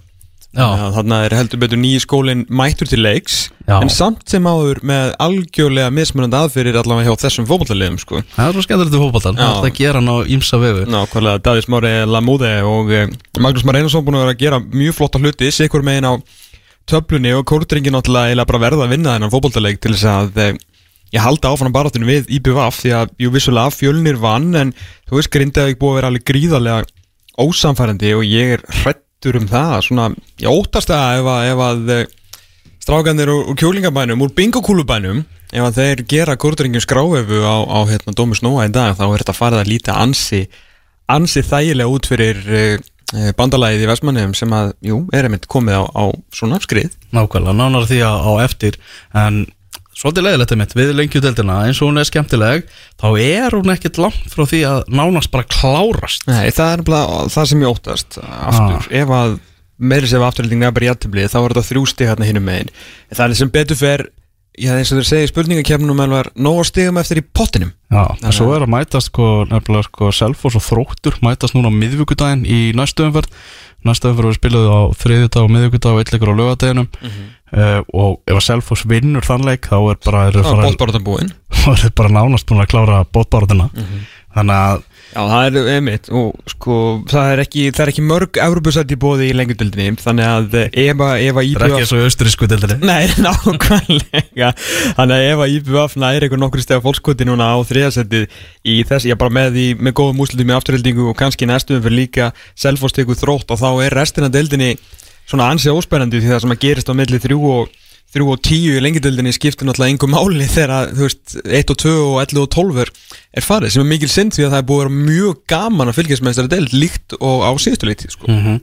Þannig 0.56 1.26
er 1.26 1.36
heldur 1.36 1.60
betur 1.60 1.80
nýji 1.80 2.00
skólinn 2.04 2.46
mættur 2.48 2.88
til 2.88 3.02
leiks 3.04 3.50
Já. 3.66 3.80
En 3.82 3.90
samt 3.90 4.22
sem 4.30 4.44
áður 4.46 4.78
með 4.86 5.12
algjörlega 5.20 5.90
mismunandi 5.90 6.38
aðfyrir 6.38 6.78
allavega 6.78 7.10
hjá 7.10 7.22
þessum 7.24 7.48
fótballaliðum 7.50 7.98
sko 7.98 8.20
Það 8.36 8.46
er 8.46 8.54
svo 8.54 8.62
skemmtilegt 8.64 8.94
í 8.94 9.00
fótboltan, 9.02 9.36
Já. 9.36 9.42
það 9.42 9.50
er 9.50 9.56
það 9.56 9.68
að 9.70 9.80
gera 9.80 10.00
hann 10.00 10.12
á 10.14 10.16
ímsa 10.36 10.60
vegu 10.62 10.84
Nákvæmlega, 10.94 11.42
Davíð 11.48 11.66
Smári 11.66 11.92
Lamúði 12.06 12.52
og 12.70 12.92
eh, 12.94 13.10
Magnús 13.42 13.66
Már 13.66 13.80
Einarsson 13.80 14.06
búin 14.06 14.18
að 14.20 14.24
vera 14.24 14.36
að 14.36 14.44
gera 14.44 14.60
mjög 14.62 14.96
flotta 15.00 15.20
hluti 15.22 15.50
Sikur 15.56 15.84
megin 15.86 16.06
á 16.06 16.14
töflunni 16.86 17.34
og 17.34 17.42
kórdringin 17.50 17.96
náttúrulega 17.96 18.46
bara 18.46 18.62
verða 18.62 18.86
að 18.86 18.94
vinna 18.94 19.16
þennan 19.16 19.32
fótballtaleik 19.34 19.80
til 19.82 19.96
þess 19.96 20.06
að 20.12 20.38
eh, 20.44 20.52
ég 21.16 21.22
halda 21.22 21.50
áfram 21.50 21.74
baráttinu 21.74 22.06
við 22.06 22.30
IBVF 22.38 22.78
því 22.84 22.92
að 23.00 23.16
jú 23.22 23.32
vissulega 23.34 23.74
fjölnir 23.74 24.20
vann 24.22 24.52
en 24.58 24.70
þú 25.08 25.18
veist 25.18 25.32
Grindavík 25.34 25.80
búið 25.82 25.92
að 25.92 25.98
vera 26.00 26.12
alveg 26.12 26.28
gríðarlega 26.30 26.86
ósamfærandi 27.42 28.14
og 28.16 28.24
ég 28.26 28.56
er 28.56 28.64
hrettur 29.16 29.40
um 29.40 29.48
það 29.48 29.76
svona, 29.86 30.10
ég 30.40 30.50
óttast 30.50 30.90
það 30.90 31.20
ef 31.20 31.28
að, 31.32 31.46
ef 31.50 31.62
að 31.64 31.92
eh, 31.94 32.08
strákanir 32.84 33.30
úr, 33.32 33.46
úr 33.50 33.56
kjólingabænum, 33.56 34.22
úr 34.22 34.34
bingokúlubænum 34.36 35.24
ef 35.52 35.62
að 35.62 35.78
þeir 35.78 36.02
gera 36.06 36.36
kórdringin 36.36 36.84
skráefu 36.84 37.40
á, 37.40 37.56
á 37.64 37.78
hérna, 37.88 38.12
Dómi 38.12 38.36
Snóa 38.36 38.66
í 38.66 38.74
dag 38.74 38.96
þá 38.98 39.06
er 39.08 39.22
þetta 39.22 39.36
farið 39.36 39.62
að 39.62 39.70
líta 39.70 39.96
ansi 39.96 40.46
ansi 41.08 41.42
þægilega 41.46 41.88
út 41.88 42.08
fyrir 42.10 42.42
uh, 42.44 42.76
bandalagið 43.38 43.86
í 43.86 43.88
Vestmannheim 43.88 44.34
sem 44.34 44.52
að, 44.52 44.74
jú, 44.84 45.04
er 45.14 45.28
einmitt 45.28 45.46
komið 45.48 45.78
á, 45.78 45.84
á 45.86 46.04
svona 46.34 46.58
skrið. 46.60 46.96
Nákvæmlega, 47.14 47.54
nánar 47.56 47.86
því 47.86 48.00
á, 48.02 48.12
á 48.20 48.32
eftir 48.42 48.76
en 49.14 49.44
svolítið 49.96 50.26
leiðilegt 50.26 50.54
mitt 50.60 50.76
við 50.76 50.92
lengjudeldina 50.98 51.58
eins 51.66 51.80
og 51.80 51.90
hún 51.90 52.00
er 52.02 52.08
skemmtileg 52.08 52.66
þá 53.00 53.06
er 53.22 53.56
hún 53.56 53.72
ekkert 53.72 54.00
langt 54.02 54.28
frá 54.32 54.44
því 54.44 54.62
að 54.68 54.92
nánast 54.92 55.32
bara 55.32 55.48
klárast. 55.48 56.26
Nei, 56.28 56.50
það 56.54 56.74
er 56.74 56.84
bara 56.90 57.24
það 57.32 57.50
sem 57.52 57.64
ég 57.64 57.72
óttast 57.72 58.20
aftur, 58.20 58.90
ef 58.92 59.16
að 59.16 59.38
meiri 59.76 60.08
sem 60.08 60.22
afturhalding 60.24 60.64
er 60.64 60.76
bara 60.76 60.92
jættiblið, 60.92 61.32
þá 61.32 61.40
er 61.40 61.56
þetta 61.56 61.68
þrjú 61.70 61.88
stig 61.88 62.12
hérna 62.12 62.28
hinnum 62.28 62.46
megin, 62.48 62.70
en 63.10 63.18
það 63.18 63.26
er 63.26 63.40
sem 63.40 63.52
betur 63.52 63.80
fer 63.80 64.06
já, 64.56 64.72
eins 64.76 64.90
og 64.92 65.00
þeir 65.00 65.08
segja 65.10 65.26
í 65.26 65.30
spurningakefnum 65.30 66.00
alvar 66.00 66.30
nóg 66.36 66.62
að 66.62 66.68
stigum 66.70 67.00
eftir 67.00 67.20
í 67.20 67.24
pottinum. 67.36 67.72
Já, 67.92 68.02
en 68.16 68.34
svo 68.34 68.48
er 68.56 68.64
að 68.64 68.72
mætast 68.72 69.12
sko, 69.12 69.28
nefnilega 69.50 69.88
sko 69.88 70.10
Selfoss 70.16 70.58
og 70.58 70.64
Þróttur 70.64 71.18
mætast 71.24 71.56
núna 71.56 71.70
á 71.70 71.76
miðvíkudaginn 71.76 72.46
í 72.48 72.60
næstu 72.76 73.06
umferð. 73.06 73.32
Næstu 73.86 74.10
umferð 74.10 74.32
við 74.32 74.38
spilaðu 74.40 74.72
á 74.72 74.80
þriðjudag 75.02 75.44
og 75.44 75.52
miðvíkudag 75.54 75.92
og 75.92 76.02
eitthvað 76.02 76.32
á 76.32 76.40
lögadeginum 76.40 76.88
uh, 77.52 77.80
og 77.92 78.20
ef 78.26 78.38
að 78.38 78.44
Selfoss 78.48 78.86
vinnur 78.88 79.26
þann 79.26 79.46
leik 79.46 79.70
þá 79.70 79.78
er 79.78 80.02
bara, 80.04 80.26
er 80.30 80.40
Það 80.42 81.86
er 81.86 81.94
bara, 81.96 82.12
nánast 82.18 82.48
búin 82.48 82.62
að 82.62 82.70
klára 82.74 83.04
bótbáratina 83.12 83.70
þannig 84.36 84.56
að 84.56 84.84
Já, 85.16 85.20
það 85.30 85.46
er 85.46 85.68
einmitt 85.76 86.08
og 86.12 86.50
sko, 86.50 86.74
það 87.08 87.28
er 87.32 87.40
ekki, 87.44 87.62
það 87.72 87.82
er 87.84 87.90
ekki 87.92 88.02
mörg 88.04 88.38
Evropasætti 88.42 88.98
bóði 89.00 89.28
í 89.30 89.36
lengjudöldinni 89.38 90.02
þannig 90.02 90.26
að 90.28 90.56
ef 90.66 91.04
að, 91.06 91.12
ef 91.22 91.38
að 91.38 91.38
það 91.38 91.38
er 91.38 91.38
ekki 91.38 91.52
IBF 91.54 91.76
eins 91.78 91.92
og 91.94 92.02
austurísku 92.04 92.48
deildinni. 92.50 92.90
Nei, 92.90 93.06
nákvæmlega. 93.24 94.50
Þannig 94.98 95.16
að 95.16 95.28
ef 95.30 95.44
að 95.46 95.54
IBF 95.54 95.96
næri 96.02 96.26
eitthvað 96.26 96.42
nokkur 96.42 96.64
steg 96.66 96.84
fólkskoti 96.84 97.28
núna 97.30 97.48
á 97.54 97.56
þriðasettið 97.70 98.26
í 98.66 98.76
þess, 98.90 99.08
ég 99.08 99.20
bara 99.22 99.36
með 99.38 99.56
því 99.56 99.66
með 99.86 99.96
góðum 100.02 100.22
úslutum 100.26 100.52
í 100.52 100.56
afturhildingu 100.58 101.08
og 101.12 101.18
kannski 101.22 101.48
næstum 101.48 101.80
fyrir 101.86 102.00
líka 102.02 102.30
selfostíku 102.58 103.16
þrótt 103.16 103.54
og 103.54 103.62
þá 103.62 103.70
er 103.86 104.00
restina 104.02 104.32
deildinni 104.32 104.74
svona 105.26 105.50
ansið 105.52 105.80
óspennandi 105.80 106.22
því 106.22 106.32
það 106.32 106.44
sem 106.44 106.54
að 106.54 106.62
gerist 106.64 106.90
á 106.90 106.98
milli 106.98 107.20
þrjú 107.22 107.40
og 107.52 107.74
þrjú 108.14 108.28
og 108.32 108.42
tíu 108.46 108.76
í 108.76 108.82
lengjadöldinni 108.84 109.32
skiptir 109.34 109.66
náttúrulega 109.66 109.94
einhver 109.94 110.12
máli 110.12 110.48
þegar 110.56 110.92
þú 110.94 111.08
veist 111.08 111.36
1 111.44 111.72
og 111.74 111.80
2 111.82 111.94
og 111.96 112.20
11 112.22 112.42
og 112.44 112.50
12 112.54 112.84
er, 112.84 112.92
farið 113.44 113.74
sem 113.74 113.82
er 113.82 113.90
mikil 113.90 114.10
synd 114.12 114.36
því 114.36 114.46
að 114.46 114.54
það 114.54 114.62
er 114.62 114.68
búið 114.70 114.82
að 114.82 114.86
vera 114.86 115.08
mjög 115.10 115.40
gaman 115.52 115.90
að 115.90 115.98
fylgjast 116.00 116.24
með 116.24 116.36
þessari 116.36 116.52
deild 116.54 116.76
líkt 116.76 117.16
og 117.18 117.46
á 117.46 117.50
síðustu 117.62 117.90
leiti 117.90 118.12
sko. 118.12 118.30
Mhm. 118.30 118.60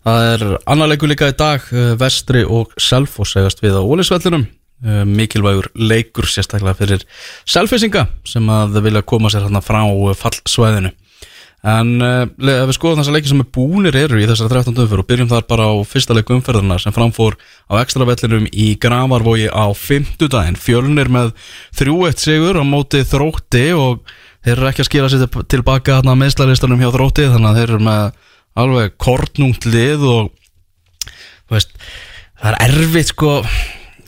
Það 0.00 0.26
er 0.30 0.42
annar 0.72 0.88
leikur 0.88 1.10
líka 1.10 1.28
í 1.28 1.36
dag 1.36 1.66
uh, 1.74 1.92
Vestri 2.00 2.40
og 2.48 2.70
Selfoss 2.80 3.34
segast 3.36 3.60
við 3.60 3.76
á 3.76 3.84
Ólisvellinum 3.84 4.46
uh, 4.48 5.02
mikilvægur 5.04 5.68
leikur 5.76 6.24
sérstaklega 6.24 6.72
fyrir 6.78 7.04
Selfissinga 7.44 8.06
sem 8.24 8.48
að 8.48 8.80
vilja 8.86 9.04
koma 9.04 9.28
sér 9.28 9.44
hérna 9.44 9.60
frá 9.64 9.82
uh, 9.84 10.14
fallsvæðinu 10.16 10.94
en 11.62 11.90
le- 12.00 12.54
ef 12.62 12.70
við 12.70 12.76
skoðum 12.78 13.02
þessar 13.02 13.16
leiki 13.18 13.28
sem 13.28 13.42
er 13.42 13.48
búnir 13.52 13.96
eru 14.00 14.16
í 14.22 14.26
þessar 14.30 14.48
13. 14.48 14.72
umferð 14.80 15.02
og 15.02 15.08
byrjum 15.10 15.28
þar 15.28 15.44
bara 15.50 15.66
á 15.68 15.74
fyrsta 15.84 16.14
leiku 16.16 16.32
umferðina 16.38 16.78
sem 16.80 16.94
framfór 16.96 17.36
á 17.68 17.74
ekstravellinum 17.82 18.46
í 18.48 18.70
Gravarvogi 18.80 19.50
á 19.52 19.68
50 19.76 20.30
daginn 20.32 20.56
fjölnir 20.56 21.10
með 21.12 21.34
3-1 21.76 22.16
sigur 22.24 22.56
á 22.56 22.64
móti 22.64 23.02
þrótti 23.04 23.66
og 23.76 24.00
þeir 24.40 24.56
eru 24.56 24.70
ekki 24.70 24.84
að 24.86 24.88
skila 24.88 25.10
sér 25.12 25.26
til- 25.28 25.44
tilbaka 25.56 25.98
hérna 26.00 26.16
meðslaristanum 26.16 26.80
hjá 26.80 26.90
þrótti 26.96 27.28
þannig 27.28 27.50
að 27.52 27.58
þeir 27.60 27.68
eru 27.74 27.82
með 27.90 28.12
alveg 28.64 28.96
kortnungt 28.98 29.66
lið 29.68 30.06
og 30.08 30.30
veist, 31.52 31.76
það 32.40 32.54
er 32.56 32.58
erfitt 32.70 33.12
sko 33.12 33.34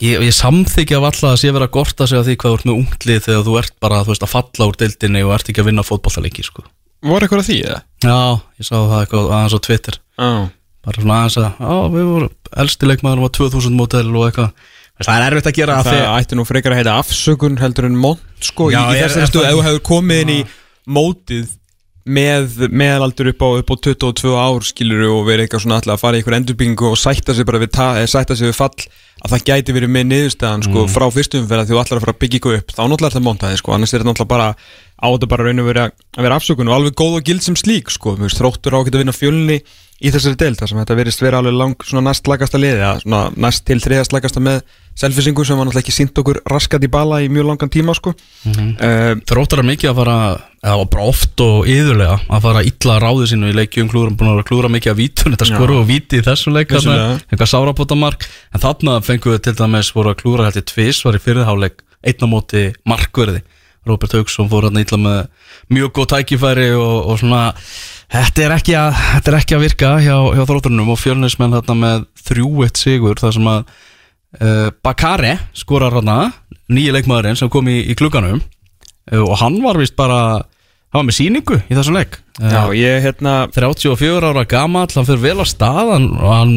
ég, 0.03 0.23
ég 0.25 0.33
samþykja 0.35 0.99
af 1.03 1.09
alla 1.13 1.35
að 1.35 1.41
sé 1.45 1.53
vera 1.53 1.69
gort 1.69 2.01
að 2.01 2.11
segja 2.15 2.25
því 2.27 2.37
hvað 2.41 2.53
þú 2.55 2.57
ert 2.59 2.69
með 2.71 2.79
ungt 2.81 3.07
lið 3.11 3.21
þegar 3.29 3.45
þú 3.47 3.59
ert 3.61 3.75
bara 3.85 4.01
þú 4.07 4.15
veist, 4.15 4.25
að 4.25 4.33
falla 4.39 4.69
úr 4.73 4.79
deildinni 4.81 5.23
og 5.27 5.35
ert 5.37 5.51
ekki 5.53 5.61
að 5.63 5.69
vinna 5.69 5.85
fótballaleiki 5.87 6.45
sko. 6.49 6.65
Var 7.03 7.25
eitthvað 7.27 7.43
að 7.43 7.49
því 7.51 7.57
eða? 7.67 7.79
já, 8.07 8.19
ég 8.59 8.67
sá 8.69 8.75
það 8.77 8.99
eitthvað 9.03 9.31
aðeins 9.37 9.57
á 9.57 9.61
Twitter. 9.67 9.97
Já. 10.19 10.31
Bara 10.83 11.03
svona 11.03 11.17
aðeins 11.23 11.37
að, 11.39 11.49
já, 11.63 11.75
við 11.97 12.07
vorum 12.13 12.31
elsti 12.63 12.87
leikmaður 12.91 13.21
var 13.25 13.33
2000 13.39 13.77
mótel 13.79 14.05
og 14.17 14.25
eitthvað. 14.29 14.53
Það 15.03 15.17
er 15.19 15.25
erfitt 15.33 15.47
að 15.51 15.57
gera 15.57 15.77
Það 15.83 15.89
þegar 15.93 16.21
ætti 16.23 16.37
nú 16.39 16.45
frekar 16.47 16.73
að 16.75 16.79
heita 16.83 16.93
afsökun 17.01 17.57
heldur 17.59 17.87
en 17.89 17.97
mót 17.99 18.21
sko 18.45 18.69
Já, 18.71 18.79
í, 18.83 18.93
í 18.93 18.99
ég- 19.01 19.07
þessari 19.07 19.23
er 19.27 19.31
stöðu. 19.33 19.43
Það- 19.43 19.51
ef 19.51 19.57
þú 19.59 19.65
hefur 19.67 19.83
komið 19.89 20.21
inn 20.23 20.33
í 20.35 20.41
mótið 20.87 21.49
með 22.05 22.65
meðalaldur 22.75 23.29
upp 23.31 23.43
á, 23.47 23.49
upp 23.63 23.71
á 23.71 23.77
22 23.87 24.33
ár 24.35 24.65
skilur 24.67 25.05
og 25.13 25.27
verið 25.29 25.47
eitthvað 25.47 25.63
svona 25.65 25.77
alltaf 25.79 25.95
að 25.95 26.03
fara 26.03 26.19
í 26.19 26.23
eitthvað 26.23 26.39
endurbyggingu 26.41 26.89
og 26.91 26.99
sætta 26.99 27.35
sig 27.37 27.47
bara 27.47 27.61
við, 27.63 27.71
ta- 27.77 27.95
eh, 28.01 28.09
sætta 28.11 28.35
sig 28.35 28.51
við 28.51 28.57
fall 28.59 28.75
að 29.23 29.31
það 29.37 29.45
gæti 29.53 29.77
verið 29.77 29.93
með 29.95 30.09
niðurstaðan 30.11 30.65
sko 30.67 30.87
frá 30.91 31.07
fyrstum 31.15 31.47
fyrir 31.47 31.63
að 31.63 31.71
þú 31.71 31.79
ætlar 31.79 32.01
að 32.01 32.05
fara 32.07 32.15
að 32.17 32.21
byggja 32.25 32.41
ykkur 32.41 32.57
upp 32.59 32.75
þá 32.75 32.81
náttúrulega 32.83 33.07
er 33.13 33.17
það 33.19 33.27
montaði 33.29 33.61
sko 33.63 33.75
annars 33.77 33.93
er 33.95 34.03
þetta 34.03 34.11
náttúrulega 34.11 34.33
bara 34.35 34.49
á 34.99 35.07
þetta 35.15 35.31
bara 35.31 35.47
raun 35.47 35.63
og 35.63 35.69
vera 35.71 35.85
að 36.19 36.27
vera 36.27 36.39
afsökun 36.41 36.69
og 36.73 36.75
alveg 36.75 36.99
góð 36.99 37.17
og 37.21 37.25
gild 37.31 37.43
sem 37.47 37.55
slík 37.59 37.91
sko 37.95 38.17
veist, 38.19 38.39
þróttur 38.41 38.75
á 38.75 38.79
að 38.83 38.99
vinna 38.99 39.15
fjölni 39.15 39.61
í 40.03 40.11
þessari 40.11 40.35
deild 40.43 40.59
þar 40.59 40.73
sem 40.73 40.83
þetta 40.83 40.99
verist 40.99 41.23
vera 41.23 41.39
alveg 41.39 41.55
lang 41.55 41.87
næst 42.03 42.27
lagasta 42.27 42.59
liði 42.59 42.83
næst 43.39 43.63
til 43.69 43.79
þriðast 43.79 44.13
lagasta 44.17 44.43
með 44.43 44.65
selfisingu 44.99 45.45
sem 45.47 45.57
var 45.57 45.67
náttúrulega 45.67 45.87
ekki 45.87 45.95
sínt 45.95 46.19
okkur 46.21 46.43
raskat 46.51 46.85
í 46.85 46.91
bala 46.93 47.21
í 47.25 47.29
mjög 47.33 47.49
langan 47.51 47.73
tíma 47.73 47.95
sko. 47.97 48.13
Mm 48.45 49.23
þróttar 49.29 49.63
er 49.63 49.69
mikið 49.69 49.91
að 49.91 49.99
fara 50.01 50.17
eða 50.63 50.85
bara 50.93 51.07
oft 51.11 51.41
og 51.43 51.69
yðurlega 51.71 52.19
að 52.29 52.45
fara 52.45 52.65
illa 52.67 52.97
að 52.97 53.03
ráði 53.07 53.31
sínu 53.33 53.51
í 53.51 53.57
leikjum. 53.57 53.89
Klúrum 53.91 54.19
búin 54.19 54.33
að 54.33 54.43
að 54.43 54.49
klúra 54.51 54.71
mikið 54.73 54.93
af 54.93 54.99
vítun 55.01 55.35
þetta 55.35 55.49
skoru 55.49 55.79
og 55.81 55.89
víti 55.89 56.21
í 56.21 56.27
þessu 56.27 56.53
leik 56.53 56.75
eitthvað 56.75 57.51
sárapótamark 57.51 58.29
en 58.53 58.63
þarna 58.63 59.01
fengu 59.03 59.33
við 59.33 59.43
til 59.47 59.57
dæmis 59.59 59.95
voru 59.95 60.13
að 60.13 60.21
klúra 60.23 60.47
hætti 60.49 60.65
tvis 60.75 61.03
var 61.07 61.19
í 61.19 61.23
fyrirháleik 61.25 61.83
einn 62.03 62.23
á 62.23 62.27
móti 62.29 62.69
markverði. 62.85 63.43
Robert 63.87 64.15
Haugsson 64.15 64.51
fór 64.51 64.69
hann 64.69 64.79
illa 64.79 64.99
með 65.01 65.23
mjög 65.75 65.95
góð 65.97 66.13
tækifæri 66.13 66.69
og, 66.79 67.09
og 67.11 67.19
svona 67.19 67.41
þetta 68.13 68.45
er 68.45 68.55
ekki 68.55 68.77
að, 68.79 69.01
er 69.27 69.39
ekki 69.41 69.57
að 69.57 69.65
virka 69.65 69.95
hjá, 70.05 70.15
hjá 70.37 70.45
þróttarunum 70.47 70.93
og 70.95 71.01
fjölnismenn 71.01 71.57
þarna 71.57 71.79
með 71.81 72.05
3-1 72.29 72.79
sigur 72.79 73.19
þar 73.19 73.35
sem 73.35 73.51
að 73.51 73.65
uh, 73.65 73.81
Bakare 74.85 75.35
skorar 75.59 75.93
hana 75.99 76.33
nýja 76.73 76.95
leikmaðurinn 76.97 77.37
sem 77.37 77.51
kom 77.53 77.67
í, 77.69 77.81
í 77.93 77.95
klukkanum 77.99 78.39
uh, 78.41 79.23
og 79.27 79.35
hann 79.43 79.59
var 79.65 79.77
vist 79.81 79.97
bara 79.99 80.21
hann 80.93 81.01
var 81.03 81.09
með 81.09 81.17
síningu 81.19 81.59
í 81.69 81.77
þessum 81.77 81.97
leik. 81.99 82.19
Uh, 82.41 82.49
Já, 82.53 82.63
ég 82.77 83.03
hérna 83.05 83.35
34 83.53 84.31
ára 84.33 84.45
gamall, 84.49 84.89
hann 84.95 85.09
fyrir 85.09 85.23
vel 85.25 85.41
á 85.41 85.47
stað 85.49 85.93
hann, 85.95 86.09
og 86.17 86.33
hann 86.33 86.55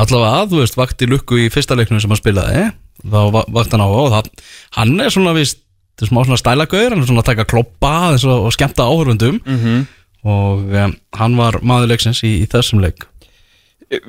allavega 0.00 0.40
að, 0.42 0.48
þú 0.54 0.60
veist, 0.62 0.76
vakti 0.80 1.08
lukku 1.08 1.38
í 1.44 1.50
fyrsta 1.52 1.76
leiknum 1.78 2.00
sem 2.02 2.10
hann 2.12 2.20
spilaði. 2.20 2.64
Þá 3.04 3.20
va- 3.36 3.44
vakti 3.52 3.76
hann 3.76 3.84
á 3.84 3.88
og 3.88 4.08
það, 4.14 4.30
hann 4.78 4.94
er 5.04 5.12
svona 5.12 5.34
vist, 5.36 5.60
þetta 5.94 6.06
er 6.08 6.10
smá 6.12 6.22
svona 6.26 6.40
stælagauður 6.40 6.94
hann 6.96 7.04
er 7.04 7.10
svona 7.10 7.22
að 7.22 7.28
taka 7.32 7.44
kloppa 7.52 7.92
og, 8.16 8.24
og 8.48 8.54
skemmta 8.56 8.88
áhörfundum 8.90 9.40
mm 9.44 9.84
og 10.24 10.62
um, 10.72 10.92
hann 11.20 11.34
var 11.36 11.58
maður 11.60 11.90
leiksins 11.90 12.22
í, 12.24 12.30
í 12.40 12.46
þessum 12.48 12.78
leik 12.80 13.02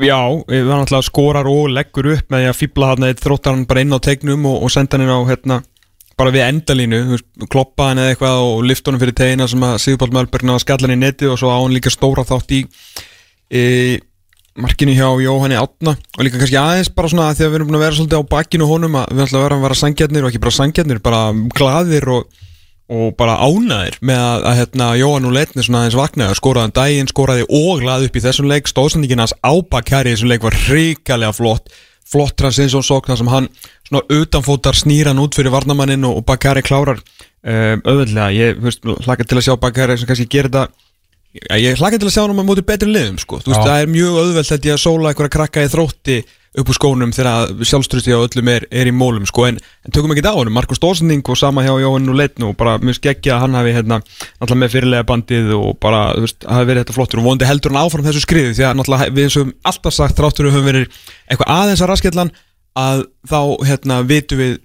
Já, 0.06 0.20
við 0.50 0.68
varum 0.68 0.84
alltaf 0.84 1.06
skorar 1.08 1.48
og 1.50 1.70
leggur 1.74 2.12
upp 2.16 2.32
með 2.32 2.44
því 2.44 2.50
að 2.52 2.60
fýbla 2.60 2.92
hann 2.92 3.08
eitt 3.08 3.24
þróttar 3.24 3.56
hann 3.56 3.68
bara 3.70 3.84
inn 3.86 3.96
á 3.96 4.00
tegnum 4.04 4.48
og, 4.50 4.66
og 4.66 4.74
senda 4.74 5.00
hann 5.00 5.12
á 5.12 5.20
hérna, 5.30 5.60
bara 6.20 6.34
við 6.34 6.46
endalínu, 6.46 7.20
kloppa 7.52 7.92
hann 7.92 8.02
eða 8.04 8.16
eitthvað 8.16 8.42
og 8.48 8.66
lifta 8.70 8.92
hann 8.92 9.02
fyrir 9.02 9.18
tegina 9.18 9.48
sem 9.52 9.66
að 9.68 9.78
Sigurpál 9.84 10.14
Mölberg 10.16 10.48
náða 10.48 10.64
skalla 10.64 10.90
hann 10.90 10.98
í 10.98 11.02
neti 11.04 11.30
og 11.30 11.40
svo 11.42 11.52
á 11.52 11.58
hann 11.60 11.76
líka 11.76 11.94
stóra 11.94 12.26
þátt 12.28 12.56
í 12.56 12.62
e, 13.52 13.64
markinu 14.56 14.96
hjá 14.96 15.10
Jóhanni 15.26 15.60
Átna 15.60 15.96
og 15.96 16.24
líka 16.24 16.40
kannski 16.40 16.60
aðeins 16.62 16.92
bara 16.96 17.12
svona 17.12 17.30
að 17.30 17.42
því 17.42 17.48
að 17.48 17.52
við 17.52 17.60
erum 17.60 17.72
búin 17.72 17.80
að 17.80 17.86
vera 17.86 18.00
svolítið 18.00 18.24
á 18.24 18.32
bakkinu 18.32 18.70
honum 18.70 19.00
að 19.02 19.12
við 19.12 19.26
ætlum 19.26 19.42
að 19.42 19.48
vera 19.48 19.60
að 19.60 19.66
vera 19.68 19.80
sangjarnir 19.82 20.26
og 20.26 20.32
ekki 20.32 20.44
bara 20.46 20.60
sangjarnir, 20.60 21.02
bara 21.04 21.24
glaðir 21.60 22.12
og 22.16 22.44
og 22.86 23.16
bara 23.18 23.40
ánæðir 23.42 23.98
með 24.06 24.22
að, 24.22 24.44
að 24.46 24.58
hérna, 24.60 24.88
Jóhann 25.00 25.26
og 25.26 25.34
Leitni 25.34 25.66
svona 25.66 25.82
aðeins 25.82 25.98
vaknaði 25.98 26.38
skoraði 26.38 26.70
um 26.70 26.76
daginn, 26.76 27.10
skoraði 27.10 27.48
og 27.50 27.82
laði 27.82 28.10
upp 28.10 28.20
í 28.20 28.24
þessum 28.26 28.50
leik 28.52 28.70
stóðsendingin 28.70 29.24
hans 29.24 29.34
ábakæri 29.42 30.12
í 30.12 30.16
þessum 30.16 30.30
leik 30.30 30.46
var 30.46 30.58
hrikalega 30.68 31.34
flott 31.34 31.74
flott 32.06 32.36
transition 32.38 32.86
sókn 32.86 33.10
þar 33.10 33.22
sem 33.22 33.32
hann 33.34 33.48
svona 33.88 34.06
utanfótar 34.14 34.78
snýran 34.78 35.22
út 35.24 35.34
fyrir 35.38 35.54
varnamannin 35.54 36.06
og, 36.06 36.22
Bakari 36.28 36.62
klárar 36.66 37.02
um, 37.02 37.82
auðvitað, 37.82 38.36
ég 38.38 38.60
þú 38.60 38.68
veist, 38.70 38.90
hlaka 39.08 39.26
til 39.26 39.40
að 39.40 39.48
sjá 39.48 39.56
Bakari 39.62 39.98
sem 39.98 40.10
kannski 40.10 40.30
gerir 40.30 40.54
þetta 40.54 40.68
Já, 41.36 41.58
ég 41.60 41.76
hlakka 41.82 41.98
til 42.00 42.08
að 42.08 42.14
sjá 42.16 42.22
hann 42.24 42.38
á 42.40 42.48
móti 42.48 42.64
betri 42.64 42.88
liðum 42.88 43.18
sko. 43.20 43.42
Þú 43.44 43.52
veist, 43.52 43.60
Já. 43.60 43.68
það 43.68 43.82
er 43.82 43.90
mjög 43.92 44.20
auðvelt 44.22 44.52
held 44.54 44.68
ég 44.70 44.78
að 44.78 44.84
sóla 44.86 45.10
einhverja 45.10 45.34
krakka 45.34 45.64
í 45.66 45.72
þrótti 45.74 46.16
upp 46.56 46.72
úr 46.72 46.78
skónum 46.78 47.12
þegar 47.16 47.52
sjálfströsti 47.68 48.16
á 48.16 48.20
öllum 48.20 48.50
er, 48.52 48.66
er 48.72 48.90
í 48.90 48.94
mólum 48.96 49.26
sko. 49.28 49.48
en, 49.50 49.60
en 49.86 49.96
tökum 49.96 50.14
ekki 50.14 50.24
það 50.26 50.38
á 50.38 50.40
honum, 50.40 50.56
Markus 50.56 50.82
Dósending 50.82 51.24
og 51.28 51.40
sama 51.40 51.66
hjá 51.66 51.74
Jóhann 51.82 52.12
og 52.12 52.18
Leitn 52.20 52.48
og 52.48 52.56
bara 52.60 52.78
mjög 52.82 53.00
skeggja 53.00 53.36
að 53.36 53.44
hann 53.44 53.58
hafi 53.60 53.76
hérna, 53.76 54.00
náttúrulega 54.40 54.62
með 54.64 54.76
fyrirlega 54.76 55.08
bandið 55.12 55.54
og 55.58 55.80
bara, 55.84 56.02
þú 56.16 56.26
veist, 56.26 56.48
hafi 56.48 56.70
verið 56.72 56.86
þetta 56.86 56.98
flottur 56.98 57.22
og 57.22 57.28
vonandi 57.28 57.50
heldur 57.50 57.76
hann 57.76 57.84
áfram 57.84 58.08
þessu 58.08 58.24
skriði 58.24 58.56
því 58.56 58.68
að 58.70 58.78
náttúrulega 58.80 59.16
við 59.16 59.28
eins 59.28 59.40
og 59.42 59.54
alltaf 59.72 59.98
sagt 59.98 60.20
þráttur 60.20 60.50
við 60.50 60.58
höfum 60.58 60.70
verið 60.72 61.02
eitthvað 61.28 61.54
aðeins 61.58 61.84
að 61.84 61.92
raskjallan 61.92 62.34
að 62.76 63.06
þá, 63.28 63.40
hérna, 63.68 64.02
vitum 64.08 64.42
við 64.42 64.58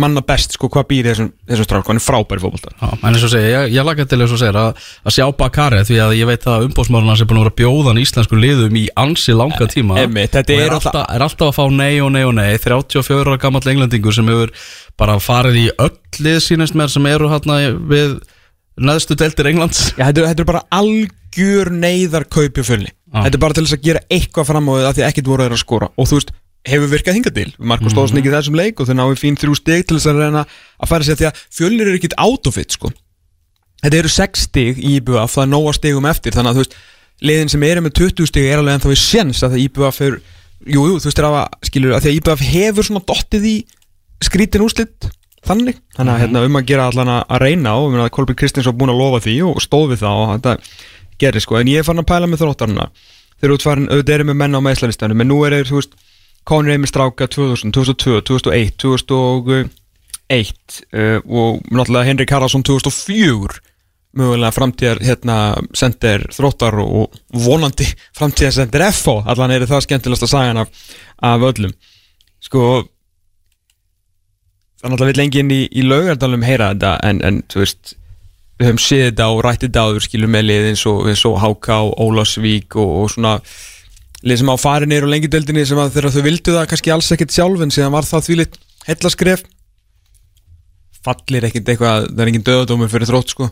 manna 0.00 0.22
best 0.24 0.54
sko 0.56 0.70
hvað 0.72 0.86
býr 0.88 1.06
þessum, 1.10 1.26
þessum 1.50 1.66
strák, 1.66 1.88
hann 1.90 1.98
er 2.00 2.04
frábæri 2.04 2.40
fótboltar 2.40 2.72
Já, 2.80 2.86
en 2.96 3.10
eins 3.10 3.24
og 3.26 3.32
segja, 3.34 3.50
ég, 3.66 3.74
ég 3.76 3.84
laka 3.84 4.06
til 4.08 4.20
segja 4.40 4.54
að, 4.56 4.78
að 5.04 5.14
sjá 5.18 5.26
Bakari 5.36 5.82
því 5.84 5.98
að 6.00 6.14
ég 6.16 6.30
veit 6.30 6.46
að 6.48 6.64
umbóðsmálun 6.70 7.10
hans 7.12 7.20
er 7.20 7.28
búin 7.28 7.40
að 7.42 7.44
vera 7.44 7.52
að 7.52 7.58
bjóða 7.60 7.90
hann 7.92 8.00
íslensku 8.00 8.38
liðum 8.40 8.78
í 8.80 8.86
ansi 9.04 9.36
langa 9.36 9.68
tíma. 9.68 9.98
Einmitt, 10.00 10.32
þetta 10.32 10.56
og 10.56 10.62
er 10.64 10.76
alltaf, 10.78 10.96
er 11.18 11.26
alltaf 11.26 11.50
að 11.52 11.58
fá 11.58 11.64
nei 11.76 12.00
og 12.00 12.10
nei 12.16 12.22
og 12.24 12.32
nei. 12.38 12.48
34 12.56 13.20
ára 13.28 13.36
gammal 13.44 13.60
englendingur 13.74 14.16
sem 14.16 14.32
hefur 14.32 14.54
bara 14.96 15.18
farið 15.20 15.60
í 15.60 15.66
öll 15.76 15.92
lið 16.24 16.40
sínist 16.46 16.78
mér 16.80 16.88
sem 16.96 17.06
eru 17.12 17.28
hérna 17.28 17.58
við 17.92 18.16
neðstu 18.80 19.16
deltir 19.20 19.48
Englands. 19.52 19.90
Já, 19.96 20.06
þetta, 20.08 20.24
er- 20.24 20.30
þetta 20.32 20.44
er 20.46 20.50
bara 20.54 20.64
algjör 20.80 21.70
neyðar 21.72 22.26
Já. 23.12 23.22
Þetta 23.28 23.36
er 23.38 23.44
bara 23.44 23.56
til 23.56 23.64
þess 23.68 23.76
að 23.78 23.86
gera 23.86 24.02
eitthvað 24.12 24.48
fram 24.50 24.66
á 24.68 24.72
því 24.76 24.88
að 24.88 24.96
því 24.98 25.04
ekkert 25.10 25.30
voru 25.30 25.44
að 25.56 25.62
skora. 25.62 25.88
Og 25.96 26.08
þú 26.10 26.18
veist, 26.18 26.32
hefur 26.66 26.90
virkað 26.90 27.18
hingað 27.18 27.36
til. 27.38 27.48
Marko 27.58 27.90
stóðs 27.92 28.14
ekki 28.16 28.30
í 28.30 28.34
þessum 28.34 28.58
leik 28.58 28.80
og 28.80 28.88
þau 28.88 28.96
náðu 28.98 29.18
fín 29.20 29.38
þrjú 29.38 29.56
stig 29.58 29.86
til 29.86 29.98
þess 29.98 30.10
að 30.10 30.22
reyna 30.22 30.44
að 30.46 30.90
færa 30.90 31.06
sér 31.06 31.18
því 31.20 31.28
að 31.28 31.42
fjölnir 31.58 31.90
eru 31.90 32.00
ekkit 32.00 32.16
autofit 32.20 32.76
sko. 32.76 32.92
Þetta 33.84 34.00
eru 34.00 34.12
6 34.12 34.46
stig 34.48 34.80
í 34.80 34.96
IBF 34.98 35.36
það 35.36 35.44
er 35.44 35.50
nóga 35.52 35.74
stigum 35.76 36.08
eftir 36.10 36.36
þannig 36.36 36.52
að 36.52 36.58
þú 36.58 36.64
veist 36.64 36.78
liðin 37.26 37.52
sem 37.52 37.66
eru 37.68 37.84
með 37.84 37.94
20 38.00 38.30
stig 38.30 38.48
er 38.48 38.62
alveg 38.62 38.78
ennþá 38.78 38.92
við 38.92 39.02
séns 39.02 39.42
að 39.44 39.54
það 39.54 39.64
IBF 39.66 40.00
er 40.06 40.16
jú, 40.16 40.80
jú, 40.80 40.96
þú 40.96 41.10
veist 41.10 41.20
er 41.20 41.28
að 41.28 41.38
skilur 41.68 41.94
að 41.96 42.04
því 42.04 42.12
að 42.12 42.18
IBF 42.20 42.44
hefur 42.50 42.88
svona 42.88 43.04
dottið 43.12 43.46
í 43.46 43.56
skrítin 44.26 44.64
úrslit 44.66 45.10
þannig. 45.46 45.78
Þannig 45.94 46.14
að 46.14 46.22
hérna, 46.24 46.42
um 46.48 46.58
að 46.58 46.66
gera 46.72 46.88
allan 46.90 47.12
að 47.20 47.42
reyna 47.44 47.76
og 47.78 47.94
að 48.00 48.10
Kolbjörn 48.16 48.40
Kristins 48.40 48.66
var 48.66 48.74
búin 48.80 48.90
að 48.90 49.02
lofa 49.04 49.22
því 49.28 49.36
og 49.46 49.60
stóð 49.62 49.92
við 49.92 50.02
það 50.02 50.22
og 50.22 50.32
þetta 50.32 50.56
gerir 51.22 51.44
sko. 51.44 51.60
En 51.60 51.70
ég 51.70 51.80
er 51.80 51.86
farin 51.86 52.02
að 52.02 52.08
pæla 52.10 52.30
með 52.30 52.42
þróttarna 52.42 52.88
þeir 53.36 53.48
eru 53.48 53.56
útfarin, 53.58 53.88
auðvitað 53.90 54.16
eru 54.16 54.26
með 54.30 54.38
menn 54.40 54.56
á 54.56 54.60
meðslalistanum 54.64 55.22
en 55.22 55.30
nú 55.30 55.38
er 55.44 55.56
þeir, 55.58 55.70
þú 55.70 55.80
veist, 55.80 55.96
Conor 56.46 56.76
Emil 56.76 56.90
Stráka 56.90 57.26
2000, 57.26 57.72
2002, 57.74 58.20
2001, 58.20 58.76
2001 58.78 59.70
uh, 60.94 61.18
og 61.26 61.62
náttúrulega 61.70 62.06
Henrik 62.06 62.30
Haraldsson 62.30 62.62
2004 62.62 63.58
mögulega 64.16 64.52
framtíðar 64.54 65.02
hérna 65.04 65.36
sendir 65.76 66.24
þróttar 66.32 66.78
og 66.80 67.16
vonandi 67.34 67.88
framtíðar 68.18 68.54
sendir 68.60 68.86
FO 68.94 69.18
allan 69.26 69.52
er 69.52 69.66
það 69.68 69.84
skemmtilegast 69.88 70.28
að 70.28 70.32
sagan 70.32 70.62
af, 70.62 70.70
af 71.20 71.44
öllum. 71.50 71.74
Sko 72.40 72.62
það 74.76 74.86
er 74.86 74.92
náttúrulega 74.92 75.12
vill 75.12 75.24
enginn 75.26 75.52
í, 75.52 75.62
í 75.66 75.84
laugardalum 75.84 76.46
heyra 76.46 76.72
þetta 76.74 76.96
en, 77.10 77.22
en 77.26 77.42
þú 77.50 77.64
veist 77.64 77.96
við 78.56 78.70
höfum 78.70 78.80
séð 78.80 79.08
þetta 79.10 79.30
og 79.32 79.40
rætt 79.44 79.64
þetta 79.66 79.84
áður 79.84 80.04
skilur 80.06 80.32
með 80.32 80.46
lið 80.48 80.68
eins 80.70 80.84
og, 80.88 81.08
og 81.10 81.40
Háka 81.42 81.82
og 81.84 81.96
Ólasvík 82.06 82.76
og, 82.80 82.92
og 83.02 83.10
svona 83.12 83.40
lið 84.26 84.40
sem 84.40 84.50
á 84.50 84.56
farinir 84.58 85.06
og 85.06 85.12
lengjudeldinni 85.12 85.66
sem 85.68 85.78
að 85.78 85.92
þegar 85.96 86.14
þau 86.16 86.24
vildu 86.26 86.54
það 86.56 86.70
kannski 86.72 86.94
alls 86.94 87.12
ekkert 87.14 87.34
sjálf 87.34 87.62
en 87.62 87.74
síðan 87.74 87.94
var 87.94 88.08
það 88.08 88.26
því 88.26 88.38
lit 88.40 88.58
hellaskref 88.88 89.44
fallir 91.06 91.46
ekkert 91.46 91.70
eitthvað 91.70 92.08
það 92.10 92.24
er 92.24 92.32
engin 92.32 92.46
döðadómur 92.46 92.90
fyrir 92.90 93.10
þrótt 93.10 93.34
sko. 93.34 93.48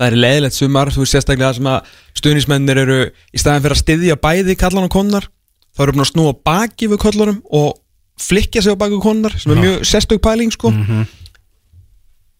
Það 0.00 0.08
er 0.08 0.18
leiðilegt 0.18 0.56
sumar, 0.56 0.90
þú 0.90 1.04
veist 1.04 1.14
sérstaklega 1.14 1.52
það 1.52 1.58
sem 1.60 1.68
að 1.70 1.92
stuðnismennir 2.18 2.80
eru 2.82 2.98
í 3.06 3.38
staðin 3.40 3.62
fyrir 3.62 3.76
að 3.76 3.82
styðja 3.84 4.18
bæði 4.24 4.56
kallan 4.58 4.88
og 4.88 4.94
konar 4.94 5.28
þá 5.72 5.82
eru 5.84 5.94
búin 5.94 6.04
að 6.04 6.10
snúa 6.10 6.36
baki 6.48 6.88
við 6.90 7.02
kallanum 7.04 7.38
og 7.54 7.76
flikja 8.20 8.64
sig 8.64 8.74
á 8.74 8.80
baki 8.80 8.96
við 8.96 9.04
konar 9.04 9.36
sem 9.38 9.54
er 9.54 9.60
mjög 9.62 9.84
sérstök 9.88 10.22
pæling 10.24 10.50
sko. 10.54 10.72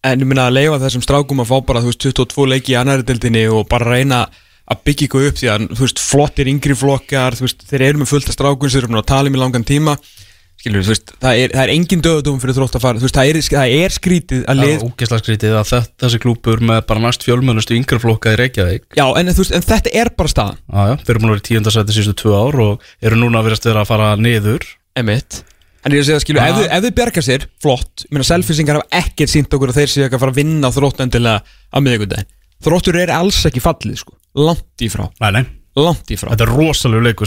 En 0.02 0.18
ég 0.18 0.26
minna 0.26 0.48
að 0.50 0.56
leifa 0.58 0.80
þessum 0.82 1.04
strákum 1.04 1.44
að 1.44 1.52
fá 1.52 1.56
bara 1.68 1.84
þú 1.84 1.92
veist 1.92 2.02
22 2.08 2.48
leiki 2.50 2.74
í 2.74 2.78
annari 2.80 3.06
deildinni 3.06 3.44
og 3.52 3.68
bara 3.70 3.92
reyna 3.94 4.24
að 4.72 4.82
byggja 4.88 5.06
ykkur 5.08 5.28
upp 5.28 5.38
því 5.40 5.48
að 5.52 5.64
þú 5.70 5.84
veist 5.84 6.02
flottir 6.02 6.50
yngri 6.52 6.76
flokkar 6.78 7.38
þú 7.38 7.46
veist 7.46 7.64
þeir 7.68 7.86
eru 7.88 8.02
með 8.02 8.12
fullt 8.12 8.28
af 8.30 8.36
strákun 8.36 8.72
sem 8.72 8.82
eru 8.82 9.00
að 9.00 9.08
tala 9.12 9.30
um 9.30 9.38
í 9.38 9.42
langan 9.42 9.66
tíma. 9.68 9.96
Skilur 10.62 10.84
þú 10.86 10.92
veist 10.92 11.12
það 11.18 11.40
er, 11.42 11.52
það 11.56 11.62
er 11.64 11.72
engin 11.74 12.02
döðdóm 12.06 12.40
fyrir 12.42 12.56
þrótt 12.58 12.76
að 12.78 12.84
fara 12.84 13.00
þú 13.00 13.06
veist 13.08 13.16
það 13.18 13.30
er, 13.30 13.38
það 13.48 13.76
er 13.76 13.94
skrítið 13.96 14.42
að 14.42 14.50
Það 14.52 14.60
lið 14.62 14.74
er 14.74 14.84
ógeðslega 14.86 15.22
skrítið 15.24 15.56
að 15.58 15.70
þetta, 15.72 15.94
þessi 16.04 16.20
klúpur 16.22 16.62
með 16.68 16.82
bara 16.90 17.02
næst 17.02 17.26
fjölmönnustu 17.26 17.78
yngri 17.78 17.98
flokka 18.02 18.34
í 18.34 18.38
Reykjavík. 18.38 18.84
Já 18.94 19.06
en, 19.08 19.32
veist, 19.32 19.56
en 19.58 19.66
þetta 19.66 19.94
er 20.02 20.12
bara 20.14 20.30
staðan. 20.30 20.60
Já, 20.62 20.82
já, 20.92 20.94
þeir 21.02 21.14
eru 21.14 21.24
búin 21.24 21.32
að 21.32 21.34
vera 21.34 21.42
í 21.42 21.48
tíundasæti 21.48 21.96
síðustu 21.96 22.14
tvö 22.22 22.36
ár 22.38 22.60
og 22.62 22.86
eru 23.02 23.18
núna 23.18 23.42
að 23.42 23.50
vera 23.50 23.82
að 23.82 23.90
fara 23.90 24.12
niður. 24.20 24.68
Emitt 25.02 25.42
en 25.82 25.94
ég 25.96 25.98
er 25.98 26.04
að 26.04 26.08
segja 26.12 26.22
skilur 26.22 26.44
Já. 26.44 26.52
ef, 26.52 26.66
ef 26.70 26.84
þau 26.84 26.96
bjarga 27.00 27.22
sér 27.26 27.46
flott. 27.62 28.04
Ég 28.06 28.14
meina 28.14 28.28
selfisingar 28.28 28.78
hafa 28.78 29.02
ekkert 29.02 29.32
sínt 29.32 29.56
okkur 29.56 29.72
að 29.72 29.80
þeir 29.80 29.90
séu 29.90 30.06
ekki 30.06 30.18
að 30.18 30.22
fara 30.22 30.34
að 30.34 30.38
vinna 30.38 30.70
þrótt 30.74 31.02
endilega 31.02 31.42
á 31.42 31.78
miðvikudaginn. 31.82 32.28
Þróttur 32.62 32.98
er 33.02 33.10
alls 33.16 33.40
ekki 33.48 33.62
fallið 33.64 34.04
sko 34.04 34.14
langt 34.34 34.80
í 34.84 34.88
frá. 34.92 35.08
Nei, 35.20 35.30
nei, 35.38 35.44
langt 35.76 36.10
í 36.12 36.16
frá. 36.20 36.30
Þetta 36.32 36.46
er 36.48 36.54
rosalegu 36.56 37.02
leikur 37.04 37.26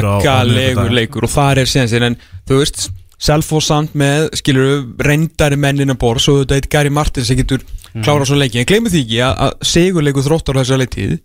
svakalegur 0.00 0.90
leikur 0.94 1.26
og 1.28 1.32
það 1.32 1.60
er 1.64 1.70
séðan 1.70 2.08
en 2.10 2.18
þú 2.48 2.62
veist 2.62 2.88
Selfoss 3.20 3.66
samt 3.68 3.92
með 4.00 4.30
skilur 4.40 4.86
reyndari 5.04 5.58
mennin 5.60 5.92
að 5.92 5.98
borð 6.00 6.22
svo 6.24 6.38
þetta 6.40 6.56
eitt 6.56 6.70
Gary 6.72 6.88
Martins 6.88 7.28
sem 7.28 7.36
getur 7.36 7.60
Mhm. 7.92 8.04
klárað 8.06 8.26
svo 8.30 8.36
leiki 8.38 8.60
en 8.60 8.64
gleymið 8.70 8.92
því 8.94 9.00
ekki 9.04 9.18
að, 9.26 9.34
að 9.44 9.52
segurleikur 9.66 10.22
þróttar 10.24 10.56
á 10.56 10.60
þessu 10.62 10.78
leiktíð 10.80 11.18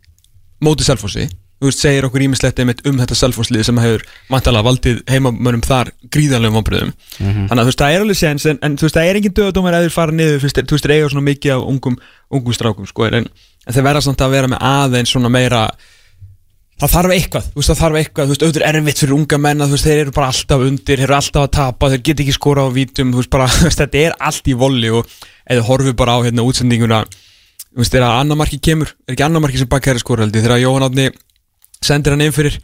móti 0.66 0.84
Selfossi 0.84 1.28
þú 1.62 1.70
veist 1.70 1.80
segir 1.80 2.04
okkur 2.04 2.24
ímislegt 2.26 2.60
einmitt 2.60 2.82
um 2.90 2.98
þetta 3.00 3.16
Selfosslið 3.16 3.64
sem 3.64 3.78
hefur 3.80 4.04
vantalega 4.30 4.66
valdið 4.68 4.98
heimamönnum 5.08 5.62
þar 5.64 5.92
gríðanlegum 6.12 6.58
vonbröðum 6.60 6.92
Mhm. 7.22 7.48
þannig 7.48 7.62
að 7.62 7.64
þú 7.64 7.72
veist 7.72 7.80
það 7.86 7.94
er 7.96 8.02
alveg 8.04 8.20
séns 8.20 8.46
en, 8.50 8.60
en 8.62 8.76
þú 8.76 8.82
veist 8.90 8.96
það 8.98 9.08
er 9.10 9.16
engin 9.22 9.34
döðadómar 9.40 9.74
að 9.78 9.86
þeir 9.88 9.96
fara 9.96 10.12
niður 10.12 10.40
þú 10.44 10.74
veist 10.76 10.84
þeir 10.84 10.96
eiga 10.98 11.10
svona 11.14 11.28
mikið 11.32 11.52
af 11.56 11.62
ungum, 11.72 11.98
ungum 12.34 12.54
strákum 12.54 12.88
sko 12.92 13.06
en, 13.08 13.30
en 13.66 13.76
þeir 13.76 13.86
verða 13.88 14.06
samt 14.06 14.24
að 14.24 14.34
vera 14.36 14.50
með 14.52 14.66
aðeins 14.70 15.14
svona 15.14 15.32
meira 15.34 15.66
það 16.76 16.92
þarf 16.92 17.14
eitthvað, 17.16 17.46
þú 17.52 17.62
veist 17.62 17.72
það 17.72 17.80
þarf 17.82 17.98
eitthvað 18.00 18.26
þú 18.26 18.34
veist 18.34 18.44
auðvitað 18.44 18.66
er 18.68 18.78
erfitt 18.80 19.02
fyrir 19.02 19.16
unga 19.16 19.38
menna 19.40 19.68
þú 19.68 19.78
veist 19.78 19.88
þeir 19.88 20.02
eru 20.02 20.14
bara 20.16 20.32
alltaf 20.34 20.66
undir, 20.66 21.00
þeir 21.00 21.06
eru 21.06 21.16
alltaf 21.16 21.46
að 21.46 21.54
tapa 21.56 21.90
þeir 21.94 22.04
get 22.10 22.24
ekki 22.26 22.36
skora 22.36 22.66
á 22.68 22.70
vítum, 22.76 23.14
þú 23.14 23.22
veist 23.22 23.32
bara 23.32 23.48
þetta 23.80 24.02
er 24.02 24.18
allt 24.30 24.52
í 24.52 24.58
volli 24.60 24.92
og 24.92 25.16
eða 25.48 25.66
horfið 25.70 25.96
bara 26.02 26.18
á 26.20 26.26
hérna 26.28 26.46
útsendinguna 26.46 27.00
þú 27.08 27.80
veist 27.80 27.96
þegar 27.96 28.20
annamarki 28.20 28.60
kemur, 28.60 28.92
er 29.08 29.16
ekki 29.16 29.28
annamarki 29.30 29.62
sem 29.62 29.72
bakkæri 29.72 30.04
skora 30.04 30.28
heldur, 30.28 30.44
þegar 30.44 30.64
Jóhann 30.66 30.88
Átni 30.90 31.08
sendir 31.86 32.16
hann 32.16 32.28
inn 32.28 32.36
fyrir 32.36 32.60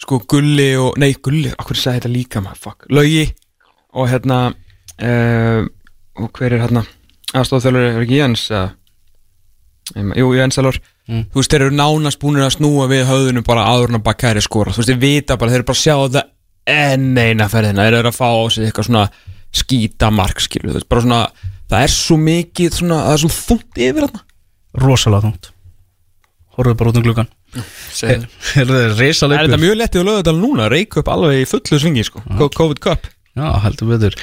sko 0.00 0.22
Gulli 0.30 0.70
og, 0.78 0.94
nei 1.02 1.10
Gulli, 1.18 1.50
okkur 1.58 1.78
sagði 1.78 2.04
þetta 2.04 2.14
líka 2.14 2.44
maður, 2.44 2.62
fuck, 2.68 2.86
Laugi 2.94 3.26
og 3.98 4.10
hérna 4.10 4.42
uh, 4.54 5.66
og 6.20 6.30
hver 6.38 6.54
er 6.54 6.62
hérna? 6.68 6.86
Aðstofþjálfur 7.34 7.88
er 7.88 8.04
ekki 8.04 8.22
Jens 8.22 8.46
eða 8.50 8.68
Em, 8.70 9.79
Jú, 9.96 10.32
Jens 10.38 10.58
Alor 10.62 10.78
Mm. 11.10 11.24
Þú 11.32 11.40
veist, 11.40 11.50
þeir 11.50 11.64
eru 11.64 11.74
nánast 11.74 12.20
búinir 12.22 12.44
að 12.46 12.52
snúa 12.54 12.84
við 12.90 13.08
höfðunum 13.08 13.42
bara 13.46 13.64
áður 13.66 13.90
en 13.90 13.98
að 13.98 14.04
bakkæri 14.06 14.42
skora 14.44 14.70
Þú 14.70 14.78
veist, 14.82 14.90
þeir 14.92 15.00
vita 15.02 15.36
bara, 15.40 15.50
þeir 15.50 15.58
eru 15.58 15.66
bara 15.66 15.78
að 15.78 15.80
sjá 15.80 15.94
þetta 16.04 16.22
enn 16.70 17.18
eina 17.18 17.48
ferðina. 17.50 17.86
Þeir 17.88 17.96
eru 17.98 18.12
að 18.12 18.18
fá 18.20 18.28
á 18.30 18.44
sig 18.46 18.68
eitthvað 18.68 18.86
svona 18.86 19.02
skýta 19.60 20.10
mark, 20.14 20.42
skilu 20.44 20.70
Þú 20.70 20.76
veist, 20.76 20.88
bara 20.92 21.02
svona, 21.02 21.20
það 21.72 21.86
er 21.88 21.94
svo 21.96 22.18
mikið 22.20 22.76
svona, 22.78 23.00
það 23.08 23.16
er 23.16 23.22
svo 23.24 23.32
þungt 23.40 23.82
yfir 23.88 24.06
þarna. 24.06 24.22
Rosalega 24.84 25.26
þungt. 25.26 25.50
Horfðu 26.54 26.78
bara 26.78 26.92
út 26.92 27.00
um 27.00 27.06
gluggan 27.08 27.32
Segðu. 27.90 28.30
Er 28.60 28.70
Er 28.70 29.14
þetta 29.18 29.58
mjög 29.58 29.78
lettið 29.80 30.04
að 30.04 30.06
lögða 30.12 30.22
þetta 30.22 30.36
núna, 30.38 30.70
reik 30.70 31.00
upp 31.00 31.10
alveg 31.10 31.40
í 31.42 31.48
fullu 31.50 31.80
svingi, 31.82 32.06
sko. 32.06 32.22
COVID 32.38 32.78
Cup 32.86 33.10
Já, 33.38 33.46
heldur 33.62 33.92
betur. 33.92 34.16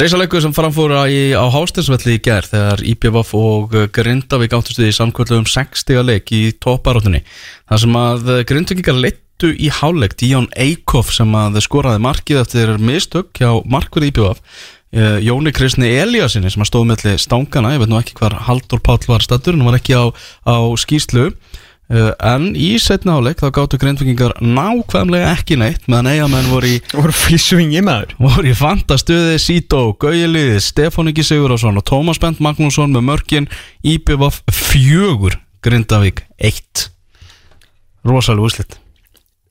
Reysa 0.00 0.16
leikur 0.16 0.40
sem 0.40 0.54
framfóra 0.56 1.02
í, 1.12 1.34
á 1.36 1.44
Hásteinsvelli 1.52 2.16
í 2.16 2.22
gær 2.24 2.46
þegar 2.48 2.82
IPVF 2.88 3.34
og 3.36 3.76
Grindavík 3.92 4.56
áttustu 4.56 4.86
í 4.86 4.94
samkvöldu 4.96 5.42
um 5.42 5.48
60 5.50 6.00
leik 6.08 6.32
í 6.32 6.42
topparóttunni 6.56 7.20
þar 7.68 7.82
sem 7.84 8.00
að 8.00 8.32
Grindavíkar 8.48 8.96
leittu 8.96 9.52
í 9.52 9.68
háleik 9.68 10.16
Díón 10.16 10.48
Eikhoff 10.56 11.12
sem 11.12 11.36
að 11.36 11.60
skoraði 11.66 12.00
markið 12.06 12.40
eftir 12.46 12.72
mistök 12.80 13.36
hjá 13.36 13.52
markverði 13.68 14.14
IPVF 14.14 14.40
Uh, 14.94 15.18
Jóni 15.18 15.50
Kristni 15.50 15.88
Eliassinni 15.98 16.48
sem 16.48 16.62
að 16.62 16.68
stóð 16.70 16.84
melli 16.88 17.10
stangana, 17.18 17.72
ég 17.74 17.80
veit 17.82 17.90
nú 17.90 17.98
ekki 17.98 18.14
hvar 18.16 18.36
Haldur 18.46 18.78
Páll 18.80 19.02
var 19.10 19.24
stattur, 19.24 19.56
hann 19.58 19.66
var 19.66 19.74
ekki 19.76 19.92
á, 19.98 20.08
á 20.46 20.56
skýslu 20.78 21.32
en 21.86 22.48
í 22.58 22.72
setna 22.82 23.18
áleik 23.20 23.38
þá 23.38 23.50
gáttu 23.54 23.78
grindvikingar 23.78 24.34
nákvæmlega 24.42 25.34
ekki 25.36 25.58
neitt 25.60 25.86
meðan 25.86 26.10
eigamenn 26.10 26.48
voru 26.50 26.72
í 26.74 26.80
voru 26.90 27.14
fyrir 27.14 27.42
svingi 27.42 27.82
maður. 27.86 28.16
voru 28.18 28.50
í 28.50 28.56
fantastuði 28.58 29.36
Sító, 29.42 29.84
Gauðiliði, 30.02 30.58
Stefán 30.64 31.12
Ingi 31.12 31.26
Sigurðarsson 31.26 31.78
og 31.78 31.86
Tómas 31.86 32.22
Bent 32.22 32.42
Magnússon 32.42 32.94
með 32.96 33.06
mörkin. 33.12 33.50
IPVF 33.86 34.42
fjögur 34.50 35.38
Grindavík 35.62 36.26
eitt. 36.42 36.88
Rosalega 38.06 38.50
úslitt 38.50 38.80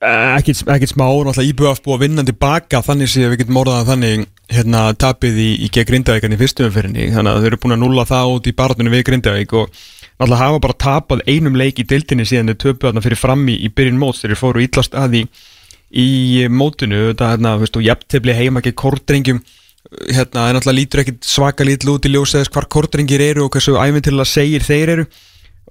ekkert, 0.06 0.64
ekkert 0.70 0.92
smá, 0.92 1.06
náttúrulega 1.08 1.50
IBF 1.50 1.82
búið 1.86 1.96
að 1.96 2.04
vinna 2.04 2.26
tilbaka 2.28 2.82
þannig 2.86 3.12
sé 3.12 3.26
að 3.26 3.34
við 3.34 3.42
getum 3.44 3.60
orðað 3.62 3.92
þannig 3.92 4.26
hérna 4.54 4.82
tapið 5.02 5.40
í, 5.42 5.50
í 5.66 5.70
Grindavíkan 5.74 6.36
í 6.36 6.40
fyrstum 6.40 6.70
umfyrinni, 6.70 7.08
þannig 7.16 7.32
að 7.32 7.40
þau 7.40 7.50
eru 7.50 7.60
búin 7.64 7.76
að 7.76 7.82
nulla 7.82 8.06
það 8.10 8.34
út 8.36 8.50
í 8.50 8.56
barðunum 8.60 8.96
við 8.96 9.06
Grindavík 9.10 9.56
og 9.58 9.80
náttúrulega 10.16 10.42
hafa 10.42 10.62
bara 10.64 10.78
tapað 10.80 11.26
einum 11.28 11.58
leik 11.60 11.82
í 11.82 11.88
dildinni 11.88 12.26
síðan 12.28 12.54
þau 12.54 12.62
töpuð 12.64 12.88
þarna 12.90 13.04
fyrir 13.04 13.20
frammi 13.20 13.58
í 13.60 13.70
byrjun 13.76 14.00
móts. 14.00 14.24
Þegar 14.24 14.36
þeir 14.36 14.42
fóru 14.42 14.64
ítlast 14.64 14.96
að 14.96 15.16
því 15.16 15.22
í 15.96 16.08
mótinu, 16.52 17.02
þetta 17.12 17.32
hérna, 17.34 17.54
þú 17.56 17.66
veist, 17.66 17.78
og 17.80 17.86
jafntefli 17.86 18.36
heima 18.36 18.64
ekki 18.64 18.76
kordrengjum 18.80 19.44
hérna, 20.10 20.48
það 20.48 20.56
náttúrulega 20.58 20.80
lítur 20.80 21.04
ekkit 21.04 21.30
svaka 21.30 21.68
lítið 21.68 21.94
út 21.94 22.08
í 22.08 22.14
ljósaðis 22.16 22.52
hvar 22.52 22.68
kordrengir 22.72 23.24
eru 23.24 23.46
og 23.46 23.54
hversu 23.56 23.78
æfintilega 23.78 24.28
segir 24.30 24.66
þeir 24.66 24.94
eru. 24.96 25.08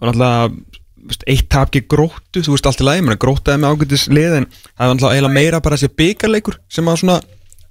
Og 0.01 0.09
náttúrulega 0.11 0.49
þú 1.05 1.11
veist, 1.13 1.25
eitt 1.29 1.49
tap 1.53 1.69
ekki 1.69 1.89
gróttu, 1.91 2.41
þú 2.45 2.55
veist 2.55 2.69
allt 2.69 2.81
í 2.81 2.87
lagi 2.87 3.17
grótaði 3.21 3.61
með 3.61 3.75
ágætis 3.75 4.07
lið 4.09 4.39
en 4.39 4.47
það 4.51 4.87
var 4.87 4.95
náttúrulega 4.95 5.35
meira 5.35 5.61
bara 5.61 5.77
þessi 5.77 5.97
byggarleikur 6.01 6.61
sem 6.73 6.89
að 6.89 7.01
svona 7.03 7.19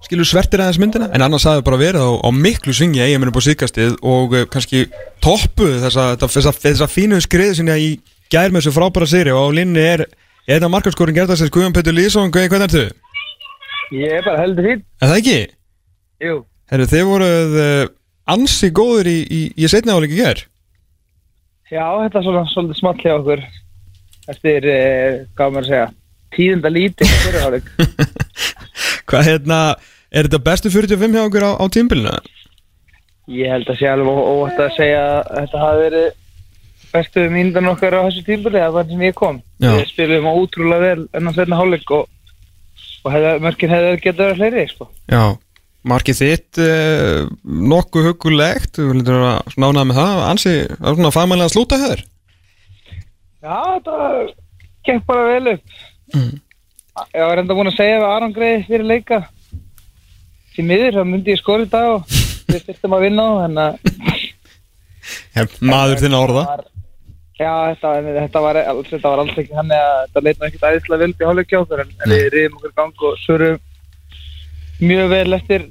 skilur 0.04 0.28
svertir 0.28 0.64
aðeins 0.64 0.80
myndina 0.82 1.10
en 1.14 1.24
annars 1.26 1.46
hafði 1.48 1.66
bara 1.68 1.80
verið 1.82 2.04
á, 2.04 2.12
á 2.24 2.30
miklu 2.36 2.76
svingi 2.76 3.04
eigin 3.04 3.22
minni 3.22 3.34
búið 3.36 3.52
síkastið 3.52 3.96
og 4.02 4.36
uh, 4.36 4.46
kannski 4.52 4.86
toppu 5.24 5.70
þessa, 5.84 6.14
þessa, 6.22 6.54
þessa 6.66 6.90
fínu 6.92 7.22
skriði 7.24 7.60
sinni 7.60 7.80
í 7.80 7.90
gær 8.34 8.52
með 8.52 8.64
þessu 8.64 8.76
frábæra 8.78 9.10
sigri 9.10 9.34
og 9.34 9.48
á 9.48 9.56
linni 9.56 9.84
er 9.84 10.06
er 10.44 10.58
þetta 10.58 10.72
markarskóring 10.72 11.16
gerðast 11.16 11.46
þess 11.46 11.56
Guðjón 11.56 11.76
Petur 11.76 11.96
Lýsson, 11.96 12.32
hvernig 12.34 12.66
er 12.68 12.74
þau? 12.74 13.02
Ég 13.94 14.16
er 14.18 14.24
bara 14.26 14.42
heldur 14.42 14.66
fín. 14.66 14.82
Er 15.00 15.12
það 15.12 15.20
ekki? 15.22 15.38
Jú. 16.24 16.40
Herru, 16.72 16.88
þið 16.90 17.06
voruð 17.08 17.60
uh, 17.62 17.84
ansi 18.34 18.72
góður 18.76 19.10
í, 19.12 19.20
í, 19.24 19.42
í 19.56 19.70
setna 19.72 19.96
áleiki 19.96 20.18
gær 20.20 20.42
Já, 21.74 21.86
þetta 22.04 22.20
er 22.20 22.26
svona 22.28 22.44
svolítið 22.52 22.78
small 22.78 22.98
hjá 23.02 23.14
okkur. 23.16 23.40
Eftir, 24.30 24.66
eh, 24.70 25.24
hvað 25.34 25.56
maður 25.56 25.64
að 25.64 25.70
segja, 25.72 25.88
tíðunda 26.36 26.72
lítið 26.72 27.14
fyrirháleik. 27.24 27.72
Hvað 29.10 29.28
hérna, 29.28 29.58
er 30.14 30.28
þetta 30.28 30.42
bestu 30.46 30.72
45 30.74 31.18
hjá 31.18 31.24
okkur 31.28 31.46
á, 31.50 31.52
á 31.58 31.66
tímbilinu? 31.74 32.18
Ég 33.34 33.52
held 33.52 33.70
að 33.72 33.80
sé 33.80 33.88
alveg 33.88 34.20
óvægt 34.20 34.60
að 34.60 34.76
segja 34.78 35.04
að 35.10 35.40
þetta 35.40 35.64
hafi 35.64 35.84
verið 35.88 36.10
bestu 36.94 37.24
mínundan 37.34 37.72
okkar 37.72 37.98
á 37.98 38.06
þessu 38.06 38.26
tímbili 38.28 38.62
að 38.62 38.78
það 38.78 38.92
sem 38.94 39.06
ég 39.08 39.16
kom. 39.18 39.40
Já. 39.64 39.72
Við 39.72 39.86
spilum 39.94 40.30
ótrúlega 40.30 40.84
vel 40.84 41.08
enn 41.18 41.34
setna 41.34 41.60
hálfleik 41.60 41.96
og, 41.96 42.06
og 43.04 43.16
hefða, 43.16 43.34
mörkin 43.48 43.74
hefði 43.74 43.96
getað 44.04 44.30
verið 44.30 44.42
fleiri, 44.42 44.66
sko. 44.70 44.90
Já, 45.10 45.24
markið 45.90 46.20
þitt 46.22 46.64
uh, 46.64 47.32
nokkuð 47.74 48.10
hugulegt 48.12 48.82
vildur 48.84 49.20
vera 49.20 49.36
svona 49.56 49.72
ánað 49.72 49.90
með 49.90 50.02
það 50.02 50.26
Ansi, 50.30 50.58
það 50.76 50.90
er 50.92 51.00
svona 51.00 51.16
fagmælega 51.18 51.50
að 51.50 51.56
slúta 51.56 51.80
hér 51.82 52.04
Já, 53.44 53.58
þetta 53.76 53.96
gekk 54.88 55.08
bara 55.08 55.24
vel 55.28 55.54
upp. 55.56 55.80
Mm. 56.14 56.36
Ég 57.12 57.26
var 57.28 57.42
enda 57.42 57.56
búin 57.58 57.72
að 57.72 57.80
segja 57.80 57.98
við 58.00 58.06
Aron 58.08 58.36
Greið 58.36 58.68
fyrir 58.70 58.88
leika. 58.88 59.20
Því 60.54 60.68
miður, 60.70 61.00
þá 61.00 61.10
myndi 61.10 61.34
ég 61.34 61.42
skora 61.42 61.66
í 61.66 61.72
dag 61.72 61.90
og 61.96 62.14
við 62.52 62.68
þurftum 62.68 62.96
að 62.98 63.04
vinna 63.08 63.26
en 63.48 63.60
að 63.64 63.82
Maður 65.74 66.00
þinn 66.04 66.16
orða. 66.16 66.46
Var, 66.48 66.66
Já, 67.34 67.52
þetta, 67.74 67.92
þetta, 68.06 68.42
var, 68.46 68.60
þetta 68.88 69.10
var 69.10 69.22
alls 69.24 69.38
ekki 69.42 69.58
hann 69.58 69.72
að 69.74 69.94
þetta 70.04 70.22
leit 70.24 70.38
nú 70.38 70.48
ekkert 70.48 70.68
æðislega 70.70 71.02
vel 71.02 71.14
í 71.14 71.28
hálfleikja 71.28 71.62
okkur 71.64 71.82
en, 71.82 71.94
en 71.98 72.14
við 72.14 72.28
riðum 72.36 72.60
okkur 72.60 72.76
gang 72.78 73.06
og 73.10 73.18
svörum 73.24 73.58
mjög 74.84 75.10
vel 75.12 75.38
eftir. 75.40 75.66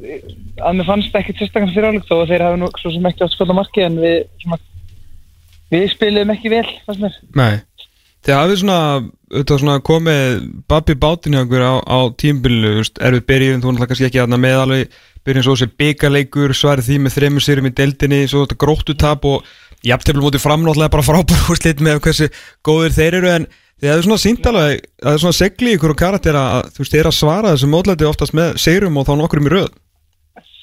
Að 0.58 0.78
mér 0.78 0.88
fannst 0.90 1.18
ekkert 1.20 1.38
sérstaklega 1.38 1.76
fyrir 1.76 2.02
þó 2.08 2.14
að 2.18 2.32
þeir 2.32 2.46
hafi 2.48 2.60
nú 2.60 2.70
svo 2.82 2.92
sem 2.96 3.08
ekki 3.12 3.26
átt 3.26 3.36
skotað 3.36 3.58
marki 3.60 3.86
en 3.86 4.00
við 4.02 4.18
við 5.72 5.86
spilum 5.94 6.34
ekki 6.34 6.52
vel 6.52 6.66
fannst 6.88 7.04
mér. 7.06 7.20
Nei 7.38 7.54
Þið 8.22 8.36
hafið 8.38 8.60
svona, 8.60 8.80
svona 9.50 9.78
komið 9.82 10.42
babbi 10.70 10.94
bátinn 10.94 11.34
hjá 11.34 11.42
okkur 11.42 11.64
á, 11.66 11.74
á 11.82 11.98
tímbilinu 12.14 12.84
er 13.02 13.16
við 13.16 13.24
byrjun, 13.26 13.62
þú 13.64 13.72
náttúrulega 13.72 13.90
kannski 13.90 14.06
ekki 14.06 14.22
aðna 14.22 14.38
með 14.38 14.60
alveg 14.60 15.00
byrjun 15.26 15.46
svo 15.46 15.56
þessi 15.56 15.78
byggarleikur 15.82 16.54
svarið 16.54 16.86
því 16.86 17.00
með 17.02 17.16
þremur 17.16 17.44
sérum 17.46 17.66
í 17.66 17.74
deildinni 17.74 18.20
svo 18.30 18.44
þetta 18.44 18.60
gróttutap 18.62 19.26
og 19.26 19.50
jafntefnilega 19.82 20.28
mótið 20.28 20.44
framnáttlega 20.44 20.94
bara 20.94 21.06
frábær 21.06 21.44
úrslit 21.50 21.82
með 21.82 22.00
hversu 22.06 22.30
góðir 22.66 22.94
þeir 22.94 23.18
eru 23.18 23.32
en 23.32 23.48
þið 23.82 23.90
hafið 23.90 24.06
svona 24.06 24.22
sínt 24.22 24.50
alveg 24.50 24.66
að 24.70 25.06
það 25.06 25.14
er 25.16 25.22
svona 25.24 25.38
segli 25.38 25.72
í 25.72 25.78
ykkur 25.78 25.94
og 25.94 26.02
karakter 26.02 26.38
að 26.38 26.68
þú 26.76 26.84
veist, 26.84 26.98
er 26.98 27.10
að 27.10 27.16
svara 27.18 27.54
þessu 27.56 27.70
mótlæti 27.72 28.06
oftast 28.06 28.38
með 28.38 28.58
seirum 28.62 28.98
og 29.02 29.08
þá 29.08 29.16
nokkurum 29.18 29.50
í 29.50 29.54
röð. 29.56 29.72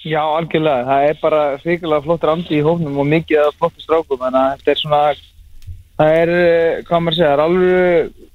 Já, 0.07 0.21
algjörlega, 0.23 0.85
það 0.87 1.09
er 1.09 1.17
bara 1.19 1.41
fríkulega 1.59 2.05
flottur 2.05 2.31
andi 2.31 2.55
í 2.55 2.63
hófnum 2.63 3.01
og 3.03 3.07
mikið 3.11 3.41
af 3.43 3.57
flottur 3.59 3.83
strákum 3.83 4.21
þannig 4.21 4.39
að 4.39 4.53
þetta 4.53 4.71
er 4.71 4.79
svona 4.79 5.01
það 5.99 6.17
er, 6.21 6.33
eh, 6.39 6.81
hvað 6.87 7.05
maður 7.05 7.19
segja, 7.19 7.29
það 7.29 7.37
er 7.37 7.45
alveg 7.45 8.27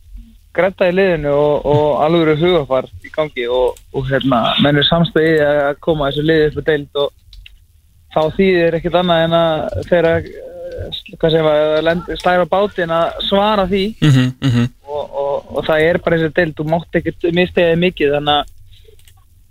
gretta 0.55 0.89
í 0.89 0.95
liðinu 0.95 1.35
og, 1.35 1.67
og 1.67 1.87
alveg 2.05 2.41
hugafar 2.45 2.89
í 3.03 3.13
gangi 3.15 3.47
og, 3.51 3.79
og 3.95 4.09
hérna, 4.11 4.41
menn 4.63 4.79
er 4.79 4.87
samstæði 4.87 5.37
að 5.49 5.79
koma 5.83 6.11
þessu 6.11 6.27
liði 6.29 6.51
upp 6.51 6.61
á 6.61 6.69
deild 6.71 7.01
og 7.03 7.13
þá 8.15 8.21
þýðir 8.37 8.79
ekkert 8.79 8.99
annað 9.01 9.25
en 9.25 9.39
að 9.41 9.65
þeirra 9.89 10.15
maður, 11.25 12.19
slæra 12.21 12.47
bátinn 12.51 12.93
að 12.95 13.21
svara 13.29 13.67
því 13.71 13.85
mm 13.99 14.11
-hmm, 14.11 14.31
mm 14.41 14.51
-hmm. 14.51 14.69
og, 14.87 15.05
og, 15.23 15.57
og 15.57 15.67
það 15.67 15.87
er 15.89 15.99
bara 16.05 16.19
þessi 16.19 16.37
deild 16.39 16.57
þú 16.59 16.69
mátt 16.71 17.01
ekkert 17.01 17.29
mistegiði 17.33 17.81
mikið 17.87 18.15
þannig 18.19 18.39
að 18.39 18.54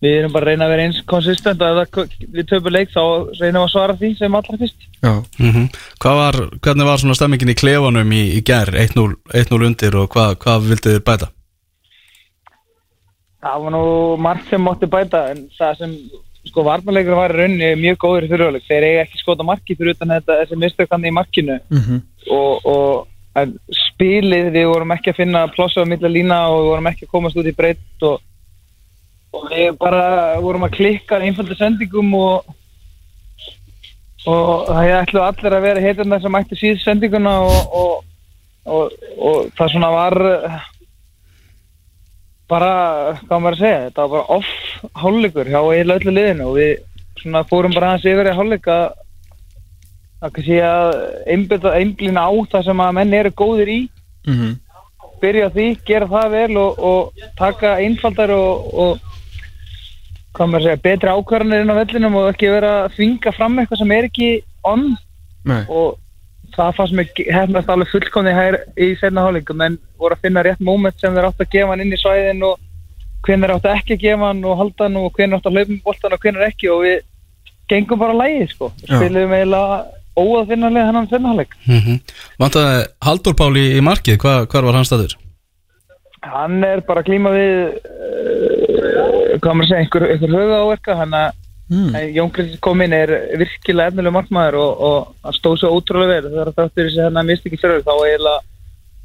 við 0.03 0.17
erum 0.19 0.33
bara 0.33 0.45
að 0.45 0.51
reyna 0.51 0.67
að 0.67 0.73
vera 0.73 0.87
eins 0.87 1.03
konsistent 1.09 1.63
og 1.63 1.77
það, 1.79 2.17
við 2.35 2.49
töpum 2.49 2.75
leik 2.75 2.91
þá 2.93 3.03
reynum 3.39 3.61
við 3.61 3.61
að 3.63 3.71
svara 3.75 3.99
því 4.01 4.15
sem 4.19 4.39
allra 4.39 4.59
fyrst. 4.63 4.89
Já, 4.99 5.13
mm 5.39 5.69
Hvað 6.03 6.19
var, 6.19 6.41
hvernig 6.65 6.89
var 6.89 6.99
svona 7.01 7.15
stemmingin 7.17 7.53
í 7.53 7.59
klefanum 7.59 8.11
í, 8.11 8.25
í 8.37 8.43
gær, 8.43 8.73
1-0 8.83 9.07
1-0 9.43 9.69
undir 9.69 9.95
og 10.01 10.11
hvað, 10.11 10.35
hvað 10.43 10.69
vildu 10.73 10.97
þið 10.97 11.07
bæta? 11.07 11.31
það 13.43 13.63
var 13.63 13.73
nú 13.75 13.85
margt 14.23 14.51
sem 14.51 14.63
mátti 14.63 14.89
bæta 14.89 15.25
en 15.33 15.47
það 15.57 15.79
sem 15.81 15.95
sko 16.47 16.65
varnarleikur 16.67 17.17
var 17.17 17.33
í 17.33 17.39
rauninni 17.39 17.71
mjög 17.79 17.99
góður 18.03 18.27
í 18.27 18.29
fyrirháleik 18.31 18.67
þeir 18.67 18.85
eiga 18.87 19.05
ekki 19.05 19.21
skota 19.21 19.45
marki 19.47 19.77
fyrir 19.79 19.95
utan 19.95 20.11
þetta 20.15 20.39
þessi 20.41 20.59
mistökandi 20.59 21.11
í 21.11 21.15
markinu. 21.15 21.59
Mm 21.71 22.01
og, 22.31 22.65
og 22.71 23.39
en 23.39 23.49
spilið 23.75 24.45
við 24.53 24.69
vorum 24.69 24.93
ekki 24.95 25.11
að 25.11 25.17
finna 25.17 25.41
plossa 25.51 25.83
á 25.83 25.89
milla 25.89 26.07
lína 26.11 26.37
og 26.53 26.61
við 26.61 26.69
vorum 26.69 26.87
ekki 26.91 27.07
að 27.07 27.11
komast 27.11 27.39
út 27.39 27.49
í 27.49 27.55
breytt 27.57 28.05
og, 28.07 28.21
og 29.33 29.47
við 29.51 29.71
bara 29.81 30.03
vorum 30.41 30.67
að 30.67 30.75
klikka 30.77 31.21
einfalda 31.21 31.57
sendingum 31.57 32.13
og 32.19 32.53
og 34.23 34.69
það 34.69 34.93
ætlu 35.01 35.19
allir 35.19 35.55
að 35.57 35.65
vera 35.65 35.83
heitirna 35.83 36.19
sem 36.23 36.37
ætti 36.39 36.55
síð 36.59 36.77
sendinguna 36.79 37.33
og, 37.43 37.73
og, 37.75 38.05
og, 38.63 38.93
og 39.19 39.49
það 39.57 39.73
svona 39.73 39.89
var 39.91 40.15
bara, 42.51 42.73
hvað 43.25 43.43
maður 43.43 43.57
að 43.57 43.61
segja 43.63 43.83
þetta 43.87 44.05
var 44.05 44.13
bara 44.13 44.37
off 44.37 44.93
hálfleikur 45.03 45.51
hjá 45.51 45.59
eiginlega 45.59 45.99
öllu 45.99 46.15
liðinu 46.15 46.49
og 46.49 46.59
við 46.59 46.73
svona 47.19 47.43
fórum 47.49 47.75
bara 47.75 47.91
aðeins 47.91 48.09
yfir 48.13 48.31
í 48.31 48.35
hálfleik 48.37 48.69
að 48.71 48.85
að 50.23 50.35
kannski 50.37 50.59
að 50.63 50.89
einblina, 51.27 52.23
á 52.23 52.31
það 52.51 52.67
sem 52.69 52.83
að 52.83 52.93
menn 52.95 53.15
eru 53.17 53.31
góðir 53.35 53.71
í 53.73 53.79
mm 54.27 54.35
-hmm. 54.37 54.53
byrja 55.19 55.49
því, 55.55 55.65
gera 55.85 56.07
það 56.07 56.29
vel 56.31 56.57
og, 56.57 56.79
og 56.79 57.25
taka 57.37 57.75
einfaldar 57.83 58.31
og, 58.31 58.73
og 58.73 59.12
hvað 60.33 60.49
maður 60.49 60.63
að 60.63 60.67
segja, 60.67 60.83
betri 60.87 61.13
ákvarðanir 61.13 61.63
inn 61.63 61.73
á 61.73 61.79
vellinum 61.79 62.17
og 62.19 62.29
ekki 62.31 62.51
vera 62.53 62.71
að 62.83 62.95
þvinga 62.97 63.33
fram 63.37 63.59
eitthvað 63.61 63.81
sem 63.83 63.93
er 63.93 64.07
ekki 64.09 64.29
on. 64.69 64.85
Nei, 65.43 65.61
og 65.67 65.99
það 66.55 66.75
fannst 66.77 66.97
mér 66.97 67.09
hefnast 67.37 67.71
alveg 67.73 67.91
fullkomni 67.91 68.35
hær 68.35 68.59
í 68.77 68.91
senna 68.99 69.25
hálfleikum. 69.25 69.63
En 69.65 69.79
voru 70.01 70.17
að 70.17 70.27
finna 70.27 70.43
rétt 70.45 70.61
moment 70.63 70.99
sem 70.99 71.15
þeir 71.15 71.29
átt 71.29 71.41
að 71.43 71.51
gefa 71.55 71.73
hann 71.73 71.83
inn 71.85 71.95
í 71.95 72.01
svæðin 72.01 72.45
og 72.49 72.61
hvenær 73.23 73.55
átt 73.55 73.67
að 73.69 73.79
ekki 73.79 73.97
að 73.97 74.05
gefa 74.05 74.29
hann 74.29 74.45
og 74.45 74.61
halda 74.61 74.87
hann 74.87 75.01
og 75.01 75.09
hvenær 75.17 75.39
átt 75.39 75.49
að 75.49 75.57
hlaupa 75.57 75.73
um 75.73 75.81
boltan 75.87 76.15
og 76.17 76.23
hvenær 76.25 76.47
ekki. 76.49 76.71
Og 76.73 76.85
við 76.85 77.01
gengum 77.71 78.01
bara 78.01 78.17
lægið 78.21 78.53
sko. 78.53 78.71
Spilum 78.83 79.35
eiginlega 79.37 79.81
óaðfinnanlega 80.13 80.89
hennan 80.91 81.09
senna 81.09 81.33
hálfleik. 81.33 81.57
Mm 81.65 81.79
-hmm. 81.79 82.15
Vantaði 82.39 82.85
Haldur 83.01 83.33
Pál 83.33 83.53
í, 83.57 83.65
í 83.77 83.81
markið, 83.81 84.17
Hva, 84.21 84.45
hvar 84.45 84.65
var 84.65 84.77
hann 84.77 84.85
staður? 84.85 85.17
Hann 86.23 86.63
er 86.63 86.83
bara 86.87 87.03
að 87.03 87.09
glíma 87.09 87.31
við 87.33 87.55
uh, 87.83 89.39
hvað 89.41 89.57
maður 89.57 89.63
að 89.63 89.71
segja, 89.71 89.81
einhver, 89.81 90.05
einhver 90.13 90.35
höga 90.37 90.61
áverka 90.63 90.95
hann 90.99 91.17
að 91.17 91.27
mm. 91.73 91.97
Jón 92.15 92.31
Kristins 92.35 92.63
kom 92.63 92.83
inn 92.85 92.95
er 92.95 93.13
virkilega 93.41 93.91
efnilega 93.91 94.15
markmaður 94.17 94.59
og, 94.61 94.87
og 94.87 95.27
hann 95.27 95.37
stóð 95.37 95.59
svo 95.61 95.73
ótrúlega 95.77 96.15
vel. 96.15 96.31
Þegar 96.31 96.53
það 96.53 96.57
þáttur 96.61 96.89
þessi 96.89 97.03
hennar 97.07 97.27
mist 97.27 97.45
ekki 97.49 97.61
fyrir 97.61 97.85
þá 97.85 97.93
eiginlega 97.97 98.39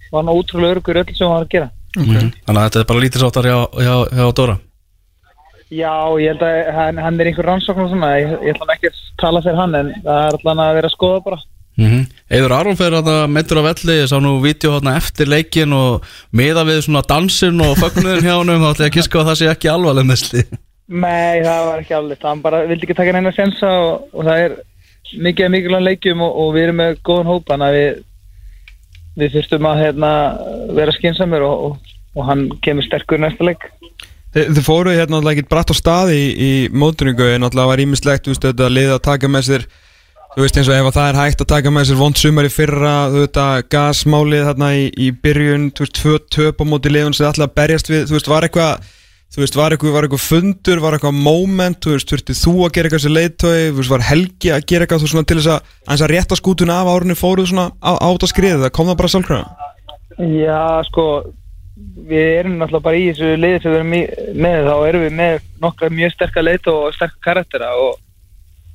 var 0.09 0.23
hann 0.23 0.33
ótrúlega 0.33 0.79
örgur 0.79 1.03
öll 1.03 1.11
sem 1.12 1.27
hann 1.27 1.37
var 1.37 1.47
að 1.49 1.53
gera. 1.57 1.69
Okay. 1.99 2.33
Þannig 2.47 2.62
að 2.62 2.66
þetta 2.66 2.81
er 2.81 2.89
bara 2.89 3.05
lítilsáttar 3.05 3.49
hjá, 3.49 3.59
hjá, 3.83 3.95
hjá 4.14 4.27
Dóra? 4.39 4.57
Já, 5.69 5.93
ég 6.16 6.33
held 6.33 6.43
að 6.47 6.59
hann, 6.79 6.99
hann 7.05 7.21
er 7.21 7.29
einhver 7.29 7.49
rannsókn 7.49 7.85
og 7.85 7.91
svona, 7.93 8.14
ég, 8.16 8.31
ég 8.47 8.55
ætla 8.55 8.64
hann 8.64 8.75
ekki 8.77 8.89
að 8.89 9.01
tala 9.21 9.43
fyrir 9.45 9.59
hann 9.61 9.77
en 9.77 9.91
það 10.05 10.21
er 10.23 10.39
allan 10.39 10.62
að 10.64 10.77
vera 10.79 10.89
að 10.89 10.95
skoða 10.95 11.25
bara 11.27 11.41
mm 11.79 11.87
-hmm. 11.87 12.07
Eður 12.31 12.53
Aron 12.53 12.76
fyrir 12.76 13.01
að 13.01 13.26
meittur 13.33 13.61
á 13.64 13.68
velli 13.70 13.99
ég 14.03 14.09
sá 14.11 14.18
nú 14.20 14.41
vídeo 14.43 14.74
hérna 14.74 14.97
eftir 14.97 15.29
leikin 15.29 15.72
og 15.72 16.03
miða 16.33 16.64
við 16.64 16.83
svona 16.85 17.03
dansin 17.09 17.61
og 17.61 17.79
fögnuðin 17.79 18.26
hjá 18.26 18.37
honum 18.37 18.62
þá 18.62 18.70
ætla 18.70 18.85
ég 18.85 18.91
að 18.91 18.97
kiska 18.99 19.18
að 19.20 19.29
það 19.29 19.39
sé 19.39 19.51
ekki 19.51 19.68
alvarleg 19.68 20.07
mesli 20.07 20.43
Nei, 20.89 21.45
það 21.45 21.66
var 21.68 21.79
ekki 21.81 21.95
alveg, 21.95 22.18
hann 22.22 22.43
bara 22.43 22.66
vildi 22.66 22.85
ekki 22.85 22.95
taka 22.97 23.12
neina 23.12 23.33
sensa 23.33 23.68
og, 23.68 24.09
og 24.12 24.24
það 24.24 24.39
er 24.45 24.53
mikið 25.20 25.45
að 25.45 25.51
mikilvæg 25.51 25.83
leikjum 25.83 26.20
og, 26.20 26.33
og 26.37 26.55
við 26.55 26.62
erum 26.62 26.76
með 26.76 26.97
góðan 27.05 27.29
hóp 27.29 27.45
þannig 27.49 27.66
að 27.68 27.76
við 27.76 28.05
við 29.18 29.35
þurftum 29.35 29.68
að 29.68 29.83
hérna, 29.83 30.12
vera 30.76 30.95
skinsamur 30.95 31.45
og, 31.47 31.64
og, 31.66 31.97
og 32.18 32.29
hann 32.29 32.47
kemur 32.64 32.87
sterkur 32.87 33.20
næsta 33.22 33.47
leik. 33.47 33.66
Þi, 34.35 34.45
Þið 34.55 34.64
fóruð 34.66 34.99
hérna 34.99 35.16
náttúrulega 35.16 35.41
ekki 35.41 35.51
bratt 35.51 35.72
á 35.72 35.76
staði 35.76 36.18
í, 36.18 36.29
í 36.29 36.51
mótuningu 36.70 37.31
en 37.33 37.45
náttúrulega 37.45 37.72
var 37.72 37.83
ímislegt 37.85 38.26
þú 38.26 38.35
veist 38.35 38.49
þetta 38.51 38.72
liða 38.72 38.99
að 38.99 39.07
taka 39.09 39.31
með 39.33 39.47
sér 39.49 39.68
þú 40.35 40.45
veist 40.45 40.61
eins 40.61 40.68
og 40.70 40.76
ef 40.76 40.91
að 40.91 40.99
það 40.99 41.09
er 41.11 41.18
hægt 41.22 41.43
að 41.45 41.51
taka 41.55 41.72
með 41.74 41.89
sér 41.89 41.99
vond 42.03 42.20
sumar 42.20 42.49
í 42.49 42.53
fyrra, 42.53 42.93
þú 43.12 43.24
veist 43.24 43.41
að 43.43 43.57
gasmálið 43.74 44.47
þarna 44.51 44.68
í, 44.76 44.85
í 44.93 45.09
byrjun, 45.24 45.70
þú 45.72 45.87
veist 45.87 45.99
tvö 45.99 46.20
töp 46.37 46.62
á 46.62 46.64
móti 46.68 46.93
liðun 46.93 47.16
sem 47.16 47.29
að 47.31 47.55
berjast 47.57 47.91
við 47.93 48.07
þú 48.11 48.18
veist 48.18 48.33
var 48.33 48.49
eitthvað 48.49 48.87
þú 49.29 49.43
veist 49.43 49.59
var 49.59 49.74
eitthvað, 49.74 49.93
var 49.93 50.07
eitthvað 50.07 50.24
fundur, 50.24 50.81
var 50.81 50.97
eitthvað 50.97 51.18
moment 51.20 51.81
þú 51.85 51.95
veist 51.95 52.12
þurftið 52.12 52.39
þú 52.41 52.55
að 52.64 52.72
gera 52.76 52.89
eitthvað 52.89 53.03
sem 53.05 53.16
leiðtói 53.16 53.57
þú 53.59 53.81
veist 53.81 53.93
var 53.93 54.07
Helgi 54.09 54.53
að 54.55 54.64
gera 54.70 54.87
eitthvað 54.87 55.03
þú 55.03 55.07
veist, 55.09 55.14
svona, 55.14 55.29
til 55.29 55.39
þess 55.39 55.51
að 55.53 55.74
aðeins 55.85 56.05
að 56.07 56.12
rétta 56.14 56.39
skútun 56.39 56.72
af 56.72 56.89
árunni 56.89 57.18
fóruð 57.18 57.51
svona 57.51 57.66
á, 57.85 57.93
át 58.01 58.24
að 58.24 58.33
skriða, 58.33 58.62
það 58.64 58.74
kom 58.79 58.89
það 58.89 58.99
bara 59.03 59.12
sjálfkrafa? 59.12 59.68
Já, 60.18 60.62
sko 60.89 61.05
við 62.09 62.33
erum 62.39 62.57
náttúrulega 62.57 62.87
bara 62.89 62.99
í 62.99 63.07
þessu 63.11 63.35
liði 63.37 63.61
sem 63.62 63.74
við 63.74 63.79
erum 63.79 63.93
með, 64.47 64.59
þá 64.64 64.74
erum 64.89 65.05
við 65.05 65.16
með 65.20 65.41
nokkra 65.62 65.91
mjög 65.93 66.14
sterkar 66.14 66.47
leit 66.47 66.70
og 66.72 66.87
sterkar 66.97 67.24
karaktera 67.29 67.70
og, 67.76 68.01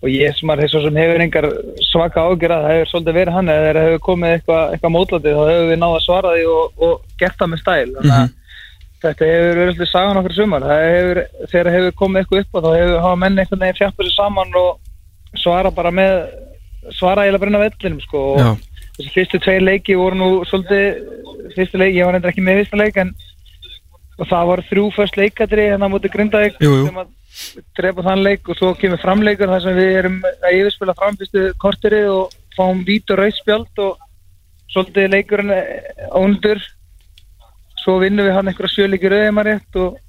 og 0.03 0.11
ég 0.11 0.35
sem 0.35 0.51
er 0.51 0.59
þessu 0.59 0.81
sem 0.83 0.97
hefur 0.99 1.21
engar 1.23 1.45
svaka 1.87 2.23
ágjur 2.27 2.51
að 2.51 2.63
það 2.65 2.73
hefur 2.73 2.89
svolítið 2.91 3.17
verið 3.17 3.35
hann 3.37 3.51
eða 3.53 3.65
þegar 3.65 3.79
hefur 3.83 4.01
komið 4.07 4.33
eitthvað, 4.35 4.63
eitthvað 4.73 4.93
mótlatið 4.97 5.37
þá 5.37 5.43
hefur 5.49 5.69
við 5.69 5.79
náða 5.79 5.99
að 5.99 6.03
svara 6.03 6.33
því 6.33 6.47
og, 6.53 6.81
og 6.87 7.19
gert 7.21 7.37
það 7.39 7.51
með 7.53 7.61
stæl. 7.61 7.93
Þannig 7.93 8.15
að 8.17 8.33
þetta 9.05 9.29
hefur 9.29 9.59
verið 9.59 9.71
alltaf 9.71 9.91
sagan 9.93 10.19
okkur 10.21 10.35
sumar. 10.35 10.67
Það 10.67 10.83
hefur, 10.89 11.21
þegar 11.53 11.71
hefur 11.77 11.95
komið 12.01 12.21
eitthvað 12.21 12.43
upp 12.43 12.59
og 12.59 12.65
þá 12.65 12.69
hefur 12.81 13.01
hafa 13.05 13.21
menn 13.23 13.39
einhvern 13.39 13.63
veginn 13.63 13.79
fjapur 13.79 14.09
sér 14.09 14.17
saman 14.17 14.59
og 14.59 15.39
svara 15.39 15.73
bara 15.79 15.95
með 15.95 16.13
svara 16.99 17.27
inn 17.29 17.39
á 17.39 17.63
vellinum 17.63 18.03
sko. 18.03 18.27
Og 18.35 18.67
þessi 18.99 19.15
fyrstu 19.15 19.39
tveir 19.39 19.63
leiki 19.63 19.95
voru 19.99 20.19
nú 20.19 20.29
svolítið 20.51 21.53
fyrstu 21.55 21.79
leiki, 21.79 22.01
ég 22.01 22.09
var 22.09 22.19
endur 22.19 22.33
ekki 22.33 22.43
með 22.43 22.63
fyrsta 22.63 22.83
leik 22.83 22.99
en 22.99 23.15
það 24.19 24.49
var 24.51 24.67
þrjú 24.67 24.89
að 27.33 27.63
drepa 27.77 28.05
þann 28.05 28.23
leik 28.25 28.49
og 28.49 28.57
svo 28.59 28.71
kemur 28.77 29.01
framleikur 29.01 29.49
þar 29.49 29.63
sem 29.65 29.77
við 29.77 29.97
erum 29.99 30.19
að 30.29 30.57
yfirspila 30.59 30.95
framfyrstu 30.99 31.43
korterið 31.61 32.09
og 32.13 32.37
fáum 32.57 32.83
vít 32.85 33.09
og 33.13 33.19
rauðspjald 33.21 33.83
og 33.87 33.97
svolítið 34.73 35.11
leikurinn 35.13 35.53
eh, 35.53 36.07
undur 36.19 36.61
svo 37.83 37.97
vinnum 38.01 38.27
við 38.27 38.37
hann 38.37 38.49
einhverja 38.51 38.75
sjöleiki 38.77 39.11
rauðið 39.11 39.43
rétt 39.49 39.79
og 39.81 39.99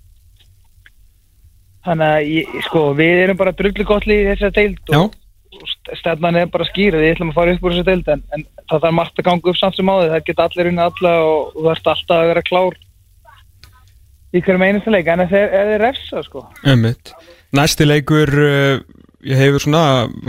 þannig 1.85 2.07
að 2.15 2.31
ég, 2.33 2.55
sko, 2.69 2.87
við 2.97 3.19
erum 3.25 3.41
bara 3.41 3.53
drullu 3.57 3.85
gott 3.89 4.07
lið 4.09 4.23
í 4.23 4.29
þessari 4.31 4.57
deild 4.61 4.95
og, 4.97 5.17
og 5.59 5.67
st- 5.69 5.99
stefnan 6.01 6.39
er 6.41 6.53
bara 6.53 6.69
skýr 6.69 6.97
við 6.97 7.11
ætlum 7.15 7.33
að 7.33 7.41
fara 7.41 7.57
upp 7.57 7.67
úr 7.67 7.75
þessari 7.77 7.91
deild 7.91 8.13
en, 8.15 8.23
en 8.37 8.47
það 8.71 8.85
þarf 8.87 8.97
margt 9.01 9.21
að 9.21 9.29
ganga 9.29 9.53
upp 9.53 9.61
samt 9.61 9.77
sem 9.81 9.93
áður 9.93 10.15
það 10.15 10.27
geta 10.31 10.47
allir 10.49 10.71
unni 10.71 10.85
alla 10.87 11.15
og, 11.25 11.53
og 11.53 11.61
það 11.67 11.73
ert 11.75 11.91
alltaf 11.95 12.17
að 12.21 12.31
vera 12.33 12.47
klár 12.49 12.79
í 14.35 14.43
hverjum 14.43 14.67
einasta 14.67 14.93
leik 14.93 15.09
en 15.11 15.25
þeir, 15.31 15.49
ef 15.49 15.71
þeir 15.71 15.83
refsa 15.85 16.23
sko. 16.27 16.45
Næsti 17.55 17.87
leikur 17.87 18.33
uh, 18.35 18.81
ég 19.25 19.41
hefur 19.41 19.63
svona 19.63 19.83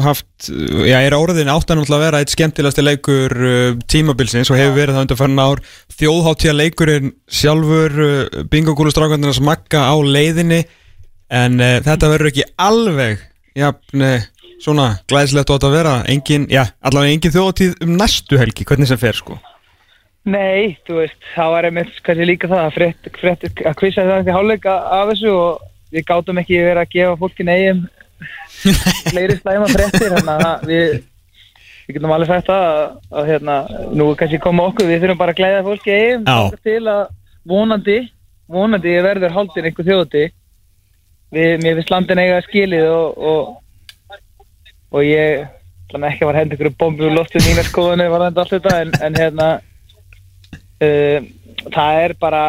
haft 0.05 0.49
uh, 0.51 0.83
já, 0.85 0.99
er 1.01 1.15
áraðin 1.17 1.51
áttan 1.51 1.81
að 1.81 2.03
vera 2.03 2.21
eitt 2.21 2.33
skemmtilegasti 2.35 2.85
leikur 2.85 3.33
uh, 3.35 3.71
tímabilsins 3.89 4.51
og 4.53 4.59
hefur 4.61 4.77
verið 4.77 4.97
það 4.97 5.07
undir 5.07 5.21
fann 5.21 5.41
ár. 5.41 5.63
Þjóðháttíða 5.97 6.57
leikurinn 6.59 7.15
sjálfur 7.25 7.97
uh, 8.05 8.43
bingogúlustrákandarnas 8.53 9.41
makka 9.43 9.87
á 9.89 9.95
leiðinni 9.97 10.63
en 11.33 11.57
þetta 11.57 12.09
verður 12.11 12.29
ekki 12.29 12.43
alveg 12.61 13.23
jafn, 13.57 14.03
svona 14.61 14.91
glæðslegt 15.09 15.49
átt 15.55 15.65
að 15.65 15.73
vera. 15.73 15.95
Engin, 16.13 16.45
já, 16.53 16.61
allavega 16.85 17.17
engin 17.17 17.33
þjóðháttíð 17.33 17.81
um 17.81 17.97
næstu 17.97 18.37
helgi, 18.37 18.67
hvernig 18.69 18.91
sem 18.91 19.01
fer 19.01 19.17
sko 19.17 19.39
Nei, 20.25 20.77
þú 20.87 21.01
veist, 21.03 21.17
það 21.35 21.51
var 21.53 21.67
einmitt 21.67 21.97
kannski 22.05 22.25
líka 22.25 22.49
það 22.49 22.63
að 22.63 22.77
frétt, 22.79 23.09
frétt 23.21 23.43
að 23.45 23.75
kvissa 23.77 24.05
það 24.07 24.21
ekki 24.23 24.37
hálfleika 24.37 24.77
af 24.97 25.11
þessu 25.11 25.33
og 25.37 25.65
við 25.93 26.07
gátum 26.09 26.39
ekki 26.41 26.61
verið 26.65 26.81
að 26.81 26.93
gefa 26.95 27.19
fólki 27.21 27.45
neyjum 27.45 27.83
fleiri 29.11 29.35
slæma 29.37 29.67
fréttir 29.69 30.15
þannig 30.15 30.47
að 30.49 30.65
við 30.71 30.95
við 31.85 31.99
getum 31.99 32.13
alveg 32.15 32.31
sagt 32.31 32.47
það 32.49 32.63
að, 32.65 32.95
að 33.13 33.27
hérna, 33.29 33.55
nú 33.93 34.07
kannski 34.17 34.39
koma 34.41 34.65
okkur, 34.71 34.87
við 34.89 35.03
þurfum 35.03 35.19
bara 35.19 35.35
að 35.35 35.41
glæða 35.41 35.65
fólki 35.67 35.97
Já. 36.25 36.37
til 36.65 36.79
að 36.89 37.03
vonandi 37.45 37.97
vonandi 38.49 38.95
verður 39.05 39.35
haldin 39.35 39.69
einhver 39.69 39.87
þjóti 39.89 40.23
við, 41.35 41.51
mér 41.61 41.77
finnst 41.77 41.93
landin 41.93 42.21
eiga 42.23 42.41
skilið 42.47 42.89
og, 42.89 43.21
og, 43.29 44.17
og 44.95 45.05
ég 45.05 45.45
ætla 45.85 46.09
ekki 46.09 46.25
að 46.25 46.31
var 46.31 46.39
hendi 46.41 46.57
ykkur 46.57 46.73
bombi 46.79 47.05
úr 47.05 47.15
loftið 47.19 47.45
mínar 47.45 47.69
skoðunni 47.69 48.09
var 48.09 48.25
þetta 48.27 48.43
allt 48.43 48.55
þetta 48.57 48.75
en, 48.81 48.93
en 49.05 49.19
hérna 49.21 49.49
það 51.75 52.01
er 52.03 52.13
bara 52.21 52.43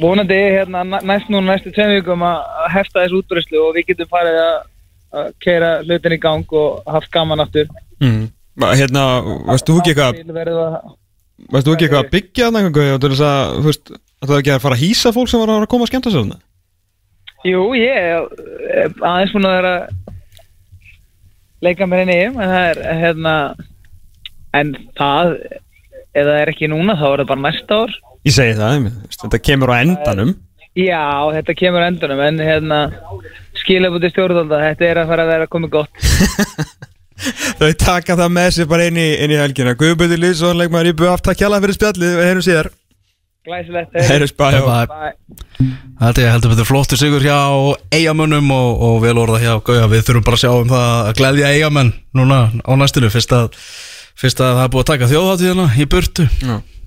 vonandi 0.00 0.36
hérna, 0.36 0.82
næ- 0.84 1.04
næst 1.08 1.30
núna 1.32 1.54
næstu 1.54 1.72
tveim 1.74 1.94
vikum 1.98 2.24
að 2.26 2.42
hefta 2.74 3.04
þessu 3.04 3.22
útbröðslu 3.22 3.62
og 3.64 3.78
við 3.78 3.88
getum 3.92 4.10
farið 4.12 4.40
að, 4.42 4.58
keira 5.42 5.70
hlutin 5.82 6.14
í 6.14 6.20
gang 6.22 6.52
og 6.60 6.84
haft 6.86 7.10
gaman 7.14 7.42
aftur 7.42 7.66
mm. 8.00 8.28
Hérna, 8.60 9.04
varst 9.48 9.66
þú 9.66 9.78
ekki 9.80 9.94
eitthvað 9.94 10.20
Til 10.20 10.36
verður 10.36 10.60
að 10.66 10.76
Varst 11.50 11.66
þú 11.66 11.72
ekki 11.72 11.86
eitthvað 11.86 12.04
að 12.04 12.12
byggja 12.12 12.50
þess 13.00 13.24
að, 13.24 13.52
þú 13.56 13.66
veist, 13.70 13.90
að 14.20 14.30
það 14.30 14.40
ekki 14.42 14.52
að 14.54 14.62
fara 14.66 14.76
að 14.76 14.82
hýsa 14.84 15.12
fólk 15.16 15.30
sem 15.30 15.40
var 15.40 15.52
að 15.54 15.70
koma 15.72 15.86
að 15.86 15.90
skemmta 15.90 16.12
sér? 16.12 16.32
Jú, 17.48 17.62
ég 17.72 17.96
er 17.96 18.90
aðeins 19.00 19.32
búin 19.32 19.48
að 19.48 19.56
vera 19.56 19.74
leika 21.64 21.88
mér 21.88 22.04
inn 22.04 22.12
í 22.12 22.18
en 22.26 22.36
það 22.36 22.66
er 22.66 22.82
hérna 23.00 23.34
en 24.60 24.74
það 24.98 25.34
ef 26.14 26.26
það 26.26 26.38
er 26.40 26.52
ekki 26.52 26.70
núna 26.70 26.96
þá 26.98 27.06
er 27.10 27.22
það 27.22 27.30
bara 27.32 27.44
næsta 27.46 27.80
ár. 27.84 27.96
Ég 28.28 28.36
segi 28.36 28.56
það, 28.58 28.88
þetta 29.16 29.42
kemur 29.48 29.72
á 29.72 29.74
endanum. 29.80 30.34
Já, 30.78 31.06
þetta 31.34 31.56
kemur 31.58 31.82
á 31.82 31.88
endunum 31.90 32.20
en 32.26 32.42
hérna 32.46 32.80
skilabúti 33.58 34.12
stjórnvalda, 34.12 34.60
þetta 34.68 34.86
er 34.86 35.02
að 35.02 35.12
fara 35.12 35.26
að 35.26 35.32
vera 35.34 35.50
komið 35.50 35.74
gott. 35.78 36.04
Þau 37.60 37.70
taka 37.76 38.16
það 38.16 38.30
með 38.32 38.52
sér 38.56 38.68
bara 38.70 38.86
inn 38.88 39.00
í, 39.00 39.08
inn 39.20 39.32
í 39.34 39.40
helgina. 39.40 39.74
Guðbjörður 39.76 40.22
Lýsson, 40.22 40.56
leikmaður 40.56 40.92
í 40.92 40.94
BF 40.96 41.24
Takk 41.26 41.42
hjálpa 41.42 41.58
fyrir 41.64 41.76
spjallið, 41.76 42.14
við 42.16 42.30
heyrum 42.30 42.46
síðar. 42.46 42.70
Glæsilegt 43.48 44.36
Bye. 44.36 44.60
Bye. 44.60 45.12
Þetta 46.00 46.22
er 46.22 46.32
heldur 46.34 46.52
betur 46.52 46.68
flottu 46.68 46.96
sigur 47.00 47.24
hjá 47.24 47.38
eigamönnum 47.92 48.50
og, 48.52 48.82
og 48.84 48.98
vel 49.04 49.16
orða 49.20 49.40
hjá 49.40 49.54
Gauja. 49.64 49.88
Við 49.88 50.04
þurfum 50.06 50.26
bara 50.26 50.38
að 50.38 50.42
sjá 50.44 50.50
um 50.52 50.68
það 50.68 50.90
að 51.08 51.14
gleðja 51.20 51.52
eigamenn 51.56 51.92
núna 52.16 52.40
á 52.52 52.72
næstinu 52.76 53.10
Fyrst 53.12 53.32
að, 53.36 53.56
fyrst 54.20 54.42
að 54.44 54.58
það 54.58 54.66
er 54.66 54.74
búið 54.74 54.84
að 54.84 54.90
taka 54.92 55.10
þjóðháttíðina 55.14 55.70
í 55.80 55.88
burtu. 55.90 56.28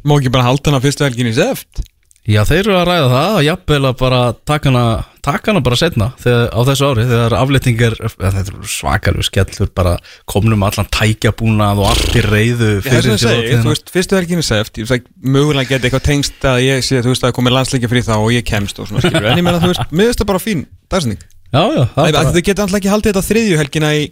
Má 0.03 0.15
ekki 0.17 0.34
bara 0.34 0.47
halda 0.49 0.71
hana 0.71 0.84
fyrstu 0.84 1.05
helgin 1.07 1.31
í 1.31 1.36
seft 1.38 1.84
Já, 2.23 2.45
þeir 2.47 2.61
eru 2.61 2.75
að 2.79 2.86
ræða 2.88 3.07
það 3.11 3.34
að 3.34 3.45
jafnvel 3.49 3.77
að 3.89 3.95
bara 3.99 4.19
taka 4.47 4.69
hana, 4.69 4.84
taka 5.27 5.49
hana 5.51 5.61
bara 5.65 5.75
setna 5.75 6.05
þegar, 6.23 6.45
á 6.55 6.59
þessu 6.69 6.86
ári 6.88 7.03
þegar 7.09 7.34
afletning 7.36 7.81
eða 7.84 8.11
þetta 8.21 8.43
er 8.53 8.69
svakalur 8.71 9.27
skellur 9.27 9.71
bara 9.75 9.95
komnum 10.31 10.63
allan 10.63 10.88
tækjabúnað 10.95 11.81
og 11.84 11.89
allt 11.89 12.15
í 12.15 12.21
reyðu 12.23 12.69
Ég 12.77 12.86
fyrir 12.86 13.03
sem 13.09 13.17
að 13.17 13.19
segja, 13.25 13.57
þú 13.65 13.73
veist, 13.73 13.91
fyrstu 13.91 14.15
helgin 14.15 14.39
í 14.39 14.45
seft 14.47 14.79
Ég 14.79 14.88
veist, 14.88 15.09
mögulega 15.19 15.73
geti 15.73 15.89
eitthvað 15.89 16.05
tengst 16.07 16.47
að 16.47 16.61
ég 16.63 16.88
sé, 16.88 17.01
þú 17.03 17.11
veist, 17.11 17.25
að 17.27 17.36
komið 17.36 17.55
landsleikja 17.57 17.91
fyrir 17.91 18.07
það 18.07 18.23
og 18.23 18.31
ég 18.38 18.47
kemst 18.47 18.79
og 18.79 18.88
svona 18.88 19.03
skilur 19.03 19.27
En 19.34 19.41
ég 19.41 19.47
meina, 19.49 19.59
þú 19.59 19.73
veist, 19.73 19.91
mér 19.99 20.11
veist 20.13 20.23
það 20.23 20.31
bara 20.31 20.43
fín 20.45 20.63
dagsning 20.95 21.19
Já, 21.19 21.59
já, 21.59 21.84
það 21.97 22.07
er 22.07 22.15
bara, 22.15 22.31
Þau 22.31 22.39
geta 22.47 22.63
alltaf 22.63 22.79
ekki 22.79 22.93
haldið 22.93 23.11
þetta 23.11 23.27
þriðju 23.27 23.59
helgina 23.59 23.91
í 23.99 24.07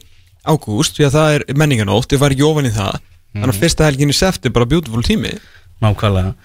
ágúst 0.52 1.00
Því 1.00 1.08
að 1.08 1.16
það 1.16 1.38
er 1.38 1.48
menninganótt, 1.64 2.12
ég 2.12 2.20
var 2.22 2.36
ekki 2.36 2.50
ofan 2.50 2.68
í 2.68 2.76
það 2.76 3.00
Þannig 3.36 3.54
að 3.54 3.62
fyrsta 3.64 3.88
helgin 3.88 4.12
í 4.12 4.18
seft 4.18 4.46
er 4.46 4.54
bara 4.56 4.68
beautiful 4.70 5.04
tími. 5.06 5.34
Nákvæmlega. 5.82 6.36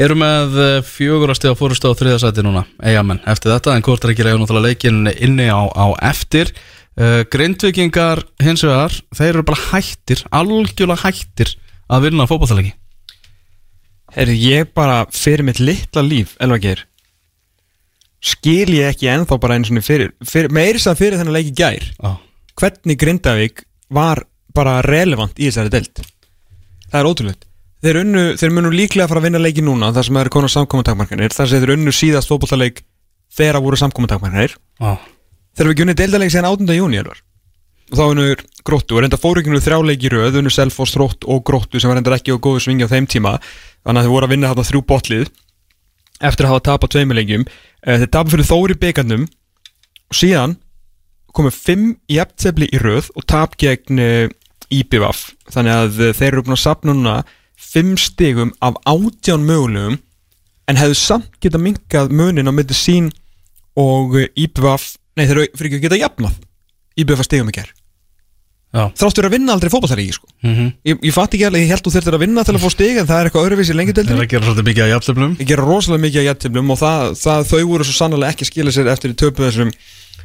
Eru 0.00 0.16
með 0.16 0.58
eh, 0.64 0.76
fjögurra 0.86 1.34
stiga 1.36 1.56
fórustu 1.58 1.90
á 1.90 1.98
þriðasæti 1.98 2.44
núna, 2.46 2.64
eigamenn, 2.80 3.20
eftir 3.28 3.52
þetta 3.52 3.74
en 3.76 3.84
hvort 3.84 4.04
er 4.06 4.14
ekki 4.14 4.24
reyður 4.24 4.42
náttúrulega 4.44 4.70
leikin 4.70 5.10
inni 5.12 5.50
á, 5.52 5.60
á 5.68 5.86
eftir? 6.08 6.54
Uh, 7.00 7.22
Grindvikingar 7.30 8.24
hins 8.42 8.64
vegar, 8.66 8.92
þeir 9.14 9.28
eru 9.30 9.44
bara 9.46 9.62
hættir 9.70 10.24
algjörlega 10.34 11.04
hættir 11.04 11.52
að 11.86 12.08
vinna 12.08 12.26
fótballtaleiki 12.28 12.74
Herri, 14.16 14.34
ég 14.42 14.72
bara 14.74 15.04
fyrir 15.14 15.46
mitt 15.46 15.62
litla 15.62 16.02
líf, 16.02 16.34
Elva 16.42 16.58
Geir 16.60 16.82
skil 18.20 18.74
ég 18.74 18.90
ekki 18.90 19.08
ennþá 19.08 19.38
bara 19.40 19.56
einu 19.56 19.70
svona 19.70 19.84
fyrir, 19.86 20.10
fyrir 20.26 20.52
meiri 20.52 20.82
sem 20.82 20.98
fyrir 20.98 21.16
þennan 21.20 21.38
leiki 21.38 21.54
í 21.54 21.58
gær 21.62 21.86
Já, 21.94 22.10
hvernig 22.60 23.00
Grindavík 23.00 23.64
var 23.94 24.24
bara 24.52 24.80
relevant 24.84 25.38
í 25.38 25.46
þessari 25.46 25.72
deild 25.72 26.02
það 26.90 27.00
er 27.00 27.10
ótrúlega 27.10 27.48
þeir, 27.80 28.00
unnu, 28.04 28.26
þeir 28.40 28.54
munu 28.56 28.74
líklega 28.74 29.06
að 29.06 29.14
fara 29.14 29.22
að 29.22 29.28
vinna 29.30 29.42
leiki 29.42 29.64
núna 29.64 29.92
þar 29.96 30.06
sem 30.06 30.18
það 30.18 30.26
eru 30.26 30.34
konar 30.36 30.54
samkomintakmarkanir 30.56 31.34
þar 31.36 31.50
sem 31.50 31.62
þeir 31.62 31.74
unnu 31.78 31.96
síðast 31.96 32.30
fótballtaleik 32.30 32.84
þegar 33.30 33.58
það 33.58 33.66
voru 33.66 33.80
samkomintakmarkanir 33.80 34.56
já, 34.58 34.92
þeir 35.56 35.66
eru 35.66 35.74
ekki 35.74 35.86
unni 35.86 35.98
deildaleik 36.02 36.34
síðan 36.34 36.50
8. 36.52 36.76
júni 36.76 37.04
og 37.90 37.98
þá 37.98 38.04
unnu 38.06 38.26
gróttu 38.66 38.96
og 38.96 39.02
reynda 39.02 39.18
fóru 39.18 39.42
ekki 39.42 39.50
unnu 39.50 39.62
þrjá 39.62 39.78
leiki 39.82 40.08
í 40.08 40.12
röð 40.12 40.38
unnu 40.40 40.52
Selfoss, 40.54 40.94
Þrótt 40.94 41.26
og 41.26 41.42
gróttu 41.46 41.80
sem 41.80 41.90
var 41.90 41.98
reyndar 41.98 42.16
ekki 42.16 42.34
á 42.34 42.38
góðu 42.38 42.62
svingi 42.62 42.86
á 42.86 42.92
þeim 42.92 43.08
tíma. 43.10 43.38
Þannig 43.82 44.00
að 44.00 44.06
þeir 44.06 44.14
voru 44.14 44.28
að 44.28 44.34
vinna 44.34 44.50
þarna 44.52 44.66
þrjú 44.68 44.82
botlið 44.86 45.30
eftir 46.30 46.46
að 46.46 46.52
hafa 46.52 46.64
tapað 46.68 46.92
tveimur 46.94 47.18
leikjum. 47.18 47.46
Eh, 47.82 48.02
þeir 48.02 48.10
tapað 48.14 48.34
fyrir 48.36 48.50
Þóri 48.50 48.76
byggarnum 48.84 49.24
og 49.26 50.18
síðan 50.20 50.56
komið 51.34 51.58
fimm 51.66 51.88
jafntefli 52.10 52.70
í 52.70 52.82
röð 52.82 53.10
og 53.16 53.26
tap 53.30 53.56
gegn 53.58 54.04
IBVF 54.70 55.24
þannig 55.52 55.76
að 55.76 56.00
uh, 56.00 56.12
þeir 56.16 56.30
eru 56.32 56.44
búin 56.46 56.56
að 56.56 56.62
sapna 56.64 56.94
núna 56.94 57.16
fimm 57.60 57.96
stigum 58.00 58.54
af 58.64 58.78
átján 58.88 59.44
mögulegum 59.46 59.98
en 60.70 60.80
hefðu 60.80 60.98
samt 60.98 61.40
geta 61.42 61.60
minkað 61.60 62.14
munin 62.14 62.48
á 62.48 62.52
myndi 62.54 62.76
sín 62.76 63.10
og 63.78 64.16
uh, 64.16 64.28
IBVF 64.34 64.94
nei 65.18 65.26
þeir 65.26 65.36
eru 65.36 65.50
fyrir 65.58 65.70
ekki 65.70 65.80
að 65.80 65.86
geta 65.88 66.02
jafnað 66.04 66.40
IBVF 67.00 67.26
stigum 67.26 67.52
ekki 67.52 67.66
er 67.66 67.76
þráttur 68.70 69.26
að 69.26 69.34
vinna 69.34 69.54
aldrei 69.56 69.70
fótballtæri 69.72 70.12
sko. 70.14 70.28
mm 70.42 70.54
-hmm. 70.54 70.72
ég, 70.86 70.98
ég 71.02 71.14
fatt 71.14 71.34
ekki 71.34 71.46
alveg, 71.46 71.62
ég 71.62 71.72
held 71.74 71.82
þú 71.82 71.90
þurftir 71.90 72.14
að 72.14 72.22
vinna 72.22 72.44
til 72.44 72.54
að 72.54 72.62
fá 72.62 72.70
stig 72.70 72.96
en 72.98 73.06
það 73.06 73.18
er 73.18 73.26
eitthvað 73.26 73.46
öðruvísi 73.46 73.74
lengi 73.74 73.94
Þeir 73.94 74.12
eru 74.12 74.22
að 74.22 74.30
gera 74.30 74.44
svolítið 74.46 74.68
mikið 74.68 74.84
að 74.84 74.92
jafnlefnum 74.94 75.36
ég 75.40 75.48
gera 75.50 75.64
rosalega 75.66 76.02
mikið 76.04 76.20
að 76.20 76.28
jættiflum 76.28 76.70
og 76.70 76.78
það, 76.78 77.02
það, 77.18 77.40
þau 77.50 77.64
voru 77.66 77.84
svo 77.84 77.96
sannlega 77.98 78.30
ekki 78.30 78.44
að 78.46 78.50
skila 78.52 78.70
sér 78.70 78.92
eftir 78.94 79.10
í 79.10 79.18
töpu 79.18 79.42
þessum, 79.42 79.72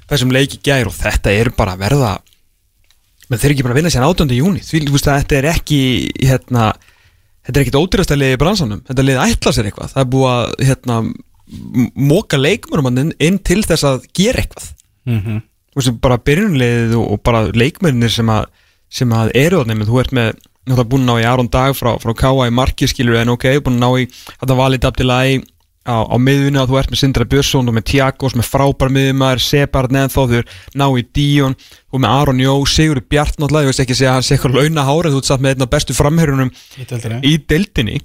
þessum 0.06 0.32
leiki 0.32 0.60
gær 0.62 0.86
og 0.86 0.94
þetta 0.94 1.34
er 1.34 1.50
bara 1.58 1.74
að 1.74 1.82
verða 1.88 2.12
menn 3.30 3.40
þeir 3.42 3.48
eru 3.50 3.56
ekki 3.56 3.66
bara 3.66 3.76
að 3.76 3.80
vinna 3.82 3.94
sér 3.94 4.06
18. 4.06 4.36
júni 4.38 4.64
því 4.66 4.82
þú 4.86 4.96
veist 4.96 5.10
að 5.10 5.20
þetta 5.22 5.38
er 5.40 5.48
ekki 5.52 5.80
hérna, 6.22 6.66
þetta 7.46 7.60
er 7.60 7.64
ekkit 7.64 7.80
ódýrasta 7.80 8.18
liði 8.20 8.38
í 8.38 8.42
bransanum 8.42 8.84
þetta 8.90 9.06
liði 9.08 9.24
ætla 9.26 9.54
sér 9.56 9.70
eitthvað 9.70 9.94
það 9.96 10.04
er 10.04 10.10
búið 10.16 10.32
að 10.34 10.68
hérna, 10.70 10.98
m- 11.06 11.92
moka 12.12 12.38
leikmörum 12.42 12.92
inn, 13.20 13.40
til 13.40 13.62
þess 13.66 13.88
að 13.90 14.06
gera 14.18 14.44
eitthvað 14.44 14.68
mm 15.06 15.20
-hmm. 15.22 15.40
þú 15.74 15.82
veist, 15.82 16.02
bara 16.02 16.18
byrjunliðið 16.30 16.98
og, 17.00 17.08
og 17.12 17.24
bara 17.24 17.46
leikmennir 17.54 18.12
sem 18.14 18.30
að, 18.30 18.46
sem 18.90 19.10
að 19.10 19.32
eru 19.34 19.62
þarna, 19.64 19.76
menn 19.76 19.90
þú 19.90 20.00
ert 20.04 20.14
með 20.14 20.34
náttúrulega 20.66 20.90
búin 20.90 21.06
að 21.06 21.10
ná 21.10 21.22
í 21.22 21.26
Aron 21.30 21.50
Dag 21.52 21.76
frá, 21.78 21.92
frá 22.02 22.14
K.A. 22.18 22.48
í 22.50 22.54
marki 22.54 22.88
skilur 22.90 23.20
en 23.22 23.30
ok, 23.30 23.46
búin 23.62 23.78
að 23.78 23.84
ná 23.86 23.90
í 24.02 24.08
þetta 24.40 24.56
valið 24.58 24.88
Abdilai 24.90 25.42
á, 25.86 25.98
á 26.02 26.18
miðunni 26.18 26.60
að 26.60 26.72
þú 26.72 26.78
ert 26.80 26.92
með 26.92 27.00
Sindra 27.02 27.26
Björnsson 27.30 27.70
og 27.70 27.76
með 27.78 27.86
Tiagos, 27.92 28.36
með 28.36 28.48
frábær 28.50 28.92
miðumar 28.94 29.42
Sebard 29.44 29.94
neðan 29.94 30.14
þó, 30.14 30.22
þú 30.26 30.40
er 30.40 30.48
ná 30.82 30.86
í 30.90 31.04
Díon 31.16 31.56
og 31.94 32.02
með 32.02 32.16
Aron 32.20 32.42
Jó, 32.42 32.54
Sigur 32.70 33.02
Bjart 33.06 33.38
náttúrulega, 33.38 33.68
ég 33.68 33.72
veist 33.72 33.84
ekki 33.86 33.98
að 34.02 34.16
hann 34.16 34.26
sé 34.26 34.36
eitthvað 34.36 34.58
launa 34.58 34.86
hára 34.88 35.12
þú 35.14 35.22
ert 35.22 35.30
satt 35.30 35.44
með 35.46 35.56
einn 35.56 35.66
af 35.68 35.72
bestu 35.76 35.96
framherjunum 35.96 36.52
í 37.22 37.36
deildinni. 37.54 38.00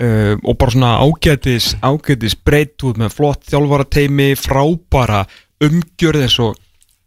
uh, 0.00 0.34
og 0.42 0.56
bara 0.56 0.74
svona 0.74 0.94
ágætis, 1.04 1.74
ágætis 1.84 2.38
breytt 2.40 2.86
út 2.88 3.00
með 3.00 3.12
flott 3.18 3.44
þjálfarateimi 3.52 4.32
frábæra 4.40 5.26
umgjörð 5.62 6.24
eins 6.26 6.40
og 6.42 6.56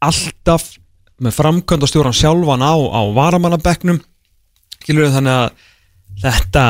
alltaf 0.06 0.76
með 1.20 1.36
framkvæmdastjóran 1.36 2.16
sjálfan 2.16 2.64
á, 2.64 2.74
á 2.80 3.02
varamannabekknum. 3.18 4.00
Skilur 4.80 5.12
þannig 5.12 5.36
að 5.36 5.66
þetta 6.24 6.64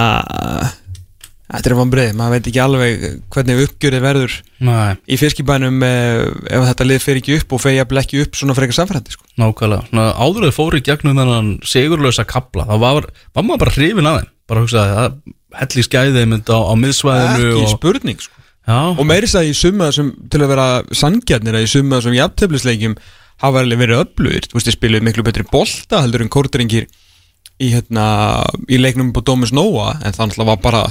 þetta 1.49 1.69
er 1.71 1.75
vanbrið, 1.79 2.11
maður 2.17 2.35
veit 2.35 2.47
ekki 2.51 2.61
alveg 2.61 3.05
hvernig 3.33 3.61
uppgjörið 3.65 4.03
verður 4.03 4.35
Nei, 4.67 4.97
í 5.09 5.17
fiskibænum 5.17 5.83
eh, 5.85 6.23
ef 6.45 6.65
þetta 6.67 6.87
lið 6.87 7.01
fer 7.05 7.19
ekki 7.21 7.37
upp 7.39 7.55
og 7.55 7.63
fer 7.63 7.75
jafnvel 7.75 8.01
ekki 8.03 8.21
upp 8.23 8.37
svona 8.37 8.55
frekar 8.57 8.77
samfærandi 8.77 9.15
sko. 9.15 9.25
nákvæmlega. 9.41 9.87
Svona, 9.89 10.05
Áður 10.19 10.45
að 10.45 10.51
þau 10.51 10.57
fóru 10.59 10.81
í 10.81 10.85
gegnum 10.85 11.17
þennan 11.17 11.49
sigurlösa 11.65 12.27
kapla 12.29 12.67
þá 12.69 12.75
var, 12.83 13.09
var 13.33 13.47
maður 13.47 13.63
bara 13.65 13.75
hrifin 13.77 14.11
að 14.11 14.19
þeim. 14.19 14.29
Bara 14.49 14.65
hugsaði 14.65 14.99
að 15.01 15.17
helli 15.59 15.87
skæði 15.87 16.27
mynd 16.29 16.53
á, 16.53 16.57
á 16.61 16.73
miðsvæðinu 16.77 17.49
ekki 17.49 17.65
og, 17.65 17.73
spurning 17.73 18.21
sko. 18.21 18.45
já, 18.69 18.79
og 18.93 19.03
meiri 19.09 19.29
sæði 19.29 19.49
í 19.49 19.57
summa 19.57 19.89
sem, 19.95 20.13
til 20.29 20.43
að 20.43 20.53
vera 20.53 20.67
sangjarnir 20.93 21.57
að 21.57 21.65
í 21.65 21.73
summa 21.73 22.01
sem 22.05 22.17
jafntefnisleikjum 22.17 22.97
hafa 23.41 23.63
alveg 23.63 23.79
verið 23.81 24.03
öflugir. 24.03 24.45
Þú 24.51 24.57
veist, 24.59 24.69
þið 24.69 24.75
spiluðu 24.75 25.05
miklu 25.07 25.25
betri 25.25 25.45
bolta 25.49 26.03
heldur 26.03 26.25
en 26.25 26.29
kórdringir 26.33 26.89
í, 27.59 27.69
hérna, 27.73 28.05
í 28.69 28.77
leiknum 28.77 29.13
på 29.15 29.23
Domus 29.25 29.53
Nóa 29.55 29.95
en 30.03 30.13
það 30.13 30.29
náttúrulega 30.29 30.51
var 30.51 30.61
bara 30.63 30.83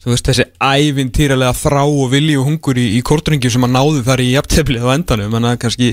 þú 0.00 0.14
veist, 0.14 0.28
þessi 0.30 0.46
ævintýralega 0.64 1.52
þrá 1.60 1.82
og 1.84 2.10
vilji 2.14 2.38
og 2.40 2.46
hungur 2.48 2.78
í, 2.80 2.86
í 2.96 3.00
kórdringjum 3.04 3.52
sem 3.56 3.66
að 3.66 3.74
náðu 3.76 4.04
þar 4.06 4.22
í 4.24 4.28
jafnteflið 4.32 4.86
á 4.88 4.94
endanum 4.94 5.36
en 5.36 5.48
það 5.50 5.58
kannski, 5.64 5.90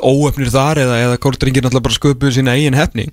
óöfnir 0.00 0.52
þar 0.54 0.80
eða, 0.86 1.00
eða 1.08 1.18
kórdringir 1.20 1.66
náttúrulega 1.66 1.88
bara 1.88 1.98
sköpuðu 1.98 2.36
sína 2.38 2.56
eigin 2.56 2.78
hefni 2.78 3.10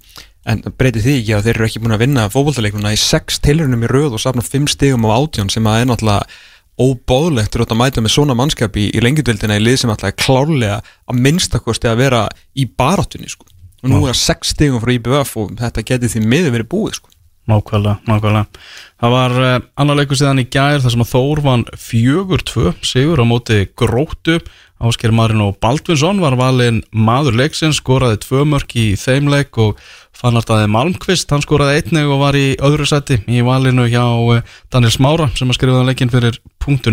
en 0.48 0.64
breytið 0.80 1.04
því 1.04 1.16
ekki 1.20 1.36
að 1.36 1.48
þeir 1.48 1.58
eru 1.58 1.68
ekki 1.68 1.82
búin 1.84 1.96
að 1.98 2.04
vinna 2.06 2.30
fótboltaleiknuna 2.32 2.94
í 2.96 3.02
sex 3.02 3.42
tilrunum 3.44 3.84
í 3.84 3.92
röð 3.92 4.16
og 4.16 4.24
safna 4.24 4.46
fimm 4.46 4.70
stigum 4.72 5.06
á 5.06 5.12
átjón 5.20 5.52
sem 5.52 5.68
að 5.68 5.82
er 5.82 5.90
náttúrulega 5.92 6.40
óbóðlegt 6.80 7.54
fyrir 7.54 7.68
að 7.68 7.80
mæta 7.82 8.04
með 8.04 8.14
svona 8.16 8.36
mannskap 8.40 8.78
í, 8.80 8.88
í 8.96 9.04
lengjadöldina 9.04 9.60
í 9.60 9.64
lið 9.66 9.82
sem 9.82 9.92
alltaf 9.92 10.16
klárlega 10.22 10.80
að 10.80 11.22
minnstakosti 11.26 11.90
að 11.92 12.04
vera 12.06 12.22
í 12.56 12.66
barátunni 12.80 13.28
sko. 13.28 13.44
og 13.84 13.92
nú 13.92 14.00
er 14.06 14.14
það 14.14 14.22
sex 14.22 14.54
stigum 14.56 14.80
frá 14.80 14.94
IBF 14.96 15.36
og 15.42 15.52
þetta 15.60 15.84
geti 15.92 16.12
því 16.14 16.24
miður 16.24 16.56
verið 16.56 16.70
búið 16.72 17.00
sko. 17.02 17.12
Nákvæmlega, 17.50 17.98
nákvæmlega. 18.08 18.64
Það 19.00 19.14
var 19.16 19.36
uh, 19.40 19.52
annar 19.80 20.00
leikur 20.00 20.20
síðan 20.20 20.42
í 20.44 20.48
gær 20.52 20.82
þar 20.84 20.94
sem 20.94 21.04
að 21.06 21.12
Þór 21.14 21.42
vann 21.46 21.68
fjögur 21.80 22.44
tvö 22.48 22.74
sigur 22.86 23.22
á 23.24 23.26
móti 23.28 23.62
gróttu. 23.80 24.40
Ásker 24.80 25.12
Marin 25.12 25.44
og 25.44 25.58
Baldvinsson 25.60 26.22
var 26.24 26.38
valinn 26.40 26.82
maður 26.96 27.36
leiksins, 27.42 27.82
skoraði 27.82 28.22
tvö 28.24 28.46
mörk 28.48 28.76
í 28.80 28.94
þeim 29.00 29.28
leik 29.32 29.58
og 29.60 29.80
fannartaði 30.16 30.70
Malmqvist, 30.72 31.32
hann 31.32 31.44
skoraði 31.44 31.82
einnig 31.82 32.08
og 32.08 32.22
var 32.24 32.38
í 32.40 32.54
öðru 32.64 32.88
seti 32.88 33.20
í 33.28 33.44
valinu 33.44 33.90
hjá 33.92 34.04
uh, 34.04 34.40
Daniel 34.72 34.94
Smára 34.96 35.30
sem 35.36 35.52
að 35.52 35.60
skrifaði 35.60 35.90
leikin 35.90 36.14
fyrir 36.14 36.40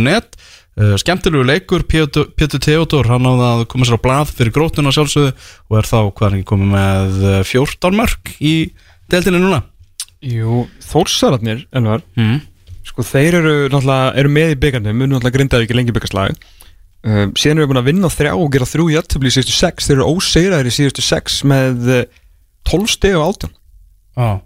.net. 0.02 0.34
Uh, 0.76 0.94
skemmtilegu 1.00 1.46
leikur, 1.46 1.86
Pétur 1.86 2.60
Theodor 2.62 3.10
hann 3.10 3.26
náði 3.26 3.46
að 3.52 3.64
koma 3.72 3.86
sér 3.88 3.98
á 3.98 4.04
blað 4.06 4.34
fyrir 4.34 4.54
grótuna 4.54 4.94
sjálfsögðu 4.94 5.32
og 5.70 5.78
er 5.80 5.88
þá 5.88 5.98
er 6.02 6.36
ekki 6.36 6.50
komið 6.50 6.74
með 6.74 7.22
uh, 7.22 7.38
14 7.46 7.98
mörk 8.02 8.36
í 8.38 8.56
deildinni 9.10 9.42
núna 9.42 9.62
Jú, 10.24 10.64
Þórsararnir 10.80 11.66
ennvar, 11.76 12.00
mm. 12.16 12.38
sko 12.88 13.04
þeir 13.04 13.36
eru 13.42 13.54
náttúrulega 13.68 14.12
eru 14.22 14.30
með 14.32 14.54
í 14.54 14.58
byggandum, 14.62 14.96
munu 14.96 15.12
náttúrulega 15.12 15.36
grindaði 15.36 15.66
ekki 15.66 15.76
lengi 15.76 15.94
byggastlag 15.96 16.32
uh, 16.32 17.26
síðan 17.36 17.58
eru 17.60 17.66
við 17.66 17.72
búin 17.72 17.80
að 17.82 17.88
vinna 17.90 18.10
þrjá 18.12 18.32
og 18.32 18.48
gera 18.54 18.68
þrjú 18.70 18.86
jættabli 18.94 19.28
í 19.28 19.34
síðustu 19.36 19.56
sex, 19.56 19.88
þeir 19.88 19.98
eru 19.98 20.14
ósegraðir 20.14 20.70
í 20.70 20.74
síðustu 20.74 21.04
sex 21.04 21.42
með 21.48 21.90
uh, 21.92 22.04
12 22.70 22.92
steg 22.94 23.18
á 23.18 23.20
átjón 23.26 23.52
ah. 24.16 24.38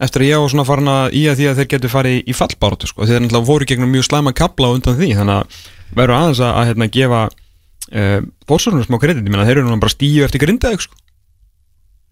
eftir 0.00 0.24
að 0.24 0.30
ég 0.30 0.44
var 0.44 0.54
svona 0.54 0.68
farin 0.70 0.92
að 0.94 1.18
í 1.20 1.26
að 1.28 1.42
því 1.42 1.50
að 1.50 1.60
þeir 1.60 1.68
getur 1.74 1.92
farið 1.92 2.16
í 2.24 2.36
fallbáratu 2.38 2.88
sko, 2.88 3.04
þeir 3.04 3.20
náttúrulega 3.26 3.50
voru 3.50 3.68
gegnum 3.68 3.92
mjög 3.92 4.08
slæma 4.08 4.32
kapla 4.36 4.72
á 4.72 4.74
undan 4.78 4.96
því, 4.96 5.10
þannig 5.20 5.42
að 5.42 5.60
verður 5.98 6.16
aðeins 6.22 6.40
að, 6.40 6.54
að 6.54 6.70
hérna, 6.72 6.88
gefa 6.96 7.20
uh, 7.28 8.16
Þórsararnir 8.48 8.88
smá 8.88 8.98
kredit, 9.02 9.22
ég 9.28 9.36
meina 9.36 9.44
þeir 9.44 9.60
eru 9.60 9.68
núna 9.68 9.82
bara 9.84 9.92
stíu 9.92 10.24
eftir 10.24 10.42
grindaði 10.46 10.88
sko 10.88 10.96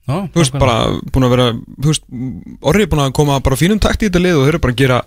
Já, 0.07 0.21
þú 0.31 0.39
veist, 0.39 0.55
bara 0.55 0.77
búin 1.11 1.27
að 1.27 1.33
vera 1.35 1.47
þú 1.57 1.91
veist, 1.91 2.05
orðið 2.63 2.85
er 2.85 2.91
búin 2.93 3.03
að 3.03 3.13
koma 3.19 3.41
bara 3.43 3.59
fínum 3.59 3.81
takt 3.83 4.05
í 4.05 4.07
þetta 4.07 4.23
lið 4.23 4.37
og 4.39 4.45
þeir 4.47 4.53
eru 4.53 4.63
bara 4.63 4.75
að 4.77 4.81
gera, 4.83 4.99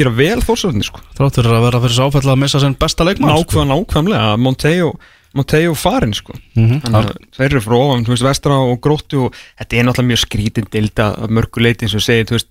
gera 0.00 0.12
vel 0.16 0.40
þórsarðinni, 0.42 0.86
sko. 0.88 1.02
Þráttur 1.18 1.50
að 1.52 1.66
vera 1.68 1.82
fyrir 1.84 1.96
sáfæll 2.00 2.32
að 2.32 2.40
missa 2.42 2.62
sinn 2.64 2.74
besta 2.80 3.06
leikmann 3.06 3.30
Nákvæm, 3.36 3.70
nákvæmlega, 3.70 4.32
Monteo 4.42 4.90
Monteo 5.38 5.76
farin, 5.78 6.16
sko. 6.18 6.34
Mhm. 6.58 6.80
Þannig 6.82 6.98
að 6.98 7.12
þeir 7.36 7.46
eru 7.52 7.62
frá 7.62 7.76
ofan, 7.78 8.02
þú 8.08 8.14
veist, 8.16 8.26
vestra 8.26 8.56
og 8.58 8.80
gróttu 8.82 9.20
og 9.28 9.38
þetta 9.60 9.78
er 9.78 9.86
náttúrulega 9.86 10.10
mjög 10.10 10.22
skrítin 10.24 10.66
dilda 10.74 11.06
af 11.14 11.30
mörgu 11.30 11.62
leiti 11.62 11.86
eins 11.86 11.94
og 11.94 12.02
segir, 12.02 12.26
þú 12.26 12.34
veist 12.40 12.50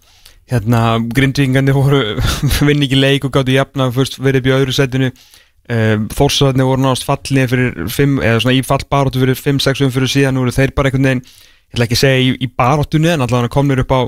hérna, 0.50 0.80
grindvíkingandi 1.12 1.76
voru 1.76 2.00
vinn 2.70 2.88
ekki 2.88 2.96
leik 2.96 3.28
og 3.28 3.36
gáttu 3.36 3.58
jafna, 3.58 3.92
fyrst 3.92 4.16
verið 4.24 4.40
upp 4.40 4.50
í 4.50 4.56
öðru 4.56 4.76
setinu 4.80 5.12
um, 5.12 6.08
þórsarðinni 6.16 6.68
voru 6.72 6.86
náðast 6.86 7.06
fallið 7.08 7.52
fyrir 7.54 7.92
fimm, 7.94 8.18
eða 8.24 8.42
svona 8.44 8.58
í 8.58 8.64
fallbaróttu 8.66 9.22
fyrir 9.22 9.38
5-6 9.38 9.86
umfyrir 9.90 10.12
síðan, 10.16 10.38
nú 10.38 10.46
eru 10.48 10.56
þeir 10.56 10.74
bara 10.78 10.90
einhvern 10.90 11.10
veginn 11.10 11.26
ég 11.70 11.78
ætla 11.78 11.88
ekki 11.88 11.98
að 11.98 12.04
segja 12.04 12.24
í, 12.26 12.32
í 12.42 12.50
baróttunni 12.60 13.14
en 13.14 13.26
allavega 13.26 13.54
komnir 13.54 13.84
upp 13.84 13.94
á 13.94 14.02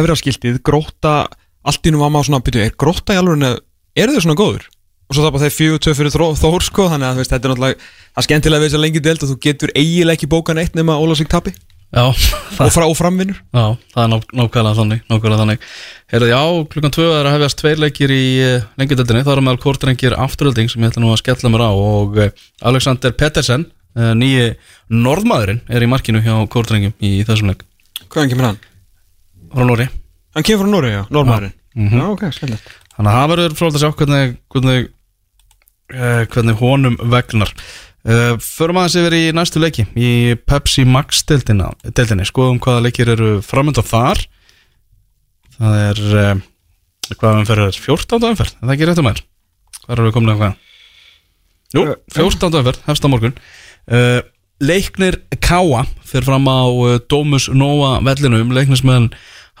efraskiltið, 0.00 0.60
gróta 0.66 1.14
allt 1.66 1.88
í 1.88 1.92
nú 1.92 2.02
var 2.02 2.12
maður 2.12 2.30
svona, 2.30 2.44
byrju, 2.44 2.66
er 2.66 2.76
gróta 2.78 3.16
í 3.16 3.20
alveg 3.20 3.58
eru 3.98 4.14
þau 4.14 4.24
svona 4.24 4.38
góður? 4.38 4.68
Og 5.10 5.16
svo 5.16 5.24
það 5.24 5.32
bara 5.34 5.42
þeir 5.48 5.56
fjögur 5.56 5.80
tvö 5.82 5.92
fyrir 5.98 6.12
Þór 6.14 6.62
sko, 6.62 6.84
þannig 6.92 7.08
að 7.08 7.16
veist, 7.18 7.32
þetta 7.32 7.48
er 7.48 7.50
náttúrulega 7.50 7.80
það 7.82 8.20
er 8.20 8.26
skemmtilega 8.28 8.62
við 8.62 8.68
þess 8.68 8.78
að 8.78 8.84
lengi 8.84 9.02
delt 9.02 9.24
að 9.24 9.32
þú 9.32 9.36
getur 9.42 9.72
eiginlega 9.74 10.18
ekki 10.18 10.28
bókan 10.30 10.60
eitt 10.62 10.78
nema 10.78 10.98
Ólafsvík 11.02 11.32
tapi 11.32 11.54
Já, 11.90 12.04
og, 12.06 12.68
frá, 12.70 12.84
og 12.86 12.94
framvinnur 12.94 13.34
já, 13.50 13.64
það 13.90 14.04
er 14.04 14.10
ná, 14.12 14.16
nákvæmlega 14.38 14.78
þannig, 14.78 15.00
nákvæmlega 15.10 15.38
þannig. 15.40 15.64
Heyrðu, 16.12 16.28
já, 16.30 16.42
klukkan 16.70 16.92
tvö 16.94 17.06
er 17.16 17.26
að 17.26 17.34
hefjast 17.34 17.58
tveir 17.58 17.80
leikir 17.82 18.12
í 18.14 18.26
uh, 18.44 18.68
lengjadeldinni, 18.78 19.24
það 19.26 19.32
er 19.34 19.42
meðal 19.48 19.62
kortrengir 19.64 20.14
afturölding 20.14 20.70
sem 20.70 20.86
ég 20.86 20.92
ætla 20.92 21.02
nú 21.02 21.10
að 21.10 21.18
skella 21.24 21.50
mér 21.50 21.64
á 21.66 21.72
og 21.74 22.20
uh, 22.22 22.30
Alexander 22.70 23.16
Pettersen, 23.18 23.66
nýji 23.94 24.50
norðmaðurinn, 24.90 25.62
er 25.68 25.82
í 25.82 25.88
markinu 25.90 26.20
hjá 26.22 26.34
kortrengjum 26.52 26.94
í 27.02 27.24
þessum 27.26 27.50
leik. 27.52 27.64
Hvaðan 28.10 28.30
kemur 28.32 28.46
hann? 28.50 28.60
Frá 29.50 29.66
Nóri. 29.66 29.88
Hann 30.36 30.46
kemur 30.46 30.66
frá 30.66 30.72
Nóri, 30.76 30.92
já, 30.94 31.02
Norrmaðurinn 31.10 31.56
Mhm. 31.78 32.00
Já, 32.00 32.06
ok, 32.10 32.22
skemmtilegt 32.34 32.70
Þannig 32.96 33.12
að 33.12 33.16
það 33.20 33.28
verður 33.30 33.52
frólægt 33.58 33.76
að 33.78 33.82
sjá 33.84 33.90
hvernig, 34.00 34.32
hvernig, 34.50 34.88
uh, 35.94 36.24
hvernig 36.34 36.56
honum 36.60 36.96
vegnar. 37.12 37.52
Uh, 38.00 38.34
förum 38.42 38.80
aðeins 38.80 38.96
yfir 39.00 39.14
í 39.16 39.20
næstu 39.36 39.60
leiki 39.62 39.84
í 39.96 40.10
Pepsi 40.48 40.84
Max 40.88 41.22
deildina, 41.28 41.70
deildinni, 41.86 42.26
skoðum 42.28 42.58
hvaða 42.60 42.82
leikir 42.88 43.12
eru 43.14 43.30
framönda 43.44 43.84
þar. 43.86 44.20
Það 45.56 45.78
er, 45.86 46.02
uh, 46.24 47.14
hvað 47.14 47.40
umferð 47.44 47.66
er 47.70 47.80
14. 47.86 48.28
umferð, 48.34 48.54
er 48.58 48.66
það 48.66 48.74
ekki 48.76 48.90
réttum 48.90 49.10
er? 49.12 49.22
Hvað 49.80 49.94
erum 49.96 50.10
við 50.10 50.16
komin 50.18 50.34
að 50.34 50.42
hvað? 50.42 50.58
Jú, 51.78 51.86
14. 52.18 52.60
umferð, 52.60 52.82
hefst 52.90 53.06
á 53.06 53.12
morgun. 53.14 53.38
Uh, 53.90 54.20
leiknir 54.62 55.18
Káa 55.42 55.84
fyrir 56.06 56.28
fram 56.28 56.46
á 56.46 56.62
uh, 56.70 56.98
Domus 57.10 57.48
Nova 57.50 57.96
vellinum, 58.06 58.52
leiknismenn 58.54 59.10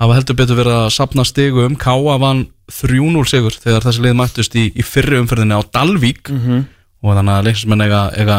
hafa 0.00 0.16
heldur 0.16 0.38
betur 0.38 0.60
verið 0.60 0.76
að 0.84 0.92
sapna 0.94 1.24
stigum 1.26 1.74
Káa 1.80 2.18
vann 2.22 2.46
3-0 2.70 3.24
sigur 3.26 3.56
þegar 3.58 3.86
þessi 3.88 4.04
lið 4.04 4.18
mættust 4.20 4.54
í, 4.54 4.68
í 4.70 4.84
fyrri 4.86 5.18
umferðinni 5.20 5.58
á 5.58 5.62
Dalvík. 5.74 6.30
Og 7.00 7.16
þannig 7.16 7.32
að 7.32 7.46
leiknismenn 7.48 7.82
eiga, 7.86 8.00
eiga 8.12 8.38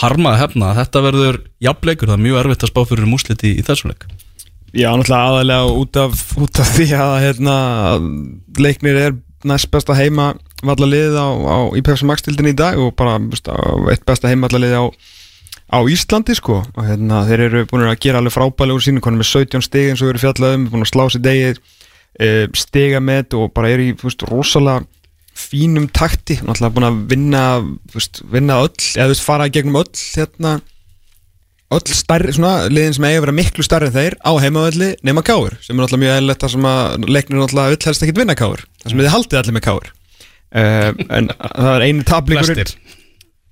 harmaði 0.00 0.40
hefna. 0.42 0.72
Þetta 0.76 1.02
verður 1.04 1.36
jafnleikur, 1.62 2.10
það 2.10 2.18
er 2.18 2.24
mjög 2.26 2.38
erfitt 2.40 2.66
að 2.66 2.72
spá 2.72 2.80
fyrir 2.90 3.06
músliti 3.08 3.52
í 3.54 3.64
þessum 3.64 3.92
leik. 3.92 4.04
Já, 4.74 4.90
náttúrulega 4.94 5.30
aðalega 5.30 5.70
út 5.80 5.98
af, 5.98 6.24
út 6.38 6.60
af 6.62 6.72
því 6.76 6.88
að 6.94 7.14
hérna, 7.24 7.54
leiknir 8.58 8.98
er 9.00 9.16
næst 9.48 9.70
besta 9.72 9.96
heima 9.96 10.34
vallalið 10.66 11.16
á, 11.16 11.28
á 11.32 11.58
í 11.78 11.82
Pepsi 11.86 12.06
Max 12.06 12.26
tildinni 12.26 12.52
í 12.52 12.58
dag 12.58 12.78
og 12.78 12.92
bara 12.98 13.16
veist, 13.22 13.48
eitt 13.90 14.04
besta 14.06 14.30
heima 14.30 14.50
vallalið 14.50 14.76
á, 14.76 14.84
á 15.70 15.78
Íslandi 15.86 16.36
sko. 16.38 16.60
Og 16.76 16.86
hérna, 16.86 17.24
þeir 17.28 17.44
eru 17.46 17.66
búin 17.70 17.86
að 17.86 18.00
gera 18.04 18.20
alveg 18.20 18.34
frábælega 18.34 18.78
úr 18.78 18.86
sínu 18.86 19.02
konum 19.04 19.22
með 19.22 19.30
17 19.32 19.66
stig 19.66 19.90
eins 19.90 20.02
og 20.04 20.12
eru 20.12 20.22
fjallaðum 20.22 20.70
búin 20.72 20.86
að 20.86 20.92
slá 20.92 21.04
sér 21.10 21.24
degið 21.26 21.60
e, 22.20 22.30
stiga 22.58 23.02
með 23.04 23.38
og 23.38 23.52
bara 23.56 23.70
er 23.74 23.84
í 23.84 23.92
veist, 24.00 24.26
rosalega 24.28 24.84
fínum 25.40 25.86
takti. 25.94 26.40
Náttúrulega 26.42 26.76
búin 26.76 26.88
að 26.90 27.00
vinna, 27.14 27.44
veist, 27.94 28.22
vinna 28.32 28.60
öll 28.64 28.74
eða 28.96 29.12
veist, 29.14 29.24
fara 29.24 29.48
gegnum 29.52 29.80
öll 29.80 30.04
hérna 30.16 30.58
öll 31.70 31.94
stærri, 31.94 32.32
svona, 32.34 32.66
liðin 32.70 32.96
sem 32.96 33.06
eiga 33.06 33.20
að 33.20 33.24
vera 33.28 33.36
miklu 33.36 33.64
stærri 33.64 33.88
en 33.90 33.94
þeir 33.94 34.16
á 34.26 34.32
heimavelli 34.42 34.90
nema 35.06 35.22
káur 35.26 35.54
sem 35.62 35.76
er 35.76 35.84
náttúrulega 35.84 36.02
mjög 36.02 36.16
eðlilegt 36.16 36.42
það 36.42 36.52
sem 36.56 36.66
að 36.70 37.06
leiknir 37.06 37.38
náttúrulega 37.38 37.74
vill 37.74 37.86
helst 37.86 38.06
ekkit 38.06 38.18
vinna 38.18 38.36
káur 38.38 38.64
það 38.82 38.92
sem 38.92 39.02
þið 39.02 39.12
haldið 39.14 39.40
allir 39.40 39.56
með 39.56 39.64
káur 39.68 39.86
uh, 39.86 40.88
en 41.18 41.30
það 41.38 41.70
er 41.76 41.84
einu 41.86 42.06
tablíkur 42.10 42.62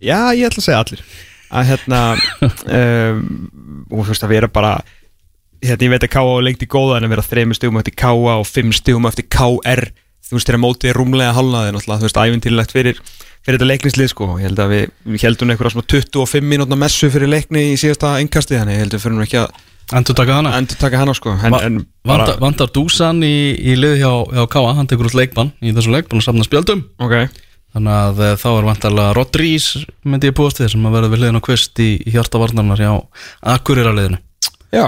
já, 0.02 0.18
ég 0.34 0.48
ætla 0.48 0.64
að 0.64 0.66
segja 0.66 0.80
allir 0.82 1.04
að 1.48 1.70
hérna 1.72 2.00
um, 2.14 3.22
og 3.90 4.02
þú 4.04 4.10
veist 4.12 4.26
að 4.26 4.34
vera 4.34 4.50
bara 4.52 4.74
hérna, 5.64 5.86
ég 5.86 5.94
veit 5.94 6.06
að 6.08 6.18
og 6.24 6.42
lengt 6.44 6.62
í 6.64 6.70
góða 6.70 6.98
en 6.98 7.08
að 7.08 7.14
vera 7.16 7.26
þreimur 7.26 7.58
stugum 7.58 7.80
eftir 7.80 7.96
káa 7.98 8.36
og 8.38 8.46
fimm 8.48 8.74
stugum 8.76 9.08
eftir 9.10 9.26
KR 9.32 9.88
þú 10.28 10.36
veist, 10.36 10.48
þegar 10.50 10.60
mótið 10.60 10.90
er 10.90 10.98
rúmlega 10.98 11.36
halnaði 11.36 11.72
náttúrulega, 11.72 12.02
þú 12.02 12.08
veist, 12.08 12.20
æfintýrlegt 12.20 12.74
fyrir 12.74 13.00
fyrir 13.46 13.56
þetta 13.56 13.70
leiknislið 13.70 14.10
sko, 14.12 14.28
ég 14.36 14.50
held 14.50 14.60
að 14.60 14.74
við, 14.74 14.84
við 15.08 15.24
heldum 15.24 15.52
einhverja 15.54 15.72
svona 15.72 15.88
25 15.88 16.48
mínútna 16.50 16.78
messu 16.80 17.08
fyrir 17.12 17.30
leikni 17.32 17.64
í 17.70 17.78
síðasta 17.80 18.18
engkasti, 18.20 18.58
þannig 18.58 18.76
ég 18.76 18.84
held 18.84 18.92
að 18.92 18.98
við 18.98 19.06
fyrir 19.06 19.26
ekki 19.28 19.42
að 19.44 19.64
Endur 19.88 20.12
taka 20.12 20.34
hana? 20.36 20.50
Endur 20.58 20.76
taka 20.76 20.98
hana 21.00 21.14
sko. 21.16 21.32
En, 21.32 21.54
Va 21.54 21.62
en 21.64 21.78
Vandar, 22.04 22.34
vandar 22.42 22.68
Dúsan 22.76 23.22
í, 23.24 23.56
í 23.56 23.72
lið 23.78 24.02
hjá, 24.02 24.10
hjá 24.36 24.42
Káa, 24.52 24.74
hann 24.76 24.88
tekur 24.90 25.08
út 25.08 25.16
leikbann 25.16 25.54
í 25.64 25.72
þessu 25.72 25.94
leik, 25.94 26.10
búin 26.10 26.20
að 26.20 26.26
safna 26.26 26.44
spjöldum 26.44 26.82
ok, 27.00 27.14
Þannig 27.76 27.94
að 27.94 28.22
eh, 28.24 28.36
þá 28.40 28.48
er 28.52 28.68
vantarlega 28.68 29.16
Rodrís 29.16 29.66
myndi 30.08 30.30
ég 30.30 30.38
búast 30.38 30.60
við 30.62 30.72
sem 30.72 30.88
að 30.88 30.96
verða 30.96 31.12
við 31.12 31.22
hliðin 31.22 31.40
á 31.40 31.46
kvist 31.48 31.82
í, 31.84 31.90
hjartavarnarnar 32.08 32.80
hjá 32.80 32.92
Akureyra 33.54 33.92
liðinu 33.96 34.20
já 34.72 34.86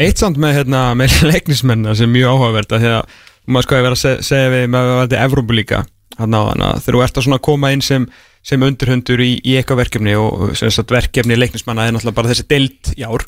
eitt 0.00 0.20
samt 0.20 0.40
með, 0.40 0.60
hérna, 0.60 0.82
með 0.98 1.20
leiknismenn 1.30 1.86
sem 1.94 2.08
er 2.08 2.14
mjög 2.14 2.34
áhugavert 2.34 2.74
að 2.74 2.84
því 2.84 2.92
að 2.96 3.16
maður 3.50 3.66
sko 3.66 3.76
að 3.76 3.86
vera 3.86 3.98
að 3.98 4.02
se 4.02 4.12
segja 4.26 4.52
við 4.52 4.68
með 4.72 4.92
að 4.96 5.14
er 5.16 5.24
Evrópu 5.24 5.56
líka 5.56 5.84
á 6.20 6.22
hana, 6.26 6.72
þegar 6.82 6.96
þú 6.96 7.02
ert 7.04 7.20
að 7.20 7.42
koma 7.46 7.70
inn 7.72 7.82
sem, 7.84 8.06
sem 8.44 8.62
undirhundur 8.62 9.22
í, 9.24 9.32
í 9.40 9.56
eitthvað 9.56 9.84
verkefni 9.84 10.16
og 10.18 10.56
sem 10.58 10.72
sagt 10.74 10.92
verkefni 10.92 11.38
leiknismanna 11.38 11.86
er 11.86 11.94
náttúrulega 11.94 12.18
bara 12.18 12.32
þessi 12.32 12.48
deild 12.50 12.90
í 12.96 13.06
ár 13.06 13.24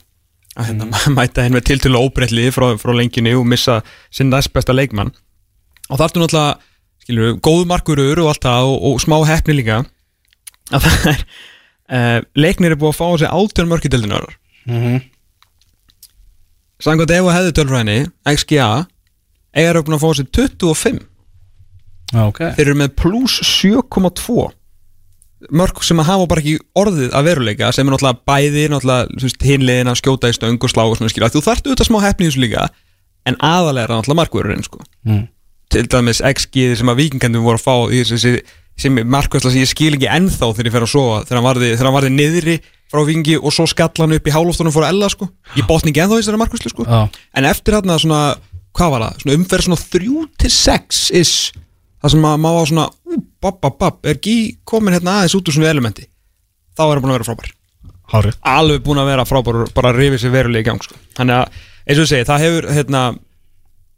að 0.59 0.69
hérna, 0.69 0.89
mm. 0.91 1.15
mæta 1.17 1.47
henn 1.47 1.57
með 1.57 1.69
tiltölu 1.71 2.03
óbreytli 2.03 2.51
frá, 2.53 2.73
frá 2.81 2.93
lengjunni 2.97 3.33
og 3.39 3.47
missa 3.49 3.81
sinn 4.13 4.33
næst 4.33 4.53
besta 4.53 4.77
leikmann 4.77 5.15
og 5.89 5.97
það 5.97 6.07
ertu 6.09 6.23
náttúrulega, 6.23 6.72
skilur 7.03 7.39
góðu 7.45 7.67
markurur 7.71 8.23
og 8.23 8.33
allt 8.33 8.47
það 8.47 8.69
og, 8.71 8.77
og 8.91 9.03
smá 9.03 9.17
hefni 9.29 9.59
líka 9.59 9.83
að 10.73 10.87
það 10.87 11.09
er 11.13 11.23
uh, 11.23 12.19
leiknir 12.39 12.75
er 12.75 12.81
búið 12.81 12.95
að 12.95 12.99
fá 13.01 13.07
þessi 13.11 13.33
átjörn 13.33 13.73
mörkudildinu 13.73 14.23
mm 14.23 14.79
-hmm. 14.79 15.01
Samkvæmt 16.83 17.13
ef 17.15 17.27
að 17.31 17.37
hefði 17.37 17.53
tölfræðinni, 17.55 17.99
XGA 18.27 18.87
eiga 19.55 19.83
búin 19.83 19.99
að 19.99 20.03
fá 20.03 20.11
sér 20.19 20.29
25 20.35 20.99
Ok 22.23 22.41
þeir 22.57 22.67
eru 22.67 22.75
með 22.81 22.97
pluss 22.99 23.39
7,2 23.63 24.51
mörg 25.51 25.83
sem 25.83 25.99
að 25.99 26.07
hafa 26.07 26.27
bara 26.31 26.43
ekki 26.43 26.59
orðið 26.79 27.15
að 27.17 27.27
veruleika 27.27 27.73
sem 27.75 27.87
er 27.87 27.95
náttúrulega 27.95 28.23
bæði 28.29 28.69
náttúrulega 28.71 29.31
hinliðin 29.43 29.91
að 29.91 29.99
skjóta 29.99 30.31
í 30.31 30.37
stöng 30.37 30.59
og 30.63 30.71
slá 30.71 30.85
og 30.85 30.97
svona 30.99 31.11
skilja 31.11 31.33
þú 31.35 31.43
þarft 31.43 31.67
auðvitað 31.67 31.89
smá 31.89 31.99
hefni 32.05 32.27
í 32.27 32.31
þessu 32.31 32.43
líka 32.45 32.67
en 33.27 33.39
aðalega 33.39 33.85
er 33.85 33.91
það 33.91 33.99
náttúrulega 33.99 34.21
markvörurinn 34.21 34.67
sko. 34.67 34.83
mm. 35.09 35.25
Til 35.73 35.87
dæmis 35.89 36.21
XG 36.21 36.75
sem 36.81 36.91
að 36.93 37.01
vikingandum 37.01 37.47
voru 37.47 37.61
að 37.61 37.65
fá 37.65 37.75
í 37.93 38.03
þessi 38.05 38.37
sem 38.83 38.97
markværsla 38.97 39.53
sem 39.53 39.63
ég 39.63 39.71
skil 39.71 39.93
ekki 39.97 40.09
ennþá 40.11 40.51
þegar 40.53 40.69
ég 40.69 40.75
fer 40.75 40.87
að 40.87 40.93
sofa 40.93 41.19
þegar 41.27 41.39
hann 41.39 41.47
varði, 41.47 41.71
þegar 41.75 41.89
hann 41.89 41.97
varði 41.97 42.13
niðri 42.15 42.57
frá 42.93 43.03
vikingi 43.09 43.37
og 43.39 43.55
svo 43.55 43.67
skall 43.71 43.93
hann 44.01 44.17
upp 44.17 44.29
í 44.29 44.35
hálóftunum 44.35 44.75
fór 44.75 44.87
að 44.87 44.95
ella 44.95 45.11
sko. 45.13 45.29
ég 45.57 45.69
botni 45.69 45.93
ekki 45.93 46.03
ennþá 46.05 46.19
þessari 46.21 46.41
markværslu 46.43 46.73
sko. 46.73 46.87
Já. 46.89 47.03
en 47.09 47.49
eftir 47.49 47.77
hérna 47.77 47.99
svona, 48.01 48.21
hvað 48.77 48.95
var 48.95 49.05
það, 49.07 49.19
svona 49.25 49.37
umferð 49.39 49.69
svona 49.69 49.81
3-6 49.95 51.03
is 51.21 51.35
það 52.03 52.15
sem 52.15 52.29
að 52.29 52.39
maður 52.45 52.59
var 52.59 52.71
svona 52.73 52.87
ú, 52.91 53.21
bab, 53.41 53.59
bab, 53.63 53.79
bab, 53.81 53.99
er 54.05 54.19
ekki 54.19 54.37
komin 54.69 54.97
hérna 54.97 55.19
aðeins 55.21 55.37
út 55.39 55.49
úr 55.49 55.57
svona 55.57 55.73
elementi 55.73 56.09
þá 56.77 56.85
er 56.87 56.95
hann 56.95 57.05
búin 57.05 57.15
að 57.15 57.21
vera 57.21 57.29
frábær 57.31 57.53
Hárið 58.13 58.41
alveg 58.45 58.83
búin 58.85 59.01
að 59.01 59.13
vera 59.13 59.29
frábær 59.29 59.61
bara 59.77 59.93
rifið 59.97 60.25
sér 60.25 60.35
verulega 60.35 60.65
í 60.65 60.69
gang 60.69 60.85
sko. 60.85 60.99
þannig 61.17 61.39
að, 61.39 61.61
eins 61.87 62.01
og 62.01 62.05
ég 62.05 62.13
segi, 62.13 62.29
það 62.29 62.47
hefur 62.47 62.73
hérna, 62.77 63.05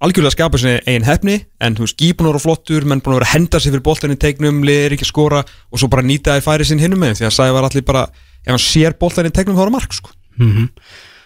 algjörlega 0.04 0.34
skapað 0.36 0.62
sér 0.64 0.82
eigin 0.88 1.06
hefni 1.08 1.38
en 1.64 1.76
þú 1.78 1.86
veist, 1.86 1.96
Gí 2.00 2.10
búin 2.12 2.28
að 2.28 2.34
vera 2.34 2.44
flottur 2.44 2.86
menn 2.88 3.02
búin 3.04 3.14
að 3.16 3.20
vera 3.22 3.28
að 3.30 3.34
henda 3.38 3.60
sér 3.62 3.74
fyrir 3.74 3.86
boltan 3.86 4.14
í 4.14 4.18
tegnum 4.20 4.60
liðir 4.66 4.94
ekki 4.96 5.06
að 5.06 5.12
skora 5.12 5.40
og 5.44 5.80
svo 5.80 5.88
bara 5.92 6.04
nýta 6.06 6.36
þær 6.36 6.46
færi 6.48 6.68
sinn 6.68 6.82
hinnum 6.82 7.00
með 7.02 7.18
því 7.20 7.28
að 7.30 7.34
sæði 7.38 7.56
var 7.56 7.68
allir 7.68 7.86
bara 7.88 8.04
ef 8.44 8.52
hann 8.52 8.62
sér 8.62 8.96
boltan 9.00 9.28
í 9.28 9.34
tegnum 9.34 9.56
þá 9.56 9.64
er 9.64 9.70
það 9.70 9.76
mark 9.78 9.98
sko. 9.98 10.14
mm 10.38 10.70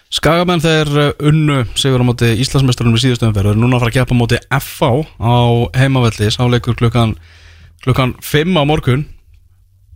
Skagamenn 0.08 0.62
þeir 0.64 0.88
uh, 0.88 1.08
unnu 1.28 1.58
sigur 1.76 2.00
á 2.00 2.08
móti 2.08 2.30
Íslandsmeistarunum 2.40 2.96
í 2.96 3.10
og 3.12 3.40
eru 3.42 3.52
núna 3.60 3.76
að 3.76 3.82
fara 3.82 4.04
að 4.06 4.12
á 4.16 4.16
móti 4.16 4.38
FH 4.56 4.88
á 5.20 5.36
heimavelli 5.76 6.30
sáleikur 6.32 6.78
klukkan 6.80 7.12
klukkan 7.84 8.14
5 8.24 8.56
á 8.56 8.64
morgun 8.64 9.04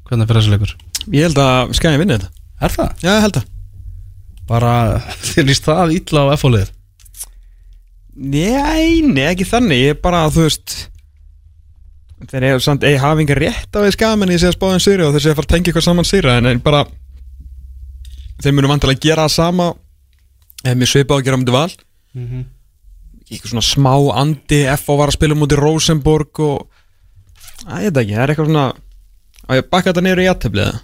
hvernig 0.05 0.29
fyrir 0.29 0.43
þessi 0.43 0.53
leikur? 0.53 0.75
ég 1.17 1.25
held 1.31 1.41
að 1.41 1.73
skæði 1.79 2.03
vinna 2.03 2.19
þetta 2.19 2.31
Er 2.63 2.75
það? 2.77 2.91
já, 3.01 3.09
ég 3.09 3.25
held 3.25 3.41
að 3.41 3.49
Bara 4.53 4.75
þið 5.33 5.49
líst 5.49 5.65
það 5.71 5.97
illa 5.97 6.27
á 6.29 6.35
FH 6.37 6.53
liðir 6.53 6.71
Nei, 8.15 9.01
nei, 9.07 9.25
ekki 9.31 9.47
þannig, 9.49 9.79
ég 9.87 9.95
er 9.95 10.01
bara, 10.05 10.27
þú 10.33 10.43
veist 10.45 10.75
þeir 12.29 12.45
eru 12.53 12.61
samt, 12.63 12.85
ég 12.87 13.01
hafi 13.03 13.25
enga 13.25 13.35
rétt 13.39 13.73
á 13.75 13.81
því 13.83 13.93
skamenn 13.97 14.31
ég 14.31 14.39
sé 14.43 14.51
að 14.51 14.55
spáða 14.59 14.77
um 14.79 14.83
sýri 14.85 15.03
og 15.07 15.15
þeir 15.17 15.25
sé 15.25 15.31
að 15.33 15.39
fara 15.41 15.47
að 15.49 15.53
tengja 15.55 15.71
eitthvað 15.73 15.87
saman 15.89 16.07
sýra 16.07 16.35
en, 16.39 16.61
bara 16.63 16.83
þeir 18.43 18.55
munu 18.55 18.71
vantilega 18.71 18.99
að 19.01 19.07
gera 19.09 19.25
það 19.27 19.35
sama 19.35 19.67
ef 20.63 20.77
mér 20.79 20.91
svipa 20.93 21.15
á 21.15 21.19
að 21.19 21.25
gera 21.27 21.39
um 21.41 21.45
þetta 21.47 21.57
val 21.57 21.73
Mhm. 22.13 22.43
eitthvað 23.33 23.51
svona 23.55 23.65
smá 23.65 23.93
andi 24.21 24.61
F.O. 24.77 24.97
var 25.01 25.09
að 25.09 25.17
spila 25.17 25.35
mútið 25.41 25.63
Rosenborg 25.65 26.41
og 26.45 26.69
að 27.65 27.87
ég 27.87 27.93
veit 27.95 28.01
ekki, 28.05 28.13
það 28.15 28.23
er 28.23 28.33
eitthvað 28.35 28.51
svona 28.51 28.67
að 29.49 29.57
ég 29.63 29.71
bakka 29.73 29.89
þetta 29.93 30.03
niður 30.05 30.21
í 30.23 30.27
jætteflið 30.29 30.81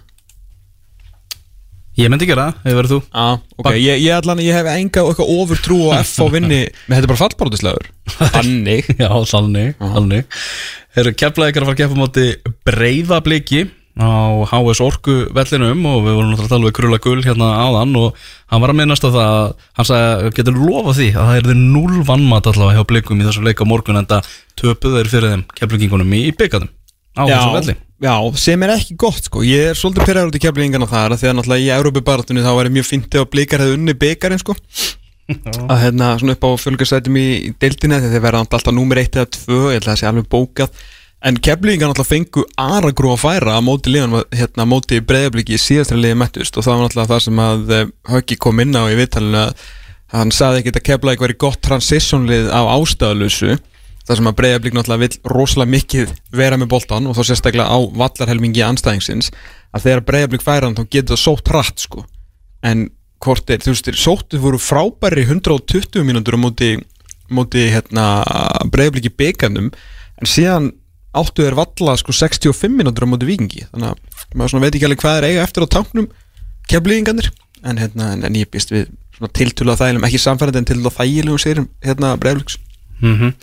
Ég 1.99 2.07
myndi 2.07 2.27
gera 2.29 2.45
það, 2.47 2.59
hefur 2.63 2.77
verið 2.79 2.91
þú. 2.93 2.99
Já, 3.11 3.23
ok, 3.59 3.67
ég, 3.75 3.97
ég, 4.05 4.13
allan, 4.15 4.41
ég 4.43 4.55
hef 4.55 4.67
enga 4.71 5.01
ofur 5.03 5.59
trú 5.59 5.79
á 5.91 5.99
F.O. 5.99 6.29
vinni. 6.31 6.61
Menn 6.87 6.95
þetta 6.95 7.09
er 7.09 7.11
bara 7.11 7.21
fallbárutislegur 7.25 7.89
Þannig. 8.13 8.87
Já, 9.03 9.09
þannig, 9.27 9.73
þannig. 9.81 10.39
Þeir 10.95 11.03
eru 11.03 11.17
keflaði 11.19 11.53
ykkur 11.53 11.65
að 11.65 11.69
fara 11.69 11.75
að 11.75 11.81
keppa 11.81 11.99
á 11.99 12.01
móti 12.03 12.25
breyðabliki 12.69 13.65
á 13.99 14.47
HS 14.47 14.79
Orku 14.85 15.17
vellinum 15.35 15.83
og 15.89 15.99
við 16.05 16.15
vorum 16.15 16.31
náttúrulega 16.31 16.47
að 16.47 16.53
tala 16.53 16.69
við 16.69 16.75
Krulla 16.77 16.99
Gull 17.03 17.23
hérna 17.25 17.49
áðan 17.67 17.95
og 17.99 18.23
hann 18.47 18.63
var 18.63 18.71
að 18.71 18.79
minnast 18.79 19.03
á 19.03 19.09
það 19.11 19.31
að 19.33 19.47
hann 19.75 19.89
sagði, 19.89 20.31
getur 20.39 20.59
lofa 20.61 20.95
því 20.95 21.07
að 21.11 21.19
það 21.19 21.39
er 21.41 21.49
þeir 21.49 21.61
null 21.75 22.03
vannmat 22.07 22.49
allavega 22.53 22.79
hjá 22.79 22.89
blikum 22.93 23.19
í 23.19 23.27
þessu 23.27 23.43
leik 23.43 23.59
á 23.59 23.67
morgun 23.67 23.99
en 23.99 24.07
það 24.07 24.29
töpuð 24.61 24.95
þeir 25.01 25.11
fyrir 25.11 25.33
þeim 25.35 25.45
keflingingunum 25.59 26.15
í 26.15 26.23
byggatum 26.39 26.71
á 27.19 27.25
þessu 27.27 27.55
velli. 27.57 27.75
já, 28.07 28.13
sem 28.39 28.63
er 28.65 28.73
ekki 28.75 28.95
gott 29.03 29.27
sko. 29.27 29.43
Ég 29.45 29.71
er 29.71 29.79
svolítið 29.79 30.09
pyrraður 30.09 30.31
út 30.31 30.39
í 30.39 30.43
keflingana 30.45 30.89
þar 30.89 31.15
af 31.15 31.21
Því 31.21 31.31
að 31.31 31.35
náttúrulega 31.39 31.65
í 31.65 31.73
Európa-baratunni 31.75 32.45
þá 32.45 32.53
væri 32.59 32.75
mjög 32.77 32.87
fyndið 32.93 33.23
að 33.23 33.29
blikar 33.35 33.65
hefði 33.65 33.79
unni 33.79 33.97
byggarinn 34.05 34.43
sko. 34.43 34.55
Að 35.69 35.81
hérna 35.83 36.13
svona 36.17 36.33
upp 36.33 36.47
á 36.47 36.49
fjölgarsætum 36.57 37.17
í 37.21 37.27
í 37.49 37.49
deildinni 37.61 37.99
Þegar 37.99 38.15
þeir 38.15 38.23
verða 38.23 38.39
alltaf 38.47 38.71
númer 38.73 38.97
1 39.03 39.19
eða 39.19 39.27
2 39.35 39.59
Ég 39.59 39.75
held 39.75 39.83
að 39.83 39.91
það 39.91 39.99
sé 40.01 40.07
alveg 40.09 40.31
bókað. 40.31 40.79
En 41.19 41.35
keflingar 41.43 41.91
náttúrulega 41.91 42.07
fengu 42.13 42.45
aragrú 42.55 43.11
að 43.11 43.23
færa 43.25 43.57
á 43.59 43.61
móti 43.61 43.91
liðan, 43.91 44.21
hérna 44.31 44.63
á 44.63 44.71
móti 44.71 45.01
breyðabliki 45.03 45.57
í 45.57 45.59
síðastri 45.59 45.99
liði 45.99 46.15
mettust 46.21 46.55
og 46.55 46.63
það 46.63 46.77
var 46.77 46.85
náttúrulega 46.85 47.11
það 47.11 47.23
sem 47.25 47.41
að 47.43 47.73
eh, 47.75 47.89
Höggi 48.13 48.37
kom 48.39 48.61
inn 48.63 48.79
á 48.79 48.87
í 48.87 48.95
viðtalinu 48.95 49.41
að 49.41 49.65
hann 50.15 50.31
saði 50.31 50.61
ekki 50.61 50.73
að 50.77 50.85
keflaði 50.87 51.21
væri 51.25 51.35
gott 51.43 51.59
transitionlið 51.67 52.47
á 52.55 52.61
ástæðalösu 52.71 53.57
það 54.09 54.17
sem 54.17 54.29
að 54.29 54.37
breyðablík 54.39 54.73
náttúrulega 54.75 55.05
vill 55.05 55.33
rosalega 55.35 55.73
mikið 55.75 56.13
vera 56.33 56.57
með 56.57 56.71
boltan 56.71 57.05
og 57.05 57.17
þá 57.17 57.21
sérstaklega 57.29 57.69
á 57.69 57.77
vallarhelmingi 57.99 58.63
anstæðingsins 58.65 59.29
að 59.69 59.83
þegar 59.85 60.05
breyðablík 60.07 60.45
færa 60.45 60.65
hann 60.65 60.77
þá 60.79 60.87
getur 60.89 61.13
það 61.13 61.21
sótt 61.21 61.51
rætt 61.53 61.83
sko. 61.83 62.05
En 62.65 62.87
hvort 63.21 63.51
er, 63.53 63.61
þú 63.61 63.75
veist, 63.75 63.91
sóttu 64.01 64.39
voru 64.41 64.57
frábæri 64.61 65.27
120 65.27 66.01
mínútur 66.07 66.39
á 66.39 66.39
móti, 66.41 66.71
móti 67.29 67.67
hérna, 67.69 68.05
breyðablík 68.73 69.11
í 69.11 69.15
byggarnum 69.21 69.69
en 69.69 70.29
síðan 70.29 70.71
áttu 71.19 71.45
þeir 71.45 71.57
valla 71.59 71.95
sko 71.99 72.15
65 72.15 72.73
mínútur 72.73 73.05
á 73.05 73.11
móti 73.11 73.29
vikingi 73.29 73.67
þannig 73.69 73.93
að 73.93 74.39
maður 74.39 74.65
veit 74.65 74.73
ekki 74.73 74.89
alveg 74.89 75.03
hvað 75.03 75.19
er 75.19 75.27
eiga 75.29 75.45
eftir 75.45 75.65
á 75.65 75.73
táknum 75.77 76.09
keflíðingarnir 76.69 77.29
en, 77.65 77.77
hérna, 77.81 78.11
en, 78.15 78.25
en 78.25 78.37
ég 78.37 78.49
býst 78.49 78.73
við 78.73 78.89
svona 79.17 79.31
tiltúlega 79.35 79.81
þægilegum, 79.81 80.05
ekki 80.07 80.21
samfærandi 80.21 80.61
en 80.61 80.67
tiltúlega 80.69 80.97
þægilegum 80.99 81.41
sérum 81.41 81.69
hérna 81.85 82.13
breyðablíks 82.21 82.59
mm 83.01 83.33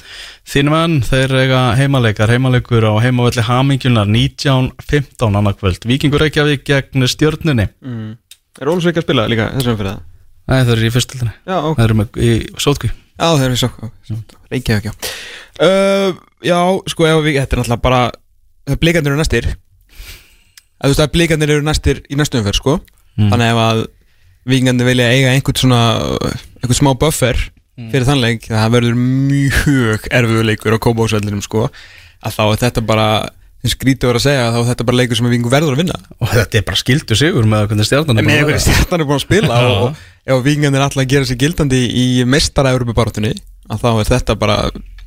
Þín 0.46 0.70
menn, 0.70 1.00
þeir 1.02 1.32
eiga 1.40 1.60
heimaleikar. 1.74 2.30
Heimalegur 2.30 2.84
á 2.86 2.94
heimavelli 3.02 3.42
Hamingjunar 3.42 4.06
19.15 4.06 5.38
annarkvöld 5.40 5.88
Víkingur 5.90 6.22
Reykjavík 6.22 6.62
gegn 6.68 7.06
stjörnunni. 7.10 7.66
Mm. 7.82 8.12
Er 8.60 8.70
Ólusveik 8.70 9.00
að 9.00 9.08
spila 9.08 9.26
líka 9.30 9.48
þessum 9.56 9.80
fyrir 9.80 9.90
það? 9.90 10.04
Nei, 10.46 10.60
þeir 10.60 10.76
eru 10.76 10.86
í 10.86 10.92
fyrstöldinni 10.94 11.32
Já, 11.42 11.56
ok. 11.58 11.80
Þeir 11.80 11.88
eru 11.88 11.98
með 11.98 12.20
í 12.22 12.30
sótkví 12.62 12.92
Já, 12.92 13.26
þeir 13.26 13.48
eru 13.48 13.58
svo 13.58 14.20
Reykjavík, 14.52 14.86
já. 14.86 15.10
Uh, 15.56 16.20
Já, 16.46 16.60
sko, 16.92 17.08
ef 17.10 17.24
við, 17.24 17.40
þetta 17.40 17.56
er 17.56 17.62
náttúrulega 17.64 17.82
bara 17.88 18.00
það 18.66 18.80
Blikarnir 18.82 19.14
eru 19.14 19.20
næstir. 19.20 19.50
Þú 20.76 20.92
veist 20.92 21.02
að 21.02 21.12
blikarnir 21.14 21.52
eru 21.54 21.64
næstir 21.66 22.02
í 22.10 22.18
næstu 22.18 22.40
umferð, 22.40 22.58
sko. 22.60 22.78
Mm. 23.16 23.30
Þannig 23.32 23.52
ef 23.52 23.60
að 23.64 23.82
Víkingandi 24.46 24.86
vilja 24.86 25.06
eiga 25.10 25.32
einhvern 25.34 25.58
svona 25.58 25.80
einhvern 26.60 26.78
smá 26.78 26.92
buffer 27.00 27.40
fyrir 27.76 28.06
þann 28.08 28.20
leik 28.22 28.46
það 28.48 28.70
verður 28.76 29.00
mjög 29.00 30.06
erfiður 30.10 30.46
leikur 30.50 30.76
á 30.76 30.84
kópásvellinum, 30.86 31.42
sko. 31.44 31.66
Að 32.24 32.36
þá 32.38 32.42
er 32.46 32.62
þetta 32.64 32.84
bara 32.88 33.08
þeim 33.62 33.72
skrítið 33.72 34.08
voru 34.10 34.20
að 34.20 34.24
segja 34.26 34.46
að 34.46 34.54
þá 34.54 34.58
er 34.62 34.68
þetta 34.70 34.86
bara 34.88 34.96
leikur 35.00 35.18
sem 35.18 35.28
Víkingur 35.30 35.52
verður 35.52 35.74
að 35.76 35.80
vinna. 35.82 35.98
Og 36.20 36.28
þetta 36.32 36.58
er 36.60 36.64
bara 36.68 36.80
skildu 36.80 37.16
sigur 37.18 37.46
með 37.50 37.68
hvernig 37.70 37.88
stjarnan 37.88 38.18
er 38.20 38.26
búin 38.26 38.56
að 38.56 39.06
búin 39.06 39.18
að 39.18 39.24
spila 39.26 39.60
Já. 39.60 39.68
og 39.76 40.02
ef 40.26 40.42
vikingarnir 40.46 40.80
er 40.80 40.86
alltaf 40.86 41.02
að 41.04 41.10
gera 41.12 41.28
sér 41.28 41.38
gildandi 41.40 41.80
í 41.92 42.06
mestara 42.28 42.72
Európa-barátunni 42.76 43.34
að 43.70 43.80
þá 43.82 43.88
er 44.00 44.10
þetta 44.12 44.36
bara 44.38 44.58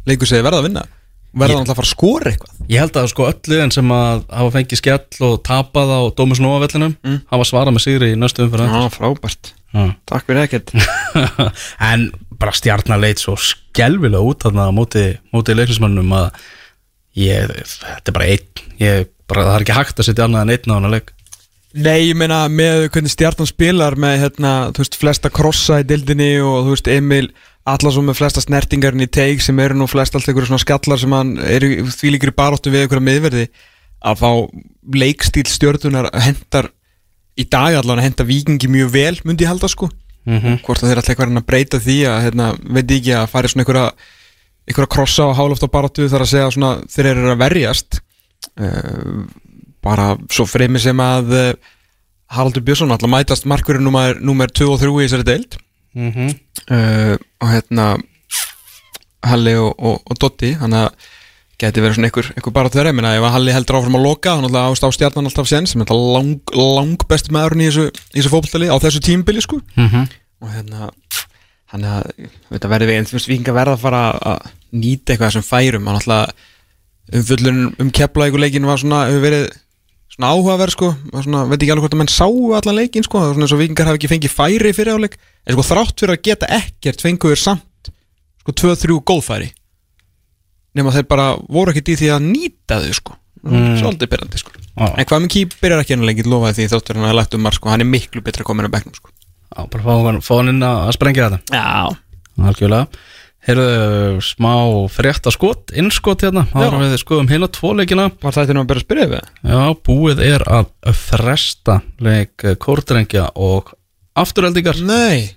leikur 0.10 0.28
sem 0.30 0.44
verða 0.46 0.62
að 0.62 0.68
vinna. 0.70 0.86
Verða 1.30 1.54
Ég- 1.54 1.60
alltaf 1.62 1.76
að 1.76 1.80
fara 1.80 1.88
að 1.88 1.94
skora 1.94 2.32
eitthvað? 2.32 2.54
Ég 2.74 2.80
held 2.82 2.96
að 2.98 3.08
sko 3.12 3.26
öll 3.30 3.52
liðin 3.54 3.72
sem 3.76 3.92
að 3.94 4.24
hafa 4.34 4.54
fengið 4.56 4.80
skell 4.82 5.28
og 5.28 5.36
tapað 5.46 5.92
á 5.94 6.00
Dómus 6.18 6.40
Nóa 6.42 6.58
vellinum 6.64 6.96
Mm. 7.06 7.20
hafa 7.30 7.46
svarað 7.46 7.76
með 7.76 7.84
sigri 7.86 8.08
í 8.14 8.18
næstu 8.18 8.44
umfyrir 8.48 8.66
Já, 8.66 8.90
frábært, 8.90 9.52
takk 10.10 10.26
fyrir 10.26 10.42
ekkert. 10.48 10.74
En 11.92 12.10
bara 12.40 12.56
stjarnan 12.56 13.02
leit 13.02 13.22
svo 13.22 13.36
skelvilega 13.40 14.24
út 14.24 14.46
þarna 14.46 14.70
á 14.70 14.72
móti, 14.74 15.06
leiknismannum 15.34 16.14
að 16.16 16.42
ég, 17.20 17.54
þetta 17.76 18.12
er 18.12 18.16
bara 18.16 18.30
einn. 18.34 18.66
Ég, 18.80 19.10
bara, 19.30 19.46
það 19.48 19.56
er 19.56 19.66
ekki 19.66 19.80
hægt 19.80 20.02
að 20.02 20.10
setja 20.10 20.28
annað 20.28 20.46
en 20.46 20.54
einn 20.56 20.74
á 20.74 20.78
hana 20.78 20.94
leik. 20.96 21.14
Nei, 21.70 22.08
ég 22.08 22.18
meina 22.18 22.42
með 22.50 22.88
hvernig 22.96 23.14
stjartan 23.14 23.50
spilar 23.50 23.94
með 24.00 24.16
hérna, 24.24 24.54
þú 24.74 24.82
veist, 24.82 24.98
flesta 24.98 25.30
krossa 25.30 25.84
í 25.84 25.86
dildinni 25.86 26.32
og 26.42 26.64
þú 26.66 26.74
veist, 26.74 26.90
Emil 26.90 27.28
Allarsson 27.70 28.08
með 28.08 28.18
flesta 28.18 28.42
snertingarinn 28.44 29.06
í 29.06 29.10
teig 29.12 29.44
sem 29.44 29.60
eru 29.62 29.78
nú 29.78 29.86
flest 29.90 30.16
allt 30.16 30.30
einhverju 30.30 30.50
svona 30.50 30.64
skallar 30.64 31.02
sem 31.02 31.14
hann 31.14 31.36
eru 31.44 31.70
því 31.92 32.16
líkri 32.16 32.34
baróttu 32.36 32.72
við 32.74 32.86
einhverja 32.86 33.06
miðverði 33.06 33.46
að 34.00 34.22
fá 34.22 34.32
leikstíl 34.96 35.46
stjörnunar 35.50 36.10
hendar 36.24 36.72
í 37.40 37.46
dag 37.46 37.78
allan 37.78 38.00
að 38.00 38.08
henda 38.08 38.28
vikingi 38.28 38.72
mjög 38.72 38.94
vel 38.96 39.16
myndi 39.28 39.46
ég 39.46 39.52
halda 39.52 39.70
sko 39.72 39.90
Mhm. 40.30 40.62
hvort 40.66 40.84
að 40.84 40.90
þeir 40.90 41.02
alltaf 41.02 41.14
eitthvað 41.14 41.38
að 41.38 41.50
breyta 41.50 41.80
því 41.82 41.98
að 42.06 42.22
hérna, 42.26 42.48
veit 42.62 42.92
ekki 42.92 43.14
að 43.18 43.30
fari 43.32 43.52
svona 43.52 43.66
einhverja 43.66 43.92
einhverja 44.70 44.94
krossa 44.94 45.26
og 45.26 45.38
hálóft 45.38 45.66
á 45.66 45.74
baróttu 45.74 46.10
þar 46.10 46.26
að 46.26 46.32
segja 46.34 46.52
svona 46.54 46.72
þeir 46.94 47.12
eru 47.14 47.32
að 47.34 47.42
verjast 47.42 48.00
uh, 48.62 49.26
bara 49.82 50.12
svo 50.30 50.46
fremi 50.46 50.80
sem 50.80 51.00
að 51.02 51.34
uh, 51.34 51.54
Haraldur 52.30 52.62
Björnsson 52.62 52.92
alltaf 52.94 53.10
mætast 53.10 53.48
markurinn 53.50 53.84
nummer, 53.84 54.20
nummer 54.22 54.52
2 54.52 54.70
og 54.70 54.80
3 54.80 54.92
í 54.92 55.08
þessari 55.08 55.26
deild 55.26 55.58
mm 55.98 56.12
-hmm. 56.12 56.36
uh, 56.70 57.16
og 57.42 57.48
hérna 57.50 57.88
Halli 59.26 59.56
og, 59.58 59.74
og, 59.80 60.02
og 60.06 60.20
Dotti 60.22 60.54
þannig 60.60 60.86
að 60.86 61.10
geti 61.60 61.84
verið 61.84 61.98
svona 61.98 62.10
einhver, 62.10 62.30
einhver 62.38 62.56
bara 62.56 62.72
þeirra, 62.72 62.92
ég 62.94 62.98
meina 62.98 63.16
ef 63.18 63.26
að 63.28 63.34
Halli 63.36 63.56
heldur 63.56 63.78
áfram 63.80 63.98
að 64.00 64.06
loka 64.06 64.36
hann 64.38 64.48
alltaf 64.48 64.70
ást 64.72 64.86
á 64.88 64.90
stjarnan 64.96 65.28
alltaf 65.28 65.50
sen 65.50 65.68
sem 65.68 65.82
er 65.82 65.90
þetta 65.90 66.14
lang, 66.16 66.54
lang 66.56 67.06
besti 67.10 67.34
maðurinn 67.36 67.66
í 67.66 67.68
þessu, 67.68 67.88
þessu 68.16 68.32
fótballtali 68.32 68.70
á 68.72 68.78
þessu 68.80 69.02
tímbili 69.04 69.44
sko. 69.44 69.60
Mhm. 69.76 70.08
og 70.40 70.54
hérna 70.56 70.88
hann 71.74 71.84
að, 71.84 72.06
þetta 72.50 72.70
verði 72.72 72.88
við, 72.90 73.10
þú 73.10 73.18
veist, 73.18 73.30
við 73.30 73.50
verða 73.54 73.76
að 73.76 73.84
fara 73.84 74.04
að 74.32 74.46
nýta 74.72 75.14
eitthvað 75.14 75.34
sem 75.36 75.46
færum. 75.46 75.90
Hann 75.90 76.00
alltaf 76.00 76.32
umföllun 77.20 77.60
um 77.82 77.92
kepla 77.92 78.30
ykkur 78.30 78.44
leikin 78.46 78.70
var 78.70 78.80
svona, 78.80 79.04
hefur 79.10 79.26
verið 79.26 79.46
svona 80.14 80.32
áhugaverð 80.34 80.76
sko, 80.78 80.90
var 81.12 81.26
svona, 81.26 81.44
veit 81.50 81.60
ekki 81.60 81.74
alveg 81.74 81.86
hvort 81.86 81.98
að 81.98 82.02
menn 82.02 82.14
sáu 82.14 82.54
allan 82.58 82.80
leikin 82.80 83.06
sko, 83.06 83.22
svona 83.34 83.46
eins 83.46 83.56
og 83.56 83.62
vikingar 83.62 83.90
hafi 83.90 84.00
ekki 84.00 84.12
fengið 84.14 84.34
færi 84.34 84.74
fyrir 84.78 84.98
áleik, 84.98 85.20
en 85.46 85.58
sko 85.58 85.66
þrátt 85.68 86.04
fyrir 86.04 86.16
að 86.16 86.24
geta 86.30 86.50
ekkert 86.60 87.04
fenguður 87.06 87.42
samt 87.42 87.92
sko 88.42 88.56
2-3 88.64 89.00
góðfæri 89.10 89.52
nema 90.80 90.94
þeir 90.96 91.08
bara 91.12 91.28
voru 91.48 91.74
ekkert 91.74 91.92
í 91.94 91.98
því 92.00 92.10
að 92.16 92.26
nýta 92.32 92.80
þau 92.86 92.94
sko, 93.02 93.16
Mm. 93.40 93.78
svolítið 93.80 94.10
byrjandi 94.12 94.40
sko. 94.42 94.52
Já. 94.76 94.88
en 95.00 95.06
hvað 95.08 95.22
með 95.24 95.30
kýpir 95.32 95.72
er 95.72 95.80
ekki 95.80 95.94
enn 95.96 96.04
lengi 96.08 96.26
lofaði 96.28 96.58
því 96.58 96.66
þáttur 96.74 96.98
hann 97.00 97.08
að 97.08 97.16
lægt 97.22 97.36
um 97.38 97.42
marg 97.46 97.56
sko, 97.56 97.70
hann 97.72 97.80
er 97.84 97.88
miklu 97.88 98.20
betra 98.24 98.44
komin 98.44 98.68
á 98.68 98.72
bekknum 98.74 98.96
sko. 98.98 99.14
Já, 99.56 99.64
bara 99.72 99.84
fá 99.86 99.94
hann, 100.04 100.20
fá 100.20 100.34
hann 100.42 100.52
inn 100.52 100.60
að 100.66 100.82
að 100.90 100.98
sprengja 100.98 101.30
þetta. 101.30 101.40
Já, 101.56 101.96
Algjörlega. 102.50 102.88
Heyrðu, 103.48 104.20
smá 104.22 104.52
frétta 104.92 105.32
skot, 105.32 105.72
innskot 105.80 106.22
hérna. 106.28 106.44
Já. 106.52 106.68
Ára 106.68 106.82
við 106.84 106.98
skoðum 107.00 107.30
hérna 107.32 107.48
tvo 107.56 107.72
leikina. 107.80 108.10
Var 108.20 108.36
það 108.36 108.44
þetta 108.44 108.56
nú 108.58 108.64
að 108.66 108.70
byrja 108.70 108.84
að 108.84 108.88
spyrja 108.88 109.08
við? 109.14 109.30
Já, 109.48 109.62
búið 109.88 110.22
er 110.28 110.44
að 110.60 110.68
fresta 111.00 111.78
leik 112.04 112.44
kórdrengja 112.60 113.30
og 113.40 113.72
afturöldingar 114.20 114.82
Nei 114.84 115.32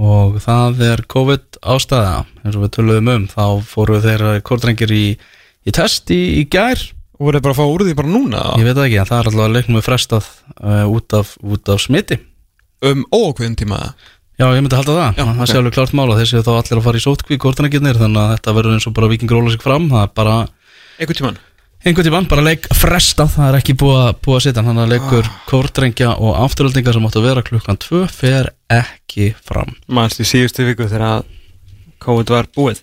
og 0.00 0.38
það 0.40 0.82
er 0.86 1.02
COVID 1.12 1.58
ástæða 1.74 2.24
eins 2.42 2.56
og 2.56 2.64
við 2.64 2.72
töluðum 2.78 3.12
um. 3.12 3.26
Þá 3.28 3.44
fóru 3.68 4.00
þeir 4.02 4.24
kórdrengir 4.46 4.92
í, 4.94 5.04
í 5.68 5.74
test 5.74 6.10
í, 6.14 6.20
í 6.40 6.46
gær. 6.48 6.80
Og 7.18 7.28
voru 7.28 7.42
bara 7.44 7.54
að 7.54 7.60
fá 7.60 7.66
úr 7.68 7.84
því 7.86 7.94
bara 7.98 8.10
núna? 8.10 8.40
Ég 8.58 8.66
veit 8.66 8.80
ekki, 8.86 8.98
en 9.02 9.10
það 9.10 9.18
er 9.20 9.28
alltaf 9.30 9.44
að 9.44 9.54
leiknum 9.58 9.78
við 9.78 9.86
frestað 9.86 10.30
uh, 10.56 10.86
út, 10.90 11.18
af, 11.18 11.36
út 11.44 11.70
af 11.70 11.84
smiti. 11.84 12.18
Um 12.82 13.04
ókveðin 13.14 13.58
tíma? 13.60 13.78
Já, 14.40 14.48
ég 14.56 14.64
myndi 14.64 14.74
halda 14.74 14.96
það, 14.96 15.20
Já, 15.20 15.24
það 15.28 15.44
ok. 15.44 15.50
sé 15.52 15.58
alveg 15.60 15.74
klart 15.76 15.94
mála 15.94 16.18
þessi 16.18 16.40
þá 16.42 16.52
allir 16.56 16.80
að 16.80 16.86
fara 16.88 16.98
í 16.98 17.04
sótkví 17.04 17.38
kórdrengirnir 17.44 18.00
þannig 18.00 18.22
að 18.24 18.32
þetta 18.32 18.54
verður 18.56 18.78
eins 18.78 18.88
og 18.88 18.96
bara 18.96 19.10
vikingur 19.12 19.38
óla 19.38 19.52
sig 19.54 19.62
fram. 19.62 19.86
Það 19.92 20.06
er 20.08 20.14
bara 20.18 20.36
Einhvern 20.98 21.18
tíman 21.20 21.38
einhvern 21.82 22.06
tímann, 22.06 22.28
bara 22.30 22.44
leik 22.46 22.68
frestað 22.78 23.32
það 23.34 23.48
er 23.48 23.58
ekki 23.58 23.74
búið 23.80 23.98
að, 24.04 24.12
búið 24.22 24.36
að 24.38 24.44
setja 24.46 24.62
þannig 24.62 24.84
að 24.84 24.92
leikur 24.92 25.26
Ah. 25.28 25.40
kórdrengja 25.50 26.10
og 26.18 26.36
afturöldingar 26.44 26.94
sem 26.94 27.06
áttu 27.08 27.20
að 27.20 27.26
vera 27.28 27.42
klukkan 27.42 27.78
2 27.82 28.06
fer 28.12 28.50
ekki 28.70 29.34
fram. 29.42 29.74
Manst 29.88 30.20
í 30.22 30.26
síðustu 30.28 30.66
viku 30.68 30.86
þegar 30.88 31.24
COVID 32.02 32.30
var 32.30 32.46
búið? 32.54 32.80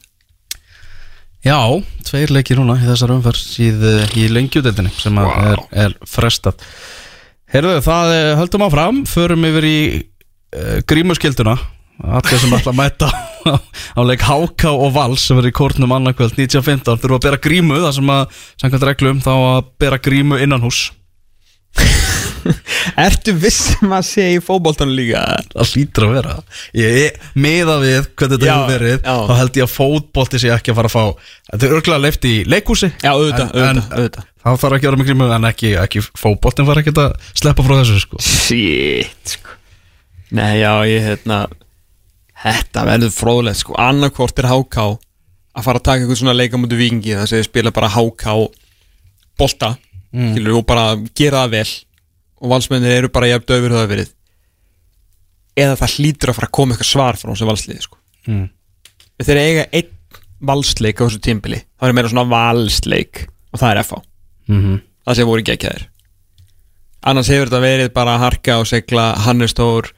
Já, 1.46 1.56
tveir 2.04 2.34
leikir 2.36 2.60
núna 2.60 2.76
í 2.76 2.84
þessar 2.84 3.14
umferð 3.16 3.40
síð 3.40 3.84
í 4.20 4.28
lengjudeldinni 4.28 4.92
sem 5.00 5.16
að 5.22 5.30
er, 5.54 5.62
er 5.86 5.96
frestað. 6.04 6.60
Herðu, 7.50 7.80
það 7.82 8.12
eh, 8.14 8.36
höldum 8.38 8.66
áfram 8.68 9.06
förum 9.08 9.46
yfir 9.48 9.66
í 9.66 9.78
uh, 10.54 10.82
grímuskilduna 10.86 11.56
allir 12.00 12.40
sem 12.40 12.54
ætla 12.56 12.72
að 12.74 12.78
mæta 12.80 13.10
á, 13.98 14.02
leik 14.08 14.24
Háká 14.28 14.72
og 14.72 14.94
Vals 14.96 15.26
sem 15.28 15.40
er 15.42 15.50
í 15.50 15.56
kórnum 15.56 15.92
annarkvöld 15.98 16.38
1915 16.38 17.02
þurfa 17.02 17.18
að 17.20 17.26
bera 17.28 17.42
grímu 17.44 17.82
það 17.84 17.98
sem 18.00 18.14
að, 18.16 18.40
samkvæmt 18.62 18.88
reglum 18.92 19.20
þá 19.26 19.34
að 19.36 19.60
bera 19.84 20.00
grímu 20.00 20.40
innan 20.44 20.64
hús 20.64 20.86
Ertu 23.00 23.34
vissum 23.38 23.92
að 23.94 24.06
sé 24.08 24.24
í 24.34 24.40
fótboltanum 24.42 24.96
líka? 24.96 25.22
það 25.52 25.74
hlýtur 25.74 26.06
að 26.08 26.14
vera 26.16 26.36
ég, 26.80 27.18
meða 27.36 27.76
við 27.84 28.08
hvernig 28.18 28.40
þetta 28.40 28.54
hefur 28.56 28.72
verið 28.74 28.96
já. 29.04 29.16
þá 29.28 29.34
held 29.42 29.60
ég 29.60 29.68
að 29.68 29.74
fótbolti 29.76 30.42
sé 30.42 30.52
ekki 30.56 30.72
að 30.74 30.80
fara 30.80 30.90
að 30.90 30.96
fá 30.96 31.04
þetta 31.52 31.68
er 31.68 31.76
örgulega 31.78 32.04
leift 32.06 32.28
í 32.30 32.34
leikhúsi 32.50 32.90
Já, 33.04 33.12
auðvitað, 33.12 33.52
En- 33.52 33.60
en- 33.60 33.84
auðvitað, 33.84 34.00
auðvitað 34.00 34.28
Það 34.40 34.60
þarf 34.64 34.76
ekki 34.78 34.88
að 34.88 34.90
vera 34.94 35.00
miklu 35.04 35.18
mjög 35.20 35.32
en 35.36 35.48
ekki, 35.50 35.70
ekki 35.84 36.02
fótboltin 36.16 36.68
var 36.70 36.80
ekki 36.80 36.94
að 36.96 37.16
sleppa 37.36 37.66
frá 37.68 37.74
þessu 37.82 37.98
sko. 38.06 38.22
Shit, 38.24 39.34
sko 39.36 39.58
Nei, 40.40 40.62
já, 40.62 40.72
ég, 40.88 41.04
hérna 41.10 41.42
Þetta 42.40 42.86
verður 42.88 43.12
fróðlegt, 43.12 43.62
sko 43.64 43.76
Annarkvort 43.82 44.40
er 44.40 44.48
HK 44.48 44.78
að 44.80 45.66
fara 45.66 45.82
að 45.82 45.86
taka 45.90 46.04
eitthvað 46.04 46.22
svona 46.22 46.38
leika 46.38 46.60
mútu 46.60 46.78
vikingi 46.80 47.18
þar 47.18 47.28
sem 47.28 47.42
þið 47.42 47.50
spila 47.50 47.74
bara 47.76 47.92
HK 47.92 48.36
bolta, 49.40 49.74
mm. 50.16 50.40
og 50.56 50.66
bara 50.68 50.86
gera 51.18 51.44
það 51.44 51.56
vel 51.58 51.74
og 52.40 52.54
valsmennir 52.54 52.96
eru 52.96 53.12
bara 53.12 53.32
jafn 53.34 53.48
döfur 53.50 53.76
það 53.76 53.92
verið 53.92 54.14
eða 55.60 55.76
það 55.82 55.96
hlýtur 55.98 56.32
að 56.32 56.38
fara 56.40 56.48
að 56.48 56.56
koma 56.56 56.76
eitthvað 56.76 56.92
svar 56.94 57.20
frá 57.20 57.32
þessu 57.34 57.50
valsliði, 57.50 57.86
sko 57.88 58.00
mm. 58.32 58.48
Þeir 59.20 59.40
eiga 59.42 59.64
einn 59.76 59.96
valsleik 60.40 61.02
á 61.02 61.06
þessu 61.06 61.22
tímbili 61.24 61.62
það 61.80 61.90
er 61.90 61.96
meira 61.98 62.12
svona 62.12 62.30
valsleik 62.32 63.26
og 63.52 63.62
það 63.62 63.72
er 63.72 63.82
FH 63.84 64.02
mm 64.48 64.60
-hmm. 64.60 64.82
það 65.06 65.16
sem 65.16 65.28
voru 65.28 65.46
geggjaðir 65.50 65.88
annars 67.02 67.32
hefur 67.32 67.50
þetta 67.50 67.62
verið 67.64 67.94
bara 67.94 68.16
að 68.16 68.24
harka 68.24 68.60
og 68.60 68.68
segla 68.68 69.14
Hannes 69.26 69.56
Þór 69.56 69.92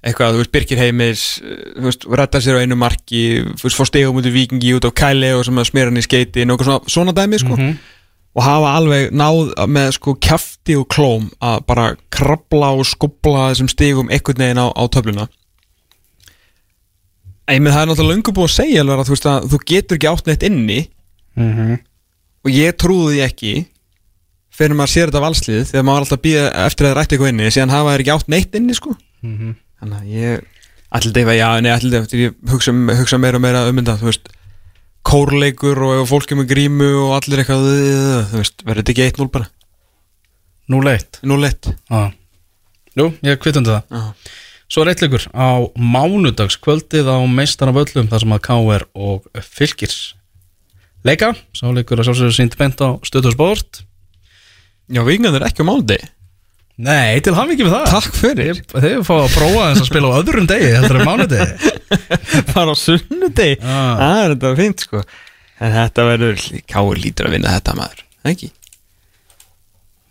eitthvað, 0.00 0.34
þú 0.34 0.42
veist, 0.42 0.52
Birkir 0.54 0.80
Heimis 0.80 1.22
uh, 1.44 1.56
þú 1.76 1.86
veist, 1.88 2.06
rætta 2.20 2.40
sér 2.42 2.60
á 2.60 2.62
einu 2.64 2.78
marki 2.80 3.22
þú 3.58 3.66
veist, 3.66 3.76
fór 3.76 3.88
stegum 3.90 4.20
út 4.20 4.28
í 4.28 4.34
vikingi 4.34 4.74
út 4.78 4.86
á 4.88 4.92
kæli 5.02 5.32
og 5.36 5.42
sem 5.46 5.60
að 5.60 5.68
smera 5.70 5.92
hann 5.92 6.00
í 6.00 6.04
skeiti, 6.06 6.46
nokkuð 6.48 6.70
svona, 6.70 6.92
svona 6.94 7.16
dæmi 7.16 7.40
sko, 7.42 7.58
og 8.36 8.46
hafa 8.46 8.70
alveg 8.78 9.10
náð 9.12 9.52
með 9.68 9.90
sko 9.98 10.14
kjafti 10.22 10.78
og 10.78 10.88
klóm 10.92 11.28
að 11.42 11.58
bara 11.68 11.88
krabla 12.14 12.72
og 12.78 12.88
skubla 12.88 13.50
þessum 13.50 13.70
stegum 13.72 14.10
einhvern 14.12 14.44
veginn 14.44 14.62
á, 14.62 14.66
á 14.70 14.82
töfluna. 14.94 15.26
Ég 17.50 17.58
með 17.58 17.74
það 17.74 17.82
er 17.82 17.88
náttúrulega 17.90 18.14
löngu 18.14 18.32
búið 18.36 18.46
að 18.46 18.52
segja 18.54 18.82
alveg 18.84 19.00
að 19.02 19.08
þú 19.08 19.14
veist 19.16 19.26
að 19.26 19.46
þú 19.50 19.58
getur 19.66 19.98
ekki 19.98 20.10
átt 20.12 20.28
neitt 20.30 20.44
inni. 20.46 20.80
Og 22.46 22.50
ég 22.54 22.76
trúði 22.78 23.16
því 23.16 23.24
ekki 23.26 23.54
fyrir 24.54 24.76
maður 24.78 24.92
sér 24.92 25.10
þetta 25.10 25.22
valslið 25.24 25.60
þegar 25.70 25.84
maður 25.86 25.96
var 25.96 26.04
alltaf 26.04 26.18
að 26.18 26.24
býða 26.26 26.44
eftir 26.66 26.86
að 26.86 26.90
það 26.90 26.96
rætti 26.98 27.16
eitthvað 27.16 27.32
inni 27.32 27.50
síðan 27.54 27.74
hafa 27.74 27.92
þeir 27.94 28.02
ekki 28.04 28.14
átt 28.14 28.30
neitt 28.34 28.56
inni 28.58 28.76
sko 28.76 28.94
þannig 29.80 30.00
að 30.00 30.12
ég 30.14 30.44
þetta, 30.90 31.34
já, 31.38 31.48
nei, 31.62 31.70
þetta 31.86 32.20
ég 32.20 32.36
hugsa, 32.50 32.74
hugsa 33.00 33.20
meira 33.22 33.40
og 33.40 33.44
meira 33.44 33.64
um 33.68 33.80
þetta 33.80 33.96
þú 34.00 34.10
veist, 34.10 34.30
kórleikur 35.06 35.80
og 35.86 36.02
ef 36.02 36.12
fólk 36.12 36.34
er 36.34 36.40
með 36.40 36.50
grímu 36.52 36.90
og 37.06 37.16
allir 37.16 37.42
eitthvað 37.42 37.66
þú 38.30 38.42
veist, 38.42 38.64
verður 38.66 38.82
þetta 38.82 38.94
ekki 38.96 39.08
1-0 39.14 39.32
bara 39.32 39.50
Nú 40.70 40.78
leitt 40.84 41.18
0-1 41.26 41.72
ah. 41.90 42.12
Jú, 42.94 43.10
ég 43.26 43.40
kvitundi 43.42 43.72
það 43.72 43.96
Já. 43.96 44.02
Svo 44.70 44.84
er 44.84 44.92
eitt 44.92 45.00
leikur 45.02 45.24
á 45.34 45.66
mánudagskvöldið 45.74 47.08
á 47.10 47.18
meistaraföllum 47.26 48.06
þar 48.10 48.22
sem 48.22 48.34
að 48.36 48.42
K.R. 48.46 48.84
og 48.94 49.24
Fylkirs 49.42 49.98
leika, 51.02 51.32
sá 51.56 51.66
leikur 51.74 51.98
að 51.98 52.10
sjálfsögur 52.10 52.36
sínt 52.36 52.54
bent 52.60 52.78
á 52.78 52.94
stöðusport 53.02 53.82
Já, 54.90 55.02
vingan 55.06 55.34
er 55.38 55.48
ekki 55.48 55.66
á 55.66 55.68
mánuði 55.70 55.98
Nei, 56.80 57.18
til 57.24 57.34
hann 57.36 57.50
ekki 57.52 57.66
með 57.66 57.74
það. 57.74 57.88
Takk 57.92 58.14
fyrir. 58.16 58.60
Þeir 58.72 59.02
fá 59.04 59.12
að 59.18 59.34
prófa 59.34 59.64
þess 59.70 59.82
að 59.84 59.88
spila 59.90 60.12
á 60.12 60.18
öðrum 60.22 60.46
degi 60.48 60.70
heldur 60.76 61.00
en 61.00 61.08
mánudegi. 61.08 61.74
Er 62.60 62.70
á 62.72 62.74
sunnudegi. 62.78 63.58
Ah. 63.60 63.90
Það 64.00 64.20
er 64.22 64.32
þetta 64.36 64.52
fint 64.62 64.84
sko. 64.86 65.02
En 65.60 65.74
þetta 65.76 66.06
verður, 66.08 66.44
Káur 66.70 67.00
lítur 67.02 67.28
að 67.28 67.34
vinna 67.36 67.52
þetta 67.58 67.74
maður. 67.76 68.04
Ekki? 68.30 68.48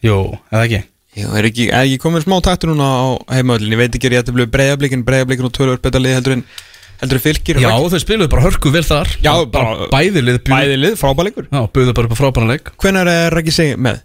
Jú, 0.06 0.18
eða 0.54 0.64
ekki? 0.68 0.82
Já, 1.20 1.26
er 1.36 1.48
ekki, 1.50 1.66
er 1.74 1.88
ekki 1.88 1.98
komin 2.04 2.22
smá 2.24 2.38
taktur 2.46 2.70
núna 2.72 2.86
á 2.88 3.06
heimöðlin 3.34 3.74
Ég 3.74 3.80
veit 3.82 3.96
ekki, 3.98 4.12
ég 4.14 4.22
ætti 4.22 4.30
að 4.32 4.36
blöðu 4.38 4.52
breyðablikin 4.54 5.02
Breyðablikin 5.08 5.48
og 5.50 5.54
tölur 5.58 5.80
betur 5.82 6.04
lið 6.06 6.14
heldur 6.20 6.36
en 6.38 6.44
heldur 7.02 7.22
fylgir 7.24 7.60
Já, 7.64 7.72
þau 7.74 7.98
spiluðu 8.04 8.30
bara 8.32 8.44
hörku 8.46 8.72
vel 8.72 8.84
þar. 8.86 9.10
Já, 9.26 9.32
bara- 9.52 9.90
bæði 9.92 10.22
lið 10.28 10.38
bjú- 10.46 10.54
Bæði 10.54 10.78
lið, 10.84 10.96
frábæleikur 11.02 11.50
Já, 11.50 11.62
buðu 11.76 11.96
bara 11.98 12.08
upp 12.12 12.14
á 12.16 12.20
frábæranleik 12.22 12.72
Hvenær 12.80 13.10
er 13.12 13.40
ekki 13.42 13.56
segið 13.58 13.82
með? 13.90 14.00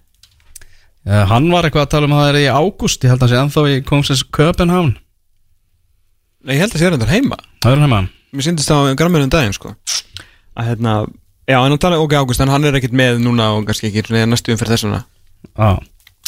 Uh, 1.08 1.24
Hann 1.30 1.50
var 1.52 1.66
eitthvað 1.66 1.86
að 1.86 1.92
tala 1.94 2.08
um 2.08 2.16
að 2.16 2.22
það 2.22 2.30
er 2.32 2.38
í 2.40 2.46
ágúst. 2.52 3.04
Ég 3.04 3.12
held 3.12 3.22
að 3.22 3.26
hann 3.26 3.32
sé 3.34 3.42
ennþá 3.42 3.66
í 3.72 3.82
Kongsins 3.88 4.24
Köpenhavn 4.34 4.94
Nei, 6.44 6.58
ég 6.58 6.64
held 6.64 6.74
að 6.76 6.82
sé 6.82 6.88
reyndar 6.92 7.12
heima. 7.12 7.38
Það 7.64 7.70
er 7.70 7.78
hann 7.78 7.86
heima. 7.88 8.00
Mér 8.34 8.44
syndist 8.44 8.68
það 8.68 8.90
á 8.92 8.98
grammiðum 9.00 9.30
daginn 9.32 9.54
sko. 9.56 9.70
Að 10.54 10.66
hérna, 10.68 10.96
Já, 11.44 11.58
en 11.60 11.72
hann 11.74 11.80
tala, 11.80 12.00
ok, 12.00 12.16
Ágúst, 12.16 12.40
en 12.40 12.48
hann 12.52 12.64
er 12.64 12.76
ekkert 12.78 12.96
með 12.96 13.18
núna 13.20 13.50
og 13.56 13.66
kannski 13.68 13.90
ekki 13.90 14.24
næstu 14.28 14.52
umferð 14.54 14.76
þessuna 14.76 15.02
Já. 15.52 15.76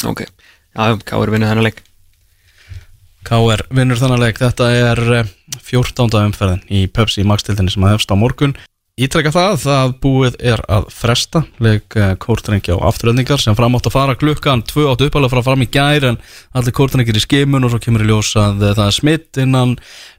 Ok, 0.05 0.27
já, 0.77 0.97
Káur 1.09 1.31
vinnur 1.33 1.49
þennan 1.49 1.65
leik. 1.65 1.81
KR 3.27 3.63
vinnur 3.73 3.99
þannig 3.99 4.21
leik, 4.21 4.37
þetta 4.39 4.67
er 4.71 5.01
eh, 5.17 5.31
14. 5.65 6.05
umferðin 6.21 6.61
í 6.71 6.85
Pepsi 6.87 7.25
Max-tildinni 7.27 7.73
sem 7.73 7.83
að 7.83 7.97
hefst 7.97 8.13
á 8.13 8.15
morgun 8.15 8.53
Ítrekka 8.97 9.29
það 9.29 9.63
að 9.69 9.91
búið 10.01 10.35
er 10.41 10.61
að 10.73 10.87
fresta 10.89 11.43
leik 11.61 11.93
kórtrengi 12.17 12.73
á 12.73 12.81
afturöldingar 12.89 13.37
sem 13.37 13.53
fram 13.53 13.77
átt 13.77 13.91
að 13.91 13.93
fara 13.93 14.15
klukkan 14.17 14.63
2 14.65 14.87
átt 14.89 15.03
uppalega 15.05 15.35
frá 15.35 15.43
fram 15.45 15.61
í 15.61 15.67
gær 15.69 16.07
en 16.09 16.17
allir 16.57 16.73
kórtrengir 16.73 17.19
í 17.19 17.21
skimun 17.21 17.67
og 17.67 17.75
svo 17.75 17.79
kemur 17.83 18.01
í 18.01 18.07
ljós 18.09 18.31
að 18.41 18.63
eh, 18.65 18.73
það 18.73 18.87
er 18.87 18.95
smitt 18.97 19.39
innan 19.43 19.75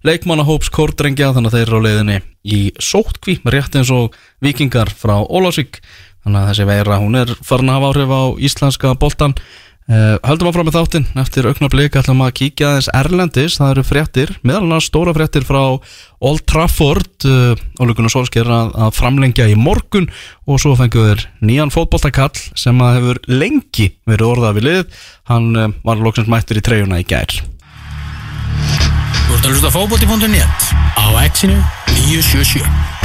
leikmannahóps 0.06 0.70
kórtrengja 0.70 1.32
þannig 1.34 1.50
að 1.50 1.56
þeir 1.58 1.66
eru 1.66 1.80
á 1.82 1.86
leiðinni 1.88 2.20
í 2.46 2.60
sótkví 2.78 3.40
rétt 3.50 3.80
eins 3.80 3.90
og 3.90 4.14
vikingar 4.46 4.94
frá 4.94 5.16
Ólásvík 5.26 5.80
þannig 6.22 6.44
að 6.44 6.48
þessi 6.52 6.68
veira 6.70 7.00
hún 7.02 7.18
er 7.18 7.34
farin 7.42 7.74
að 7.74 7.80
hafa 7.80 7.90
áhrif 7.90 8.14
á 8.14 8.22
íslenska 8.46 8.94
boltan 9.02 9.34
Uh, 9.88 10.18
höldum 10.20 10.50
áfram 10.50 10.66
með 10.68 10.74
þáttinn. 10.76 11.04
Eftir 11.16 11.46
auknarblik 11.48 11.94
ætlum 11.96 12.20
að 12.20 12.34
kíkja 12.42 12.74
aðeins 12.74 12.88
Erlendis. 12.92 13.54
Það 13.56 13.70
eru 13.72 13.84
fréttir, 13.88 14.32
meðal 14.44 14.66
annars 14.66 14.88
stóra 14.90 15.14
fréttir 15.16 15.46
frá 15.48 15.62
Old 16.20 16.44
Trafford. 16.44 17.08
Uh, 17.24 17.54
og 17.80 17.88
Lukunar 17.88 18.12
Solskjær 18.12 18.50
að, 18.52 18.74
að 18.76 18.92
framlengja 18.98 19.48
í 19.48 19.56
morgun 19.56 20.10
og 20.44 20.60
svo 20.60 20.74
fengur 20.76 21.08
þeir 21.08 21.24
nýjan 21.40 21.72
fótboltakall 21.72 22.36
sem 22.52 22.84
að 22.84 22.98
hefur 22.98 23.22
lengi 23.32 23.88
verið 24.04 24.34
orðað 24.34 24.60
við 24.60 24.68
lið. 24.68 25.00
Hann 25.32 25.48
uh, 25.56 25.72
var 25.88 26.04
loksins 26.04 26.28
mættur 26.28 26.60
í 26.60 26.66
treyjuna 26.68 27.00
í 27.00 27.08
gær. 27.08 27.40
Þú 29.24 29.40
ert 29.40 29.40
að 29.40 29.50
hlusta 29.54 29.72
fókbóti.net 29.72 30.70
á 31.00 31.06
exinu 31.24 31.56
977 31.96 32.97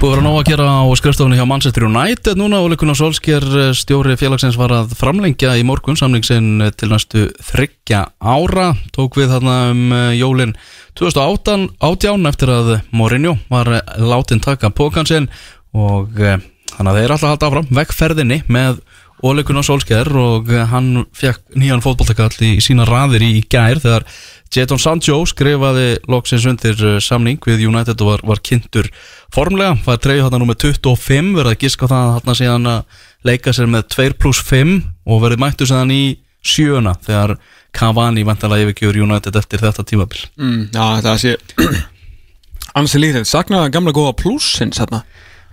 Búið 0.00 0.14
að 0.14 0.14
vera 0.14 0.24
nóg 0.24 0.36
að 0.38 0.46
gera 0.48 0.66
á 0.80 0.84
skrifstofunni 0.96 1.36
hjá 1.36 1.44
Manchester 1.44 1.84
United 1.84 2.38
núna 2.40 2.62
og 2.64 2.70
Lukunar 2.72 2.96
Solskjær 2.96 3.44
eh, 3.44 3.72
stjóri 3.76 4.14
félagsins 4.16 4.56
var 4.56 4.72
að 4.72 4.94
framlengja 4.96 5.50
í 5.60 5.64
morgun 5.68 5.98
samlingsinn 6.00 6.70
til 6.80 6.88
næstu 6.88 7.26
þryggja 7.50 8.06
ára. 8.16 8.70
Tók 8.96 9.18
við 9.20 9.34
þarna 9.34 9.58
um 9.74 9.82
eh, 9.92 10.14
jólin 10.16 10.54
2018 10.96 11.66
átján 11.84 12.24
eftir 12.32 12.54
að 12.54 12.72
Mourinho 12.96 13.34
var 13.52 13.68
eh, 13.76 13.92
látin 14.00 14.40
taka 14.40 14.72
pókansinn 14.72 15.28
og 15.76 16.16
eh, 16.16 16.40
þannig 16.78 16.94
að 16.94 17.02
þeir 17.02 17.14
alltaf 17.18 17.34
halda 17.34 17.52
áfram 17.52 17.70
vekkferðinni 17.82 18.40
með 18.48 18.80
Ole 19.26 19.44
Gunnar 19.44 19.64
Solskjær 19.66 20.08
og 20.16 20.48
eh, 20.52 20.64
hann 20.70 21.04
fekk 21.16 21.42
nýjan 21.60 21.82
fótboltakall 21.84 22.32
í 22.46 22.56
sína 22.64 22.86
raðir 22.88 23.24
í 23.26 23.42
gær 23.52 23.80
þegar 23.82 24.06
Jadon 24.50 24.80
Sancho 24.82 25.20
skrifaði 25.30 26.00
loksins 26.10 26.46
undir 26.50 26.74
eh, 26.82 26.96
samning 27.02 27.38
við 27.46 27.68
United 27.68 28.00
og 28.02 28.08
var, 28.10 28.24
var 28.32 28.40
kynntur 28.42 28.88
formlega, 29.30 29.76
er 29.86 30.00
treyju 30.02 30.24
hann 30.26 30.46
með 30.48 30.64
25 30.64 31.30
verið 31.36 31.52
að 31.54 31.62
giska 31.62 31.86
á 31.86 31.90
það 31.92 32.00
að 32.08 32.16
hann 32.26 32.38
síðan 32.40 32.66
að 32.72 32.98
leika 33.30 33.54
sér 33.54 33.70
með 33.70 33.86
2 33.94 34.08
pluss 34.18 34.42
5 34.48 34.74
og 35.06 35.22
verið 35.22 35.42
mættu 35.44 35.68
séðan 35.70 35.94
í 35.94 36.02
sjöuna 36.42 36.96
þegar 37.04 37.36
Cavani 37.76 38.24
vantalega 38.26 38.66
yfirgjur 38.66 38.98
United 39.04 39.36
eftir 39.38 39.62
þetta 39.62 39.84
tímabil. 39.86 40.24
Mm, 40.40 40.62
Já, 40.74 40.86
það 41.04 41.20
sé 41.22 41.36
Ansi 42.80 42.98
líkt, 43.02 43.28
saknaði 43.30 43.70
gamla 43.74 43.94
góða 43.94 44.16
plussins 44.18 44.82
hérna 44.82 45.04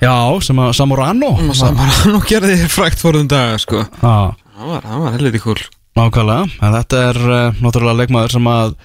Já, 0.01 0.13
sem 0.45 0.57
að 0.61 0.75
Samorano. 0.77 1.31
Hann 1.37 2.17
og 2.17 2.25
gerði 2.29 2.57
frækt 2.69 3.01
fórðum 3.01 3.29
dag 3.29 3.55
sko. 3.61 3.81
Já, 4.01 4.33
Það 4.57 4.69
var, 4.73 4.85
var 5.05 5.15
helviti 5.17 5.41
kúl 5.41 5.59
nákvæmlega, 5.97 6.49
en 6.61 6.75
þetta 6.77 7.05
er 7.11 7.21
uh, 7.25 7.61
náttúrulega 7.63 8.01
leikmaður 8.01 8.37
sem 8.37 8.51
að 8.51 8.75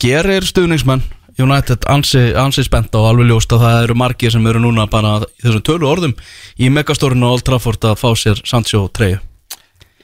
gerir 0.00 0.46
stuðningsmenn 0.46 1.02
United 1.40 1.86
ansi, 1.88 2.22
ansi 2.36 2.64
spennt 2.66 2.94
og 2.98 3.08
alveg 3.10 3.30
ljóst 3.30 3.52
að 3.54 3.64
það 3.64 3.82
eru 3.84 3.96
margir 3.98 4.34
sem 4.34 4.46
eru 4.50 4.60
núna 4.62 4.86
bara 4.90 5.18
í 5.24 5.44
þessum 5.44 5.64
tölu 5.66 5.88
orðum 5.88 6.14
í 6.60 6.70
megastórinu 6.72 7.30
Old 7.30 7.46
Trafford 7.46 7.84
að 7.88 7.98
fá 8.00 8.08
sér 8.18 8.42
Sancho 8.48 8.86
3 8.96 9.18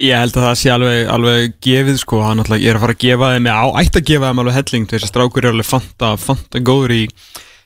Ég 0.02 0.12
held 0.12 0.34
að 0.36 0.44
það 0.44 0.58
sé 0.60 0.72
alveg, 0.74 0.98
alveg 1.08 1.54
gefið 1.64 1.98
sko, 2.02 2.20
hann 2.20 2.42
ég 2.58 2.66
er 2.68 2.76
að 2.76 2.82
fara 2.82 2.94
að 2.96 3.00
gefa 3.00 3.30
þeim, 3.32 3.46
á, 3.48 3.64
ætti 3.80 4.00
að 4.02 4.08
gefa 4.10 4.28
þeim 4.28 4.40
alveg 4.42 4.56
helling, 4.58 4.88
þess 4.90 5.06
að 5.06 5.12
strákur 5.12 5.46
er 5.46 5.54
alveg 5.54 5.68
fanta, 5.70 6.10
fanta 6.20 6.60
góður 6.60 6.92
í, 6.92 6.98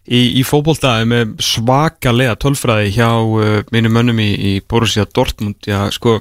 í, 0.07 0.21
í 0.39 0.45
fótboltaði 0.47 1.09
með 1.11 1.33
svakalega 1.43 2.37
tölfræði 2.39 2.93
hjá 2.95 3.09
uh, 3.19 3.57
mínum 3.75 3.99
mönnum 3.99 4.23
í, 4.23 4.29
í 4.31 4.53
Borussia 4.63 5.09
Dortmund, 5.11 5.59
já 5.67 5.81
sko, 5.97 6.21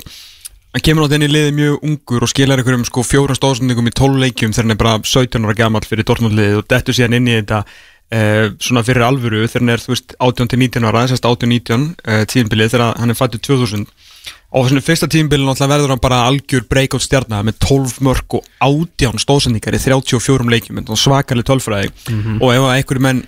hann 0.74 0.84
kemur 0.86 1.10
inn 1.10 1.26
í 1.26 1.32
liði 1.32 1.54
mjög 1.58 1.86
ungur 1.88 2.26
og 2.26 2.30
skilar 2.30 2.62
einhverjum 2.62 2.86
sko 2.88 3.04
fjóra 3.06 3.38
stóðsendingum 3.38 3.90
í 3.90 3.94
12 3.96 4.20
leikjum 4.24 4.52
þegar 4.54 4.68
hann 4.68 4.76
er 4.76 4.82
bara 4.84 4.98
17 5.02 5.48
ára 5.48 5.58
gammal 5.58 5.82
fyrir 5.88 6.06
Dortmund 6.06 6.38
liðið 6.38 6.60
og 6.62 6.68
dettur 6.70 6.98
síðan 6.98 7.18
inn 7.18 7.30
í 7.32 7.38
þetta 7.40 7.64
uh, 7.64 8.46
svona 8.62 8.84
fyrir 8.86 9.08
alvöru 9.08 9.48
þegar 9.48 9.64
hann 9.64 9.74
er, 9.74 9.84
þú 9.84 9.96
veist, 9.96 10.14
18-19 10.20 10.86
ára, 10.86 11.06
þessast 11.08 11.26
18-19 11.26 11.88
uh, 12.06 12.22
tíðinbilið 12.30 12.76
þegar 12.76 13.02
hann 13.02 13.14
er 13.16 13.18
fættur 13.18 13.44
2000 13.50 13.88
og 14.50 14.66
þessum 14.66 14.86
fyrsta 14.86 15.10
tímbilin 15.10 15.46
náttúrulega 15.50 15.74
verður 15.74 15.94
hann 15.94 16.02
bara 16.02 16.24
algjör 16.30 16.66
breakout 16.70 17.06
stjarnar 17.06 17.46
með 17.46 17.60
12 17.66 18.00
mörg 18.06 18.38
og 18.40 18.48
18 18.66 19.22
stóðsendingar 19.22 19.78
í 19.78 19.82
34 19.84 20.50
leikjum 20.50 20.82
svakalig 20.98 21.46
tölfræði. 21.46 21.92
Og 22.42 22.54
ef 22.56 22.66
einhverju 22.66 23.04
menn 23.06 23.22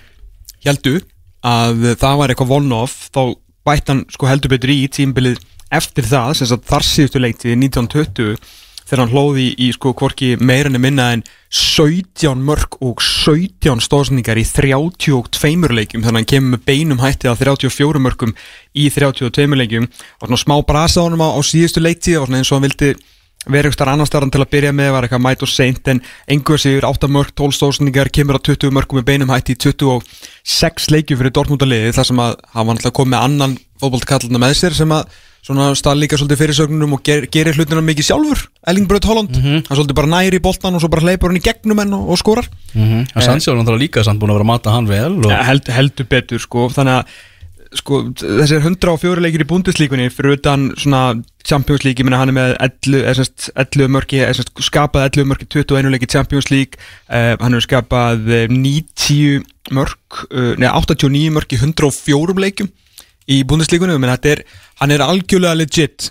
heldu 0.66 0.98
að 1.46 1.94
það 2.02 2.18
var 2.18 2.32
eitthvað 2.34 2.54
one-off 2.58 3.08
þá 3.14 3.22
bætt 3.66 3.92
hann 3.92 4.02
sko 4.10 4.26
heldur 4.30 4.50
betur 4.50 4.74
í 4.74 4.80
tímbilið 4.90 5.38
eftir 5.72 6.08
það, 6.08 6.34
sem 6.38 6.50
sagt 6.50 6.68
þar 6.68 6.86
síðustu 6.86 7.22
leikti 7.22 7.56
1920 7.56 8.36
þegar 8.82 9.06
hann 9.06 9.12
hlóði 9.14 9.46
í 9.56 9.70
sko 9.72 9.94
hvorki 9.96 10.34
meirinni 10.36 10.80
minna 10.82 11.12
en 11.14 11.22
17 11.52 12.42
mörg 12.44 12.76
og 12.84 13.00
17 13.00 13.80
stóðsendingar 13.84 14.40
í 14.40 14.44
32 14.44 15.72
leikjum. 15.72 16.04
Þannig 16.04 16.10
að 16.10 16.18
hann 16.18 16.28
kemur 16.28 16.54
með 16.56 16.66
beinum 16.68 17.00
hætti 17.00 17.30
að 17.30 17.46
34 17.46 18.02
mörgum 18.04 18.34
í 18.76 18.90
32 18.92 19.58
leikjum. 19.62 19.88
Og 20.20 20.28
svona 20.28 20.42
smá 20.42 20.56
brasa 20.68 21.00
á 21.00 21.08
hann 21.08 21.16
á, 21.20 21.40
síðustu 21.40 21.80
leiktíð 21.84 22.20
og 22.20 22.28
svona 22.28 22.42
eins 22.42 22.52
og 22.52 22.58
hann 22.58 22.68
vildi 22.68 22.92
vera 23.50 23.66
eitthvað 23.66 23.90
annar 23.90 24.06
starran 24.06 24.30
til 24.30 24.42
að 24.44 24.52
byrja 24.52 24.70
með 24.76 24.92
var 24.94 25.06
eitthvað 25.06 25.24
mæt 25.24 25.42
og 25.42 25.50
seint 25.50 25.88
en 25.90 26.00
engur 26.30 26.60
sigur 26.62 26.86
8 26.86 27.08
mörg, 27.10 27.32
12 27.34 27.56
stóðsendingar 27.56 28.12
kemur 28.14 28.38
á 28.38 28.40
20 28.44 28.70
mörgum 28.76 29.00
með 29.00 29.08
beinum 29.08 29.32
hætti 29.34 29.56
í 29.56 29.60
26 29.64 30.92
leikjum 30.94 31.18
fyrir 31.18 31.34
Dortmundaliði 31.34 31.90
þar 31.96 32.08
sem 32.12 32.22
að 32.22 32.36
hann 32.52 32.68
var 32.68 32.78
náttúrulega 32.78 32.98
komið 33.00 33.18
annan 33.18 33.56
fótboltakallina 33.82 34.42
með 34.44 34.54
sér 34.60 34.78
sem 34.78 34.94
að 34.94 35.10
svona 35.42 35.72
stað 35.78 36.04
líka 36.04 36.18
svolítið 36.18 36.38
fyrirsögnunum 36.38 36.94
og 36.96 37.02
ger, 37.06 37.26
gerir 37.32 37.56
hlutina 37.58 37.82
mikið 37.82 38.08
sjálfur 38.12 38.44
Elling 38.70 38.86
Braut 38.90 39.08
Holland, 39.10 39.34
hann 39.42 39.66
svolítið 39.66 39.98
bara 39.98 40.12
næri 40.12 40.38
í 40.38 40.44
boltan 40.44 40.78
og 40.78 40.84
svo 40.84 40.90
bara 40.92 41.02
hleypur 41.02 41.32
hann 41.32 41.40
í 41.40 41.42
gegnum 41.42 41.82
henn 41.82 41.96
og, 41.96 42.12
og 42.14 42.20
skorar. 42.20 42.46
Mm 42.74 42.86
-hmm. 42.86 43.22
Sancho 43.26 43.52
er 43.52 43.58
náttúrulega 43.58 43.82
líka 43.82 44.04
samt 44.04 44.20
búin 44.20 44.30
að 44.30 44.38
vera 44.38 44.46
að 44.46 44.52
mata 44.54 44.70
hann 44.70 44.86
vel 44.86 45.18
og... 45.18 45.30
ja, 45.30 45.42
held, 45.42 45.68
heldur 45.68 46.06
betur 46.06 46.38
sko. 46.38 46.68
Þannig 46.70 47.02
að 47.02 47.04
sko 47.78 48.00
þessir 48.20 48.60
104 48.60 49.22
leikir 49.24 49.44
í 49.44 49.48
búndislíkunni 49.48 50.10
fyrir 50.12 50.36
utan 50.36 50.72
svona 50.76 51.22
Champions 51.44 51.84
League, 51.84 51.98
ég 51.98 52.06
meina 52.06 52.20
hann 52.20 52.32
er 52.32 52.36
með 52.36 52.52
11, 52.60 53.04
er 53.08 53.18
semst 53.18 53.48
11 53.56 53.88
mörki, 53.96 54.20
er 54.22 54.36
semst 54.36 54.52
skapað 54.60 55.08
11 55.08 55.30
mörki 55.30 55.48
21 55.48 55.90
leiki 55.90 56.06
Champions 56.06 56.50
League. 56.52 56.78
Uh, 57.08 57.34
hann 57.40 57.56
hefur 57.56 57.66
skapað 57.66 58.28
eh, 58.30 58.46
90 58.52 59.42
mörk, 59.72 60.26
uh, 60.30 60.52
neða 60.60 60.76
89 60.84 61.32
mörki 61.34 61.58
104 61.58 62.38
leikum 62.44 62.70
í 63.30 63.42
búndislíkunni, 63.48 63.98
menn 64.00 64.12
þetta 64.14 64.34
er 64.34 64.44
hann 64.80 64.94
er 64.94 65.04
algjörlega 65.04 65.58
legit 65.60 66.10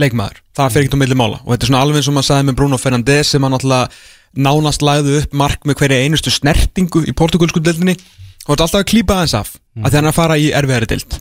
leikmaður, 0.00 0.40
það 0.56 0.72
fer 0.72 0.84
ekkert 0.84 0.96
á 0.98 1.02
milli 1.02 1.18
mála. 1.18 1.40
Og 1.44 1.52
þetta 1.52 1.66
er 1.66 1.70
svona 1.70 1.82
alveg 1.84 2.00
eins 2.00 2.08
og 2.10 2.16
maður 2.16 2.28
sagði 2.30 2.48
með 2.48 2.58
Bruno 2.60 2.78
Fernandes 2.80 3.32
sem 3.32 3.44
hann 3.44 3.56
alltaf 3.58 3.82
nánast 4.32 4.84
lagði 4.84 5.18
upp 5.20 5.34
mark 5.36 5.66
með 5.68 5.76
hverja 5.82 6.06
einustu 6.06 6.32
snertingu 6.32 7.04
í 7.04 7.12
portugalsku 7.16 7.60
deildinni. 7.62 7.94
Og 8.46 8.54
þetta 8.54 8.64
alltaf 8.66 8.80
að 8.80 8.90
klýpa 8.90 9.18
aðeins 9.18 9.36
af 9.38 9.52
mm. 9.52 9.84
að 9.84 9.98
hann 9.98 10.08
er 10.08 10.10
að 10.10 10.18
fara 10.18 10.40
í 10.40 10.48
erfiðari 10.56 10.88
deild. 10.90 11.12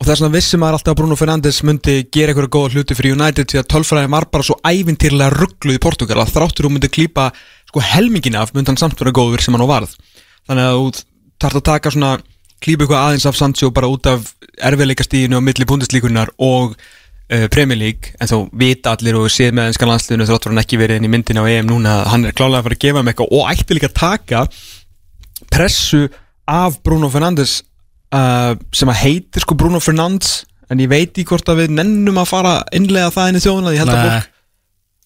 Og 0.00 0.06
það 0.06 0.12
er 0.14 0.18
svona 0.18 0.34
vissum 0.34 0.64
að 0.66 0.74
alltaf 0.78 0.92
að 0.94 0.98
Bruno 0.98 1.16
Fernandes 1.20 1.60
myndi 1.62 1.96
gera 2.10 2.32
eitthvað 2.32 2.54
góða 2.56 2.72
hluti 2.74 2.96
fyrir 2.98 3.14
United 3.14 3.46
því 3.52 3.60
að 3.60 3.68
tölfræði 3.70 4.10
var 4.16 4.26
bara 4.32 4.46
svo 4.48 4.56
ævintýrlega 4.66 5.36
ruggluð 5.36 5.78
í 5.78 5.82
Portugal 5.84 6.18
að 6.24 6.32
þráttur 6.34 6.66
hún 6.66 6.74
myndi 6.74 6.90
klýpa 6.90 7.28
sko 7.68 7.84
helmingin 7.92 8.40
af 8.40 8.50
myndi 8.56 8.72
hann 8.72 8.80
samt 8.80 8.98
vera 8.98 9.14
góður 9.14 9.44
sem 9.44 9.54
hann 9.54 9.62
á 9.62 9.68
varð. 9.70 9.92
Þannig 10.48 10.64
að 10.66 10.74
þú 10.80 12.08
klýpa 12.64 12.86
eitthvað 12.86 13.04
aðeins 13.04 13.28
af 13.28 13.38
Sancho 13.38 13.70
bara 13.74 13.90
út 13.90 14.08
af 14.10 14.32
erfiðleikastíðinu 14.62 15.38
á 15.38 15.42
milli 15.44 15.66
búndislíkunar 15.68 16.32
og 16.42 16.76
uh, 16.76 17.46
Premier 17.52 17.78
League. 17.78 18.14
En 18.20 18.30
þá 18.30 18.36
vita 18.62 18.94
allir 18.96 19.18
og 19.20 19.30
séð 19.32 19.56
með 19.58 19.70
ennska 19.70 19.88
landsliðinu 19.88 20.28
þráttur 20.30 20.54
hann 20.54 20.62
ekki 20.62 20.80
verið 20.80 21.00
inn 21.00 21.08
í 21.08 21.12
myndina 21.12 21.44
á 21.44 21.50
EM 21.50 21.68
núna 21.70 21.98
hann 22.12 22.28
er 22.28 22.36
klálega 22.36 22.62
að 22.62 22.68
fara 22.68 22.78
að 22.78 22.86
gefa 22.86 23.02
um 23.02 23.12
eitthvað 23.12 23.36
og 23.38 23.52
ætti 23.52 23.78
líka 23.78 23.90
að 23.90 23.98
taka 24.02 24.44
pressu 25.52 26.06
af 26.50 26.80
Bruno 26.86 27.10
Fernandes 27.12 27.60
uh, 28.14 28.54
sem 28.74 28.90
að 28.90 29.02
heitir 29.04 29.44
sko 29.44 29.58
Bruno 29.58 29.82
Fernandes 29.82 30.42
en 30.72 30.80
ég 30.80 30.90
veit 30.90 31.18
í 31.20 31.26
hvort 31.28 31.48
að 31.52 31.64
við 31.64 31.74
nennum 31.78 32.20
að 32.22 32.30
fara 32.30 32.60
innlega 32.74 33.12
það 33.14 33.32
inn 33.32 33.40
í 33.40 33.44
þjóðuna 33.44 33.74
ég 33.74 33.84
held 33.84 33.94
að 33.96 34.06
fólk 34.06 34.30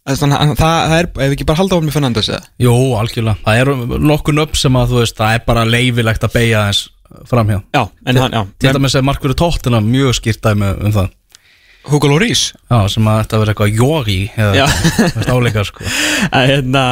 Þannig 0.06 0.36
að 0.38 0.50
það, 0.54 0.76
það 0.86 1.00
er, 1.00 1.06
ef 1.24 1.32
ekki 1.34 1.44
bara 1.48 1.58
halda 1.58 1.76
á 1.76 1.82
með 1.82 1.94
Fernandes 1.96 2.28
eða? 2.30 2.44
Jú, 2.62 2.74
algjörlega, 2.94 3.40
það 3.42 3.60
eru 3.64 3.96
nokkur 4.06 4.36
upp 4.44 4.52
sem 4.54 4.76
að 4.78 4.92
þú 4.92 5.00
veist, 5.00 5.16
það 5.18 5.32
er 5.34 5.40
bara 5.48 5.64
leifilegt 5.66 6.26
að 6.28 6.36
beigja 6.36 6.60
þess 6.68 6.84
framhjá. 7.30 7.60
Já, 7.74 7.82
en 8.06 8.20
hann, 8.22 8.34
já 8.36 8.42
Til 8.62 8.74
dæmis 8.76 8.96
er 8.98 9.06
markverðu 9.06 9.38
tóttina 9.42 9.80
mjög 9.84 10.16
skýrt 10.20 10.42
dæmi 10.46 10.72
um 10.86 10.94
það. 10.94 11.12
Hugo 11.86 12.10
Lloris. 12.10 12.48
Já, 12.70 12.78
sem 12.90 13.06
að 13.06 13.20
þetta 13.22 13.40
verður 13.40 13.52
eitthvað 13.52 13.76
jógi 13.78 14.18
Já. 14.34 14.66
eða 15.06 15.36
áleikar 15.36 15.68
sko. 15.68 15.86
Að 16.36 16.48
hérna 16.50 16.82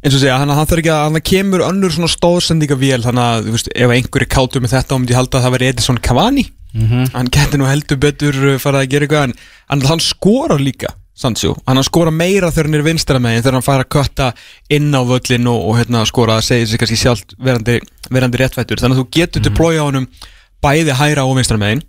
eins 0.00 0.14
og 0.16 0.22
segja, 0.22 0.38
hann, 0.40 0.52
hann 0.56 0.68
þarf 0.68 0.80
ekki 0.80 0.92
að 0.94 1.02
hann 1.04 1.24
kemur 1.28 1.64
önnur 1.66 1.92
svona 1.92 2.08
stóðsendingavél 2.08 3.02
þannig 3.04 3.26
að, 3.26 3.44
þú 3.50 3.56
veist, 3.58 3.68
ef 3.76 3.92
einhver 3.96 4.24
er 4.24 4.30
kátur 4.32 4.64
með 4.64 4.74
þetta 4.78 4.96
og 4.96 5.02
myndi 5.02 5.12
ég 5.12 5.20
halda 5.20 5.40
að 5.40 5.44
það 5.46 5.54
veri 5.58 5.68
Edison 5.74 6.00
Cavani. 6.00 6.46
Hann 7.12 7.28
geti 7.34 7.58
nú 7.58 7.66
heldur 7.66 7.98
betur 8.00 8.36
uh, 8.54 8.56
farið 8.62 8.84
að 8.84 8.90
gera 8.92 9.06
eitthvað 9.08 9.24
en 9.26 9.36
hann, 9.74 9.84
hann 9.90 10.02
skorar 10.04 10.62
líka 10.62 10.94
Sancho, 11.20 11.52
hann 11.68 11.82
skora 11.84 12.12
meira 12.14 12.48
þegar 12.48 12.70
hann 12.70 12.78
er 12.78 12.86
vinstra 12.86 13.20
megin 13.20 13.42
þegar 13.42 13.58
hann 13.58 13.66
fara 13.66 13.84
að 13.84 13.92
kötta 13.92 14.30
inn 14.72 14.88
á 14.96 15.04
völlin 15.04 15.50
og, 15.52 15.60
og 15.68 15.76
hérna 15.76 16.00
skora 16.08 16.38
að 16.40 16.46
segja 16.46 16.70
sér 16.70 16.80
kannski 16.80 16.96
sjálf 16.96 17.34
verandi, 17.36 17.76
verandi 18.08 18.40
réttfættur. 18.40 18.80
Þannig 18.80 18.96
að 18.96 19.02
þú 19.02 19.08
getur 19.18 19.52
plója 19.58 19.84
á 19.84 19.88
honum 19.90 20.06
bæði 20.64 20.96
hæra 20.96 21.26
og 21.28 21.36
vinstra 21.36 21.60
megin 21.60 21.84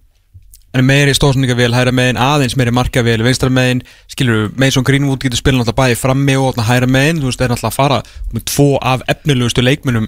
en 0.72 0.86
meiri 0.88 1.12
stóðsningavél, 1.16 1.74
hæra 1.76 1.91
megin, 1.95 2.20
aðeins 2.20 2.56
meiri 2.60 2.72
markavél 2.76 3.24
vinstra 3.26 3.49
megin, 3.52 3.82
skilur 4.12 4.52
Mason 4.60 4.86
Greenwood 4.88 5.20
getur 5.24 5.40
spilað 5.40 5.66
náttúrulega 5.66 5.82
bæði 5.82 5.98
frammi 5.99 6.36
og 6.40 6.53
þarna 6.53 6.68
hæra 6.70 6.88
megin. 6.88 7.20
Þú 7.20 7.28
veist, 7.28 7.41
er 7.44 7.52
náttúrulega 7.52 7.72
að 7.72 7.80
fara 7.80 7.98
með 8.32 8.41
tvo 8.52 8.70
af 8.80 9.03
efnilegustu 9.12 9.62
leikmunum 9.66 10.08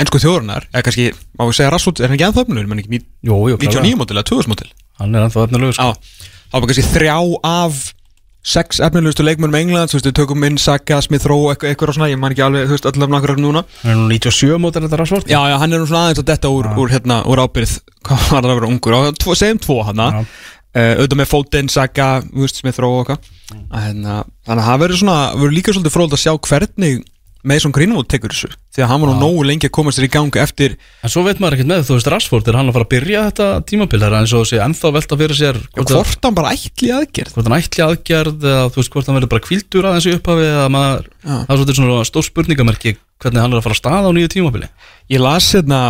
ennsku 0.00 0.18
þjóðurnar 0.22 0.66
eða 0.72 0.82
kannski, 0.86 1.06
má 1.38 1.42
við 1.44 1.56
segja 1.58 1.70
Rassut, 1.74 2.00
er 2.00 2.08
hann 2.10 2.16
ekki 2.16 2.26
ennþá 2.26 2.42
efnilegur, 2.46 2.70
menn 8.40 8.70
ekki 8.70 8.80
ní- 8.80 9.00
Jú, 9.00 9.00
jú, 9.00 9.00
99 9.00 9.00
mótil 9.00 9.10
eða 9.10 9.10
2000 9.10 9.10
mótil 9.10 9.20
Hann 9.20 9.20
ennþá 9.20 9.20
efnilegur. 9.20 9.20
Já, 9.20 9.20
þá 9.20 9.20
var 9.20 9.20
kannski 9.20 9.20
þrjá 9.20 9.20
af 9.20 9.20
sex 9.20 9.20
efnilegustu 9.20 9.24
leikmennum 9.26 9.58
England, 9.60 9.90
þú 9.90 9.98
veist, 9.98 10.06
við 10.08 10.14
tökum 10.16 10.44
inn 10.48 10.56
Saka, 10.58 11.00
Smith 11.04 11.26
Rowe, 11.28 11.52
eitthvað, 11.54 11.70
eitthvað 11.74 11.88
og 11.88 11.96
svona, 11.98 12.08
ég 12.10 12.18
man 12.18 12.32
ekki 12.32 12.44
alveg, 12.46 12.68
þú 12.70 12.76
veist, 12.76 12.86
af 13.04 13.10
nakkur 13.12 13.34
núna. 13.44 13.64
Hann 13.82 13.90
er 13.92 13.98
nú 14.00 14.06
97 14.08 14.58
mótil 14.64 14.84
þetta 14.86 15.00
rasvort 15.02 15.28
Já, 15.28 15.40
já, 15.50 15.58
hann 15.60 15.72
er 15.72 15.78
nú 15.78 15.86
svona 15.90 16.04
aðeins 16.08 16.22
að 16.22 16.30
detta 16.30 16.48
úr, 16.48 16.70
úr 16.80 16.88
hérna, 16.94 17.18
úr 17.28 17.42
ábyrð, 17.44 17.74
hvað 18.08 18.24
var 18.32 18.40
það 18.42 18.50
að 18.50 18.56
vera 18.60 18.70
ungur, 18.72 18.96
og 18.96 19.18
tvo, 19.20 19.36
segjum 19.36 19.60
tvo 19.60 19.78
hann, 19.84 20.00
Já. 20.00 20.24
uh, 20.24 20.94
auðvitað 20.96 21.20
með 21.20 21.30
Foden, 21.34 21.68
Saka, 21.68 22.08
Smith 22.48 22.80
Rowe 22.80 23.02
og 23.04 23.10
eitthvað. 23.12 23.36
Hérna, 23.76 24.24
þannig 24.46 24.62
að 24.64 24.68
það 24.70 24.82
verður 24.86 25.00
svona, 25.04 25.18
verður 25.36 25.56
líka 25.58 25.72
svolítið 25.76 25.94
fróld 25.98 26.12
að 26.16 26.22
sjá 26.24 26.32
hvernig 26.48 27.04
Mason 27.42 27.72
Greenwood 27.72 28.08
tekur 28.12 28.28
þessu, 28.34 28.50
því 28.74 28.82
að 28.84 28.88
hann 28.90 29.00
var 29.00 29.10
nú 29.14 29.20
nógu 29.22 29.44
lengi 29.48 29.68
að 29.68 29.72
koma 29.72 29.92
sér 29.96 30.04
í 30.04 30.10
gangi 30.12 30.40
eftir, 30.42 30.74
En 31.02 31.08
svo 31.08 31.22
veit 31.24 31.38
maður 31.40 31.56
ekkert 31.56 31.70
með, 31.70 31.84
þú 31.88 31.94
veist, 31.96 32.10
Rashford 32.12 32.48
er 32.52 32.58
hann 32.58 32.68
að 32.68 32.76
fara 32.76 32.84
að 32.84 32.90
byrja 32.92 33.22
þetta 33.30 33.46
tímabil? 33.70 34.00
Það 34.02 34.08
er 34.10 34.16
eins 34.18 34.34
og 34.36 34.44
sé 34.50 34.60
ennþá 34.60 34.92
velta 34.98 35.16
fyrir 35.22 35.38
sér 35.38 35.56
hvort, 35.72 35.88
að- 35.88 35.96
hvort 35.96 36.24
hann 36.28 36.34
bara 36.36 36.52
ætli 36.52 36.90
aðgerð. 36.92 37.32
hvort 37.32 37.48
hann 37.48 37.56
ætli 37.60 37.84
aðgerð 37.86 38.44
eða 38.44 38.68
þú 38.70 38.76
veist 38.82 38.90
hvort 38.92 39.06
hann 39.08 39.16
verður 39.20 39.32
bara 39.32 39.46
kvildur 39.48 39.88
aðeins 39.88 40.06
í 40.10 40.14
upphafi 40.18 40.44
eða 40.50 40.68
maður, 40.76 41.08
Já. 41.24 41.34
það 41.46 41.50
er 41.50 41.56
svolítið 41.62 41.80
svona 41.80 42.04
stór 42.10 42.28
spurningamerki 42.28 42.96
hvernig 43.20 43.40
hann 43.40 43.52
er 43.52 43.58
að 43.58 43.64
fara 43.64 43.76
að 43.76 43.82
staða 43.82 44.08
á 44.08 44.12
nýju 44.12 44.28
tímabili. 44.36 44.68
Ég 45.10 45.20
las 45.24 45.48
hérna 45.56 45.80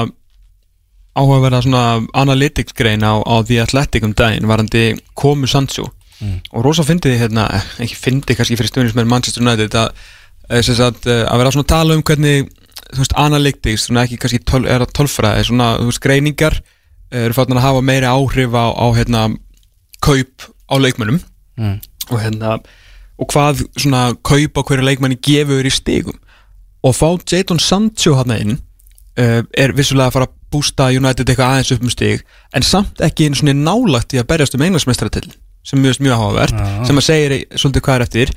áhugaverða 1.19 1.63
svona 1.67 1.85
analytics 2.15 2.73
grein 2.79 3.03
á, 3.03 3.19
á 3.27 3.35
The 3.47 3.59
Athletic 3.65 4.05
um 4.07 4.15
daginn 4.15 4.47
varandi 4.47 4.95
komu 5.19 5.49
Sancho. 5.51 5.91
Og 6.53 6.63
rosa 6.65 6.85
fyndið 6.85 7.17
hérna, 7.17 7.47
ekki 7.81 7.97
fyndið 7.97 8.37
kannski 8.37 8.57
fyrir 8.61 8.69
stundin 8.69 8.91
sem 8.93 9.01
er 9.01 9.09
Manchester 9.09 9.41
United 9.43 9.73
að, 9.81 9.89
eh, 10.51 10.63
sagt, 10.67 11.07
eh, 11.07 11.23
að 11.25 11.43
vera 11.43 11.53
svona 11.55 11.67
að 11.67 11.73
tala 11.75 11.97
um 11.99 12.03
hvernig 12.03 12.51
þú 12.91 12.99
veist, 13.05 13.17
analytics, 13.23 13.87
svona 13.87 14.05
ekki 14.05 14.19
kannski 14.19 14.43
töl, 14.45 14.65
er 14.67 14.83
að 14.83 14.95
tölfræði, 14.99 15.47
svona, 15.51 15.73
þú 15.79 15.91
veist, 15.91 16.03
greiningar 16.05 16.59
eh, 16.61 17.25
eru 17.27 17.37
fattin 17.37 17.59
að 17.61 17.67
hafa 17.69 17.85
meiri 17.87 18.09
áhrif 18.11 18.57
á, 18.57 18.67
á 18.75 18.87
hérna, 18.99 19.27
kaup 20.03 20.51
á 20.71 20.75
leikmönnum 20.81 21.21
Mm. 21.61 21.81
og 22.09 22.21
hérna 22.23 22.55
og 23.21 23.29
hvað 23.29 23.59
svona 23.77 24.15
kaup 24.25 24.57
á 24.57 24.63
hverju 24.65 24.85
leikmanni 24.87 25.19
gefur 25.21 25.67
í 25.67 25.73
stigum 25.75 26.17
og 26.87 26.95
fá 26.97 27.19
Jadon 27.29 27.61
Sancho 27.61 28.15
hann 28.17 28.33
inn 28.33 28.55
uh, 29.21 29.43
er 29.53 29.75
vissulega 29.77 30.09
að 30.09 30.15
fara 30.15 30.29
að 30.31 30.37
bústa 30.55 30.87
United 30.97 31.29
eitthvað 31.29 31.51
aðeins 31.53 31.73
upp 31.75 31.85
um 31.85 31.93
stig 31.93 32.23
en 32.57 32.65
samt 32.65 33.03
ekki 33.05 33.29
einu 33.29 33.37
svona 33.37 33.53
nálagt 33.59 34.15
í 34.17 34.23
að 34.23 34.31
berjast 34.31 34.57
um 34.57 34.65
englansmestratill 34.65 35.29
sem 35.67 35.83
mjög, 35.83 36.01
mjög 36.01 36.17
áhugavert 36.17 36.57
Já. 36.57 36.71
sem 36.89 37.03
að 37.03 37.07
segir 37.11 37.37
svolítið 37.53 37.85
hvað 37.85 37.99
er 37.99 38.07
eftir 38.07 38.33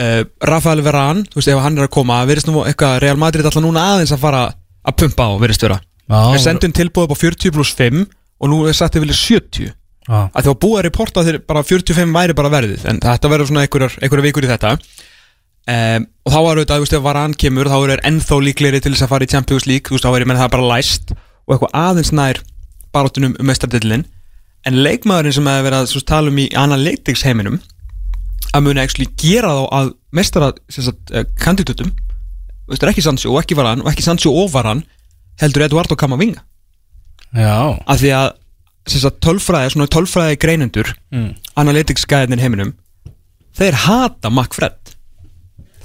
uh, 0.00 0.20
Rafael 0.50 0.82
Varane, 0.84 1.24
þú 1.30 1.40
veist 1.40 1.52
ef 1.52 1.62
hann 1.64 1.78
er 1.78 1.88
að 1.88 1.94
koma 1.96 2.20
verðist 2.28 2.50
nú 2.50 2.64
eitthvað 2.64 2.98
Real 3.04 3.20
Madrid 3.20 3.46
alltaf 3.46 3.64
núna 3.64 3.86
aðeins 3.94 4.14
að 4.14 4.22
fara 4.24 4.42
að 4.84 4.98
pumpa 5.00 5.28
á, 5.28 5.32
verðist 5.40 5.64
vera. 5.66 5.80
Er 6.10 6.42
sendin 6.42 6.74
tilbúið 6.76 7.08
upp 7.08 7.16
á 7.16 7.22
40 7.22 7.54
pluss 7.54 7.72
5 7.78 8.04
og 8.04 8.52
nú 8.52 8.60
er 8.68 8.76
sagt 8.76 8.98
að 8.98 9.06
vilja 9.06 9.16
70 9.22 9.72
Já, 10.04 10.18
að 10.36 10.50
að 10.50 10.58
búið 10.60 10.78
að 10.78 10.84
reporta 10.84 11.22
þeir 11.24 11.38
bara 11.48 11.62
45 11.64 12.10
væri 12.12 12.36
bara 12.36 12.52
verðið 12.52 12.82
en 12.90 12.98
þetta 13.00 13.30
verður 13.32 13.48
svona 13.48 13.62
einhverjar 13.64 14.24
vikur 14.26 14.44
í 14.44 14.50
þetta. 14.50 14.74
Um, 15.64 16.04
og 16.28 16.34
þá 16.34 16.40
var 16.44 16.58
auðvitað, 16.58 16.74
þú 16.76 16.84
veist, 16.84 16.96
ef 16.98 17.04
Varan 17.06 17.34
kemur 17.40 17.70
þá 17.72 17.76
er 17.94 18.02
ennþá 18.04 18.36
líklegri 18.44 18.82
til 18.84 18.92
þess 18.92 19.06
að 19.06 19.12
fara 19.14 19.24
í 19.24 19.30
Champions 19.32 19.64
League 19.64 19.88
þú 19.88 19.96
veist, 19.96 20.04
þá 20.04 20.10
er 20.12 20.24
ég 20.24 20.28
menn 20.28 20.40
það 20.42 20.50
bara 20.52 20.66
læst 20.74 21.14
og 21.14 21.54
eitthvað 21.54 21.78
aðeins 21.80 22.10
nær 22.12 22.40
barátunum 22.92 23.32
um 23.40 23.48
mestardillin 23.48 24.04
en 24.68 24.76
leikmaðurinn 24.84 25.36
sem 25.38 25.48
hefur 25.48 25.66
verið 25.70 25.78
að 25.80 26.04
tala 26.10 26.32
um 26.34 26.42
í 26.42 26.46
analytics 26.52 27.24
heiminum 27.24 27.56
að 28.52 28.66
muni 28.66 28.82
actually 28.82 29.08
gera 29.20 29.52
þá 29.56 29.64
að 29.78 29.92
mestara 30.14 30.52
uh, 30.52 31.24
kandidatum 31.40 31.92
veist, 32.68 32.82
ekki 32.84 33.04
Sancho 33.04 33.32
og 33.34 33.42
ekki 33.42 33.56
Varan 33.58 33.82
og 33.84 33.90
ekki 33.92 34.04
Sancho 34.06 34.32
og 34.32 34.50
Varan 34.54 34.84
heldur 35.40 35.66
Eduardo 35.66 35.96
Camavinga 35.98 36.42
já, 37.34 37.78
af 37.86 37.98
því 38.00 38.12
að 38.14 38.30
sagt, 38.86 39.20
tölfræði, 39.24 39.72
svona 39.74 39.90
tölfræði 39.90 40.38
greinendur 40.42 40.94
Mm. 41.14 41.34
analytics 41.56 42.04
gæðinir 42.10 42.42
heiminum 42.42 42.74
þeir 43.56 43.74
hata 43.86 44.30
McFred 44.30 44.94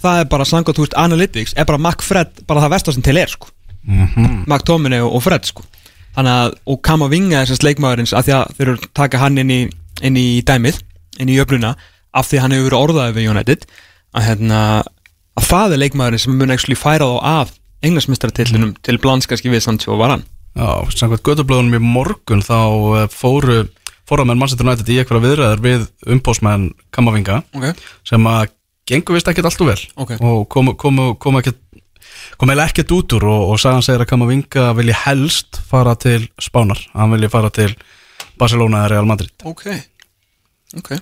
það 0.02 0.22
er 0.24 0.30
bara 0.32 0.46
samkvæmt, 0.48 0.78
þú 0.80 0.86
veist, 0.86 0.96
analytics 0.98 1.54
er 1.58 1.66
bara 1.70 1.78
McFred, 1.82 2.46
bara 2.48 2.64
það 2.64 2.72
vestar 2.74 2.96
sem 2.96 3.04
til 3.04 3.18
er 3.20 3.28
sko. 3.28 3.50
Mhm. 3.84 4.46
McTominay 4.48 5.02
og, 5.04 5.16
og 5.18 5.24
Fred 5.24 5.46
sko. 5.48 5.64
þannig 6.16 6.32
að, 6.34 6.54
og 6.66 6.80
Kamavinga 6.84 7.42
er 7.42 7.46
þessast 7.48 7.64
leikmaðurins 7.68 8.14
af 8.18 8.26
því 8.26 8.34
að 8.36 8.54
þeir 8.58 8.68
eru 8.68 8.90
taka 8.98 9.18
hann 9.22 9.38
inn 9.38 9.52
í, 9.54 9.60
inn 10.02 10.18
í 10.18 10.42
dæmið, 10.44 10.80
inn 11.20 11.30
í 11.30 11.36
jöfnuna 11.38 11.76
af 12.20 12.30
því 12.30 12.44
hann 12.44 12.56
hefur 12.56 12.68
verið 12.70 12.84
orðaðið 12.84 13.18
við 13.18 13.32
United 13.34 13.66
að 14.18 14.26
hérna, 14.26 14.60
að 15.38 15.50
það 15.50 15.76
er 15.76 15.82
leikmaðurinn 15.84 16.24
sem 16.24 16.38
mun 16.38 16.54
ekki 16.56 16.78
færa 16.78 17.08
þá 17.08 17.18
af 17.30 17.56
englansmistaratillinum 17.86 18.76
til 18.84 18.98
blandskaski 19.02 19.52
við 19.54 19.64
Sancho 19.66 19.94
og 19.96 20.02
Varan 20.02 20.26
já, 20.58 20.70
samkvæmt 20.96 21.26
götublöðunum 21.28 21.78
í 21.78 21.84
morgun 21.84 22.44
þá 22.44 22.60
eh, 23.04 23.06
fóru 23.14 23.62
fóramenn 24.10 24.40
Manchester 24.42 24.66
United 24.66 24.90
í 24.90 24.98
eitthvað 25.00 25.28
viðræður 25.28 25.64
við 25.64 25.86
umbósmenn 26.10 26.72
Kamavinga 26.96 27.44
okay. 27.56 27.76
sem 28.08 28.26
að 28.30 28.50
gengur 28.90 29.20
vist 29.20 29.30
ekkert 29.30 29.52
allt 29.52 29.64
og 29.64 29.70
vel 29.70 29.82
Ok. 30.02 30.16
og 30.18 30.48
kom, 30.52 30.74
kom, 30.82 31.02
kom 31.22 31.40
ekkert 31.40 31.62
kom 32.42 32.52
eða 32.52 32.66
ekkert 32.68 32.92
út 32.96 33.16
úr 33.20 33.28
og, 33.30 33.54
og 33.54 33.62
sagan 33.62 33.86
segir 33.86 34.04
að 34.04 34.10
Kamavinga 34.12 34.72
vilji 34.80 34.98
helst 35.06 35.62
fara 35.70 35.94
til 36.00 36.26
Spánar, 36.42 36.82
hann 36.98 37.14
vilji 37.14 37.32
fara 37.32 37.54
til 37.54 37.72
Barcelona 38.40 38.86
eða 38.86 38.92
Real 38.96 39.08
Madrid. 39.08 39.32
Ok, 39.48 39.68
ok 40.80 40.94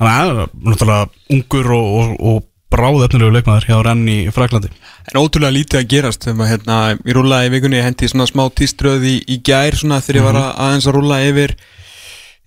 hann 0.00 0.10
er 0.10 0.50
náttúrulega 0.52 1.06
ungur 1.34 1.70
og, 1.76 1.86
og, 2.00 2.12
og 2.20 2.42
bráðefnilegu 2.74 3.36
leikmaður 3.36 3.68
hjá 3.68 3.76
Renn 3.86 4.08
í 4.10 4.18
Fraklandi 4.34 4.72
En 5.10 5.20
ótrúlega 5.20 5.54
lítið 5.54 5.80
að 5.80 5.90
gerast 5.92 6.24
þegar 6.24 6.38
maður, 6.38 6.50
hérna, 6.54 6.78
ég 6.96 7.16
rúlaði 7.18 7.48
í 7.48 7.52
vikunni, 7.54 7.78
ég 7.78 7.86
hendi 7.86 8.08
svona 8.10 8.26
smá 8.30 8.42
tíströð 8.56 9.06
í, 9.06 9.14
í 9.30 9.38
gær 9.44 9.76
svona 9.78 10.00
þegar 10.02 10.20
ég 10.20 10.26
var 10.26 10.40
að, 10.40 10.50
aðeins 10.64 10.88
að 10.88 10.96
rúla 10.98 11.20
yfir 11.28 11.54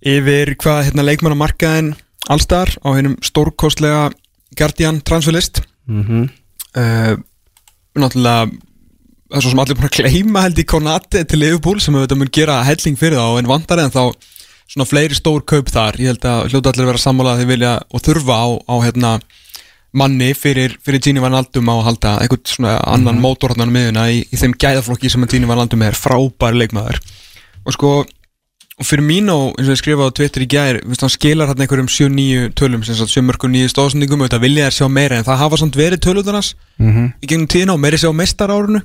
yfir 0.07 0.53
hvað 0.61 0.83
hérna, 0.87 1.05
leikmannamarkaðin 1.07 1.91
allstar 2.33 2.73
á 2.83 2.89
hennum 2.97 3.17
stórkostlega 3.23 4.09
Guardian 4.57 5.01
transferlist. 5.05 5.61
Mm 5.87 6.03
-hmm. 6.03 6.23
uh, 6.81 7.13
náttúrulega 7.95 8.49
það 9.27 9.37
er 9.37 9.43
svo 9.43 9.51
sem 9.51 9.59
allir 9.59 9.77
búin 9.77 9.89
að 9.89 9.97
gleyma 9.97 10.43
held 10.45 10.59
í 10.59 10.65
Konate 10.65 11.23
til 11.27 11.39
Liverpool 11.39 11.79
sem 11.83 11.95
auðvitað 11.95 12.19
mun 12.21 12.33
gera 12.33 12.63
helling 12.63 12.97
fyrir 12.99 13.19
þá 13.19 13.39
en 13.39 13.49
vandar 13.51 13.81
en 13.83 13.91
þá 13.91 14.03
svona 14.67 14.87
fleiri 14.87 15.17
stór 15.17 15.43
kaup 15.47 15.71
þar. 15.71 15.99
Ég 16.01 16.13
held 16.13 16.27
að 16.27 16.51
hljóta 16.51 16.73
allir 16.73 16.89
vera 16.91 17.01
sammála 17.01 17.35
að 17.35 17.43
þið 17.43 17.51
vilja 17.53 17.73
og 17.89 18.03
þurfa 18.05 18.39
á, 18.39 18.47
á 18.67 18.75
hérna 18.85 19.13
manni 19.97 20.33
fyrir, 20.37 20.75
fyrir 20.83 21.01
Gini 21.01 21.23
Van 21.23 21.37
Aldum 21.37 21.71
á 21.71 21.75
að 21.77 21.85
halda 21.87 22.17
eitthvað 22.21 22.51
svona 22.51 22.75
annan 22.85 23.21
mótorhornan 23.23 23.71
miðuna 23.73 24.09
í, 24.11 24.21
í 24.27 24.37
þeim 24.37 24.53
gæðaflokki 24.59 25.09
sem 25.09 25.25
Gini 25.31 25.49
Van 25.49 25.63
Aldum 25.63 25.85
er. 25.87 25.97
Frábær 25.97 26.57
leikmaður. 26.57 26.99
Og 27.65 27.75
sko 27.75 27.93
og 28.77 28.85
fyrir 28.85 29.01
mín 29.05 29.29
og 29.33 29.55
eins 29.57 29.65
og 29.65 29.73
ég 29.73 29.79
skrifaði 29.81 30.13
á 30.13 30.17
Twitter 30.19 30.43
í 30.43 30.47
viðst, 30.85 31.01
hann 31.01 31.13
skilar 31.13 31.49
hann 31.49 31.63
einhverjum 31.63 31.89
7-9 31.89 32.51
tölum 32.57 32.83
sem 32.85 32.97
sagt 32.97 33.09
7 33.09 33.23
mörgum 33.25 33.49
9 33.49 33.71
stóðsendingum 33.73 34.21
auðvitað 34.21 34.43
vilja 34.43 34.67
þær 34.67 34.75
sjá 34.77 34.87
meira 34.93 35.17
en 35.17 35.25
það 35.25 35.41
hafa 35.41 35.57
samt 35.57 35.79
verið 35.79 36.03
töluðarnas 36.05 36.53
Mm 36.77 36.93
-hmm. 36.93 37.13
í 37.23 37.25
gegnum 37.25 37.47
tíðina 37.49 37.73
og 37.73 37.79
meiri 37.79 37.97
sjá 37.97 38.13
mestar 38.13 38.53
árunu 38.53 38.81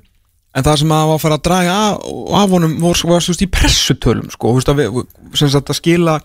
en 0.55 0.65
það 0.67 0.77
sem 0.83 0.91
að 0.93 1.07
var 1.09 1.17
að 1.19 1.23
fara 1.25 1.39
að 1.39 1.45
draga 1.49 1.77
af, 1.87 2.11
af 2.43 2.51
honum 2.57 2.75
var, 2.83 2.99
var 3.09 3.25
svo 3.25 3.37
í 3.41 3.49
pressutölum 3.49 4.29
sko, 4.35 4.51
og, 4.53 4.59
veist, 4.59 4.69
að, 4.73 4.83
við- 4.83 5.39
sem 5.39 5.49
sagt 5.53 5.71
að 5.73 5.79
skila 5.81 6.19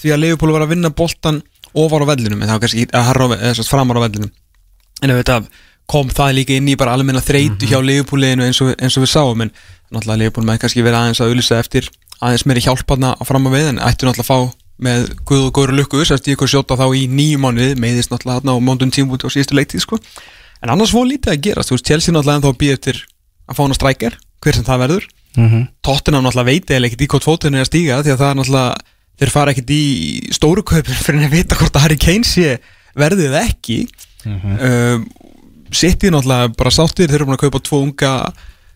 því 0.00 0.14
að 0.14 0.22
Leifupól 0.24 0.54
var 0.54 0.64
að 0.64 0.72
vinna 0.74 0.90
boltan 0.90 1.42
ofar 1.74 2.04
á 2.06 2.10
vellinum 2.14 2.40
en 2.42 2.48
það 2.48 2.56
var 2.56 2.64
kannski 2.64 2.86
að 2.94 3.06
harra 3.10 3.64
framar 3.68 3.98
á 4.00 4.04
vellinum. 4.06 4.30
En 5.02 5.10
auðvitað 5.12 5.48
kom 5.90 6.08
það 6.08 6.32
líka 6.38 6.56
inn 6.56 6.68
í 6.72 6.76
bara 6.80 6.94
almenna 6.96 7.20
þreytu 7.20 7.68
hjá 7.68 7.76
Leifupóliðinu 7.84 8.46
eins, 8.46 8.60
og- 8.64 8.74
eins 8.80 8.96
og 8.96 9.04
við 9.04 9.12
sáum 9.12 9.42
en 9.44 9.50
náttúrulega 9.92 10.20
Leifupól 10.22 10.44
með 10.48 10.60
kannski 10.64 10.82
verið 10.86 11.00
aðeins 11.02 11.20
að 11.20 11.28
auðlýsa 11.34 11.58
eftir 11.60 11.88
aðeins 12.24 12.46
meiri 12.48 12.62
hjálparna 12.64 13.10
að 13.20 13.26
fram 13.28 13.46
að 13.50 13.56
við 13.58 13.68
en 13.74 13.82
ættu 13.84 14.06
náttúrulega 14.08 14.24
að 14.24 14.30
fá 14.32 14.54
með 14.84 15.04
guð 15.28 15.42
og 15.46 15.52
góður 15.54 15.76
lukku 15.78 16.00
sérst 16.08 16.26
ég 16.26 16.34
ykkur 16.38 16.50
sjóta 16.50 16.74
þá 16.80 16.86
í 16.98 17.04
nýju 17.06 17.38
mánuði 17.42 17.76
meðist 17.78 18.10
náttúrulega 18.10 18.40
þarna 18.40 18.56
á 18.56 18.64
móndun 18.64 18.90
tímúti 18.94 19.28
á 19.28 19.30
síðustu 19.30 19.54
leiktíð 19.58 19.84
sko. 19.84 19.98
En 20.64 20.72
annars 20.72 20.90
fór 20.94 21.04
lítið 21.06 21.30
að 21.34 21.42
gerast, 21.46 21.68
þú 21.70 21.76
veist, 21.76 21.86
Chelsea 21.86 22.14
náttúrulega 22.14 22.40
ennþá 22.40 22.54
býð 22.58 22.72
eftir 22.78 23.02
að 23.48 23.56
fá 23.56 23.62
hana 23.64 23.76
strækjar, 23.78 24.16
hver 24.44 24.58
sem 24.58 24.66
það 24.66 24.82
verður. 24.84 25.06
Mm 25.34 25.48
-hmm. 25.50 25.68
Tottenham 25.82 26.24
náttúrulega 26.24 26.50
veit 26.50 26.70
eða 26.70 26.86
ekkert 26.86 27.04
í 27.04 27.10
hvort 27.10 27.26
fótinn 27.26 27.54
er 27.54 27.64
að 27.64 27.70
stíga 27.70 28.02
því 28.02 28.12
að 28.12 28.20
það 28.22 28.30
er 28.30 28.38
náttúrulega, 28.38 28.74
þeir 29.18 29.30
fara 29.34 29.50
ekkert 29.50 29.70
í 29.70 29.84
stóru 30.32 30.62
kaupin 30.62 31.02
fyrir 31.06 31.26
að 31.26 31.36
vita 31.36 31.58
hvort 31.58 31.76
að 31.76 31.82
Harry 31.82 31.98
Kane 31.98 32.24
sé 32.24 32.58
verðið 32.94 33.34
ekki. 33.42 33.78
Mm 34.24 34.40
-hmm. 34.40 35.06
City 35.72 36.10
náttúrulega 36.10 36.54
bara 36.56 36.70
sáttir, 36.70 37.08
þeir 37.08 37.14
eru 37.20 37.26
búin 37.26 37.38
að 37.38 37.44
kaupa 37.46 37.60
tvo 37.60 37.82
unga 37.82 38.32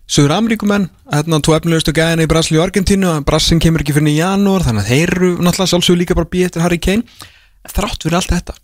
Suður 0.09 0.33
Ameríkumenn, 0.39 0.87
hérna 1.13 1.39
tvo 1.45 1.53
efnilegustu 1.53 1.93
gæðina 1.93 2.25
í 2.25 2.29
Brasilíu 2.31 2.63
og 2.63 2.71
Argentínu 2.71 3.11
Brassin 3.29 3.61
kemur 3.61 3.83
ekki 3.85 3.93
fyrir 3.93 4.09
í 4.09 4.23
janúar 4.23 4.65
þannig 4.65 4.87
að 4.87 4.89
þeir 4.89 5.11
eru 5.13 5.29
náttúrulega 5.37 5.69
sjálfsögur 5.69 6.01
líka 6.01 6.17
bara 6.17 6.31
býð 6.33 6.47
eftir 6.47 6.65
Harry 6.65 6.79
Kane 6.81 7.03
þrátt 7.69 8.07
fyrir 8.07 8.17
allt 8.17 8.33
þetta 8.33 8.55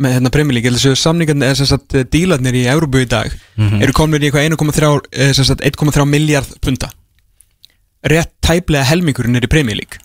með 0.00 0.16
hérna 0.16 0.32
þessu 0.32 0.94
samningarnir 0.96 1.50
eða 1.50 1.60
sem 1.60 1.68
sagt 1.68 1.98
dílarnir 2.10 2.56
í 2.56 2.64
Európu 2.70 3.02
í 3.04 3.08
dag 3.10 3.34
eru 3.58 3.92
komin 3.92 4.22
í 4.22 4.30
eitthvað 4.30 4.48
1,3 4.56 4.90
eh, 5.12 5.32
sem 5.36 5.44
sagt 5.44 5.62
1,3 5.62 6.08
miljard 6.08 6.48
punta 6.64 6.88
rétt 8.02 8.32
tæplega 8.42 8.86
helmingurinn 8.88 9.38
er 9.38 9.46
í 9.46 9.62
League. 9.74 10.00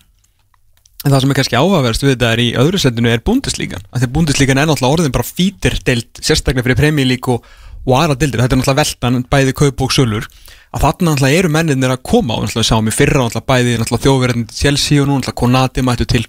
En 1.06 1.14
það 1.14 1.22
sem 1.22 1.32
er 1.32 1.38
kannski 1.40 1.58
áhugaverst 1.58 2.04
við 2.04 2.14
þetta 2.16 2.32
er 2.34 2.42
í 2.42 2.50
öðru 2.58 2.82
setinu 2.82 3.10
er 3.10 3.24
Bundesliga. 3.26 3.80
Af 3.92 4.02
því 4.02 4.10
að 4.10 4.14
Bundesliga 4.14 4.54
er 4.54 4.68
náttúrulega 4.68 4.98
orðin 4.98 5.16
bara 5.16 5.28
fítir 5.28 5.78
deild 5.86 6.22
sérstaklega 6.22 6.66
fyrir 6.66 7.06
League 7.08 7.34
og, 7.34 7.46
og 7.86 7.96
aðra 7.98 8.18
deildir, 8.18 8.42
þetta 8.44 8.58
er 8.58 8.62
náttúrulega 8.62 8.82
veltan 8.82 9.26
bæði 9.32 9.56
kaup 9.58 9.82
og 9.86 9.94
sölur. 9.94 10.30
Að 10.74 10.84
þarna 10.84 11.14
náttúrulega 11.14 11.42
eru 11.42 11.54
menninir 11.54 11.94
að 11.94 12.04
koma 12.04 12.38
og 12.38 12.46
náttúrulega 12.46 12.70
sáum 12.70 12.90
í 12.90 12.96
fyrra 12.96 13.24
náttúrulega 13.24 13.50
bæði 13.54 13.78
náttúrulega 13.78 14.06
þjóðverðin 14.06 14.48
Chelsea 14.58 15.02
og 15.02 15.08
nú 15.08 15.20
náttúrulega 15.20 15.42
Konati 15.42 15.86
mættu 15.86 16.10
til 16.10 16.26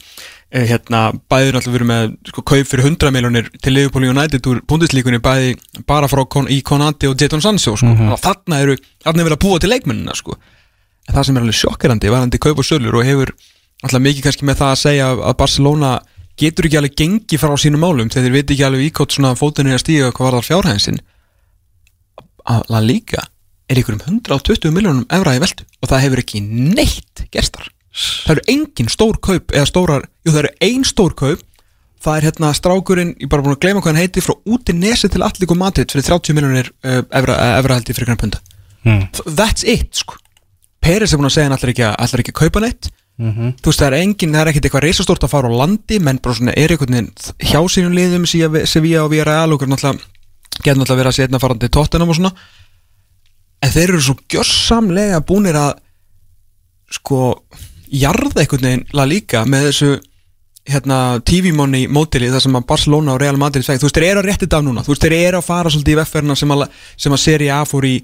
hérna 0.49 1.01
bæði 1.29 1.53
náttúrulega 1.53 1.75
verið 1.75 1.89
með 1.91 2.05
sko, 2.31 2.43
kaup 2.43 2.69
fyrir 2.71 2.87
100 2.89 3.13
miljonir 3.13 3.51
til 3.61 3.75
Liverpool 3.77 4.07
United 4.09 4.47
úr 4.49 4.63
Bundesligunni 4.69 5.21
bæði 5.21 5.57
bara 5.89 6.09
frá 6.09 6.23
Kon 6.25 6.49
í 6.49 6.63
Konati 6.65 7.11
og 7.11 7.21
Jadon 7.21 7.45
Sancho 7.45 7.77
sko. 7.77 7.87
mm 7.87 7.97
-hmm. 7.97 8.21
þarna 8.23 8.61
eru, 8.61 8.77
þarna 9.05 9.21
er 9.21 9.29
verið 9.29 9.37
að 9.37 9.45
búa 9.45 9.59
til 9.61 9.71
leikmennina 9.71 10.15
sko. 10.15 10.37
en 11.09 11.15
það 11.15 11.25
sem 11.25 11.37
er 11.37 11.41
alveg 11.41 11.55
sjokkerandi 11.55 12.11
varandi 12.11 12.39
kaup 12.39 12.59
og 12.59 12.65
sölur 12.65 12.95
og 12.95 13.05
hefur 13.05 13.35
alltaf 13.83 14.01
mikið 14.01 14.23
kannski 14.23 14.45
með 14.45 14.57
það 14.57 14.71
að 14.71 14.83
segja 14.83 15.07
að 15.13 15.37
Barcelona 15.37 16.01
getur 16.39 16.67
ekki 16.67 16.79
alveg 16.79 16.97
gengi 16.97 17.39
frá 17.39 17.57
sínum 17.57 17.81
málum 17.81 18.09
þegar 18.09 18.25
þeir 18.25 18.33
veit 18.33 18.51
ekki 18.51 18.65
alveg 18.65 18.87
íkótt 18.89 19.13
svona 19.13 19.35
fótinu 19.35 19.75
að 19.75 19.83
stíga 19.85 20.13
hvað 20.13 20.25
var 20.25 20.37
þar 20.39 20.49
fjárhæðin 20.49 21.01
að 22.49 22.63
La 22.69 22.81
Liga 22.81 23.23
er 23.69 23.77
ykkur 23.77 23.99
um 23.99 24.01
120 24.01 24.73
miljónum 24.73 25.07
evra 25.13 25.37
í 25.37 25.43
veldu 25.43 25.67
og 25.83 25.89
það 25.89 26.05
hefur 26.07 26.19
ekki 26.19 26.41
neitt 26.41 27.27
gerstar 27.31 27.69
það 27.95 28.33
eru 28.35 28.45
engin 28.55 28.91
stór 28.93 29.19
kaup 29.25 29.55
eða 29.55 29.69
stórar, 29.69 30.09
jú 30.25 30.35
það 30.35 30.43
eru 30.45 30.55
ein 30.69 30.87
stór 30.89 31.17
kaup. 31.19 31.45
Það 31.99 32.15
er 32.15 32.25
hérna 32.29 32.53
strákurinn, 32.55 33.17
ég 33.19 33.27
bara 33.27 33.43
búin 33.43 33.57
að 33.57 33.65
gleyma 33.65 33.81
hvað 33.83 33.91
hann 33.91 34.05
heiti 34.05 34.23
frá 34.23 34.37
úti 34.47 34.71
nesi 34.71 35.09
til 35.11 35.25
Allíku 35.27 35.57
Madrid 35.59 35.91
fyrir 35.91 36.07
30 36.07 36.37
miljónir 36.37 36.69
uh, 36.87 37.01
evra, 37.11 37.35
uh, 37.35 37.57
evra 37.59 37.75
held 37.75 37.91
í 37.91 37.97
fyrir 37.97 38.07
grann 38.07 38.21
punda. 38.21 38.39
Hmm. 38.85 39.09
that's 39.27 39.67
it 39.67 39.99
sko. 39.99 40.15
Peris 40.79 41.11
er 41.11 41.19
búin 41.19 41.27
að 41.27 41.35
segja 41.35 41.49
hann 41.49 41.57
allar 41.57 41.73
ekki, 41.73 41.89
ekki 42.23 42.35
að 42.37 42.39
kaupa 42.39 42.63
neitt. 42.63 42.91
Þú 43.19 43.67
veist 43.67 43.81
það 43.83 43.89
er 43.89 43.97
engin, 43.99 44.35
það 44.37 44.45
er 44.45 44.49
ekkit 44.53 44.67
eitthvað 44.69 44.85
reisastórt 44.85 45.25
að 45.27 45.33
fara 45.33 45.51
á 45.51 45.59
landi. 45.59 45.99
Menn 45.99 46.21
bara 46.23 46.39
svona 46.39 46.55
er 46.55 46.71
einhvern 46.71 46.95
veginn 46.95 47.09
hjá 47.51 47.59
sínum 47.67 47.97
liðum 47.97 48.27
Sevilla 48.31 49.03
og 49.03 49.11
Villarreal 49.11 49.57
og 49.57 49.65
náttúrulega 49.67 50.07
getur 50.63 50.79
náttúrulega 50.79 51.01
verið 51.01 51.11
að 51.11 51.17
setna 51.19 51.41
farandi 51.43 51.71
tóttunum 51.75 52.13
og 52.13 52.19
svona. 52.21 52.31
En 53.59 53.75
þeir 53.75 53.91
eru 53.91 54.05
svo 54.07 54.15
gjörsamlega 54.31 55.19
búnir 55.27 55.59
að 55.59 55.81
sko 56.95 57.25
jarða 57.91 58.43
einhvern 58.43 58.69
veginn 58.69 58.87
la 58.97 59.07
líka 59.09 59.45
með 59.49 59.69
þessu 59.71 59.91
hérna 60.69 60.99
TV-money 61.25 61.89
mótili 61.89 62.29
þar 62.29 62.45
sem 62.45 62.59
að 62.59 62.67
Barcelona 62.69 63.15
og 63.15 63.23
Real 63.23 63.39
Madrid 63.41 63.65
fæk, 63.65 63.81
þú 63.81 63.89
veist 63.89 63.99
þeir 63.99 64.09
eru 64.11 64.23
að 64.23 64.29
rétti 64.29 64.49
dag 64.53 64.65
núna. 64.67 64.85
Þú 64.85 64.93
veist 64.93 65.07
þeir 65.07 65.17
eru 65.17 65.41
að 65.41 65.47
fara 65.47 65.73
svolítið 65.73 65.95
í 65.95 66.01
vefferna 66.03 66.37
sem 66.37 66.55
sem 66.97 67.17
að 67.17 67.23
Serie 67.23 67.55
A 67.55 67.63
fór 67.69 67.89
í 67.89 67.95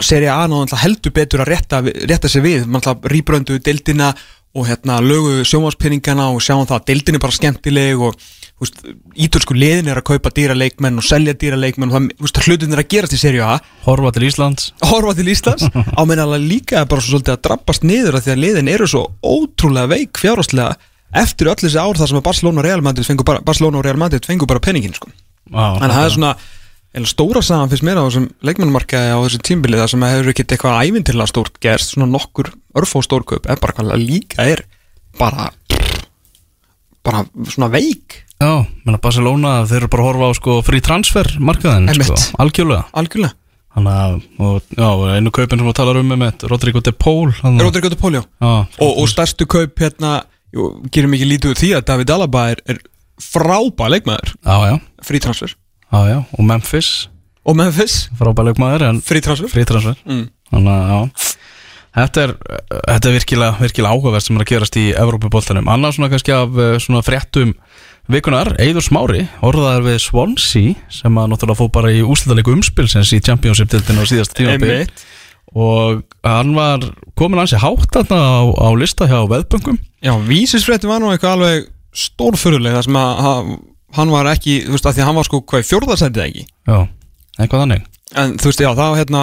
Serie 0.00 0.32
A 0.32 0.46
náttúrulega 0.48 0.82
heldur 0.82 1.14
betur 1.14 1.44
að 1.44 1.50
rétta, 1.52 1.82
rétta 1.84 2.30
sig 2.32 2.42
við, 2.42 2.64
mann 2.66 2.80
alltaf 2.80 3.04
rýbröndu 3.12 3.60
deildina 3.62 4.14
og 4.56 4.66
hérna 4.66 4.98
lögu 5.04 5.44
sjómaspenningana 5.44 6.30
og 6.32 6.40
sjáum 6.42 6.66
það 6.66 6.80
að 6.80 6.88
deildin 6.90 7.18
er 7.18 7.22
bara 7.22 7.36
skemmtileg 7.36 8.02
og 8.08 8.16
ítölsku 8.56 9.52
liðin 9.52 9.90
er 9.92 10.00
að 10.00 10.06
kaupa 10.14 10.30
dýra 10.32 10.56
leikmenn 10.56 10.96
og 10.96 11.04
selja 11.04 11.34
dýra 11.36 11.58
leikmenn 11.60 11.90
og 11.90 11.96
það, 11.98 12.08
veist, 12.24 12.40
hlutin 12.46 12.72
er 12.72 12.80
að 12.80 12.88
gerast 12.94 13.16
í 13.16 13.20
Serie 13.20 13.44
A. 13.44 13.58
Horfa 13.84 14.14
til 14.16 14.24
Íslands. 14.30 14.70
Horfa 14.88 15.12
til 15.18 15.28
Íslands. 15.28 15.68
Á 15.98 16.02
meðan 16.08 16.24
alveg 16.24 16.46
líka 16.54 16.84
bara 16.88 17.04
svo 17.04 17.16
svolítið 17.16 17.36
að 17.36 17.42
drabbast 17.50 17.84
niður 17.84 18.16
af 18.16 18.24
því 18.24 18.32
að 18.32 18.42
liðin 18.46 18.72
eru 18.72 18.88
svo 18.88 19.02
ótrúlega 19.20 19.92
veik 19.92 20.22
fjárháslega 20.22 20.72
eftir 21.16 21.52
öll 21.52 21.60
þessi 21.60 21.80
ár 21.80 22.00
þar 22.00 22.12
sem 22.12 22.20
að 22.20 22.28
Barcelona 22.30 22.62
og 22.62 22.66
Real 22.66 22.84
Madrid 22.84 23.06
fengu 23.06 23.28
bara, 23.28 23.44
bara 23.44 24.64
penningin 24.64 24.96
sko. 24.96 25.12
Já, 25.52 25.66
en 25.76 25.92
það 25.92 26.04
er 26.06 26.14
svona 26.16 26.32
eða 26.96 27.10
stóra 27.10 27.42
sagan 27.44 27.70
fyrst 27.70 27.84
mér 27.84 28.00
á 28.00 28.06
þessum 28.06 28.30
leikmannmarkaði 28.46 29.12
á 29.12 29.18
þessum 29.20 29.44
tímbili 29.44 29.80
það 29.80 29.90
sem 29.92 30.06
hefur 30.06 30.30
ekkert 30.32 30.54
eitthvað 30.54 30.78
ævintilega 30.86 31.28
stórt 31.30 31.58
gerst 31.62 31.92
svona 31.92 32.08
nokkur 32.08 32.50
örfó 32.78 33.02
stórkaup 33.04 33.48
er 33.52 33.60
bara 33.60 33.76
hvað 33.76 34.00
líka 34.00 34.46
er 34.48 34.64
bara 35.20 35.50
bara 37.06 37.24
svona 37.48 37.70
veik. 37.72 38.22
Já, 38.36 38.66
menna 38.84 39.00
Barcelona, 39.00 39.58
þeir 39.68 39.84
eru 39.84 39.90
bara 39.92 40.04
að 40.04 40.08
horfa 40.10 40.28
á 40.28 40.32
sko 40.36 40.60
frí 40.66 40.82
transfer 40.84 41.30
markaðin, 41.40 41.88
sko, 41.96 42.18
algjörlega. 42.42 42.84
Algjörlega. 42.96 43.36
Þannig 43.76 43.96
að, 44.00 44.14
og, 44.40 44.68
já, 44.72 44.88
einu 45.16 45.32
kaupin 45.36 45.60
sem 45.60 45.68
þú 45.68 45.74
talar 45.76 45.98
um 46.00 46.12
með 46.16 46.46
Rodrigo 46.48 46.80
de 46.80 46.94
Paul 46.96 47.28
Rodrigo 47.60 47.90
de 47.92 47.98
Polio 48.00 48.22
Já, 48.24 48.64
og, 48.64 48.92
og 49.02 49.10
stærstu 49.12 49.44
kaup 49.52 49.82
hérna 49.82 50.22
gerum 50.94 51.12
ekki 51.12 51.28
lítið 51.28 51.58
því 51.60 51.70
að 51.76 51.84
David 51.90 52.12
Alaba 52.14 52.46
er, 52.54 52.62
er 52.72 52.80
frábæð 53.20 53.92
leikmaður. 53.92 54.32
Já, 54.40 54.56
já, 54.70 54.78
frítransfer 55.04 55.52
já, 55.52 56.00
já, 56.08 56.18
og 56.24 56.48
Memphis. 56.48 56.90
Og 57.46 57.56
Memphis. 57.56 57.98
Frábæleik 58.18 58.60
maður, 58.60 58.88
en 58.88 59.02
frítransfer 59.04 59.52
frí 59.52 59.66
transfer. 59.68 60.00
Mm. 60.08 60.24
Þannig 60.52 60.72
að, 60.72 60.94
já 60.94 61.36
Þetta 61.96 62.22
er, 62.26 62.32
þetta 62.92 63.08
er 63.08 63.14
virkilega, 63.16 63.56
virkilega 63.62 63.94
áhugavert 63.96 64.26
sem 64.26 64.36
er 64.36 64.44
að 64.44 64.50
gerast 64.50 64.76
í 64.76 64.86
Evrópuboltanum 65.00 65.68
Annars 65.72 65.96
svona 65.96 66.10
kannski 66.12 66.34
af 66.36 66.58
eh, 66.60 66.74
svona 66.82 67.00
fréttum 67.06 67.54
vikunar 68.12 68.50
Eiður 68.62 68.84
Smári, 68.84 69.22
orðaðar 69.42 69.86
við 69.88 69.96
Swansea 70.04 70.74
sem 70.92 71.16
að 71.18 71.30
náttúrulega 71.32 71.58
fóð 71.62 71.70
bara 71.78 71.92
í 71.96 72.02
úsliðarleiku 72.04 72.52
umspilsins 72.54 73.14
í 73.16 73.22
Championship-dildinu 73.24 74.04
á 74.04 74.10
síðasta 74.12 74.36
tímabil 74.38 74.74
Einmitt. 74.74 75.06
og 75.56 76.04
hann 76.26 76.52
var 76.54 76.84
komin 77.18 77.40
hansi 77.40 77.58
hátt 77.64 77.88
þarna 77.96 78.20
á, 78.20 78.44
á 78.44 78.68
lista 78.76 79.08
hjá 79.08 79.18
veðböngum. 79.32 79.80
Já, 80.04 80.12
vísisfréttin 80.28 80.92
var 80.92 81.00
nú 81.02 81.10
eitthvað 81.14 81.38
alveg 81.38 81.66
stórfurðuleg 81.96 82.76
þar 82.76 82.86
sem 82.90 83.00
að 83.00 83.12
ha- 83.24 83.58
hann 83.96 84.12
var 84.12 84.28
ekki, 84.36 84.60
þú 84.68 84.76
veist, 84.76 84.86
að 84.86 84.98
því 84.98 85.02
að 85.02 85.08
hann 85.08 85.16
var 85.22 85.28
sko 85.30 85.40
hvað 85.48 85.64
í 85.64 85.68
fjórðarsætið 85.72 86.24
ekki? 86.28 86.46
Já, 86.68 86.78
eitthvað 87.40 87.62
þannig 87.64 87.86
en 88.20 88.36
þú 88.40 88.50
veist, 88.50 88.62
já, 88.64 88.70
það 88.72 88.90
var 88.92 89.00
hérna 89.00 89.22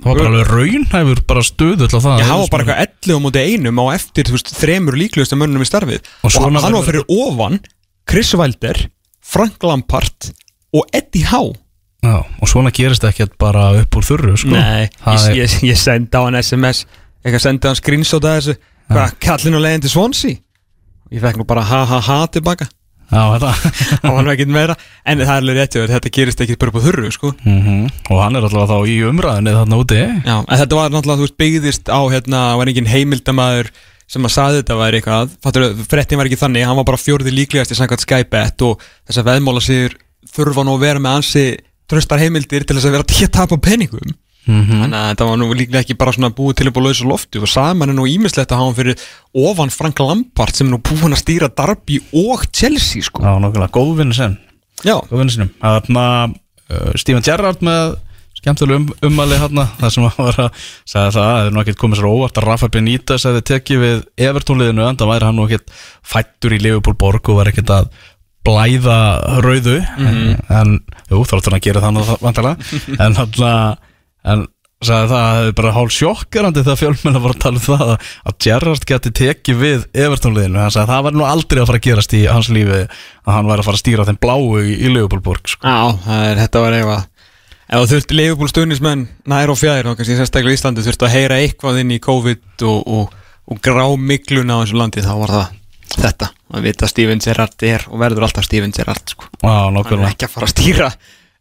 Það 0.00 0.06
var 0.06 0.18
bara 0.20 0.30
alveg 0.30 0.50
raunhæfur 0.54 1.18
bara 1.28 1.42
stöðu 1.44 1.88
til 1.90 2.00
það 2.00 2.22
Já, 2.22 2.26
hann 2.30 2.40
var 2.40 2.52
bara 2.54 2.64
eitthvað 2.64 3.10
11 3.10 3.18
á 3.20 3.24
móti 3.24 3.42
einum 3.44 3.80
á 3.80 3.84
eftir, 3.92 4.28
þú 4.28 4.36
veist, 4.36 4.52
þremur 4.56 4.96
líklegustu 4.96 5.36
mönnum 5.36 5.64
í 5.64 5.68
starfið. 5.68 6.08
Og 6.24 6.30
og, 6.40 6.46
hann 6.56 6.76
var 6.78 6.86
fyrir 6.86 7.04
ofan 7.12 7.58
Chris 8.08 8.32
Wilder, 8.38 8.80
Frank 9.20 9.60
Lampard 9.68 10.30
og 10.72 10.88
Eddie 10.96 11.28
Howe. 11.28 11.52
Já, 12.00 12.16
og 12.24 12.48
svona 12.48 12.72
gerist 12.72 13.04
ekkert 13.04 13.36
bara 13.40 13.66
upp 13.76 14.00
úr 14.00 14.06
þurru 14.08 14.38
sko. 14.40 14.54
Nei, 14.56 14.88
Það 15.04 15.26
ég, 15.34 15.42
ég, 15.42 15.56
ég 15.68 15.80
sendi 15.80 16.16
á 16.16 16.24
hann 16.24 16.40
SMS 16.40 16.86
eitthvað 17.20 17.44
sendi 17.44 17.68
á 17.68 17.70
hann 17.70 17.80
screenshot 17.82 18.24
að 18.24 18.38
þessu. 18.38 18.56
Hvað, 18.90 19.16
kallin 19.20 19.58
og 19.58 19.64
leiðin 19.66 19.84
til 19.84 19.92
Swansea. 19.92 20.40
Ég 21.12 21.20
fekk 21.20 21.42
nú 21.42 21.44
bara 21.44 21.66
ha 21.66 21.84
ha 21.90 21.98
ha 22.06 22.18
tilbaka 22.32 22.70
Þetta 23.10 23.52
það 24.02 24.16
var 24.16 24.26
nú 24.26 24.32
ekkert 24.34 24.52
meira. 24.54 24.76
En 25.04 25.20
það 25.20 25.32
er 25.34 25.42
alveg 25.42 25.58
rétt 25.58 25.76
þér, 25.76 25.92
þetta 25.96 26.12
gerist 26.16 26.42
ekkert 26.44 26.62
bara 26.62 26.74
á 26.78 26.84
þurru 26.86 27.12
sko. 27.14 27.32
mm 27.44 27.86
Og 28.10 28.20
hann 28.22 28.38
er 28.38 28.46
alltaf 28.46 28.70
þá 28.70 28.78
í 28.86 28.98
umræðinni 29.10 29.54
þarna 29.56 29.80
úti. 29.82 30.00
Já, 30.00 30.36
en 30.40 30.60
þetta 30.62 30.80
var 30.80 31.22
veist, 31.22 31.38
byggðist 31.40 31.90
á 31.90 32.00
hérna, 32.12 32.42
var 32.60 32.70
engin 32.70 32.90
heimildamæður 32.90 33.72
sem 34.10 34.26
að 34.26 34.34
saði 34.34 34.62
þetta 34.62 34.78
væri 34.80 34.98
eitthvað, 34.98 35.34
fattur, 35.44 35.66
frettin 35.86 36.18
var 36.18 36.26
ekki 36.26 36.40
þannig, 36.40 36.64
hann 36.66 36.78
var 36.80 36.86
bara 36.88 36.98
fjórði 36.98 37.34
líklegast 37.34 37.70
í 37.70 37.78
samkvæmt 37.78 38.02
Skybet 38.02 38.64
og 38.66 38.80
þess 39.06 39.20
að 39.22 39.28
veðmála 39.30 39.62
sér 39.62 39.94
þurfa 40.34 40.64
nú 40.66 40.74
að 40.74 40.82
vera 40.82 41.02
með 41.02 41.20
ansi 41.20 41.44
tröstar 41.90 42.22
heimildir 42.22 42.66
til 42.66 42.74
þess 42.74 42.88
að 42.90 42.96
vera 42.96 43.06
að 43.06 43.30
tapa 43.38 43.60
penningum 44.46 44.66
Mhm. 44.70 44.82
þannig 44.82 44.96
að 44.98 45.08
þetta 45.10 45.26
var 45.28 45.36
nú 45.38 45.48
líklega 45.54 45.80
ekki 45.84 45.96
bara 45.98 46.12
svona 46.12 46.30
búið 46.34 46.54
til 46.56 46.68
upp 46.68 46.76
á 46.80 46.82
lausu 46.82 47.04
lofti 47.06 47.38
og 47.40 47.48
saman 47.48 47.90
er 47.90 47.94
nú 47.94 48.06
ímislegt 48.08 48.50
að 48.50 48.56
hafa 48.56 48.64
hann 48.64 48.74
fyrir 48.74 48.96
ofan 49.36 49.70
Frank 49.70 49.98
Lampard 50.00 50.54
sem 50.56 50.66
er 50.66 50.72
nú 50.76 50.80
búin 50.82 51.12
að 51.12 51.20
stýra 51.22 51.48
Darby 51.54 52.00
og 52.14 52.46
Chelsea 52.52 53.02
sko. 53.02 53.22
Já, 53.22 53.38
nokkulega, 53.38 53.70
góðvinni 53.70 54.14
sen 54.14 54.38
Já, 54.84 54.96
Góðvinni 55.10 55.30
sinum 55.30 55.50
Þarna, 55.60 56.34
uh, 56.70 56.92
Steven 56.96 57.22
Gerrard 57.22 57.60
með 57.60 57.98
skemmtileg 58.40 58.76
um, 58.80 58.86
ummæli 59.04 59.36
hérna 59.36 59.66
Það 59.78 59.90
sem 59.92 60.04
var 60.08 60.38
að 60.40 60.50
segja 60.88 61.10
það 61.10 61.18
Það 61.20 61.44
er 61.46 61.50
nú 61.52 61.60
ekkert 61.60 61.78
komið 61.82 61.98
sér 62.00 62.08
óvart 62.08 62.38
að 62.40 62.46
Rafa 62.48 62.68
Benítez 62.72 63.26
hefði 63.28 63.42
tekið 63.50 63.82
við 63.84 64.00
Evertónliðinu 64.16 64.86
en 64.88 64.96
það 64.96 65.10
væri 65.12 65.28
hann 65.28 65.36
nú 65.36 65.44
ekkert 65.44 65.68
fættur 66.02 66.56
í 66.56 66.62
Liverpool 66.64 66.96
borg 66.96 67.28
og 67.28 67.36
var 67.42 67.50
ekkert 67.52 67.68
að 67.76 67.90
blæða 68.40 68.96
rauðu. 69.44 69.76
En, 70.00 70.80
jú, 71.10 71.20
þá 71.28 71.34
ættur 71.36 71.52
hann 71.52 71.58
að 71.60 71.66
gera 71.66 71.82
það 71.84 72.16
vantarlega 72.24 72.56
en 73.04 73.18
hann 73.20 73.76
en 74.24 74.48
sagði 74.80 75.10
það 75.10 75.20
að 75.20 75.26
það 75.26 75.38
hefði 75.38 75.54
bara 75.58 75.72
hálf 75.76 75.92
sjokkerandi 75.92 76.62
þegar 76.64 76.78
fjölmennar 76.80 77.22
var 77.24 77.34
að 77.34 77.42
tala 77.44 77.60
um 77.60 77.64
það 77.66 77.82
að, 77.92 78.36
Gerrard 78.40 78.86
geti 78.88 79.12
tekið 79.18 79.58
við 79.60 79.82
Evertónliðinu, 79.92 80.60
hann 80.62 80.72
sagði 80.72 80.86
að 80.86 80.92
það 80.94 81.06
var 81.06 81.16
nú 81.18 81.26
aldrei 81.28 81.60
að 81.60 81.68
fara 81.68 81.80
að 81.80 81.86
gerast 81.88 82.16
í 82.16 82.20
hans 82.24 82.48
lífi 82.48 82.78
að 82.80 83.34
hann 83.34 83.50
væri 83.50 83.60
að 83.60 83.68
fara 83.68 83.76
að 83.76 83.82
stýra 83.82 84.06
þeim 84.08 84.20
bláu 84.24 84.40
í, 84.62 84.72
í 84.80 84.92
Leopoldborg 84.94 85.52
sko. 85.52 85.68
Já, 85.68 86.00
það 86.06 86.24
er, 86.30 86.40
þetta 86.46 86.64
var 86.64 86.78
eitthvað 86.78 87.08
Ef 87.70 87.84
þú 87.84 87.86
þurfti 87.92 88.16
Leifupúl 88.18 88.48
stuðnismenn 88.50 89.02
nær 89.30 89.52
og 89.52 89.58
fjær 89.60 89.86
þá 89.86 89.92
kannski 89.94 90.16
sérstaklega 90.18 90.56
í 90.56 90.58
Íslandi 90.58 90.82
þurfti 90.82 91.06
að 91.06 91.12
heyra 91.14 91.36
eitthvað 91.38 91.76
inn 91.84 91.92
í 91.94 92.00
COVID 92.02 92.64
og, 92.66 92.80
og, 92.90 93.12
og 93.46 93.60
grá 93.62 93.84
mikluna 93.94 94.56
á 94.58 94.60
þessu 94.64 94.80
landi 94.80 95.04
þá 95.04 95.12
var 95.20 95.34
það 95.36 95.52
þetta 95.94 96.30
að 96.50 96.66
vita 96.66 96.88
Steven 96.90 97.22
Gerrard 97.22 97.64
er 97.68 97.86
og 97.86 98.02
verður 98.02 98.26
alltaf 98.26 98.48
Steven 98.48 98.74
Gerrard 98.74 99.14
sko. 99.14 99.28
Já, 99.38 99.54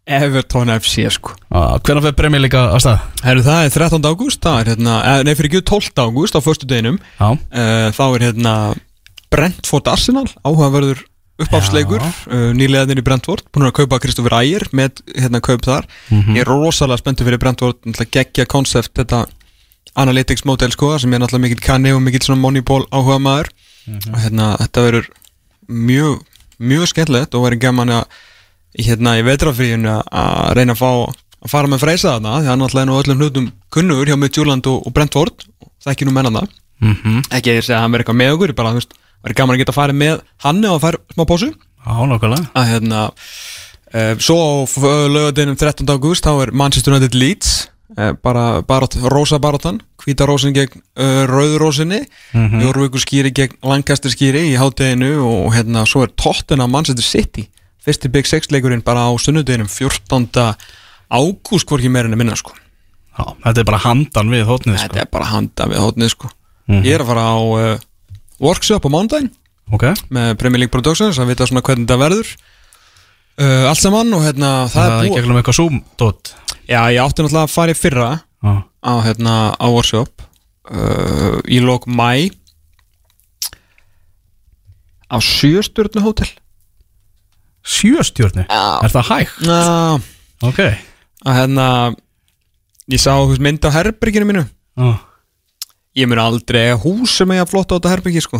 er 0.10 0.26
Everton 0.26 0.72
FC 0.73 1.06
sko 1.14 1.36
Hvernig 1.49 2.03
fyrir 2.06 2.18
Premier 2.18 2.44
League 2.44 2.60
að 2.60 2.81
stað? 2.84 3.06
Herru, 3.26 3.44
það 3.45 3.61
er 3.65 3.76
13. 3.76 4.07
ágúst, 4.10 4.41
það 4.44 4.60
er 4.61 4.72
hérna, 4.73 4.98
eh, 5.06 5.22
nei 5.27 5.36
fyrir 5.38 5.52
ekki 5.52 5.64
12. 5.69 6.02
ágúst 6.02 6.38
á 6.38 6.40
förstu 6.44 6.69
deginum 6.69 6.99
uh, 7.19 7.38
Þá 7.95 8.03
er 8.07 8.26
hérna 8.30 8.53
Brentford 9.30 9.90
Arsenal, 9.91 10.26
áhugaverður 10.41 11.03
uppáfsleikur, 11.40 12.03
uh, 12.03 12.49
nýlegaðin 12.57 13.02
í 13.02 13.06
Brentford 13.06 13.45
Búin 13.53 13.69
að 13.69 13.77
kaupa 13.81 14.02
Kristoffer 14.03 14.38
Ægir 14.41 14.68
með 14.76 15.03
hérna 15.14 15.41
kaup 15.45 15.64
þar 15.68 15.88
Ég 16.11 16.41
er 16.44 16.49
rosalega 16.49 17.02
spenntur 17.03 17.30
fyrir 17.30 17.41
Brentford, 17.41 17.86
geggja 18.10 18.49
konsept 18.49 18.98
þetta 18.99 19.26
analytics 19.99 20.45
model 20.45 20.72
sko 20.73 20.94
sem 21.02 21.14
er 21.14 21.22
náttúrulega 21.22 21.48
mikill 21.48 21.64
kanni 21.65 21.94
og 21.95 22.02
mikill 22.03 22.23
svona 22.23 22.41
moneyball 22.41 22.86
áhuga 22.94 23.18
maður 23.23 23.49
og 23.90 24.18
hérna 24.22 24.52
þetta 24.60 24.84
verður 24.86 25.07
mjög, 25.69 26.19
mjög 26.61 26.91
skemmtilegt 26.91 27.38
og 27.38 27.45
verður 27.48 27.64
gaman 27.64 27.94
að 27.98 28.19
hérna 28.78 29.18
í 29.20 29.26
vetrafríinu 29.26 29.96
að 30.06 30.54
reyna 30.58 30.76
að 30.76 30.82
fá 30.82 30.91
að 31.40 31.52
fara 31.54 31.72
með 31.72 31.84
freysa 31.84 32.16
þarna 32.16 32.40
því 32.40 32.52
hann 32.52 32.64
náttúrulega 32.64 32.84
er 32.84 32.90
nú 32.90 32.98
öllum 33.00 33.22
hlutum 33.24 33.52
kunnugur 33.74 34.12
hjá 34.12 34.18
Midtjúland 34.20 34.68
og, 34.70 34.82
og 34.86 34.96
Brentford 34.96 35.46
það 35.80 35.94
ekki 35.94 36.08
nú 36.08 36.16
menna 36.16 36.34
það 36.36 36.50
mhm, 36.84 37.22
ekki 37.30 37.54
að 37.54 37.60
ég 37.60 37.66
segja 37.68 37.80
að 37.80 37.86
hann 37.86 37.96
verður 37.96 38.06
eitthvað 38.06 38.20
með 38.22 38.36
okkur 38.36 38.56
bara 38.58 38.74
þú 38.74 38.82
veist, 38.82 39.00
verður 39.24 39.40
gaman 39.40 39.56
að 39.56 39.64
geta 39.64 39.74
að 39.74 39.80
fara 39.80 39.98
með 40.04 40.22
hann 40.46 40.62
og 40.68 40.76
að 40.76 40.86
fara 40.86 41.02
smá 41.16 41.26
nákvæmlega 42.12 42.46
að 42.60 42.70
hérna 42.74 43.02
uh, 43.96 44.14
svo 44.22 44.40
lögadeinum 45.16 45.58
13. 45.58 45.88
ágúst 45.90 46.28
þá 46.28 46.34
er 46.44 46.52
Manchester 46.52 46.96
United 46.96 47.16
Leeds 47.18 47.54
uh, 47.98 48.12
bara 48.22 48.62
barótt, 48.68 49.00
rosa 49.10 49.40
baróttan 49.40 49.80
hvíta 50.04 50.28
rósin 50.28 50.54
gegn 50.56 50.84
uh, 51.00 51.24
rauðurósinni 51.30 52.04
mm 52.04 52.50
-hmm. 52.50 52.62
Jórvíkur 52.68 53.00
skýri 53.00 53.32
gegn 53.32 53.56
Lancaster 53.64 54.12
skýri 54.12 54.52
í 54.52 54.60
hátteginu 54.60 55.24
og 55.24 55.56
hérna 55.56 55.86
svo 55.86 56.04
er 56.04 56.12
Tottenham 56.16 56.72
Manchester 56.72 57.04
City 57.04 57.48
fyrsti 57.86 58.12
Big 58.14 58.28
Six 58.30 58.52
leikurinn 58.54 58.84
bara 58.86 59.08
á 59.08 59.12
sunnudeginum 59.22 59.70
14. 59.72 60.56
ágúst 61.10 61.70
hvorki 61.70 61.90
meirinn 61.92 62.14
að 62.14 62.22
minna 62.22 62.36
sko. 62.40 62.54
Já, 63.18 63.26
þetta 63.46 63.64
er 63.64 63.68
bara 63.68 63.82
handan 63.84 64.30
við 64.32 64.46
hótnið 64.48 64.78
sko. 64.78 64.86
þetta 64.88 65.02
er 65.06 65.10
bara 65.12 65.30
handa 65.34 65.68
við 65.72 65.82
hátnið 65.84 66.14
sko. 66.14 66.30
Ég 66.70 66.94
er 66.96 67.02
að 67.04 67.10
fara 67.10 67.26
á 67.26 67.38
uh, 67.40 67.80
workshop 68.40 68.86
á 68.86 68.90
mándaginn 68.94 69.32
Ok, 69.74 69.84
með 70.14 70.32
Premier 70.42 70.64
League 70.64 70.74
Productions 70.74 71.18
að 71.22 71.30
vita 71.30 71.46
svona 71.46 71.62
hvernig 71.66 71.86
þetta 71.86 71.98
verður. 72.02 72.30
Uh, 73.40 73.66
allt 73.70 73.80
saman 73.82 74.14
og 74.18 74.24
hérna 74.26 74.50
það, 74.68 74.74
það 74.74 74.86
er 74.86 74.92
er 74.92 75.00
ekki 75.00 75.10
búið. 75.10 75.20
ekki 75.24 75.38
eitthvað 75.40 75.58
Zoom-dót 75.60 76.32
já 76.70 76.80
ég 76.92 77.00
átti 77.04 77.24
náttúrulega 77.24 77.44
að 77.46 77.54
fara 77.54 77.72
í 77.74 77.78
fyrra 77.80 78.08
Já, 78.20 78.52
á 78.84 78.94
hérna 79.06 79.36
á 79.56 79.66
workshop 79.72 80.26
uh, 80.70 81.38
í 81.48 81.62
lók 81.64 81.88
mæ 81.88 82.30
á 85.10 85.18
sjöstjörnu 85.24 86.04
hótel 86.04 86.28
Sjöstjörni, 87.70 88.46
er 88.50 88.94
það 88.94 89.10
hægt? 89.12 89.41
Já, 89.46 90.00
Ok, 90.50 90.60
að 91.28 91.36
hérna 91.36 91.66
ég 92.90 93.02
sá 93.04 93.12
mynd 93.44 93.66
á 93.68 93.70
herberginu 93.76 94.26
mínu. 94.30 94.46
Já, 94.80 94.90
ég 96.00 96.08
mun 96.10 96.22
aldrei 96.24 96.72
hús 96.80 97.18
sem 97.20 97.36
ég 97.36 97.44
að 97.44 97.52
flotta 97.52 97.76
á 97.76 97.78
þetta 97.78 97.91
herbergi 97.94 98.24
sko. 98.24 98.40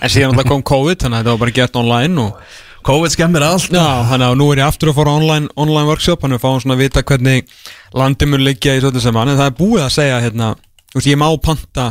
En 0.00 0.10
síðan 0.12 0.32
alltaf 0.32 0.48
kom 0.48 0.62
COVID 0.64 1.02
þannig 1.02 1.18
að 1.18 1.24
þetta 1.24 1.32
var 1.34 1.42
bara 1.42 1.56
gett 1.58 1.76
online 1.80 2.22
og 2.22 2.38
COVID 2.84 3.12
skemmir 3.14 3.44
allt. 3.46 3.72
Já, 3.72 3.84
þannig 4.10 4.26
að 4.28 4.38
nú 4.40 4.46
er 4.52 4.60
ég 4.60 4.68
aftur 4.68 4.92
að 4.92 4.98
fara 5.00 5.12
á 5.12 5.16
online, 5.16 5.48
online 5.56 5.88
workshop 5.88 6.20
Þannig 6.24 6.36
að 6.36 6.40
við 6.40 6.44
fáum 6.44 6.62
svona 6.62 6.76
að 6.76 6.82
vita 6.84 7.02
hvernig 7.08 7.52
landið 7.96 8.30
mun 8.32 8.44
liggja 8.44 8.76
í 8.76 8.82
svolítið 8.82 9.04
saman. 9.06 9.32
En 9.32 9.40
það 9.40 9.50
er 9.50 9.58
búið 9.60 9.84
að 9.84 9.94
segja 9.96 10.20
hérna 10.24 10.50
ég 11.04 11.20
má 11.20 11.26
panta 11.42 11.86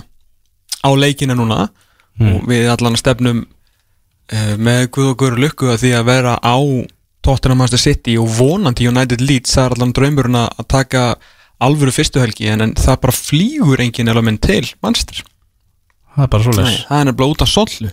á 0.85 0.89
leikina 0.93 1.37
núna 1.37 1.59
Og 2.21 2.45
við 2.49 2.69
allan 2.69 2.97
stefnum 2.99 3.43
með 4.57 4.85
guð 4.95 5.09
og 5.11 5.17
guður 5.19 5.41
lukku 5.43 5.67
að 5.73 5.81
því 5.83 5.89
að 5.97 6.05
vera 6.07 6.35
á 6.39 6.55
Tottenham 7.23 7.59
Manchester 7.61 7.81
City 7.91 8.17
og 8.19 8.29
vonandi 8.37 8.87
United 8.87 9.21
Leeds 9.23 9.55
Það 9.55 9.65
er 9.65 9.75
allan 9.77 9.93
draumurinn 9.95 10.39
að 10.39 10.63
taka 10.71 11.03
alvöru 11.63 11.93
fyrstuhelgi 11.95 12.49
en, 12.51 12.63
en 12.65 12.73
það 12.75 13.01
bara 13.03 13.15
flýgur 13.15 13.83
engin 13.83 14.11
element 14.11 14.41
til 14.43 14.65
Manchester. 14.83 15.23
Það 16.15 16.25
er 16.25 16.31
bara 16.35 16.47
svo 16.47 16.55
leys 16.57 16.79
Það 16.87 16.99
er 16.99 17.07
nefnilega 17.09 17.35
út 17.35 17.45
af 17.45 17.51
sollu. 17.51 17.91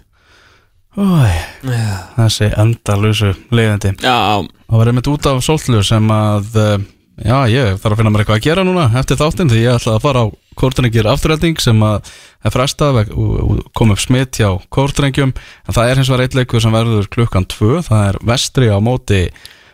Þessi 2.16 2.48
endalösu 2.58 3.30
leiðandi 3.54 3.92
Já, 4.02 4.42
Það 4.42 4.80
var 4.80 4.90
einmitt 4.90 5.10
út 5.12 5.28
af 5.30 5.44
sóllu 5.46 5.82
sem 5.86 6.10
að 6.10 6.58
eh, 6.58 6.88
Já, 7.20 7.36
ég 7.52 7.76
þarf 7.82 7.92
að 7.92 8.00
finna 8.00 8.12
mér 8.14 8.22
eitthvað 8.24 8.38
að 8.38 8.46
gera 8.46 8.64
núna 8.64 8.86
eftir 9.00 9.18
þáttinn 9.20 9.50
því 9.52 9.60
ég 9.64 9.76
ætla 9.76 9.96
að 9.98 10.04
fara 10.06 10.22
á 10.24 10.26
kórtrengjir 10.60 11.08
afturhelding 11.10 11.60
sem 11.60 11.82
að 11.84 12.10
er 12.44 12.54
frestað 12.54 12.96
veg- 12.96 13.12
og 13.16 13.60
kom 13.76 13.92
upp 13.94 14.00
smitt 14.00 14.40
hjá 14.40 14.48
kórtrengjum 14.72 15.32
en 15.34 15.76
það 15.76 15.90
er 15.90 16.00
hins 16.00 16.10
vegar 16.12 16.24
eitt 16.24 16.36
leikur 16.38 16.64
sem 16.64 16.74
verður 16.74 17.08
klukkan 17.12 17.46
2 17.48 17.82
það 17.86 18.04
er 18.08 18.20
vestri 18.32 18.70
á 18.72 18.78
móti 18.80 19.22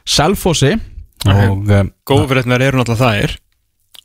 Selfossi 0.07 0.75
og 1.27 1.71
eh, 1.71 1.89
góðfréttnar 2.07 2.63
eru 2.63 2.79
náttúrulega 2.79 3.03
það 3.03 3.23
er 3.25 3.37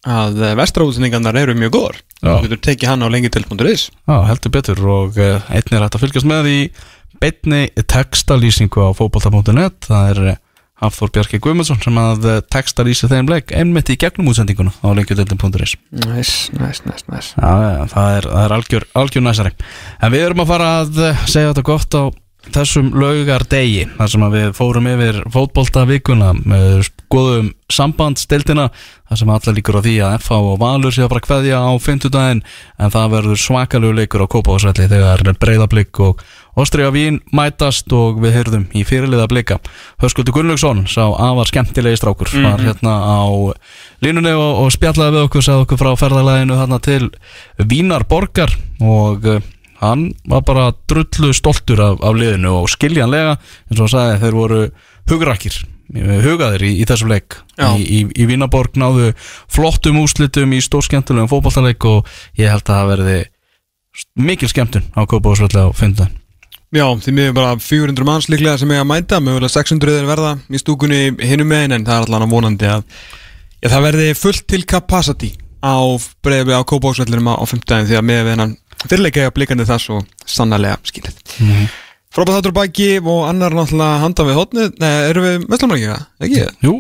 að 0.01 0.39
vestraútsendingarnar 0.57 1.37
eru 1.37 1.53
mjög 1.53 1.75
góðar. 1.75 1.97
Já. 2.21 2.31
þú 2.31 2.45
getur 2.47 2.61
tekið 2.65 2.89
hann 2.89 3.05
á 3.05 3.13
lengitil.is 3.13 3.83
Já, 3.93 4.15
heldur 4.29 4.53
betur 4.53 4.81
og 4.89 5.17
uh, 5.21 5.43
einnig 5.53 5.77
er 5.77 5.83
hægt 5.85 5.97
að 5.97 6.05
fylgjast 6.05 6.29
með 6.29 6.49
í 6.49 6.59
beinni 7.21 7.61
textalýsingu 7.89 8.81
á 8.81 8.89
fótbolta.net 8.97 9.85
það 9.85 10.09
er 10.13 10.21
Hafþór 10.81 11.11
Bjarki 11.13 11.39
Guðmundsson 11.41 11.81
sem 11.83 11.99
að 12.01 12.25
uh, 12.25 12.39
textalýsi 12.53 13.09
þeim 13.11 13.29
leik 13.29 13.53
einmitt 13.53 13.91
í 13.93 13.99
gegnum 14.01 14.31
útsendinguna 14.31 14.73
á 14.81 14.87
lengjadöldin.is 14.97 15.75
næs, 16.07 16.33
næs, 16.57 16.81
næs, 16.87 17.05
næs 17.11 17.33
það 17.37 18.17
er, 18.17 18.29
algjör, 18.57 18.87
algjör 18.97 19.25
næsari 19.27 19.53
En 20.01 20.13
við 20.13 20.25
erum 20.25 20.43
að 20.43 20.53
fara 20.55 20.71
að 20.81 21.01
uh, 21.01 21.25
segja 21.29 21.51
þetta 21.53 21.67
gott 21.69 21.97
á 21.97 22.03
þessum 22.49 22.89
laugardegi 22.97 23.85
þar 23.99 24.09
sem 24.09 24.23
við 24.33 24.47
fórum 24.57 24.87
yfir 24.89 25.19
fótbolta 25.29 25.83
vikuna 25.85 26.31
með 26.33 26.87
skoðum 26.87 27.51
sambandstildina 27.71 28.65
þar 28.73 29.19
sem 29.19 29.31
allar 29.35 29.55
líkur 29.57 29.77
á 29.77 29.81
því 29.85 29.93
að 30.07 30.15
FH 30.23 30.39
og 30.49 30.57
Valur 30.61 30.95
sé 30.95 31.03
að 31.03 31.11
fara 31.11 31.21
að 31.21 31.27
kveðja 31.27 31.59
á 31.61 31.71
fimmtudaginn 31.85 32.41
en 32.81 32.93
það 32.95 33.13
verður 33.13 33.41
svakalegu 33.43 33.97
leikur 33.99 34.25
á 34.25 34.31
Kópavásvelli 34.33 34.89
þegar 34.89 35.23
breyðablík 35.37 36.01
og 36.01 36.25
Ástriða 36.57 36.91
Vín 36.95 37.21
mætast 37.31 37.93
og 37.95 38.17
við 38.23 38.35
heyrðum 38.35 38.65
í 38.75 38.81
fyrirliða 38.83 39.29
blika. 39.31 39.59
Höskuldur 40.03 40.35
Gunnlaugsson 40.35 40.83
sá 40.91 41.05
afar 41.13 41.47
skemmtilegi 41.47 42.01
strákur 42.01 42.33
var 42.41 42.59
hérna 42.59 42.97
á 43.05 43.23
línunni 44.03 44.33
og, 44.35 44.65
og 44.65 44.73
spjallaði 44.75 45.15
við 45.15 45.29
okkur 45.29 45.45
sagði 45.47 45.67
okkur 45.67 45.83
frá 45.83 45.93
ferðalæginu 46.01 46.59
þarna 46.59 46.81
til 46.83 47.11
Vínar 47.71 48.07
borgar 48.09 48.51
og 48.81 49.29
uh, 49.29 49.39
hann 49.81 50.07
var 50.29 50.45
bara 50.47 50.71
drullu 50.89 51.33
stoltur 51.35 51.81
af, 51.81 51.99
af 52.05 52.17
liðinu 52.17 52.55
og 52.61 52.71
skiljanlega 52.71 53.35
eins 53.35 53.77
og 53.77 53.85
hann 53.85 53.93
sagði 53.95 54.23
þeir 54.23 54.39
voru 54.39 54.63
hugrakir 55.09 55.61
hugaðir 55.91 56.63
í, 56.63 56.71
í 56.79 56.87
þessum 56.87 57.11
leik. 57.11 57.35
Í, 57.59 57.83
í, 57.83 57.99
í 58.15 58.25
Vínaborg 58.29 58.77
náðu 58.79 59.11
flottum 59.51 59.99
úslitum 59.99 60.53
í 60.55 60.61
stórskemmtulegum 60.63 61.27
fótballtaleik 61.31 61.83
og 61.89 62.07
ég 62.39 62.47
held 62.47 62.63
að 62.63 62.77
það 62.77 62.91
verði 62.93 63.17
mikil 64.15 64.49
skemmtun 64.49 64.87
á 64.95 65.03
Kópavásvelli 65.03 65.67
á 65.67 65.69
fyndan 65.75 66.17
Já, 66.71 66.85
því 67.03 67.11
miður 67.11 67.33
bara 67.35 67.55
400 67.59 68.07
manns 68.07 68.29
líklega 68.31 68.61
sem 68.61 68.71
ég 68.71 68.79
að 68.79 68.87
mæta 68.87 69.19
mögulega 69.19 69.51
600 69.51 69.97
er 69.99 70.07
verða 70.07 70.37
í 70.47 70.61
stúkunni 70.61 71.01
hinum 71.19 71.49
megin 71.51 71.75
en 71.75 71.87
það 71.87 71.97
er 71.97 72.05
allan 72.07 72.25
að 72.25 72.31
vonandi 72.31 72.69
að 72.71 72.85
já, 73.59 73.67
það 73.67 73.87
verði 73.89 74.13
fullt 74.15 74.45
til 74.47 74.61
capacity 74.63 75.33
á 75.59 75.75
á 75.75 76.61
Kópásvellinum 76.63 77.33
á, 77.35 77.43
15 77.43 77.89
því 77.89 77.99
að 77.99 78.07
með 78.07 78.23
við 78.23 78.33
hennan 78.37 78.55
fyrirleika 78.87 79.25
ég 79.25 79.31
að 79.31 79.37
blikandi 79.37 79.67
það 79.69 79.83
svo 79.85 80.01
sannarlega 80.25 80.79
skilið 80.87 81.15
mm 81.39 81.51
-hmm. 81.51 81.71
Frábæð 82.11 82.41
þáttur 82.41 82.55
baki 82.55 82.87
og 83.07 83.21
annar 83.29 83.53
náttúrulega 83.55 83.99
handan 84.03 84.27
við 84.27 84.39
hotnið 84.41 84.73
Nei, 84.81 84.95
erum 85.07 85.23
við 85.23 85.45
meðslamarkið 85.47 85.91
það? 85.93 86.01
Ekki 86.25 86.39
ég? 86.41 86.57
Jú, 86.65 86.73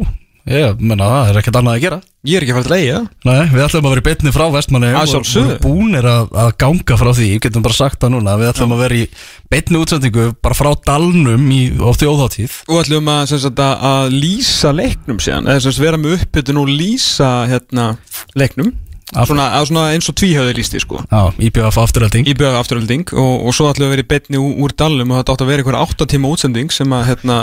ég 0.51 0.81
menna 0.81 1.07
það 1.07 1.29
er 1.29 1.39
ekkert 1.39 1.59
annað 1.61 1.77
að 1.77 1.85
gera 1.85 1.99
Ég 2.27 2.35
er 2.35 2.43
ekki 2.43 2.51
að 2.51 2.57
fara 2.57 2.67
til 2.67 2.75
eiga 2.81 2.97
Nei, 3.29 3.45
við 3.53 3.63
ætlum 3.63 3.87
að 3.87 3.93
vera 3.93 4.03
í 4.03 4.07
beinni 4.09 4.33
frá 4.35 4.43
vestmanni 4.51 4.89
Að 4.91 5.07
sjálfsögðu. 5.13 5.55
búnir 5.63 6.09
að, 6.11 6.35
að 6.43 6.51
ganga 6.65 6.99
frá 6.99 7.11
því, 7.15 7.29
við 7.31 7.41
getum 7.47 7.63
bara 7.63 7.79
sagt 7.79 8.03
það 8.03 8.13
núna 8.17 8.35
Við 8.41 8.51
ætlum 8.51 8.75
að 8.75 8.83
vera 8.83 8.99
í 8.99 9.07
beinni 9.55 9.79
útsendingu 9.85 10.27
bara 10.43 10.59
frá 10.59 10.71
dalnum 10.91 11.47
í, 11.47 11.63
á 11.79 11.89
þjóðháttíð 11.95 12.59
Og 12.67 12.83
ætlum 12.83 13.11
að, 13.15 13.23
sagt, 13.31 13.63
að, 13.63 13.87
að 13.93 14.19
lýsa 14.19 14.75
leiknum 14.75 15.23
síðan 15.23 15.47
eða 15.55 15.75
vera 15.79 16.01
með 16.03 16.19
uppbytun 16.19 16.59
og 16.59 16.75
lýsa 16.75 17.31
hérna, 17.47 17.93
leiknum 18.35 18.75
svona, 19.11 19.47
svona 19.67 19.85
eins 19.95 20.09
og 20.11 20.17
tvíhjöði 20.19 20.55
lýsti 20.57 20.81
sko. 20.83 21.01
Já, 21.11 21.21
IBF 21.47 21.77
afturhalding 21.81 22.29
Íbjöð 22.31 22.57
afturölding 22.61 23.13
og, 23.13 23.33
og 23.47 23.55
svo 23.55 23.69
ætlum 23.71 23.87
við 23.87 23.89
að 23.89 23.95
vera 23.95 24.05
í 24.05 24.09
betni 24.13 24.41
úr, 24.41 24.55
úr 24.65 24.75
dalnum 24.77 25.11
og 25.11 25.21
þetta 25.21 25.35
átt 25.35 25.45
að 25.45 25.51
vera 25.51 25.63
einhverja 25.65 25.85
8 25.87 26.09
tíma 26.13 26.31
útsending 26.31 26.73
sem 26.73 26.95
að 26.95 27.05
hérna, 27.09 27.37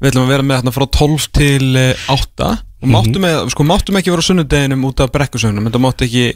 við 0.00 0.10
ætlum 0.10 0.26
að 0.26 0.34
vera 0.34 0.46
með 0.48 0.60
hérna, 0.60 0.74
frá 0.74 0.86
12 0.98 1.28
til 1.38 1.70
eh, 1.80 2.10
8 2.14 2.50
og 2.84 2.90
máttum, 2.92 3.22
með, 3.24 3.38
sko, 3.54 3.66
máttum 3.68 4.00
ekki 4.00 4.12
vera 4.12 4.24
á 4.24 4.28
sunnudeginum 4.28 4.84
út 4.90 5.00
af 5.00 5.12
brekkusögnum 5.14 5.68
en 5.68 5.74
það 5.74 5.84
mátti 5.86 6.08
ekki 6.08 6.26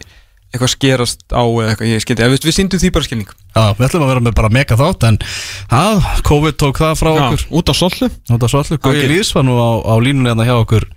eitthvað 0.49 0.71
skerast 0.73 1.25
á 1.29 1.45
eða 1.45 1.73
eitthvað, 1.75 1.91
ég 1.93 2.03
skildi, 2.03 2.27
við, 2.33 2.45
við 2.49 2.55
síndum 2.57 2.81
því 2.81 2.91
bara 2.95 3.07
skilning. 3.07 3.33
Já, 3.53 3.65
við 3.77 3.85
ætlum 3.89 4.05
að 4.07 4.11
vera 4.13 4.23
með 4.25 4.37
bara 4.39 4.51
mega 4.55 4.79
þátt 4.81 5.05
en 5.09 5.19
það, 5.69 6.07
COVID 6.29 6.59
tók 6.63 6.81
það 6.81 6.95
frá 7.03 7.11
okkur. 7.13 7.43
Já, 7.43 7.51
út 7.61 7.73
af 7.73 7.79
sollu. 7.79 8.09
Svo 8.31 8.39
allir, 8.63 8.81
Gauði 8.87 9.03
Ok. 9.03 9.11
Lýs 9.13 9.33
var 9.37 9.45
nú 9.45 9.59
á, 9.61 9.71
á 9.85 9.95
línunni 10.01 10.33
hérna 10.33 10.49
hjá 10.49 10.55
okkur 10.57 10.89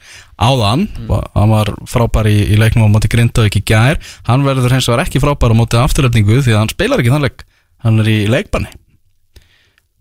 áðan. 0.42 0.88
Mm. 0.88 1.12
og 1.12 1.36
hann 1.36 1.52
var 1.52 1.74
frábær 1.92 2.32
í, 2.32 2.38
í 2.48 2.60
leiknum 2.62 2.88
á 2.88 2.94
móti 2.96 3.12
Grindavík 3.12 3.60
í 3.60 3.64
gær. 3.74 4.00
Hann 4.30 4.48
verður 4.48 4.78
hins 4.78 4.88
vegar 4.88 5.04
ekki 5.04 5.20
frábær 5.24 5.52
á 5.52 5.60
móti 5.60 5.82
afturöldingu 5.82 6.40
því 6.40 6.56
að 6.56 6.62
hann 6.64 6.72
spilar 6.72 7.04
ekki 7.04 7.14
þann 7.14 7.28
leik. 7.28 7.46
Hann 7.84 8.00
er 8.00 8.08
í 8.08 8.18
leikbanni. 8.32 8.72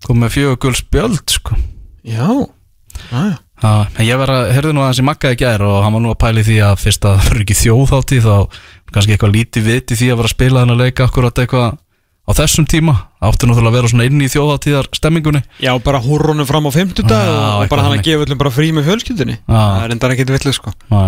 Kom 0.07 0.23
með 0.23 0.37
fjögur 0.39 0.63
gul 0.63 0.77
spjöld 0.79 1.27
sko. 1.35 1.59
Já, 2.07 2.31
já, 3.11 3.25
Já, 3.61 3.85
en 3.93 4.07
ég 4.09 4.17
var 4.17 4.31
að, 4.33 4.47
heyrði 4.57 4.73
nú 4.73 4.81
að 4.81 4.87
hans 4.89 5.01
í 5.03 5.33
í 5.35 5.39
gær 5.43 5.63
og 5.67 5.83
hann 5.85 5.93
var 5.93 6.01
nú 6.01 6.13
að 6.15 6.21
pæli 6.23 6.45
því 6.47 6.55
að 6.65 6.79
fyrst 6.81 7.05
að 7.05 7.19
það 7.19 7.27
fyrir 7.27 7.43
ekki 7.45 7.57
þjóðhátti 7.59 8.21
þá 8.25 8.37
kannski 8.95 9.15
eitthvað 9.17 9.35
lítið 9.37 9.63
viti 9.71 9.97
því 9.99 10.11
að 10.13 10.19
vera 10.21 10.29
að 10.31 10.35
spila 10.37 10.65
þennan 10.65 10.81
leik 10.85 11.01
akkurat 11.05 11.39
eitthvað 11.45 11.79
á 12.31 12.33
þessum 12.37 12.67
tíma. 12.71 12.95
Átti 13.21 13.49
náttúrulega 13.49 13.71
að 13.73 13.77
vera 13.77 13.89
svona 13.91 14.05
inn 14.07 14.21
í 14.23 14.29
þjóðháttíðar 14.31 14.87
stemmingunni 14.97 15.41
Já, 15.61 15.73
bara 15.83 15.99
húrrónum 16.01 16.47
fram 16.49 16.69
á 16.69 16.73
50 16.73 17.05
dag 17.11 17.29
og, 17.29 17.65
bara 17.69 17.83
hann 17.85 17.93
að 17.93 17.97
þannig. 17.99 18.05
gefa 18.07 18.25
öllum 18.27 18.39
bara 18.41 18.53
frí 18.55 18.69
með 18.77 18.87
fjölskyldunni. 18.89 19.35
Já. 19.41 19.61
Það 19.61 19.85
er 19.85 19.95
endar 19.97 20.15
ekkit 20.15 20.31
villið 20.37 20.55
sko. 20.57 20.73
Já, 20.73 21.01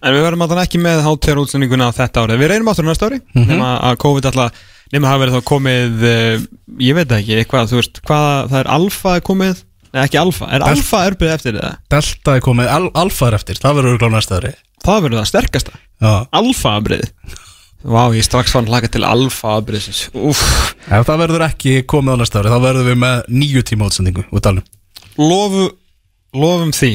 En 0.00 0.14
við 0.14 0.22
verðum 0.24 0.44
alltaf 0.46 0.62
ekki 0.64 0.80
með 0.80 1.02
hátíðar 1.04 1.40
útsendinguna 1.42 1.90
þetta 1.96 2.22
árið. 2.24 2.38
Við 2.44 2.50
reynum 2.54 2.70
áttur 2.72 2.86
næsta 2.86 3.10
ári 3.10 3.18
Mhm. 3.34 3.48
nema 3.50 3.72
að 3.90 3.96
COVID 4.04 4.30
alltaf 4.30 4.52
nema 4.92 5.06
að 5.06 5.10
hafa 5.10 5.22
verið 5.24 5.36
þá 5.36 5.42
komið 5.50 6.06
uh, 6.06 6.46
ég 6.80 6.94
veit 6.94 7.08
það 7.10 7.20
ekki, 7.20 7.36
eitthvað, 7.42 7.68
þú 7.70 7.76
veist 7.80 8.00
hvað, 8.06 8.48
það 8.50 8.58
er 8.62 8.70
alfa 8.78 9.16
er 9.16 9.20
komið? 9.26 9.60
Nei, 9.90 10.02
ekki 10.06 10.18
alfa, 10.22 10.48
er 10.54 10.62
alfa 10.62 10.98
erbið 11.10 11.30
eftir 11.34 11.58
það? 11.60 11.76
Delta 11.90 12.34
er 12.38 12.40
komið, 12.46 12.68
al 12.70 12.90
alfa 12.94 13.26
er 13.28 13.34
eftir, 13.40 13.58
það 13.58 13.74
verður 13.80 14.06
á 14.06 14.10
næsta 14.16 14.38
ári. 14.40 14.52
Það 14.86 15.00
verður 15.04 15.18
það 15.20 15.30
sterkasta 15.34 15.72
Já, 16.00 16.12
Alfa 16.32 16.76
abrið 16.80 17.06
Vá, 17.80 18.10
ég 18.12 18.24
strax 18.26 18.52
fann 18.52 18.68
hlaka 18.68 18.90
til 18.92 19.06
alfa 19.08 19.54
abriðsins 19.56 20.10
Úff, 20.12 20.42
ef 20.84 21.06
það 21.08 21.22
verður 21.22 21.46
ekki 21.46 21.78
komið 21.88 22.12
á 22.12 22.20
næsta 22.20 22.42
ári 22.42 22.52
þá 22.52 22.58
verður 22.66 22.90
við 22.90 22.98
með 23.00 23.30
nýju 23.32 23.62
tíma 23.70 23.88
útsendingu. 23.88 24.26
Út 24.36 24.48
alveg 24.50 24.66
lofu 25.20 25.66
lofum 26.36 26.70
því. 26.74 26.90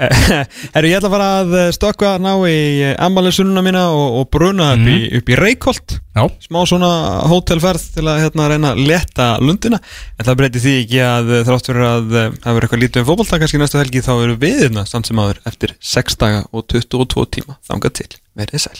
Herru, 0.74 0.88
ég 0.88 0.96
ætla 0.96 1.10
að 1.10 1.14
fara 1.14 1.28
að 1.40 1.56
stökkva 1.76 2.12
ná 2.22 2.30
í 2.48 2.60
ammaliðsununa 2.94 3.64
mína 3.64 3.82
og, 3.92 4.20
og 4.20 4.28
bruna 4.32 4.70
upp, 4.76 4.86
í, 4.88 4.98
upp 5.18 5.32
í 5.32 5.38
Reykholt. 5.40 5.96
Já, 6.16 6.24
smá 6.46 6.60
svona 6.68 6.90
hótelferð 7.30 7.84
til 7.96 8.06
að 8.08 8.22
hérna, 8.24 8.48
reyna 8.50 8.72
að 8.74 8.82
leta 8.88 9.28
lundina. 9.42 9.80
En 10.16 10.28
það 10.28 10.40
breytir 10.40 10.64
því 10.64 10.76
ekki 10.84 11.02
að 11.04 11.34
eh, 11.36 11.44
þrátt 11.48 11.70
fyrir 11.70 11.88
að 11.88 12.06
eh, 12.14 12.30
það 12.40 12.56
verður 12.56 12.68
eitthvað 12.68 12.84
lítið 12.84 13.02
um 13.02 13.10
fótbolta 13.10 13.40
kannski 13.42 13.62
næstu 13.62 13.80
helgi 13.82 14.04
þá 14.06 14.12
eru 14.16 14.38
við 14.40 14.62
hérna 14.64 14.86
samt 14.88 15.10
sem 15.10 15.22
aður 15.22 15.42
eftir 15.50 15.76
6 15.92 16.20
daga 16.20 16.46
og 16.50 16.66
22 16.72 17.28
tíma 17.38 17.58
þangað 17.68 17.98
til, 18.00 18.10
verið 18.40 18.64
sæl 18.66 18.78